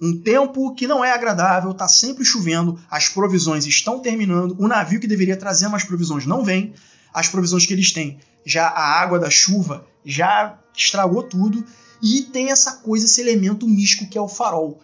um 0.00 0.18
tempo 0.18 0.74
que 0.74 0.88
não 0.88 1.04
é 1.04 1.12
agradável, 1.12 1.72
tá 1.72 1.86
sempre 1.86 2.24
chovendo, 2.24 2.76
as 2.90 3.08
provisões 3.08 3.64
estão 3.66 4.00
terminando, 4.00 4.56
o 4.58 4.66
navio 4.66 4.98
que 4.98 5.06
deveria 5.06 5.36
trazer 5.36 5.68
mais 5.68 5.84
provisões 5.84 6.26
não 6.26 6.42
vem, 6.42 6.74
as 7.14 7.28
provisões 7.28 7.64
que 7.64 7.72
eles 7.72 7.92
têm, 7.92 8.18
já 8.44 8.66
a 8.66 9.00
água 9.00 9.20
da 9.20 9.30
chuva 9.30 9.86
já 10.04 10.58
estragou 10.76 11.22
tudo, 11.22 11.64
e 12.02 12.22
tem 12.22 12.50
essa 12.50 12.78
coisa, 12.78 13.04
esse 13.04 13.20
elemento 13.20 13.64
místico 13.68 14.10
que 14.10 14.18
é 14.18 14.20
o 14.20 14.26
farol. 14.26 14.80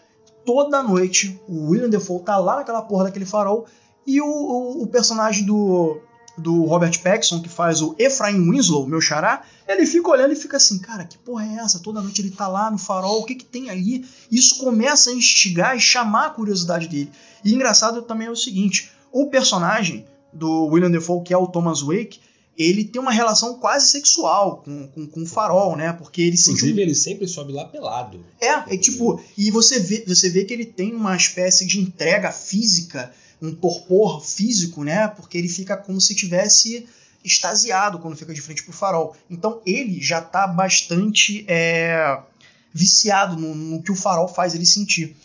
Toda 0.47 0.85
noite 0.85 1.41
o 1.49 1.71
William 1.71 1.91
Defoe 1.91 2.23
tá 2.23 2.39
lá 2.39 2.57
naquela 2.57 2.83
porra 2.83 3.05
daquele 3.05 3.27
farol 3.27 3.67
e 4.09 4.23
o, 4.23 4.27
o, 4.27 4.83
o 4.85 4.87
personagem 4.87 5.45
do, 5.45 6.01
do 6.39 6.65
Robert 6.65 6.99
Pattinson, 7.03 7.43
que 7.43 7.49
faz 7.49 7.83
o 7.83 7.95
Efraim 7.99 8.51
Winslow, 8.51 8.87
meu 8.87 9.03
xará, 9.03 9.43
ele 9.69 9.85
fica 9.85 10.09
olhando 10.09 10.33
e 10.33 10.37
fica 10.37 10.57
assim, 10.57 10.79
cara, 10.79 11.05
que 11.05 11.19
porra 11.19 11.45
é 11.45 11.57
essa? 11.57 11.79
Toda 11.79 12.01
noite 12.01 12.23
ele 12.23 12.31
tá 12.31 12.49
lá 12.49 12.71
no 12.71 12.79
farol, 12.79 13.21
o 13.21 13.25
que 13.27 13.35
que 13.35 13.45
tem 13.45 13.69
ali? 13.69 14.07
Isso 14.33 14.59
começa 14.61 15.11
a 15.11 15.13
instigar 15.13 15.77
e 15.77 15.81
chamar 15.81 16.29
a 16.29 16.31
curiosidade 16.31 16.89
dele. 16.89 17.11
E 17.45 17.55
engraçado 17.55 18.01
também 18.01 18.29
é 18.29 18.31
o 18.31 18.37
seguinte, 18.37 18.91
o 19.13 19.27
personagem 19.27 20.07
do 20.33 20.65
William 20.67 20.91
Defoe, 20.91 21.23
que 21.23 21.35
é 21.35 21.37
o 21.37 21.47
Thomas 21.47 21.83
Wake, 21.83 22.19
ele 22.57 22.85
tem 22.85 23.01
uma 23.01 23.13
relação 23.13 23.59
quase 23.59 23.91
sexual 23.91 24.63
com, 24.65 24.89
com, 24.89 25.07
com 25.07 25.23
o 25.23 25.27
farol, 25.27 25.77
né? 25.77 25.93
Porque 25.93 26.23
ele 26.23 26.37
sente 26.37 26.51
um 26.51 26.57
Inclusive, 26.57 26.81
ele 26.83 26.95
sempre 26.95 27.29
sobe 27.29 27.53
lá 27.53 27.67
pelado. 27.67 28.25
é, 28.41 28.75
é 28.75 28.77
tipo, 28.77 29.23
e 29.37 29.51
você 29.51 29.79
vê, 29.79 30.03
você 30.07 30.29
vê 30.29 30.45
que 30.45 30.55
ele 30.55 30.65
tem 30.65 30.93
uma 30.93 31.15
espécie 31.15 31.67
de 31.67 31.79
entrega 31.79 32.33
física, 32.33 33.13
um 33.41 33.55
torpor 33.55 34.25
físico, 34.25 34.85
né? 34.85 35.09
Porque 35.09 35.39
ele 35.39 35.49
fica 35.49 35.77
como 35.77 36.01
se 36.01 36.15
tivesse 36.15 36.87
extasiado 37.25 37.99
quando 37.99 38.17
fica 38.17 38.33
de 38.33 38.41
frente 38.41 38.63
pro 38.63 38.73
farol. 38.73 39.17
Então 39.31 39.61
ele 39.67 40.01
já 40.01 40.21
tá 40.21 40.47
bastante 40.47 41.45
é, 41.49 42.21
viciado 42.73 43.37
no, 43.37 43.55
no 43.55 43.83
que 43.83 43.93
o 43.93 43.97
farol 43.97 44.29
faz 44.29 44.55
ele 44.55 44.67
sentir. 44.67 45.17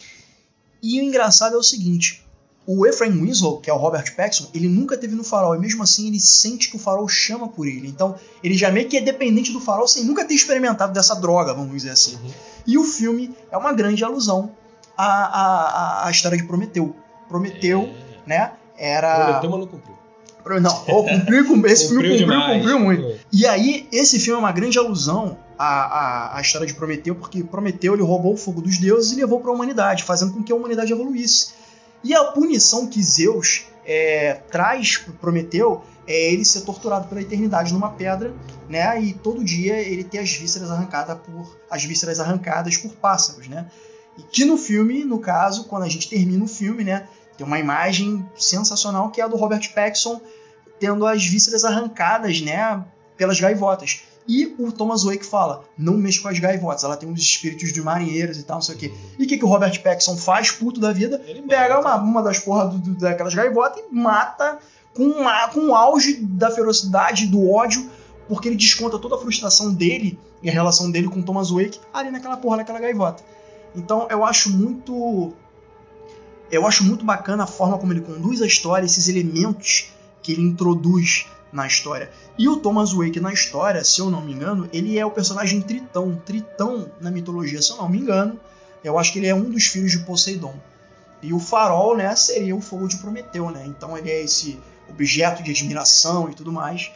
E 0.81 0.99
o 0.99 1.03
engraçado 1.03 1.55
é 1.55 1.57
o 1.57 1.63
seguinte: 1.63 2.23
o 2.65 2.85
Ephraim 2.85 3.21
Winslow, 3.21 3.59
que 3.59 3.69
é 3.69 3.73
o 3.73 3.77
Robert 3.77 4.15
Pattinson, 4.15 4.49
ele 4.53 4.67
nunca 4.67 4.97
teve 4.97 5.15
no 5.15 5.23
farol, 5.23 5.55
e 5.55 5.59
mesmo 5.59 5.83
assim 5.83 6.07
ele 6.07 6.19
sente 6.19 6.69
que 6.69 6.75
o 6.75 6.79
farol 6.79 7.07
chama 7.07 7.47
por 7.47 7.67
ele. 7.67 7.87
Então 7.87 8.15
ele 8.43 8.55
já 8.55 8.71
meio 8.71 8.87
que 8.87 8.97
é 8.97 9.01
dependente 9.01 9.51
do 9.51 9.59
farol 9.59 9.87
sem 9.87 10.03
nunca 10.03 10.25
ter 10.25 10.33
experimentado 10.33 10.93
dessa 10.93 11.15
droga, 11.15 11.53
vamos 11.53 11.73
dizer 11.73 11.91
assim. 11.91 12.17
E 12.65 12.77
o 12.77 12.83
filme 12.83 13.35
é 13.51 13.57
uma 13.57 13.73
grande 13.73 14.03
alusão 14.03 14.51
à, 14.97 15.05
à, 15.05 16.07
à 16.07 16.11
história 16.11 16.37
de 16.37 16.45
Prometeu. 16.45 16.95
Prometeu, 17.27 17.81
É. 17.83 18.02
né? 18.25 18.51
Era. 18.77 19.39
Prometeu, 19.39 19.49
não 19.49 19.67
cumpriu. 19.67 19.93
Não, 20.59 20.75
cumpriu, 20.83 21.47
cum- 21.47 21.65
esse 21.65 21.87
filme 21.89 22.09
cumpriu, 22.09 22.17
demais. 22.17 22.57
cumpriu 22.57 22.79
muito. 22.79 23.01
Foi. 23.03 23.19
E 23.31 23.45
aí, 23.47 23.87
esse 23.91 24.19
filme 24.19 24.37
é 24.37 24.39
uma 24.39 24.51
grande 24.51 24.77
alusão 24.77 25.37
à, 25.57 25.65
à, 26.33 26.37
à 26.37 26.41
história 26.41 26.67
de 26.67 26.73
Prometeu, 26.73 27.15
porque 27.15 27.43
Prometeu 27.43 27.93
ele 27.93 28.03
roubou 28.03 28.33
o 28.33 28.37
fogo 28.37 28.61
dos 28.61 28.77
deuses 28.77 29.13
e 29.13 29.15
levou 29.15 29.39
para 29.39 29.51
a 29.51 29.53
humanidade, 29.53 30.03
fazendo 30.03 30.33
com 30.33 30.43
que 30.43 30.51
a 30.51 30.55
humanidade 30.55 30.91
evoluísse. 30.91 31.53
E 32.03 32.13
a 32.13 32.25
punição 32.25 32.87
que 32.87 33.01
Zeus 33.01 33.67
é, 33.85 34.33
traz 34.51 34.97
para 34.97 35.13
Prometeu 35.13 35.81
é 36.05 36.33
ele 36.33 36.43
ser 36.43 36.61
torturado 36.61 37.07
pela 37.07 37.21
eternidade 37.21 37.71
numa 37.71 37.91
pedra, 37.91 38.33
né? 38.67 39.01
E 39.01 39.13
todo 39.13 39.41
dia 39.41 39.77
ele 39.77 40.03
ter 40.03 40.17
as 40.19 40.29
vísceras 40.33 40.69
arrancadas 40.69 41.17
por 41.19 41.57
as 41.71 41.85
vísceras 41.85 42.19
arrancadas 42.19 42.75
por 42.75 42.91
pássaros, 42.91 43.47
né? 43.47 43.67
E 44.17 44.21
que 44.23 44.43
no 44.43 44.57
filme, 44.57 45.05
no 45.05 45.19
caso, 45.19 45.63
quando 45.63 45.83
a 45.83 45.89
gente 45.89 46.09
termina 46.09 46.43
o 46.43 46.47
filme, 46.47 46.83
né? 46.83 47.07
Tem 47.43 47.47
uma 47.47 47.59
imagem 47.59 48.25
sensacional 48.37 49.09
que 49.09 49.19
é 49.19 49.23
a 49.23 49.27
do 49.27 49.35
Robert 49.35 49.73
Pattinson 49.73 50.21
tendo 50.79 51.05
as 51.05 51.25
vísceras 51.25 51.63
arrancadas, 51.65 52.41
né, 52.41 52.83
pelas 53.17 53.39
gaivotas. 53.39 54.01
E 54.27 54.55
o 54.57 54.71
Thomas 54.71 55.03
Wake 55.03 55.25
fala: 55.25 55.63
não 55.77 55.95
mexa 55.97 56.21
com 56.21 56.29
as 56.29 56.39
gaivotas, 56.39 56.83
ela 56.85 56.95
tem 56.95 57.09
uns 57.09 57.19
espíritos 57.19 57.73
de 57.73 57.81
marinheiros 57.81 58.37
e 58.37 58.43
tal, 58.43 58.55
não 58.57 58.61
sei 58.61 58.75
o 58.75 58.77
quê. 58.77 58.93
E 59.19 59.23
o 59.25 59.27
que, 59.27 59.37
que 59.37 59.43
o 59.43 59.47
Robert 59.49 59.81
Pattinson 59.83 60.15
faz, 60.15 60.51
puto 60.51 60.79
da 60.79 60.93
vida? 60.93 61.21
Ele 61.27 61.41
Pega 61.41 61.79
uma, 61.79 61.95
uma 61.95 62.23
das 62.23 62.39
porras 62.39 62.71
do- 62.73 62.77
do- 62.79 62.95
daquelas 62.95 63.33
gaivotas 63.35 63.83
e 63.83 63.93
mata 63.93 64.59
com, 64.95 65.03
uma, 65.03 65.47
com 65.49 65.67
o 65.67 65.75
auge 65.75 66.15
da 66.21 66.49
ferocidade, 66.49 67.27
do 67.27 67.49
ódio, 67.51 67.89
porque 68.29 68.47
ele 68.47 68.55
desconta 68.55 68.97
toda 68.97 69.15
a 69.15 69.19
frustração 69.19 69.73
dele 69.73 70.17
e 70.41 70.49
a 70.49 70.53
relação 70.53 70.89
dele 70.89 71.09
com 71.09 71.19
o 71.19 71.23
Thomas 71.23 71.49
Wake 71.49 71.79
ali 71.93 72.09
naquela 72.09 72.37
porra 72.37 72.57
daquela 72.57 72.79
gaivota. 72.79 73.21
Então 73.75 74.07
eu 74.09 74.23
acho 74.23 74.49
muito. 74.51 75.33
Eu 76.53 76.67
acho 76.67 76.83
muito 76.83 77.03
bacana 77.03 77.45
a 77.45 77.47
forma 77.47 77.79
como 77.79 77.93
ele 77.93 78.01
conduz 78.01 78.39
a 78.39 78.45
história, 78.45 78.85
esses 78.85 79.07
elementos 79.07 79.91
que 80.21 80.31
ele 80.31 80.43
introduz 80.43 81.25
na 81.51 81.65
história. 81.65 82.11
E 82.37 82.47
o 82.47 82.57
Thomas 82.57 82.93
Wake 82.93 83.19
na 83.19 83.33
história, 83.33 83.83
se 83.83 83.99
eu 83.99 84.11
não 84.11 84.21
me 84.21 84.33
engano, 84.33 84.69
ele 84.71 84.99
é 84.99 85.03
o 85.03 85.09
personagem 85.09 85.61
Tritão. 85.61 86.21
Tritão 86.23 86.91
na 87.01 87.09
mitologia, 87.09 87.59
se 87.59 87.71
eu 87.71 87.77
não 87.77 87.89
me 87.89 87.97
engano, 87.97 88.39
eu 88.83 88.99
acho 88.99 89.11
que 89.11 89.17
ele 89.17 89.25
é 89.25 89.33
um 89.33 89.49
dos 89.49 89.65
filhos 89.65 89.93
de 89.93 89.99
Poseidon. 90.05 90.53
E 91.23 91.33
o 91.33 91.39
farol, 91.39 91.97
né, 91.97 92.15
seria 92.15 92.55
o 92.55 92.61
fogo 92.61 92.87
de 92.87 92.97
Prometeu, 92.97 93.49
né? 93.49 93.65
Então 93.65 93.97
ele 93.97 94.11
é 94.11 94.21
esse 94.21 94.59
objeto 94.87 95.41
de 95.41 95.49
admiração 95.49 96.29
e 96.29 96.35
tudo 96.35 96.51
mais. 96.51 96.91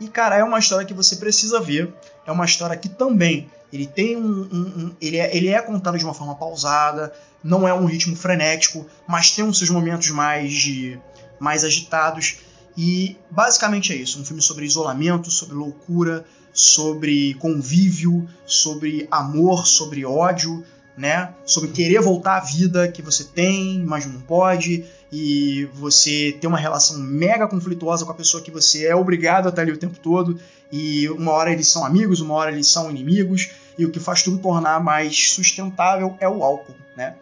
E 0.00 0.08
cara, 0.08 0.36
é 0.36 0.42
uma 0.42 0.58
história 0.58 0.84
que 0.84 0.94
você 0.94 1.14
precisa 1.14 1.60
ver. 1.60 1.94
É 2.26 2.32
uma 2.32 2.44
história 2.44 2.76
que 2.76 2.88
também 2.88 3.48
ele 3.72 3.86
tem 3.86 4.16
um, 4.16 4.22
um- 4.52 4.84
um- 4.86 4.96
ele, 5.00 5.16
é, 5.18 5.36
ele 5.36 5.48
é 5.48 5.60
contado 5.60 5.98
de 5.98 6.04
uma 6.04 6.14
forma 6.14 6.34
pausada, 6.34 7.12
não 7.42 7.66
é 7.66 7.72
um 7.74 7.84
ritmo 7.86 8.16
frenético, 8.16 8.86
mas 9.06 9.30
tem 9.30 9.44
os 9.46 9.58
seus 9.58 9.70
momentos 9.70 10.10
mais 10.10 10.52
de 10.52 10.98
mais 11.38 11.64
agitados. 11.64 12.38
E 12.76 13.16
basicamente 13.30 13.92
é 13.92 13.96
isso, 13.96 14.20
um 14.20 14.24
filme 14.24 14.42
sobre 14.42 14.64
isolamento, 14.64 15.30
sobre 15.30 15.54
loucura, 15.54 16.24
sobre 16.52 17.34
convívio, 17.34 18.28
sobre 18.46 19.06
amor, 19.10 19.66
sobre 19.66 20.04
ódio, 20.04 20.64
né? 20.96 21.34
Sobre 21.44 21.70
querer 21.70 22.00
voltar 22.00 22.36
à 22.38 22.40
vida 22.40 22.88
que 22.88 23.02
você 23.02 23.24
tem, 23.24 23.82
mas 23.84 24.06
não 24.06 24.20
pode, 24.20 24.84
e 25.12 25.68
você 25.74 26.36
ter 26.40 26.46
uma 26.46 26.58
relação 26.58 26.98
mega 26.98 27.46
conflituosa 27.46 28.04
com 28.04 28.12
a 28.12 28.14
pessoa 28.14 28.42
que 28.42 28.50
você 28.50 28.86
é 28.86 28.94
obrigado 28.96 29.46
a 29.46 29.48
estar 29.50 29.62
ali 29.62 29.72
o 29.72 29.76
tempo 29.76 29.98
todo, 29.98 30.38
e 30.70 31.08
uma 31.10 31.32
hora 31.32 31.52
eles 31.52 31.68
são 31.68 31.84
amigos, 31.84 32.20
uma 32.20 32.34
hora 32.34 32.52
eles 32.52 32.68
são 32.68 32.90
inimigos, 32.90 33.50
e 33.78 33.84
o 33.84 33.90
que 33.90 34.00
faz 34.00 34.22
tudo 34.22 34.38
tornar 34.38 34.82
mais 34.82 35.30
sustentável 35.30 36.16
é 36.18 36.28
o 36.28 36.42
álcool, 36.42 36.74
né? 36.96 37.16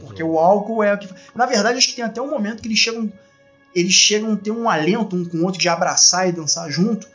Porque 0.00 0.22
o 0.22 0.38
álcool 0.38 0.82
é 0.82 0.94
o 0.94 0.98
que. 0.98 1.08
Na 1.34 1.46
verdade, 1.46 1.78
acho 1.78 1.88
que 1.88 1.96
tem 1.96 2.04
até 2.04 2.20
um 2.20 2.30
momento 2.30 2.62
que 2.62 2.68
eles 2.68 2.78
chegam. 2.78 3.12
Eles 3.74 3.92
chegam 3.92 4.32
a 4.32 4.36
ter 4.36 4.50
um 4.50 4.68
alento 4.68 5.16
um 5.16 5.24
com 5.24 5.38
o 5.38 5.44
outro 5.44 5.60
de 5.60 5.68
abraçar 5.68 6.28
e 6.28 6.32
dançar 6.32 6.70
junto. 6.70 7.06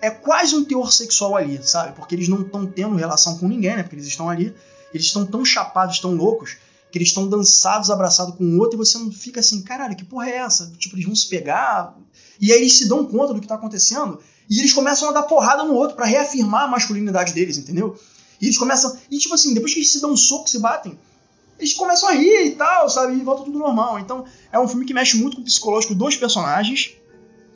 É 0.00 0.10
quase 0.10 0.54
um 0.54 0.64
teor 0.64 0.90
sexual 0.92 1.36
ali, 1.36 1.60
sabe? 1.62 1.94
Porque 1.94 2.14
eles 2.14 2.28
não 2.28 2.42
estão 2.42 2.66
tendo 2.66 2.96
relação 2.96 3.38
com 3.38 3.46
ninguém, 3.46 3.76
né? 3.76 3.82
Porque 3.82 3.96
eles 3.96 4.06
estão 4.06 4.28
ali. 4.28 4.54
Eles 4.92 5.06
estão 5.06 5.26
tão 5.26 5.44
chapados, 5.44 5.98
tão 5.98 6.14
loucos, 6.14 6.56
que 6.90 6.98
eles 6.98 7.08
estão 7.08 7.28
dançados, 7.28 7.90
abraçados 7.90 8.34
com 8.36 8.44
o 8.44 8.58
outro, 8.58 8.76
e 8.76 8.78
você 8.78 8.98
não 8.98 9.10
fica 9.10 9.40
assim, 9.40 9.62
caralho, 9.62 9.96
que 9.96 10.04
porra 10.04 10.30
é 10.30 10.36
essa? 10.36 10.72
Tipo, 10.78 10.96
eles 10.96 11.04
vão 11.04 11.14
se 11.14 11.28
pegar. 11.28 11.94
E 12.40 12.52
aí 12.52 12.60
eles 12.60 12.78
se 12.78 12.88
dão 12.88 13.04
conta 13.06 13.34
do 13.34 13.40
que 13.40 13.46
tá 13.46 13.56
acontecendo. 13.56 14.18
E 14.48 14.60
eles 14.60 14.72
começam 14.72 15.08
a 15.08 15.12
dar 15.12 15.22
porrada 15.24 15.64
no 15.64 15.74
outro 15.74 15.96
para 15.96 16.06
reafirmar 16.06 16.62
a 16.62 16.68
masculinidade 16.68 17.32
deles, 17.32 17.58
entendeu? 17.58 17.98
E 18.40 18.46
eles 18.46 18.58
começam. 18.58 18.96
E 19.10 19.18
tipo 19.18 19.34
assim, 19.34 19.54
depois 19.54 19.72
que 19.72 19.80
eles 19.80 19.90
se 19.90 20.00
dão 20.00 20.12
um 20.12 20.16
soco, 20.16 20.48
se 20.48 20.58
batem, 20.58 20.98
eles 21.58 21.74
começam 21.74 22.08
a 22.08 22.12
rir 22.12 22.46
e 22.46 22.50
tal, 22.52 22.88
sabe? 22.88 23.14
E 23.14 23.22
volta 23.22 23.44
tudo 23.44 23.58
normal. 23.58 23.98
Então, 23.98 24.24
é 24.52 24.58
um 24.58 24.68
filme 24.68 24.84
que 24.84 24.94
mexe 24.94 25.16
muito 25.16 25.36
com 25.36 25.42
o 25.42 25.44
psicológico 25.44 25.94
dos 25.94 26.16
personagens. 26.16 26.92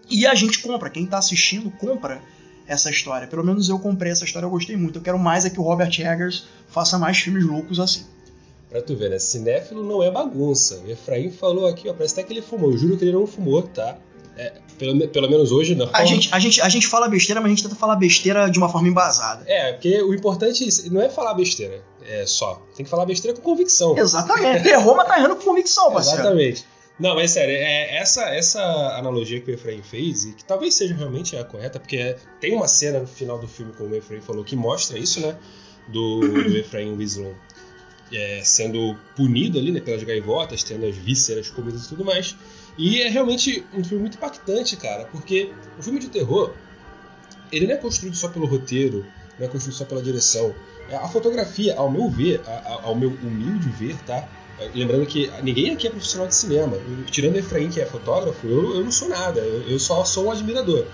E 0.09 0.27
a 0.27 0.35
gente 0.35 0.59
compra, 0.61 0.91
quem 0.91 1.07
tá 1.07 1.19
assistindo 1.19 1.71
compra 1.71 2.21
essa 2.67 2.91
história. 2.91 3.29
Pelo 3.29 3.45
menos 3.45 3.69
eu 3.69 3.79
comprei 3.79 4.11
essa 4.11 4.25
história, 4.25 4.47
eu 4.47 4.51
gostei 4.51 4.77
muito. 4.77 4.99
Eu 4.99 5.03
quero 5.03 5.19
mais 5.19 5.45
é 5.45 5.51
que 5.51 5.61
o 5.61 5.63
Robert 5.63 5.93
Eggers 6.01 6.47
faça 6.69 6.99
mais 6.99 7.19
filmes 7.19 7.45
loucos 7.45 7.79
assim. 7.79 8.05
Pra 8.69 8.81
tu 8.81 8.97
ver, 8.97 9.11
né? 9.11 9.19
Cinéfilo 9.19 9.85
não 9.85 10.03
é 10.03 10.11
bagunça. 10.11 10.81
O 10.85 10.91
Efraim 10.91 11.31
falou 11.31 11.67
aqui, 11.67 11.89
ó, 11.89 11.93
parece 11.93 12.15
até 12.15 12.23
que 12.23 12.33
ele 12.33 12.43
fumou. 12.43 12.71
Eu 12.71 12.79
juro 12.79 12.97
que 12.97 13.05
ele 13.05 13.13
não 13.13 13.27
fumou, 13.27 13.63
tá? 13.63 13.99
É, 14.41 14.53
pelo, 14.79 15.09
pelo 15.09 15.29
menos 15.29 15.53
hoje 15.53 15.75
não. 15.75 15.91
A 15.93 16.05
gente, 16.07 16.31
a, 16.33 16.39
gente, 16.39 16.61
a 16.63 16.69
gente 16.71 16.87
fala 16.87 17.09
besteira, 17.09 17.41
mas 17.43 17.49
a 17.49 17.55
gente 17.55 17.63
tenta 17.65 17.75
falar 17.75 17.97
besteira 17.97 18.51
de 18.51 18.59
uma 18.59 18.71
forma 18.71 18.89
embasada. 18.89 19.45
É, 19.47 19.73
porque 19.73 20.01
o 20.03 20.15
importante 20.15 20.67
não 20.91 21.03
é 21.03 21.11
falar 21.11 21.35
besteira, 21.35 21.85
é 22.07 22.25
só. 22.25 22.63
Tem 22.75 22.85
que 22.85 22.91
falar 22.91 23.05
besteira 23.05 23.37
com 23.37 23.43
convicção. 23.43 23.99
Exatamente. 23.99 24.67
Errou, 24.67 24.97
mas 24.97 25.07
tá 25.07 25.19
errando 25.19 25.37
com 25.37 25.43
convicção, 25.43 25.93
parceiro. 25.93 26.21
Exatamente. 26.21 26.65
Não, 26.99 27.15
mas 27.15 27.31
sério, 27.31 27.55
é, 27.55 27.97
essa, 27.97 28.23
essa 28.35 28.63
analogia 28.99 29.41
que 29.41 29.51
o 29.51 29.55
Efraim 29.55 29.83
fez, 29.83 30.25
e 30.25 30.33
que 30.33 30.45
talvez 30.45 30.75
seja 30.75 30.95
realmente 30.95 31.37
a 31.37 31.45
correta, 31.45 31.79
porque 31.81 31.97
é- 31.97 32.17
tem 32.41 32.55
uma 32.55 32.69
cena 32.69 33.01
no 33.01 33.07
final 33.07 33.39
do 33.39 33.49
filme, 33.49 33.73
como 33.77 33.91
o 33.91 33.97
Efraim 33.97 34.21
falou, 34.21 34.45
que 34.45 34.57
mostra 34.57 34.99
isso, 34.99 35.21
né? 35.21 35.37
Do, 35.89 36.21
do 36.21 36.57
Efraim 36.57 36.97
Winslow 36.97 37.35
é, 38.13 38.41
sendo 38.45 38.97
punido 39.17 39.59
ali, 39.59 39.71
né, 39.71 39.81
pelas 39.81 40.03
gaivotas, 40.03 40.63
tendo 40.63 40.87
as 40.87 40.97
vísceras 40.97 41.49
comidas 41.51 41.85
e 41.85 41.89
tudo 41.89 42.05
mais. 42.05 42.37
E 42.79 43.03
é 43.03 43.09
realmente 43.09 43.65
um 43.75 43.85
filme 43.85 44.03
muito 44.03 44.17
impactante, 44.17 44.77
cara, 44.77 45.05
porque 45.07 45.53
o 45.79 45.83
filme 45.83 45.99
de 45.99 46.09
terror, 46.09 46.55
ele 47.53 47.67
não 47.67 47.75
é 47.75 47.77
construído 47.77 48.17
só 48.17 48.29
pelo 48.29 48.47
roteiro, 48.47 49.05
não 49.39 49.47
é 49.47 49.49
construído 49.49 49.77
só 49.77 49.85
pela 49.85 50.03
direção. 50.03 50.55
É, 50.89 50.97
A 50.97 51.09
fotografia, 51.09 51.77
ao 51.77 51.91
meu 51.91 52.09
ver, 52.09 52.41
ao 52.83 52.95
meu 52.95 53.11
humilde 53.11 53.69
ver, 53.69 53.97
tá? 54.05 54.29
Lembrando 54.75 55.07
que 55.07 55.31
ninguém 55.43 55.71
aqui 55.71 55.87
é 55.87 55.91
profissional 55.91 56.29
de 56.29 56.35
cinema. 56.35 56.77
Tirando 57.11 57.35
o 57.35 57.39
Efraim, 57.39 57.71
que 57.71 57.81
é 57.81 57.87
fotógrafo, 57.87 58.47
eu, 58.47 58.75
eu 58.77 58.85
não 58.85 58.93
sou 58.93 59.09
nada. 59.09 59.41
Eu, 59.41 59.63
eu 59.63 59.79
só 59.79 60.05
sou 60.05 60.27
um 60.27 60.31
admirador. 60.31 60.87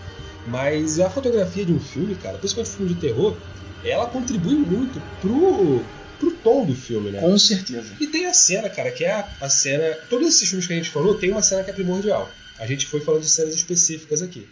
Mas 0.46 1.00
a 1.00 1.10
fotografia 1.10 1.64
de 1.64 1.72
um 1.72 1.80
filme, 1.80 2.14
cara, 2.14 2.38
principalmente 2.38 2.72
um 2.72 2.76
filme 2.76 2.94
de 2.94 3.00
terror, 3.00 3.36
ela 3.82 4.06
contribui 4.06 4.54
muito 4.54 5.02
pro, 5.20 5.82
pro 6.18 6.32
tom 6.32 6.64
do 6.64 6.74
filme, 6.74 7.10
né? 7.10 7.20
Com 7.20 7.38
certeza. 7.38 7.94
E 8.00 8.06
tem 8.06 8.26
a 8.26 8.34
cena, 8.34 8.68
cara, 8.68 8.90
que 8.90 9.04
é 9.04 9.12
a, 9.12 9.36
a 9.40 9.48
cena. 9.48 9.94
Todos 10.08 10.28
esses 10.28 10.48
filmes 10.48 10.66
que 10.66 10.72
a 10.72 10.76
gente 10.76 10.90
falou, 10.90 11.16
tem 11.16 11.30
uma 11.30 11.42
cena 11.42 11.62
que 11.62 11.70
é 11.70 11.72
primordial. 11.72 12.28
A 12.58 12.66
gente 12.66 12.86
foi 12.86 13.00
falando 13.00 13.22
de 13.22 13.30
cenas 13.30 13.54
específicas 13.54 14.22
aqui. 14.22 14.46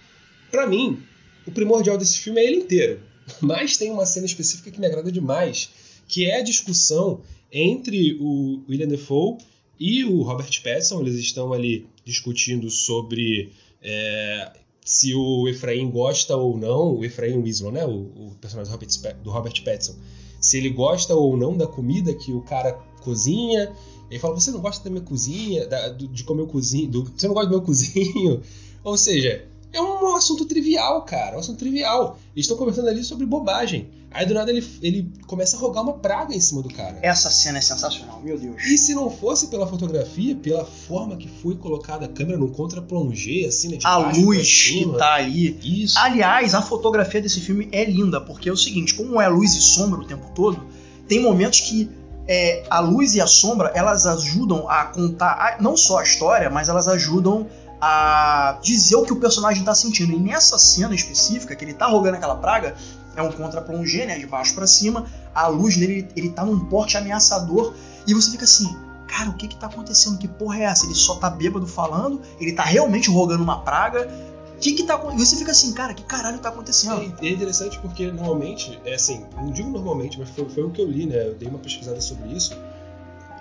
Pra 0.51 0.66
mim, 0.66 1.03
o 1.47 1.51
primordial 1.51 1.97
desse 1.97 2.19
filme 2.19 2.41
é 2.41 2.45
ele 2.45 2.57
inteiro. 2.57 3.01
Mas 3.41 3.77
tem 3.77 3.91
uma 3.91 4.07
cena 4.07 4.27
específica 4.27 4.70
que 4.70 4.81
me 4.81 4.86
agrada 4.86 5.11
demais, 5.11 5.70
que 6.07 6.27
é 6.27 6.41
a 6.41 6.43
discussão 6.43 7.23
entre 7.51 8.16
o 8.20 8.62
William 8.69 8.89
Defoe 8.89 9.39
e 9.78 10.05
o 10.05 10.23
Robert 10.23 10.51
Pattinson. 10.62 11.01
Eles 11.01 11.16
estão 11.16 11.53
ali 11.53 11.86
discutindo 12.05 12.69
sobre 12.70 13.53
é, 13.82 14.53
se 14.85 15.15
o 15.15 15.49
Efraim 15.49 15.91
gosta 15.91 16.36
ou 16.36 16.59
não, 16.59 16.97
o 16.97 17.05
Efraim 17.05 17.43
Winslow, 17.43 17.73
né, 17.73 17.85
o, 17.86 17.91
o 17.91 18.36
personagem 18.41 18.70
do 18.70 18.74
Robert, 18.74 19.16
do 19.23 19.31
Robert 19.31 19.65
Pattinson, 19.65 19.97
se 20.45 20.57
ele 20.59 20.71
gosta 20.71 21.15
ou 21.15 21.37
não 21.37 21.57
da 21.57 21.66
comida 21.66 22.12
que 22.15 22.33
o 22.33 22.41
cara 22.43 22.73
cozinha. 23.03 23.73
Ele 24.11 24.19
fala: 24.21 24.35
Você 24.39 24.51
não 24.51 24.61
gosta 24.61 24.85
da 24.85 24.91
minha 24.91 25.03
cozinha, 25.03 25.66
da- 25.66 25.89
do- 25.89 26.09
de 26.09 26.23
comer 26.25 26.43
o 26.43 26.47
cozinho, 26.47 26.89
do- 26.91 27.12
você 27.16 27.27
não 27.27 27.35
gosta 27.35 27.49
do 27.51 27.57
meu 27.57 27.62
cozinho? 27.62 28.43
Ou 28.85 28.97
seja, 28.99 29.47
é 29.75 29.83
um 29.83 30.15
assunto 30.17 30.45
trivial, 30.45 31.03
cara, 31.03 31.37
um 31.37 31.41
assunto 31.41 31.59
trivial. 31.59 32.19
Eles 32.35 32.45
estão 32.45 32.57
conversando 32.57 32.89
ali 32.89 33.03
sobre 33.05 33.27
bobagem. 33.27 33.89
Aí 34.11 34.25
do 34.25 34.33
nada 34.33 34.49
ele, 34.49 34.65
ele 34.81 35.11
começa 35.27 35.57
a 35.57 35.59
rogar 35.61 35.83
uma 35.83 35.95
praga 35.95 36.33
em 36.35 36.41
cima 36.41 36.63
do 36.63 36.69
cara. 36.73 36.99
Essa 37.03 37.31
cena 37.33 37.59
é 37.59 37.61
sensacional, 37.61 38.21
meu 38.23 38.39
Deus. 38.39 38.63
E 38.63 38.79
se 38.79 38.95
não 38.95 39.11
fosse 39.11 39.49
pela 39.49 39.67
fotografia, 39.67 40.37
pela 40.37 40.65
forma 40.65 41.17
que 41.17 41.29
foi 41.29 41.57
colocada 41.57 42.05
a 42.07 42.09
câmera 42.09 42.39
num 42.39 42.49
contra-plongé, 42.49 43.45
assim, 43.47 43.71
né? 43.71 43.77
de 43.79 43.85
A 43.87 43.97
luz 43.97 44.63
que 44.69 44.99
tá 44.99 45.15
ali. 45.15 45.59
Isso. 45.83 45.99
Aliás, 45.99 46.55
a 46.55 46.63
fotografia 46.63 47.21
desse 47.21 47.41
filme 47.41 47.69
é 47.73 47.85
linda, 47.85 48.21
porque 48.21 48.49
é 48.49 48.53
o 48.53 48.57
seguinte, 48.57 48.95
como 48.95 49.21
é 49.21 49.27
luz 49.29 49.53
e 49.57 49.61
sombra 49.61 50.01
o 50.01 50.05
tempo 50.07 50.31
todo, 50.33 50.63
tem 51.09 51.21
momentos 51.21 51.59
que 51.61 51.91
é, 52.27 52.65
a 52.71 52.79
luz 52.81 53.15
e 53.17 53.21
a 53.21 53.27
sombra, 53.27 53.71
elas 53.75 54.07
ajudam 54.07 54.67
a 54.69 54.85
contar 54.87 55.33
a- 55.33 55.57
não 55.61 55.77
só 55.77 55.99
a 55.99 56.03
história, 56.05 56.49
mas 56.49 56.69
elas 56.71 56.87
ajudam 56.89 57.47
a 57.86 58.59
dizer 58.62 58.97
o 58.97 59.05
que 59.05 59.12
o 59.12 59.16
personagem 59.16 59.62
tá 59.62 59.74
sentindo. 59.74 60.15
E 60.15 60.19
nessa 60.19 60.59
cena 60.59 60.94
específica, 60.94 61.55
que 61.55 61.62
ele 61.62 61.74
tá 61.74 61.86
rogando 61.86 62.16
aquela 62.16 62.35
praga, 62.35 62.74
é 63.15 63.20
um 63.20 63.31
contra-plongé, 63.31 64.06
né, 64.06 64.19
de 64.19 64.27
baixo 64.27 64.55
pra 64.55 64.66
cima, 64.66 65.05
a 65.35 65.48
luz 65.48 65.77
dele, 65.77 66.09
ele 66.16 66.31
tá 66.31 66.47
num 66.47 66.59
porte 66.65 66.97
ameaçador, 66.97 67.74
e 68.06 68.15
você 68.15 68.31
fica 68.31 68.44
assim, 68.44 68.74
cara, 69.06 69.28
o 69.28 69.35
que 69.35 69.48
que 69.48 69.56
tá 69.56 69.66
acontecendo? 69.66 70.16
Que 70.16 70.27
porra 70.27 70.61
é 70.61 70.62
essa? 70.62 70.86
Ele 70.86 70.94
só 70.94 71.16
tá 71.16 71.28
bêbado 71.28 71.66
falando? 71.66 72.23
Ele 72.40 72.52
tá 72.52 72.62
realmente 72.62 73.11
rogando 73.11 73.43
uma 73.43 73.61
praga? 73.61 74.09
O 74.56 74.59
que 74.61 74.73
que 74.73 74.85
tá 74.85 74.94
acontecendo? 74.94 75.27
Você 75.27 75.36
fica 75.36 75.51
assim, 75.51 75.74
cara, 75.74 75.93
que 75.93 76.05
caralho 76.05 76.39
tá 76.39 76.48
acontecendo? 76.48 77.15
É, 77.20 77.27
é 77.27 77.31
interessante 77.32 77.78
porque 77.81 78.11
normalmente, 78.11 78.81
é 78.86 78.94
assim, 78.94 79.27
não 79.36 79.51
digo 79.51 79.69
normalmente, 79.69 80.19
mas 80.19 80.31
foi, 80.31 80.48
foi 80.48 80.62
o 80.62 80.70
que 80.70 80.81
eu 80.81 80.90
li, 80.90 81.05
né? 81.05 81.27
Eu 81.27 81.35
dei 81.35 81.48
uma 81.48 81.59
pesquisada 81.59 82.01
sobre 82.01 82.32
isso. 82.32 82.56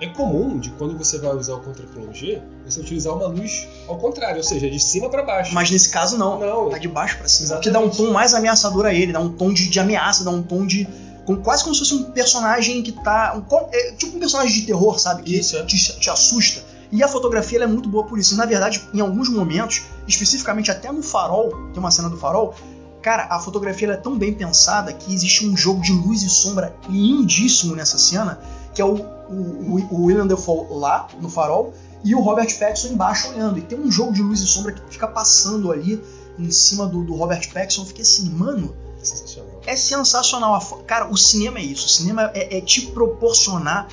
É 0.04 0.08
comum 0.10 0.60
de 0.60 0.70
quando 0.72 0.98
você 0.98 1.18
vai 1.18 1.34
usar 1.36 1.54
o 1.56 1.60
contra-plongé, 1.62 2.42
você 2.66 2.80
utilizar 2.82 3.14
uma 3.16 3.28
luz 3.28 3.68
ao 3.88 3.98
contrário, 3.98 4.38
ou 4.38 4.44
seja, 4.44 4.70
de 4.70 4.80
cima 4.80 5.10
para 5.10 5.24
baixo. 5.24 5.54
Mas 5.54 5.72
nesse 5.72 5.90
caso 5.90 6.18
não, 6.18 6.40
Não. 6.40 6.70
tá 6.70 6.78
de 6.78 6.88
baixo 6.88 7.18
pra 7.18 7.28
cima. 7.28 7.46
Exatamente. 7.46 7.64
Que 7.68 7.72
dá 7.72 7.80
um 7.80 7.90
tom 7.90 8.12
mais 8.12 8.34
ameaçador 8.34 8.86
a 8.86 8.94
ele, 8.94 9.14
dá 9.14 9.20
um 9.20 9.30
tom 9.32 9.54
de, 9.54 9.70
de 9.70 9.80
ameaça, 9.80 10.24
dá 10.24 10.32
um 10.32 10.44
tom 10.44 10.66
de. 10.66 10.88
com- 11.26 11.38
quase 11.38 11.64
como 11.64 11.74
se 11.74 11.80
fosse 11.80 11.94
um 11.94 12.04
personagem 12.12 12.82
que 12.84 12.92
tá. 12.92 13.34
um 13.36 13.44
é, 13.72 13.92
tipo 13.94 14.16
um 14.18 14.20
personagem 14.20 14.54
de 14.60 14.66
terror, 14.66 15.00
sabe? 15.00 15.24
Que 15.24 15.38
Isso, 15.40 15.56
é. 15.58 15.64
te, 15.66 15.78
te 16.00 16.10
assusta. 16.10 16.62
E 16.92 17.02
a 17.02 17.08
fotografia 17.08 17.64
é 17.64 17.66
muito 17.68 17.88
boa 17.90 18.04
por 18.06 18.20
isso. 18.20 18.36
Na 18.36 18.46
verdade, 18.46 18.84
em 18.94 19.00
alguns 19.00 19.28
momentos, 19.30 19.82
especificamente 20.08 20.70
até 20.70 20.92
no 20.92 21.02
farol, 21.02 21.50
tem 21.74 21.80
uma 21.80 21.90
cena 21.90 22.08
do 22.10 22.18
farol, 22.18 22.54
cara, 23.02 23.26
a 23.32 23.40
fotografia 23.40 23.88
é 23.92 23.96
tão 23.96 24.16
bem 24.18 24.32
pensada 24.34 24.94
que 24.94 25.12
existe 25.14 25.46
um 25.48 25.58
jogo 25.58 25.82
de 25.82 25.92
luz 25.92 26.22
e 26.24 26.30
sombra 26.30 26.76
lindíssimo 26.88 27.76
nessa 27.76 27.98
cena, 27.98 28.40
que 28.74 28.82
é 28.82 28.86
o, 28.86 28.96
o, 28.96 29.88
o 29.92 30.04
William 30.06 30.28
Defoe 30.28 30.68
lá 30.72 31.08
no 31.22 31.30
farol 31.30 31.74
e 32.04 32.14
o 32.16 32.20
Robert 32.22 32.48
Pattinson 32.60 32.90
embaixo 32.90 33.30
olhando. 33.30 33.58
E 33.60 33.62
tem 33.62 33.80
um 33.80 33.92
jogo 33.92 34.12
de 34.14 34.22
luz 34.22 34.42
e 34.42 34.48
sombra 34.48 34.72
que 34.74 34.82
fica 34.92 35.08
passando 35.08 35.72
ali 35.72 36.02
em 36.38 36.52
cima 36.52 36.86
do, 36.88 37.04
do 37.04 37.14
Robert 37.16 37.48
Pattinson. 37.54 37.82
Eu 37.84 37.86
fiquei 37.88 38.02
assim, 38.04 38.30
mano, 38.30 38.76
É 39.02 39.06
sensacional. 39.06 39.62
é 39.66 39.76
sensacional. 39.76 40.60
Cara, 40.88 41.08
o 41.10 41.16
cinema 41.18 41.60
é 41.60 41.64
isso. 41.64 41.86
O 41.86 41.90
cinema 41.90 42.32
é, 42.34 42.58
é 42.58 42.62
te 42.62 42.88
proporcionar 42.88 43.88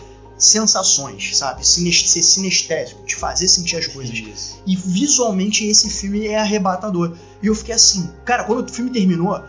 sensações, 0.45 1.37
sabe? 1.37 1.67
Sines- 1.67 2.11
ser 2.11 2.23
sinestésico, 2.23 3.05
te 3.05 3.15
fazer 3.15 3.47
sentir 3.47 3.77
as 3.77 3.87
coisas. 3.87 4.17
Isso. 4.19 4.59
E 4.67 4.75
visualmente 4.75 5.65
esse 5.67 5.91
filme 5.91 6.27
é 6.27 6.39
arrebatador. 6.39 7.15
E 7.43 7.47
eu 7.47 7.55
fiquei 7.55 7.75
assim, 7.75 8.11
cara, 8.25 8.45
quando 8.45 8.67
o 8.69 8.73
filme 8.73 8.91
terminou, 8.91 9.41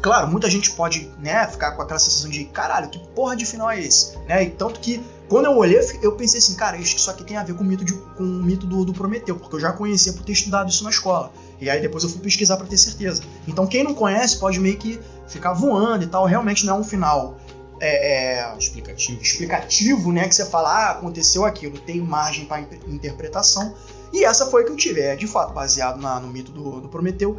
claro, 0.00 0.28
muita 0.28 0.48
gente 0.50 0.70
pode, 0.72 1.10
né, 1.18 1.46
ficar 1.48 1.72
com 1.72 1.82
aquela 1.82 1.98
sensação 1.98 2.30
de 2.30 2.44
caralho, 2.44 2.88
que 2.88 2.98
porra 3.14 3.34
de 3.36 3.44
final 3.44 3.70
é 3.70 3.80
esse? 3.80 4.16
Né? 4.26 4.44
E 4.44 4.50
tanto 4.50 4.80
que 4.80 5.02
quando 5.28 5.44
eu 5.44 5.56
olhei, 5.56 5.78
eu 6.02 6.12
pensei 6.12 6.38
assim, 6.38 6.54
cara, 6.54 6.76
isso 6.78 7.10
aqui 7.10 7.22
tem 7.22 7.36
a 7.36 7.42
ver 7.44 7.54
com 7.54 7.62
o 7.62 7.66
mito, 7.66 7.84
de- 7.84 7.92
com 7.92 8.22
o 8.22 8.42
mito 8.42 8.66
do, 8.66 8.84
do 8.84 8.92
Prometeu, 8.94 9.36
porque 9.36 9.56
eu 9.56 9.60
já 9.60 9.72
conhecia 9.72 10.12
por 10.14 10.22
ter 10.24 10.32
estudado 10.32 10.70
isso 10.70 10.82
na 10.84 10.90
escola. 10.90 11.30
E 11.60 11.68
aí 11.68 11.80
depois 11.82 12.02
eu 12.04 12.08
fui 12.10 12.20
pesquisar 12.20 12.56
pra 12.56 12.66
ter 12.66 12.78
certeza. 12.78 13.22
Então 13.46 13.66
quem 13.66 13.82
não 13.84 13.92
conhece 13.92 14.38
pode 14.38 14.58
meio 14.58 14.78
que 14.78 14.98
ficar 15.26 15.52
voando 15.52 16.04
e 16.04 16.06
tal. 16.06 16.24
Realmente 16.24 16.64
não 16.64 16.76
é 16.76 16.80
um 16.80 16.84
final 16.84 17.36
é, 17.80 18.38
é, 18.40 18.58
Explicativo. 18.58 19.20
explicativo, 19.20 20.12
né? 20.12 20.26
Que 20.26 20.34
você 20.34 20.46
fala, 20.46 20.70
ah, 20.70 20.90
aconteceu 20.92 21.44
aquilo, 21.44 21.78
tem 21.78 22.00
margem 22.00 22.44
para 22.46 22.62
interpretação. 22.88 23.74
E 24.12 24.24
essa 24.24 24.46
foi 24.46 24.62
a 24.62 24.64
que 24.66 24.72
eu 24.72 24.76
tive, 24.76 25.00
é 25.00 25.14
de 25.14 25.26
fato 25.26 25.52
baseado 25.52 26.00
na- 26.00 26.18
no 26.18 26.28
mito 26.28 26.50
do, 26.50 26.80
do 26.80 26.88
Prometeu. 26.88 27.36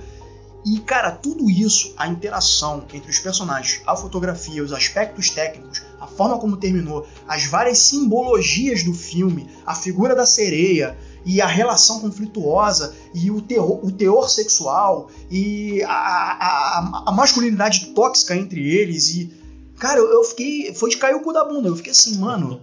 E, 0.65 0.79
cara, 0.79 1.11
tudo 1.11 1.49
isso, 1.49 1.93
a 1.97 2.07
interação 2.07 2.83
entre 2.93 3.09
os 3.09 3.17
personagens, 3.19 3.81
a 3.87 3.95
fotografia, 3.95 4.61
os 4.63 4.73
aspectos 4.73 5.29
técnicos, 5.29 5.81
a 6.01 6.05
forma 6.05 6.37
como 6.37 6.57
terminou, 6.57 7.07
as 7.27 7.45
várias 7.45 7.79
simbologias 7.79 8.83
do 8.83 8.93
filme, 8.93 9.49
a 9.65 9.73
figura 9.73 10.13
da 10.13 10.25
sereia 10.25 10.97
e 11.25 11.39
a 11.41 11.47
relação 11.47 12.01
conflituosa 12.01 12.93
e 13.13 13.31
o 13.31 13.41
teor, 13.41 13.79
o 13.85 13.91
teor 13.91 14.29
sexual 14.29 15.09
e 15.31 15.81
a, 15.83 15.91
a, 15.91 16.79
a- 16.79 17.03
a 17.07 17.11
masculinidade 17.11 17.87
tóxica 17.87 18.35
entre 18.35 18.61
eles 18.69 19.09
e 19.15 19.39
Cara, 19.79 19.97
eu, 20.01 20.11
eu 20.11 20.23
fiquei. 20.25 20.73
Foi 20.73 20.89
de 20.89 20.97
cair 20.97 21.15
o 21.15 21.21
cu 21.21 21.31
da 21.31 21.45
bunda. 21.45 21.69
Eu 21.69 21.75
fiquei 21.77 21.93
assim, 21.93 22.17
mano, 22.17 22.61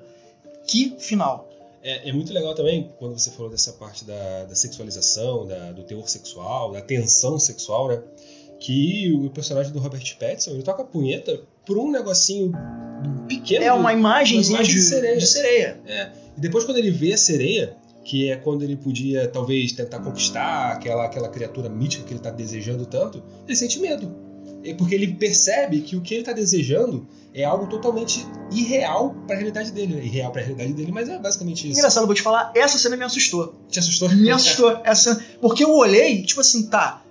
que 0.69 0.95
final. 1.01 1.49
É, 1.83 2.09
é 2.09 2.13
muito 2.13 2.33
legal 2.33 2.55
também 2.55 2.91
quando 2.99 3.19
você 3.19 3.31
falou 3.31 3.51
dessa 3.51 3.73
parte 3.75 4.05
da, 4.05 4.45
da 4.45 4.55
sexualização, 4.55 5.47
da- 5.47 5.73
do 5.73 5.83
teor 5.85 6.09
sexual, 6.09 6.73
da 6.73 6.81
tensão 6.81 7.39
sexual, 7.39 7.89
né? 7.89 8.03
Que 8.59 9.13
o 9.13 9.31
personagem 9.31 9.73
do 9.73 9.79
Robert 9.79 10.17
Pattinson 10.19 10.53
ele 10.53 10.63
toca 10.63 10.83
a 10.83 10.85
punheta 10.87 11.41
por 11.67 11.77
um 11.79 11.91
negocinho 11.91 12.53
pequeno. 13.29 13.65
É 13.65 13.73
uma 13.73 13.93
imagenzinha 13.93 14.59
imagem 14.59 14.75
de, 14.75 14.81
de 14.81 14.87
sereia. 14.87 15.17
de 15.19 15.27
sereia. 15.27 15.81
É. 15.87 16.11
E 16.37 16.41
depois 16.41 16.65
quando 16.65 16.79
ele 16.79 16.91
vê 16.91 17.13
a 17.13 17.19
sereia, 17.19 17.77
que 18.05 18.31
é 18.31 18.37
quando 18.37 18.63
ele 18.63 18.77
podia 18.77 19.29
talvez 19.29 19.73
tentar 19.73 19.99
conquistar 20.01 20.73
aquela, 20.73 21.05
aquela 21.05 21.29
criatura 21.29 21.69
mítica 21.69 22.05
que 22.05 22.13
ele 22.15 22.21
tá 22.21 22.31
desejando 22.31 22.87
tanto, 22.87 23.23
ele 23.47 23.57
sente 23.57 23.79
medo. 23.79 24.15
É 24.71 24.75
Porque 24.75 24.95
ele 24.95 25.09
percebe 25.15 25.81
que 25.81 25.97
o 25.97 26.01
que 26.01 26.15
ele 26.15 26.25
tá 26.25 26.33
desejando 26.33 27.07
é 27.35 27.45
algo 27.45 27.67
totalmente 27.67 28.27
irreal 28.51 29.15
pra 29.27 29.37
realidade 29.37 29.71
dele. 29.71 29.95
né? 29.97 30.05
Irreal 30.05 30.33
pra 30.33 30.41
realidade 30.43 30.73
dele, 30.73 30.91
mas 30.93 31.09
é 31.09 31.19
basicamente 31.19 31.69
isso. 31.69 31.79
Engraçado, 31.79 32.03
eu 32.05 32.07
vou 32.07 32.15
te 32.15 32.23
falar, 32.23 32.51
essa 32.55 32.79
cena 32.79 32.97
me 32.97 33.05
assustou. 33.05 33.55
Te 33.69 33.79
assustou? 33.79 34.09
Me 34.09 34.31
assustou. 34.31 34.81
Essa 34.85 35.15
cena, 35.15 35.27
porque 35.41 35.63
eu 35.65 35.75
olhei, 35.75 36.23
tipo 36.23 36.41
assim, 36.41 36.67
tá, 36.69 37.03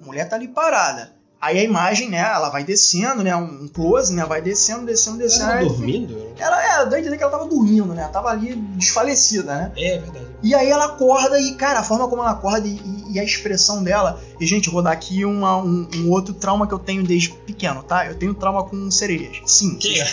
a 0.00 0.04
mulher 0.04 0.28
tá 0.28 0.36
ali 0.36 0.48
parada. 0.48 1.12
Aí 1.40 1.58
a 1.58 1.64
imagem, 1.64 2.10
né, 2.10 2.18
ela 2.18 2.50
vai 2.50 2.62
descendo, 2.62 3.22
né, 3.22 3.34
um 3.34 3.66
close, 3.68 4.12
né, 4.12 4.26
vai 4.26 4.42
descendo, 4.42 4.84
descendo, 4.84 5.16
Ela 5.16 5.24
descendo. 5.24 5.46
tava 5.48 5.60
Aí- 5.60 5.68
dormindo? 5.68 6.26
Ela, 6.38 6.82
é, 6.82 6.86
deu 6.86 6.96
a 6.98 7.00
entender 7.00 7.16
que 7.16 7.22
ela 7.22 7.32
tava 7.32 7.46
dormindo, 7.46 7.94
né, 7.94 8.02
ela 8.02 8.10
tava 8.12 8.28
ali 8.28 8.54
desfalecida, 8.76 9.56
né. 9.56 9.72
É 9.74 9.98
verdade. 9.98 10.26
E 10.42 10.54
aí 10.54 10.68
ela 10.70 10.86
acorda 10.86 11.38
e, 11.40 11.52
cara, 11.54 11.80
a 11.80 11.82
forma 11.82 12.08
como 12.08 12.22
ela 12.22 12.30
acorda 12.30 12.66
e, 12.66 12.70
e- 12.72 13.12
e 13.14 13.20
a 13.20 13.24
expressão 13.24 13.82
dela. 13.84 14.22
E, 14.40 14.46
gente, 14.46 14.68
eu 14.68 14.72
vou 14.72 14.82
dar 14.82 14.92
aqui 14.92 15.24
uma- 15.24 15.58
um, 15.58 15.86
um 15.96 16.10
outro 16.10 16.32
trauma 16.32 16.66
que 16.66 16.72
eu 16.72 16.78
tenho 16.78 17.02
desde 17.02 17.30
pequeno, 17.30 17.82
tá? 17.82 18.06
Eu 18.06 18.14
tenho 18.14 18.32
trauma 18.34 18.64
com 18.64 18.90
sereias. 18.90 19.36
Sim. 19.46 19.76
Quem 19.76 20.00
é? 20.00 20.06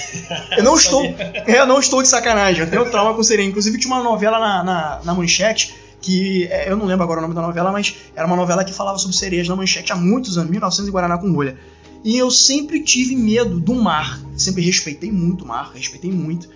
Eu 0.58 0.64
não 0.64 0.76
estou. 0.78 1.04
Eu 1.46 1.66
não 1.66 1.80
estou 1.80 2.02
de 2.02 2.08
sacanagem, 2.10 2.62
eu 2.64 2.70
tenho 2.70 2.90
trauma 2.92 3.14
com 3.14 3.24
sereia. 3.24 3.48
Inclusive, 3.48 3.78
tinha 3.80 3.94
uma 3.94 4.04
novela 4.04 4.40
na, 4.40 4.64
na, 4.64 5.02
na 5.04 5.14
manchete. 5.14 5.74
Que 6.00 6.46
é, 6.52 6.70
eu 6.70 6.78
não 6.78 6.86
lembro 6.86 7.04
agora 7.04 7.20
o 7.20 7.22
nome 7.24 7.34
da 7.34 7.42
novela, 7.42 7.72
mas 7.72 7.96
era 8.16 8.28
uma 8.28 8.36
novela 8.36 8.64
que 8.64 8.72
falava 8.72 9.00
sobre 9.00 9.16
sereias 9.18 9.48
na 9.48 9.56
manchete 9.56 9.92
há 9.92 9.96
muitos 9.96 10.38
anos, 10.38 10.52
1900 10.52 10.88
em 10.88 10.92
Guaraná 10.92 11.18
com 11.18 11.32
rolha. 11.32 11.58
E 12.04 12.16
eu 12.16 12.30
sempre 12.30 12.82
tive 12.82 13.16
medo 13.16 13.60
do 13.60 13.74
mar. 13.74 14.22
Sempre 14.38 14.62
respeitei 14.64 15.12
muito 15.12 15.44
o 15.44 15.48
mar, 15.48 15.72
respeitei 15.74 16.12
muito. 16.12 16.48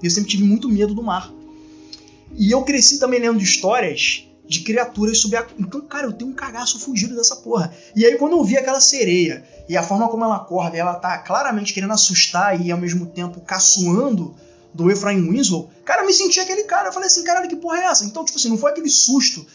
E 0.00 0.06
eu 0.06 0.10
sempre 0.10 0.30
tive 0.30 0.44
muito 0.44 0.68
medo 0.68 0.94
do 0.94 1.02
mar. 1.02 1.28
E 2.32 2.50
eu 2.50 2.62
cresci 2.62 2.98
também 2.98 3.20
lendo 3.20 3.40
histórias 3.42 4.26
de 4.46 4.60
criaturas 4.60 5.18
subaquáticas. 5.20 5.64
Então, 5.66 5.80
cara, 5.82 6.06
eu 6.06 6.12
tenho 6.12 6.30
um 6.30 6.34
cagaço 6.34 6.78
fugido 6.78 7.14
dessa 7.16 7.36
porra. 7.36 7.72
E 7.96 8.04
aí, 8.04 8.16
quando 8.18 8.32
eu 8.32 8.44
vi 8.44 8.56
aquela 8.58 8.80
sereia 8.80 9.44
e 9.68 9.76
a 9.76 9.82
forma 9.82 10.08
como 10.08 10.24
ela 10.24 10.36
acorda, 10.36 10.76
e 10.76 10.80
ela 10.80 10.94
tá 10.96 11.16
claramente 11.18 11.72
querendo 11.72 11.92
assustar 11.92 12.60
e 12.60 12.70
ao 12.70 12.78
mesmo 12.78 13.06
tempo 13.06 13.40
caçoando 13.40 14.34
do 14.74 14.90
Efraim 14.90 15.30
Winslow, 15.30 15.70
cara, 15.84 16.02
eu 16.02 16.06
me 16.06 16.12
senti 16.12 16.40
aquele 16.40 16.64
cara. 16.64 16.88
Eu 16.88 16.92
falei 16.92 17.06
assim, 17.06 17.24
caralho, 17.24 17.48
que 17.48 17.56
porra 17.56 17.78
é 17.78 17.84
essa? 17.84 18.04
Então, 18.04 18.24
tipo 18.24 18.36
assim, 18.38 18.48
não 18.50 18.58
foi 18.58 18.72
aquele 18.72 18.90
susto, 18.90 19.46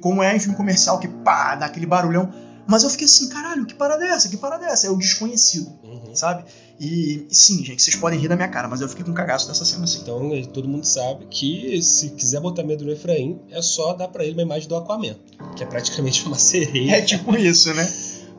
como 0.00 0.22
é 0.22 0.34
em 0.34 0.40
filme 0.40 0.56
comercial, 0.56 0.98
que 1.00 1.08
pá, 1.08 1.54
dá 1.56 1.66
aquele 1.66 1.86
barulhão. 1.86 2.32
Mas 2.66 2.82
eu 2.82 2.88
fiquei 2.88 3.06
assim, 3.06 3.28
caralho, 3.28 3.66
que 3.66 3.74
parada 3.74 4.04
é 4.06 4.08
essa? 4.10 4.28
Que 4.28 4.38
parada 4.38 4.64
é 4.64 4.70
essa? 4.70 4.86
É 4.86 4.90
o 4.90 4.96
desconhecido, 4.96 5.70
Uhum. 5.82 6.14
sabe? 6.14 6.44
E 6.78 7.26
sim, 7.30 7.64
gente, 7.64 7.80
vocês 7.82 7.94
podem 7.96 8.18
rir 8.18 8.26
da 8.28 8.34
minha 8.36 8.48
cara, 8.48 8.66
mas 8.68 8.80
eu 8.80 8.88
fiquei 8.88 9.04
com 9.04 9.12
cagaço 9.14 9.46
dessa 9.46 9.64
cena 9.64 9.84
assim. 9.84 10.00
Então 10.02 10.34
eh, 10.34 10.44
todo 10.46 10.68
mundo 10.68 10.84
sabe 10.84 11.26
que 11.26 11.80
se 11.80 12.10
quiser 12.10 12.40
botar 12.40 12.64
medo 12.64 12.84
no 12.84 12.90
Efraim, 12.92 13.40
é 13.50 13.62
só 13.62 13.92
dar 13.92 14.08
pra 14.08 14.24
ele 14.24 14.32
uma 14.34 14.42
imagem 14.42 14.68
do 14.68 14.74
Aquaman, 14.76 15.16
que 15.56 15.62
é 15.62 15.66
praticamente 15.66 16.26
uma 16.26 16.36
sereia. 16.38 16.96
É 16.96 17.02
tipo 17.02 17.36
isso, 17.36 17.72
né? 17.74 17.92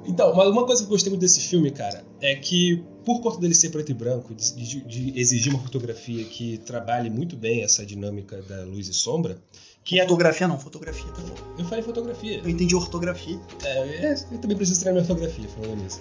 Então, 0.07 0.35
mas 0.35 0.47
uma 0.49 0.65
coisa 0.65 0.81
que 0.81 0.85
eu 0.87 0.91
gostei 0.91 1.09
muito 1.09 1.21
desse 1.21 1.39
filme, 1.41 1.71
cara, 1.71 2.05
é 2.21 2.35
que 2.35 2.83
por 3.03 3.21
conta 3.21 3.39
dele 3.39 3.55
ser 3.55 3.69
preto 3.69 3.91
e 3.91 3.93
branco, 3.95 4.35
de, 4.35 4.81
de- 4.81 5.19
exigir 5.19 5.51
uma 5.51 5.63
fotografia 5.63 6.23
que 6.25 6.57
trabalhe 6.59 7.09
muito 7.09 7.35
bem 7.35 7.63
essa 7.63 7.83
dinâmica 7.85 8.39
da 8.43 8.63
luz 8.65 8.87
e 8.87 8.93
sombra, 8.93 9.37
que 9.83 9.99
é. 9.99 10.03
Fotografia 10.03 10.47
não, 10.47 10.59
fotografia, 10.59 11.11
tá 11.11 11.21
bom. 11.23 11.35
Eu 11.57 11.65
falei 11.65 11.83
fotografia. 11.83 12.39
Eu 12.43 12.49
entendi 12.49 12.75
ortografia. 12.75 13.39
É, 13.63 14.05
é, 14.05 14.15
eu 14.31 14.37
também 14.39 14.57
preciso 14.57 14.79
treinar 14.79 15.01
minha 15.01 15.11
ortografia 15.11 15.47
falando 15.49 15.81
nisso. 15.81 15.99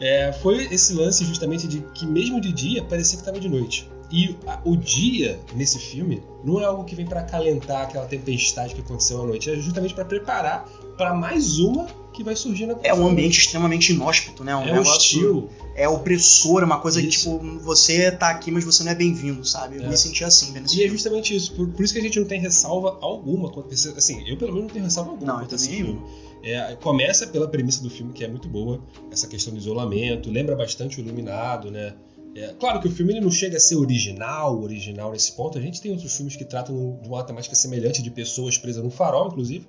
É, 0.00 0.32
foi 0.32 0.64
esse 0.72 0.94
lance 0.94 1.24
justamente 1.24 1.68
de 1.68 1.80
que 1.94 2.06
mesmo 2.06 2.40
de 2.40 2.52
dia 2.52 2.82
parecia 2.82 3.16
que 3.18 3.22
estava 3.22 3.38
de 3.38 3.48
noite. 3.48 3.88
E 4.12 4.36
o 4.64 4.76
dia 4.76 5.38
nesse 5.54 5.78
filme 5.78 6.22
não 6.44 6.60
é 6.60 6.64
algo 6.64 6.84
que 6.84 6.94
vem 6.96 7.06
para 7.06 7.20
acalentar 7.20 7.82
aquela 7.82 8.06
tempestade 8.06 8.74
que 8.74 8.80
aconteceu 8.80 9.22
à 9.22 9.26
noite, 9.26 9.48
é 9.50 9.56
justamente 9.56 9.94
para 9.94 10.04
preparar 10.04 10.68
para 10.98 11.14
mais 11.14 11.58
uma 11.58 11.86
que 12.12 12.24
vai 12.24 12.34
surgir 12.34 12.66
na 12.66 12.76
É 12.82 12.92
um 12.92 13.06
ambiente 13.06 13.38
extremamente 13.38 13.92
inóspito, 13.92 14.42
né? 14.42 14.54
Um 14.56 14.66
é 14.66 14.80
hostil. 14.80 15.48
É 15.76 15.88
opressor, 15.88 16.60
é 16.62 16.64
uma 16.66 16.78
coisa 16.80 17.00
que, 17.00 17.06
Isso. 17.08 17.30
tipo, 17.38 17.60
você 17.60 18.10
tá 18.10 18.28
aqui, 18.30 18.50
mas 18.50 18.64
você 18.64 18.82
não 18.82 18.90
é 18.90 18.94
bem-vindo, 18.94 19.44
sabe? 19.46 19.76
Eu 19.76 19.84
É. 19.84 19.88
me 19.88 19.96
senti 19.96 20.24
assim, 20.24 20.52
vendo 20.52 20.64
E 20.66 20.72
é 20.72 20.74
filme. 20.74 20.88
justamente 20.90 21.34
isso, 21.34 21.52
por, 21.54 21.68
por 21.68 21.82
isso 21.84 21.94
que 21.94 22.00
a 22.00 22.02
gente 22.02 22.18
não 22.18 22.26
tem 22.26 22.40
ressalva 22.40 22.98
alguma. 23.00 23.50
Assim, 23.96 24.22
eu 24.28 24.36
pelo 24.36 24.52
menos 24.52 24.66
não 24.66 24.72
tenho 24.74 24.84
ressalva 24.84 25.12
alguma. 25.12 25.34
Não, 25.34 25.40
eu 25.42 25.46
também. 25.48 25.98
É, 26.42 26.74
começa 26.82 27.26
pela 27.26 27.46
premissa 27.46 27.82
do 27.82 27.88
filme, 27.88 28.12
que 28.12 28.24
é 28.24 28.28
muito 28.28 28.48
boa, 28.48 28.80
essa 29.10 29.26
questão 29.26 29.52
do 29.52 29.58
isolamento, 29.58 30.30
lembra 30.30 30.56
bastante 30.56 30.98
o 30.98 31.04
Iluminado, 31.04 31.70
né? 31.70 31.94
É, 32.34 32.54
claro 32.58 32.80
que 32.80 32.88
o 32.88 32.90
filme 32.90 33.12
ele 33.12 33.20
não 33.20 33.30
chega 33.30 33.56
a 33.56 33.60
ser 33.60 33.76
original, 33.76 34.60
original 34.60 35.12
nesse 35.12 35.32
ponto. 35.32 35.58
A 35.58 35.60
gente 35.60 35.80
tem 35.80 35.90
outros 35.90 36.14
filmes 36.16 36.36
que 36.36 36.44
tratam 36.44 36.98
de 37.02 37.08
uma 37.08 37.24
temática 37.24 37.54
semelhante 37.54 38.02
de 38.02 38.10
pessoas 38.10 38.56
presas 38.56 38.82
no 38.84 38.90
farol, 38.90 39.28
inclusive. 39.28 39.66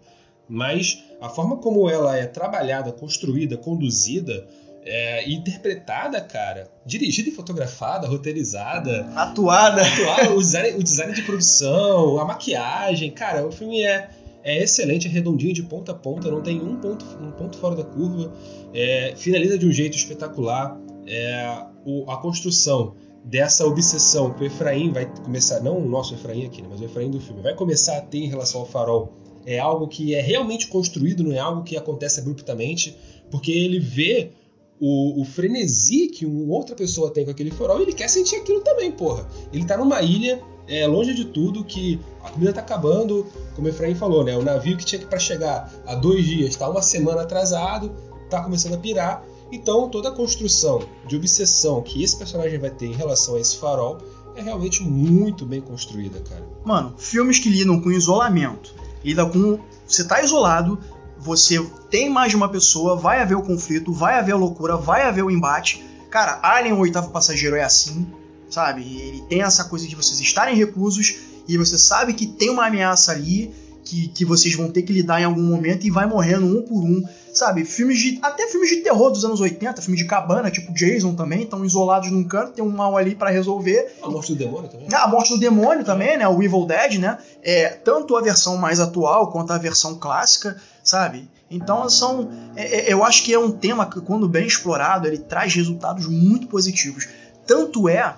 Mas 0.48 1.04
a 1.20 1.30
forma 1.30 1.58
como 1.58 1.90
ela 1.90 2.16
é 2.18 2.26
trabalhada, 2.26 2.92
construída, 2.92 3.58
conduzida 3.58 4.48
é, 4.84 5.30
interpretada, 5.30 6.20
cara, 6.22 6.70
dirigida 6.86 7.30
e 7.30 7.32
fotografada, 7.32 8.08
roteirizada, 8.08 9.06
Atuada. 9.16 9.82
Claro, 9.96 10.36
o 10.36 10.40
design, 10.40 10.78
o 10.78 10.84
design 10.84 11.14
de 11.14 11.22
produção, 11.22 12.20
a 12.20 12.26
maquiagem, 12.26 13.12
cara, 13.12 13.46
o 13.46 13.52
filme 13.52 13.84
é, 13.84 14.10
é 14.44 14.64
excelente, 14.64 15.08
é 15.08 15.10
redondinho 15.10 15.54
de 15.54 15.64
ponta 15.64 15.92
a 15.92 15.96
ponta, 15.96 16.30
não 16.30 16.42
tem 16.42 16.60
um 16.60 16.76
ponto, 16.78 17.06
um 17.22 17.32
ponto 17.32 17.58
fora 17.58 17.76
da 17.76 17.84
curva, 17.84 18.34
é, 18.74 19.14
finaliza 19.16 19.58
de 19.58 19.68
um 19.68 19.72
jeito 19.72 19.96
espetacular, 19.96 20.78
é, 21.06 21.66
o- 21.86 22.10
a 22.10 22.18
construção 22.18 22.94
dessa 23.24 23.66
obsessão 23.66 24.32
que 24.34 24.44
o 24.44 24.46
Efraim 24.48 24.92
vai 24.92 25.06
começar, 25.24 25.60
não 25.60 25.78
o 25.78 25.88
nosso 25.88 26.14
Efraim 26.16 26.46
aqui, 26.46 26.62
né, 26.62 26.68
mas 26.72 26.82
o 26.82 26.86
Efraim 26.86 27.12
do 27.12 27.20
filme, 27.20 27.42
vai 27.42 27.54
começar 27.56 27.98
a 27.98 28.02
ter 28.02 28.18
em 28.20 28.28
relação 28.28 28.62
ao 28.62 28.68
farol, 28.68 29.14
é 29.46 29.60
algo 29.60 29.88
que 29.88 30.14
é 30.16 30.22
realmente 30.22 30.68
construído, 30.68 31.24
não 31.24 31.32
é 31.32 31.40
algo 31.40 31.64
que 31.64 31.78
acontece 31.78 32.20
abruptamente, 32.20 32.98
porque 33.30 33.52
ele 33.52 33.80
vê 33.80 34.32
o, 34.80 35.22
o 35.22 35.26
frenesi 35.26 36.08
que 36.08 36.26
uma 36.26 36.54
outra 36.56 36.76
pessoa 36.76 37.12
tem 37.12 37.24
com 37.26 37.30
aquele 37.32 37.52
farol 37.52 37.80
e 37.80 37.84
ele 37.84 37.94
quer 37.94 38.10
sentir 38.10 38.38
aquilo 38.38 38.62
também, 38.62 38.92
porra. 38.92 39.28
Ele 39.54 39.64
tá 39.64 39.78
numa 39.78 40.02
ilha, 40.02 40.42
é, 40.68 40.88
longe 40.88 41.14
de 41.14 41.26
tudo, 41.26 41.64
que 41.64 42.00
a 42.24 42.32
comida 42.32 42.52
tá 42.54 42.62
acabando, 42.62 43.28
como 43.56 43.68
o 43.68 43.70
Efraim 43.70 43.94
falou, 43.94 44.24
né? 44.24 44.36
O 44.36 44.42
navio 44.44 44.76
que 44.78 44.84
tinha 44.86 44.98
que 45.00 45.06
para 45.06 45.20
chegar 45.20 45.72
há 45.86 45.94
dois 45.94 46.26
dias 46.26 46.56
tá 46.56 46.68
uma 46.68 46.82
semana 46.82 47.22
atrasado, 47.22 47.92
tá 48.30 48.44
começando 48.44 48.74
a 48.74 48.78
pirar. 48.78 49.24
Então 49.52 49.90
toda 49.90 50.10
a 50.10 50.12
construção 50.12 50.82
de 51.08 51.16
obsessão 51.16 51.82
que 51.82 52.04
esse 52.04 52.18
personagem 52.18 52.58
vai 52.58 52.70
ter 52.70 52.88
em 52.88 52.94
relação 52.94 53.36
a 53.36 53.40
esse 53.40 53.58
farol 53.58 53.98
é 54.36 54.42
realmente 54.42 54.82
muito 54.84 55.46
bem 55.46 55.62
construída, 55.62 56.20
cara. 56.22 56.48
Mano, 56.64 56.94
filmes 56.98 57.40
que 57.40 57.50
lidam 57.50 57.80
com 57.82 57.92
isolamento, 57.92 58.74
lidam 59.04 59.30
com. 59.30 59.60
Você 59.86 60.06
tá 60.06 60.24
isolado, 60.24 60.80
você 61.18 61.62
tem 61.90 62.10
mais 62.10 62.32
de 62.32 62.36
uma 62.36 62.50
pessoa, 62.50 62.96
vai 62.96 63.22
haver 63.22 63.36
o 63.36 63.42
conflito, 63.42 63.92
vai 63.92 64.18
haver 64.18 64.32
a 64.32 64.38
loucura, 64.38 64.78
vai 64.78 65.04
haver 65.04 65.24
o 65.24 65.32
embate. 65.32 65.84
Cara, 66.10 66.40
Alien, 66.42 66.74
o 66.74 66.80
oitavo 66.80 67.10
passageiro, 67.12 67.56
é 67.56 67.64
assim, 67.64 68.08
sabe? 68.50 68.82
Ele 68.82 69.22
tem 69.24 69.42
essa 69.42 69.66
coisa 69.66 69.88
de 69.88 69.96
vocês 69.96 70.20
estarem 70.20 70.56
reclusos 70.56 71.16
e 71.48 71.58
você 71.58 71.78
sabe 71.78 72.14
que 72.14 72.26
tem 72.26 72.50
uma 72.50 72.68
ameaça 72.68 73.12
ali 73.12 73.54
que, 73.84 74.08
que 74.10 74.26
vocês 74.26 74.56
vão 74.56 74.72
ter 74.72 74.84
que 74.84 74.94
lidar 74.94 75.22
em 75.22 75.26
algum 75.26 75.42
momento 75.42 75.86
e 75.86 75.92
vai 75.92 76.06
morrendo 76.06 76.46
um 76.46 76.62
por 76.62 76.84
um, 76.84 77.04
sabe? 77.34 77.66
Filmes 77.66 77.98
de. 78.00 78.20
Até 78.22 78.48
filmes 78.48 78.70
de 78.70 78.78
terror 78.78 79.10
dos 79.12 79.24
anos 79.26 79.40
80, 79.40 79.82
filme 79.82 79.98
de 79.98 80.06
cabana, 80.06 80.52
tipo 80.52 80.74
Jason 80.74 81.16
também, 81.16 81.44
estão 81.44 81.64
isolados 81.66 82.12
num 82.12 82.24
canto, 82.24 82.54
tem 82.54 82.64
um 82.64 82.70
mal 82.70 82.98
ali 82.98 83.16
pra 83.16 83.30
resolver. 83.30 83.94
A 84.02 84.10
morte 84.10 84.34
do 84.34 84.38
demônio 84.38 84.70
também. 84.70 84.88
A 84.94 85.08
morte 85.08 85.30
do 85.34 85.40
demônio 85.40 85.84
também, 85.84 86.18
né? 86.18 86.28
O 86.28 86.42
Evil 86.42 86.66
Dead, 86.66 87.00
né? 87.00 87.18
É, 87.42 87.70
tanto 87.70 88.16
a 88.16 88.22
versão 88.22 88.58
mais 88.58 88.80
atual 88.80 89.32
quanto 89.32 89.52
a 89.52 89.58
versão 89.58 89.96
clássica, 89.98 90.56
sabe? 90.84 91.30
Então 91.50 91.90
são. 91.90 92.30
é- 92.56 92.90
é- 92.90 92.94
eu 92.94 93.04
acho 93.04 93.24
que 93.24 93.34
é 93.34 93.40
um 93.40 93.52
tema 93.52 93.86
que, 93.86 94.00
quando 94.02 94.28
bem 94.28 94.48
explorado, 94.48 95.08
ele 95.08 95.18
traz 95.18 95.54
resultados 95.54 96.08
muito 96.08 96.48
positivos. 96.48 97.08
Tanto 97.46 97.90
é 97.90 98.16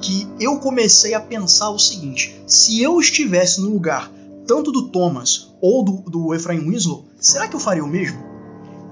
que 0.00 0.28
eu 0.40 0.58
comecei 0.58 1.14
a 1.14 1.20
pensar 1.20 1.70
o 1.70 1.78
seguinte: 1.78 2.40
se 2.46 2.82
eu 2.82 2.98
estivesse 3.00 3.60
no 3.60 3.70
lugar 3.70 4.10
tanto 4.46 4.72
do 4.72 4.88
Thomas 4.88 5.52
ou 5.60 5.84
do, 5.84 5.92
do 6.10 6.34
Efraim 6.34 6.60
Winslow, 6.60 7.04
será 7.18 7.48
que 7.48 7.56
eu 7.56 7.60
faria 7.60 7.84
o 7.84 7.88
mesmo? 7.88 8.18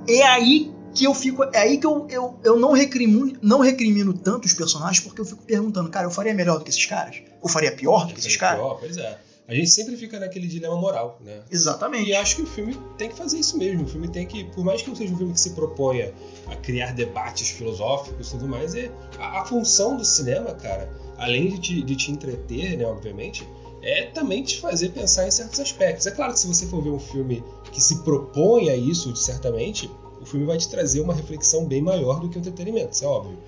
É 0.09 0.23
aí 0.23 0.73
que 0.95 1.05
eu 1.05 1.15
fico. 1.15 1.45
É 1.45 1.59
aí 1.59 1.79
que 1.79 1.87
eu, 1.87 2.07
eu, 2.09 2.39
eu 2.43 2.59
não, 2.59 2.73
recrimino, 2.73 3.39
não 3.43 3.61
recrimino 3.61 4.15
tanto 4.15 4.47
os 4.47 4.53
personagens, 4.53 5.01
porque 5.01 5.21
eu 5.21 5.25
fico 5.25 5.43
perguntando, 5.43 5.91
cara, 5.91 6.07
eu 6.07 6.11
faria 6.11 6.35
melhor 6.35 6.59
do 6.59 6.65
que 6.65 6.71
esses 6.71 6.87
caras? 6.87 7.23
Eu 7.43 7.49
faria 7.49 7.73
pior 7.73 8.07
do 8.07 8.15
que 8.15 8.21
esses 8.21 8.37
caras? 8.37 8.59
pior, 8.59 8.79
Pois 8.79 8.97
é. 8.97 9.19
A 9.49 9.55
gente 9.55 9.71
sempre 9.71 9.97
fica 9.97 10.19
naquele 10.19 10.49
dilema 10.49 10.77
moral, 10.77 11.21
né? 11.25 11.43
Exatamente. 11.53 12.11
E 12.11 12.17
acho 12.17 12.35
que 12.35 12.43
o 12.43 12.47
filme 12.47 12.77
tem 12.99 13.09
que 13.09 13.15
fazer 13.15 13.39
isso 13.39 13.57
mesmo. 13.57 13.85
O 13.85 13.87
filme 13.87 14.09
tem 14.09 14.27
que, 14.27 14.43
por 14.43 14.65
mais 14.65 14.83
que 14.83 14.89
não 14.89 14.97
seja 14.97 15.15
um 15.15 15.17
filme 15.17 15.33
que 15.33 15.41
se 15.41 15.51
proponha 15.51 16.13
a 16.49 16.57
criar 16.57 16.93
debates 16.93 17.51
filosóficos 17.51 18.27
e 18.27 18.31
tudo 18.33 18.49
mais, 18.49 18.75
é 18.75 18.91
a, 19.21 19.43
a 19.43 19.45
função 19.45 19.97
do 19.97 20.05
cinema, 20.05 20.53
cara, 20.55 20.91
além 21.17 21.49
de 21.51 21.61
te, 21.61 21.83
de 21.83 21.95
te 21.95 22.11
entreter, 22.11 22.77
né, 22.77 22.85
obviamente, 22.87 23.47
é 23.87 24.07
também 24.07 24.43
te 24.43 24.61
fazer 24.61 24.89
pensar 24.89 25.29
em 25.29 25.31
certos 25.31 25.61
aspectos. 25.61 26.07
É 26.07 26.11
claro 26.11 26.33
que 26.33 26.41
se 26.41 26.47
você 26.49 26.67
for 26.67 26.83
ver 26.83 26.91
um 26.91 26.99
filme 26.99 27.43
que 27.73 27.81
se 27.81 28.03
propõe 28.03 28.69
a 28.69 28.77
isso, 28.77 29.15
certamente, 29.15 29.89
o 30.21 30.27
filme 30.27 30.45
vai 30.45 30.59
te 30.59 30.69
trazer 30.69 31.01
uma 31.01 31.15
reflexão 31.15 31.65
bem 31.65 31.81
maior 31.81 32.19
do 32.19 32.29
que 32.29 32.37
o 32.37 32.41
entretenimento, 32.41 32.93
isso 32.93 33.05
é 33.05 33.07
óbvio. 33.07 33.39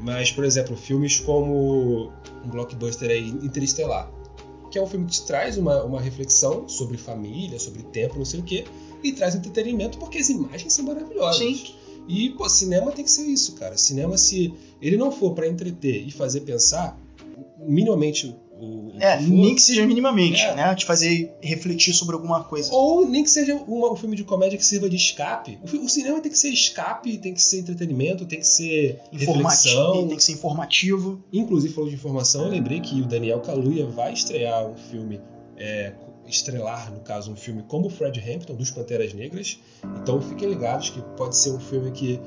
Mas, 0.00 0.32
por 0.32 0.44
exemplo, 0.44 0.74
filmes 0.76 1.20
como 1.20 2.10
um 2.42 2.48
blockbuster 2.48 3.10
aí, 3.10 3.28
Interestelar, 3.28 4.10
que 4.70 4.78
é 4.78 4.82
um 4.82 4.86
filme 4.86 5.04
que 5.04 5.12
te 5.12 5.26
traz 5.26 5.58
uma, 5.58 5.84
uma 5.84 6.00
reflexão 6.00 6.66
sobre 6.66 6.96
família, 6.96 7.58
sobre 7.58 7.82
tempo, 7.82 8.16
não 8.16 8.24
sei 8.24 8.40
o 8.40 8.42
quê, 8.42 8.64
e 9.02 9.12
traz 9.12 9.34
entretenimento 9.34 9.98
porque 9.98 10.18
as 10.18 10.30
imagens 10.30 10.72
são 10.72 10.86
maravilhosas. 10.86 11.36
Sim. 11.36 11.74
E, 12.08 12.30
pô, 12.30 12.48
cinema 12.48 12.90
tem 12.92 13.04
que 13.04 13.10
ser 13.10 13.26
isso, 13.26 13.54
cara. 13.56 13.76
Cinema, 13.76 14.16
se 14.16 14.54
ele 14.80 14.96
não 14.96 15.12
for 15.12 15.34
pra 15.34 15.46
entreter 15.46 16.04
e 16.04 16.10
fazer 16.10 16.40
pensar, 16.40 16.98
minimamente 17.58 18.34
o. 18.64 18.88
o 18.88 18.92
É, 19.00 19.18
for, 19.18 19.28
nem 19.28 19.54
que 19.54 19.62
seja 19.62 19.86
minimamente, 19.86 20.40
É. 20.42 20.54
né? 20.54 20.74
Te 20.74 20.84
fazer 20.84 21.34
refletir 21.40 21.92
sobre 21.94 22.14
alguma 22.14 22.44
coisa. 22.44 22.72
Ou 22.72 23.06
nem 23.08 23.22
que 23.24 23.30
seja 23.30 23.54
uma- 23.54 23.92
um 23.92 23.96
filme 23.96 24.16
de 24.16 24.24
comédia 24.24 24.56
que 24.58 24.64
sirva 24.64 24.88
de 24.88 24.96
escape. 24.96 25.58
O, 25.62 25.84
o 25.84 25.88
cinema 25.88 26.20
tem 26.20 26.30
que 26.30 26.38
ser 26.38 26.48
escape, 26.50 27.18
tem 27.18 27.34
que 27.34 27.42
ser 27.42 27.60
entretenimento, 27.60 28.24
tem 28.26 28.38
que 28.40 28.46
ser 28.46 29.00
Informativo, 29.12 29.48
reflexão. 29.48 30.08
tem 30.08 30.16
que 30.16 30.24
ser 30.24 30.32
informativo. 30.32 31.22
Inclusive, 31.32 31.74
falou 31.74 31.88
de 31.90 31.96
informação, 31.96 32.44
eu 32.44 32.50
lembrei 32.50 32.80
que 32.80 33.00
o 33.00 33.04
Daniel 33.06 33.40
Kaluuya 33.40 33.86
vai 33.86 34.12
estrear 34.12 34.66
um 34.66 34.76
filme, 34.76 35.20
é, 35.56 35.92
estrelar, 36.26 36.92
no 36.92 37.00
caso, 37.00 37.32
um 37.32 37.36
filme 37.36 37.62
como 37.68 37.86
o 37.86 37.90
Fred 37.90 38.18
Hampton, 38.20 38.54
dos 38.54 38.70
Panteras 38.70 39.12
Negras. 39.12 39.58
Então 40.00 40.20
fiquem 40.20 40.48
ligados 40.48 40.90
que 40.90 41.00
pode 41.16 41.36
ser 41.36 41.50
um 41.50 41.60
filme 41.60 41.90
que 41.90 42.20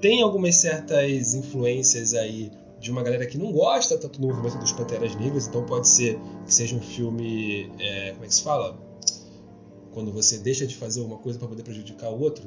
tem 0.00 0.20
algumas 0.22 0.56
certas 0.56 1.32
influências 1.34 2.12
aí 2.14 2.50
de 2.82 2.90
uma 2.90 3.02
galera 3.02 3.24
que 3.26 3.38
não 3.38 3.52
gosta 3.52 3.96
tanto 3.96 4.20
do 4.20 4.26
movimento 4.26 4.58
dos 4.58 4.72
Panteras 4.72 5.14
Negras, 5.14 5.46
então 5.46 5.64
pode 5.64 5.86
ser 5.88 6.18
que 6.44 6.52
seja 6.52 6.74
um 6.74 6.80
filme, 6.80 7.70
é, 7.78 8.10
como 8.12 8.24
é 8.24 8.28
que 8.28 8.34
se 8.34 8.42
fala? 8.42 8.76
Quando 9.94 10.10
você 10.12 10.38
deixa 10.38 10.66
de 10.66 10.74
fazer 10.76 11.00
uma 11.00 11.16
coisa 11.18 11.38
para 11.38 11.46
poder 11.48 11.62
prejudicar 11.62 12.10
o 12.10 12.20
outro. 12.20 12.44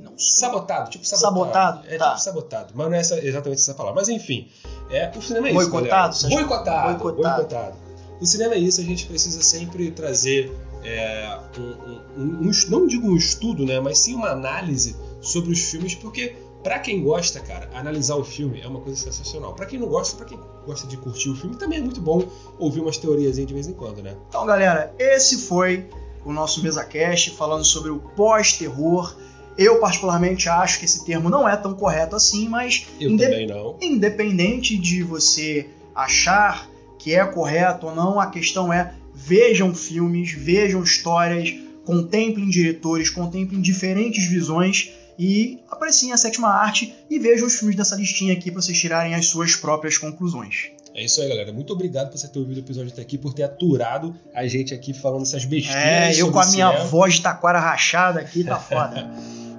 Não 0.00 0.16
sei. 0.18 0.48
Sabotado, 0.48 0.90
tipo 0.90 1.06
sabotado. 1.06 1.34
Sabotado, 1.36 1.82
É 1.94 1.98
tá. 1.98 2.08
tipo 2.10 2.20
sabotado. 2.22 2.72
Mas 2.74 2.88
não 2.88 2.94
é 2.94 3.00
essa- 3.00 3.24
exatamente 3.24 3.60
essa 3.60 3.74
palavra. 3.74 4.00
Mas 4.00 4.08
enfim, 4.08 4.48
é, 4.90 5.10
o 5.16 5.20
cinema 5.22 5.48
é 5.48 5.52
isso. 5.52 5.70
Boicotado, 5.70 6.16
galera. 6.22 6.36
Boicotado. 6.40 6.88
Boicotado. 6.98 7.36
Boicotado. 7.36 7.76
O 8.20 8.26
cinema 8.26 8.54
é 8.54 8.58
isso, 8.58 8.80
a 8.80 8.84
gente 8.84 9.06
precisa 9.06 9.42
sempre 9.42 9.90
trazer 9.90 10.50
é, 10.82 11.38
um, 11.58 12.22
um, 12.22 12.48
um, 12.48 12.50
não 12.68 12.86
digo 12.86 13.06
um 13.06 13.16
estudo, 13.16 13.64
né, 13.66 13.78
mas 13.80 13.98
sim 13.98 14.14
uma 14.14 14.30
análise 14.30 14.96
sobre 15.20 15.52
os 15.52 15.60
filmes, 15.60 15.94
porque 15.94 16.34
para 16.62 16.78
quem 16.78 17.02
gosta, 17.02 17.40
cara, 17.40 17.70
analisar 17.74 18.16
o 18.16 18.24
filme 18.24 18.60
é 18.60 18.66
uma 18.66 18.80
coisa 18.80 19.00
sensacional. 19.00 19.54
Para 19.54 19.66
quem 19.66 19.78
não 19.78 19.88
gosta, 19.88 20.16
para 20.16 20.26
quem 20.26 20.38
gosta 20.66 20.86
de 20.86 20.96
curtir 20.96 21.30
o 21.30 21.36
filme, 21.36 21.56
também 21.56 21.78
é 21.78 21.82
muito 21.82 22.00
bom 22.00 22.28
ouvir 22.58 22.80
umas 22.80 22.98
teorias 22.98 23.36
de 23.36 23.52
vez 23.52 23.66
em 23.66 23.72
quando, 23.72 24.02
né? 24.02 24.14
Então, 24.28 24.44
galera, 24.44 24.94
esse 24.98 25.42
foi 25.42 25.86
o 26.24 26.32
nosso 26.32 26.62
MesaCast 26.62 27.30
falando 27.30 27.64
sobre 27.64 27.90
o 27.90 27.98
pós-terror. 27.98 29.14
Eu, 29.56 29.80
particularmente, 29.80 30.48
acho 30.48 30.78
que 30.78 30.84
esse 30.84 31.04
termo 31.04 31.30
não 31.30 31.48
é 31.48 31.56
tão 31.56 31.74
correto 31.74 32.14
assim, 32.14 32.48
mas. 32.48 32.86
Eu 33.00 33.10
inde 33.10 33.24
também 33.24 33.46
não. 33.46 33.76
Independente 33.80 34.76
de 34.76 35.02
você 35.02 35.68
achar 35.94 36.68
que 36.98 37.14
é 37.14 37.24
correto 37.24 37.86
ou 37.86 37.94
não, 37.94 38.20
a 38.20 38.26
questão 38.26 38.72
é 38.72 38.94
vejam 39.14 39.74
filmes, 39.74 40.32
vejam 40.32 40.82
histórias, 40.82 41.54
contemplem 41.84 42.48
diretores, 42.48 43.08
contemplem 43.08 43.60
diferentes 43.60 44.28
visões 44.28 44.92
e 45.20 45.58
apreciem 45.68 46.12
a 46.12 46.16
sétima 46.16 46.48
arte 46.48 46.94
e 47.10 47.18
vejam 47.18 47.46
os 47.46 47.56
filmes 47.56 47.76
dessa 47.76 47.94
listinha 47.94 48.32
aqui 48.32 48.50
para 48.50 48.62
vocês 48.62 48.78
tirarem 48.78 49.14
as 49.14 49.26
suas 49.26 49.54
próprias 49.54 49.98
conclusões. 49.98 50.70
É 50.94 51.04
isso 51.04 51.20
aí, 51.20 51.28
galera. 51.28 51.52
Muito 51.52 51.74
obrigado 51.74 52.08
por 52.10 52.16
você 52.16 52.26
ter 52.26 52.38
ouvido 52.38 52.56
o 52.56 52.60
episódio 52.60 52.90
até 52.90 53.02
aqui, 53.02 53.18
por 53.18 53.34
ter 53.34 53.42
aturado 53.42 54.16
a 54.34 54.46
gente 54.46 54.72
aqui 54.72 54.94
falando 54.94 55.22
essas 55.22 55.44
besteiras. 55.44 56.16
É, 56.16 56.22
eu 56.22 56.32
com 56.32 56.40
a 56.40 56.46
minha 56.46 56.70
cinema. 56.70 56.84
voz 56.86 57.14
de 57.14 57.20
taquara 57.20 57.60
rachada 57.60 58.18
aqui, 58.18 58.42
tá 58.42 58.56
foda. 58.58 59.10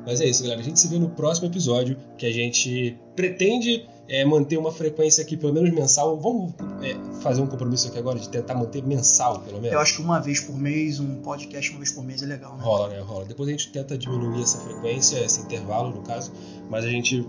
Mas 0.04 0.20
é 0.20 0.26
isso, 0.26 0.42
galera. 0.42 0.62
A 0.62 0.64
gente 0.64 0.80
se 0.80 0.88
vê 0.88 0.98
no 0.98 1.10
próximo 1.10 1.48
episódio, 1.48 1.96
que 2.18 2.26
a 2.26 2.32
gente 2.34 2.98
pretende 3.16 3.86
é, 4.12 4.26
manter 4.26 4.58
uma 4.58 4.74
frequência 4.74 5.24
aqui, 5.24 5.38
pelo 5.38 5.54
menos 5.54 5.72
mensal. 5.72 6.20
Vamos 6.20 6.54
é, 6.84 6.98
fazer 7.22 7.42
um 7.42 7.48
compromisso 7.48 7.88
aqui 7.88 7.98
agora 7.98 8.20
de 8.20 8.28
tentar 8.28 8.56
manter 8.56 8.84
mensal, 8.84 9.40
pelo 9.40 9.62
menos? 9.62 9.72
Eu 9.72 9.80
acho 9.80 9.96
que 9.96 10.02
uma 10.02 10.20
vez 10.20 10.42
por 10.42 10.54
mês, 10.54 11.00
um 11.00 11.22
podcast 11.22 11.72
uma 11.72 11.80
vez 11.80 11.92
por 11.92 12.04
mês 12.04 12.22
é 12.22 12.26
legal, 12.26 12.58
né? 12.58 12.62
Rola, 12.62 12.90
né? 12.90 13.00
Rola. 13.00 13.24
Depois 13.24 13.48
a 13.48 13.54
gente 13.54 13.72
tenta 13.72 13.98
diminuir 13.98 14.42
essa 14.42 14.58
frequência, 14.58 15.18
esse 15.24 15.40
intervalo, 15.40 15.92
no 15.92 16.02
caso, 16.02 16.34
mas 16.70 16.84
a 16.84 16.90
gente 16.90 17.26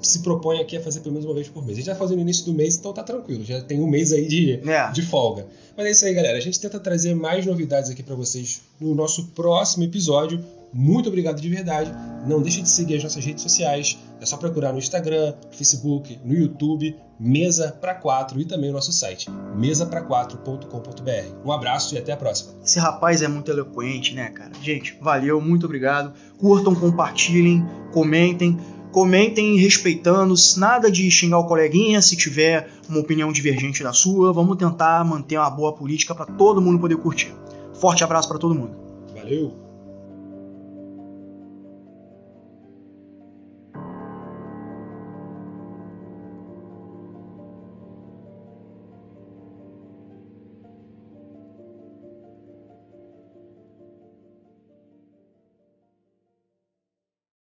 se 0.00 0.20
propõe 0.20 0.60
aqui 0.60 0.78
a 0.78 0.82
fazer 0.82 1.00
pelo 1.00 1.12
menos 1.12 1.26
uma 1.26 1.34
vez 1.34 1.48
por 1.48 1.62
mês. 1.62 1.76
A 1.76 1.80
gente 1.80 1.86
vai 1.90 1.96
fazer 1.96 2.14
no 2.14 2.22
início 2.22 2.46
do 2.46 2.54
mês, 2.54 2.76
então 2.76 2.94
tá 2.94 3.02
tranquilo. 3.02 3.44
Já 3.44 3.60
tem 3.60 3.78
um 3.78 3.86
mês 3.86 4.10
aí 4.10 4.26
de, 4.26 4.60
é. 4.66 4.90
de 4.92 5.02
folga. 5.02 5.46
Mas 5.76 5.86
é 5.86 5.90
isso 5.90 6.04
aí, 6.06 6.14
galera. 6.14 6.38
A 6.38 6.40
gente 6.40 6.58
tenta 6.58 6.80
trazer 6.80 7.14
mais 7.14 7.44
novidades 7.44 7.90
aqui 7.90 8.02
para 8.02 8.14
vocês 8.14 8.62
no 8.80 8.94
nosso 8.94 9.26
próximo 9.28 9.84
episódio. 9.84 10.42
Muito 10.74 11.08
obrigado 11.08 11.40
de 11.40 11.48
verdade. 11.48 11.94
Não 12.26 12.42
deixe 12.42 12.60
de 12.60 12.68
seguir 12.68 12.96
as 12.96 13.04
nossas 13.04 13.24
redes 13.24 13.42
sociais. 13.42 13.96
É 14.20 14.26
só 14.26 14.36
procurar 14.36 14.72
no 14.72 14.78
Instagram, 14.78 15.34
no 15.48 15.56
Facebook, 15.56 16.18
no 16.24 16.34
YouTube, 16.34 16.96
Mesa 17.18 17.76
para 17.80 17.94
4 17.94 18.40
e 18.40 18.44
também 18.44 18.70
o 18.70 18.72
nosso 18.72 18.92
site, 18.92 19.30
mesapra4.com.br. 19.56 21.46
Um 21.46 21.52
abraço 21.52 21.94
e 21.94 21.98
até 21.98 22.12
a 22.12 22.16
próxima. 22.16 22.54
Esse 22.64 22.80
rapaz 22.80 23.22
é 23.22 23.28
muito 23.28 23.50
eloquente, 23.52 24.14
né, 24.14 24.30
cara? 24.30 24.50
Gente, 24.60 24.98
valeu, 25.00 25.40
muito 25.40 25.64
obrigado. 25.66 26.12
Curtam, 26.38 26.74
compartilhem, 26.74 27.64
comentem. 27.92 28.58
Comentem 28.90 29.56
respeitando, 29.56 30.34
nada 30.56 30.88
de 30.88 31.10
xingar 31.10 31.40
o 31.40 31.48
coleguinha 31.48 32.00
se 32.00 32.16
tiver 32.16 32.68
uma 32.88 33.00
opinião 33.00 33.32
divergente 33.32 33.82
da 33.82 33.92
sua. 33.92 34.32
Vamos 34.32 34.56
tentar 34.56 35.04
manter 35.04 35.36
uma 35.36 35.50
boa 35.50 35.72
política 35.72 36.14
para 36.14 36.26
todo 36.26 36.62
mundo 36.62 36.78
poder 36.78 36.96
curtir. 36.96 37.34
Forte 37.74 38.04
abraço 38.04 38.28
para 38.28 38.38
todo 38.38 38.54
mundo. 38.54 38.76
Valeu! 39.12 39.63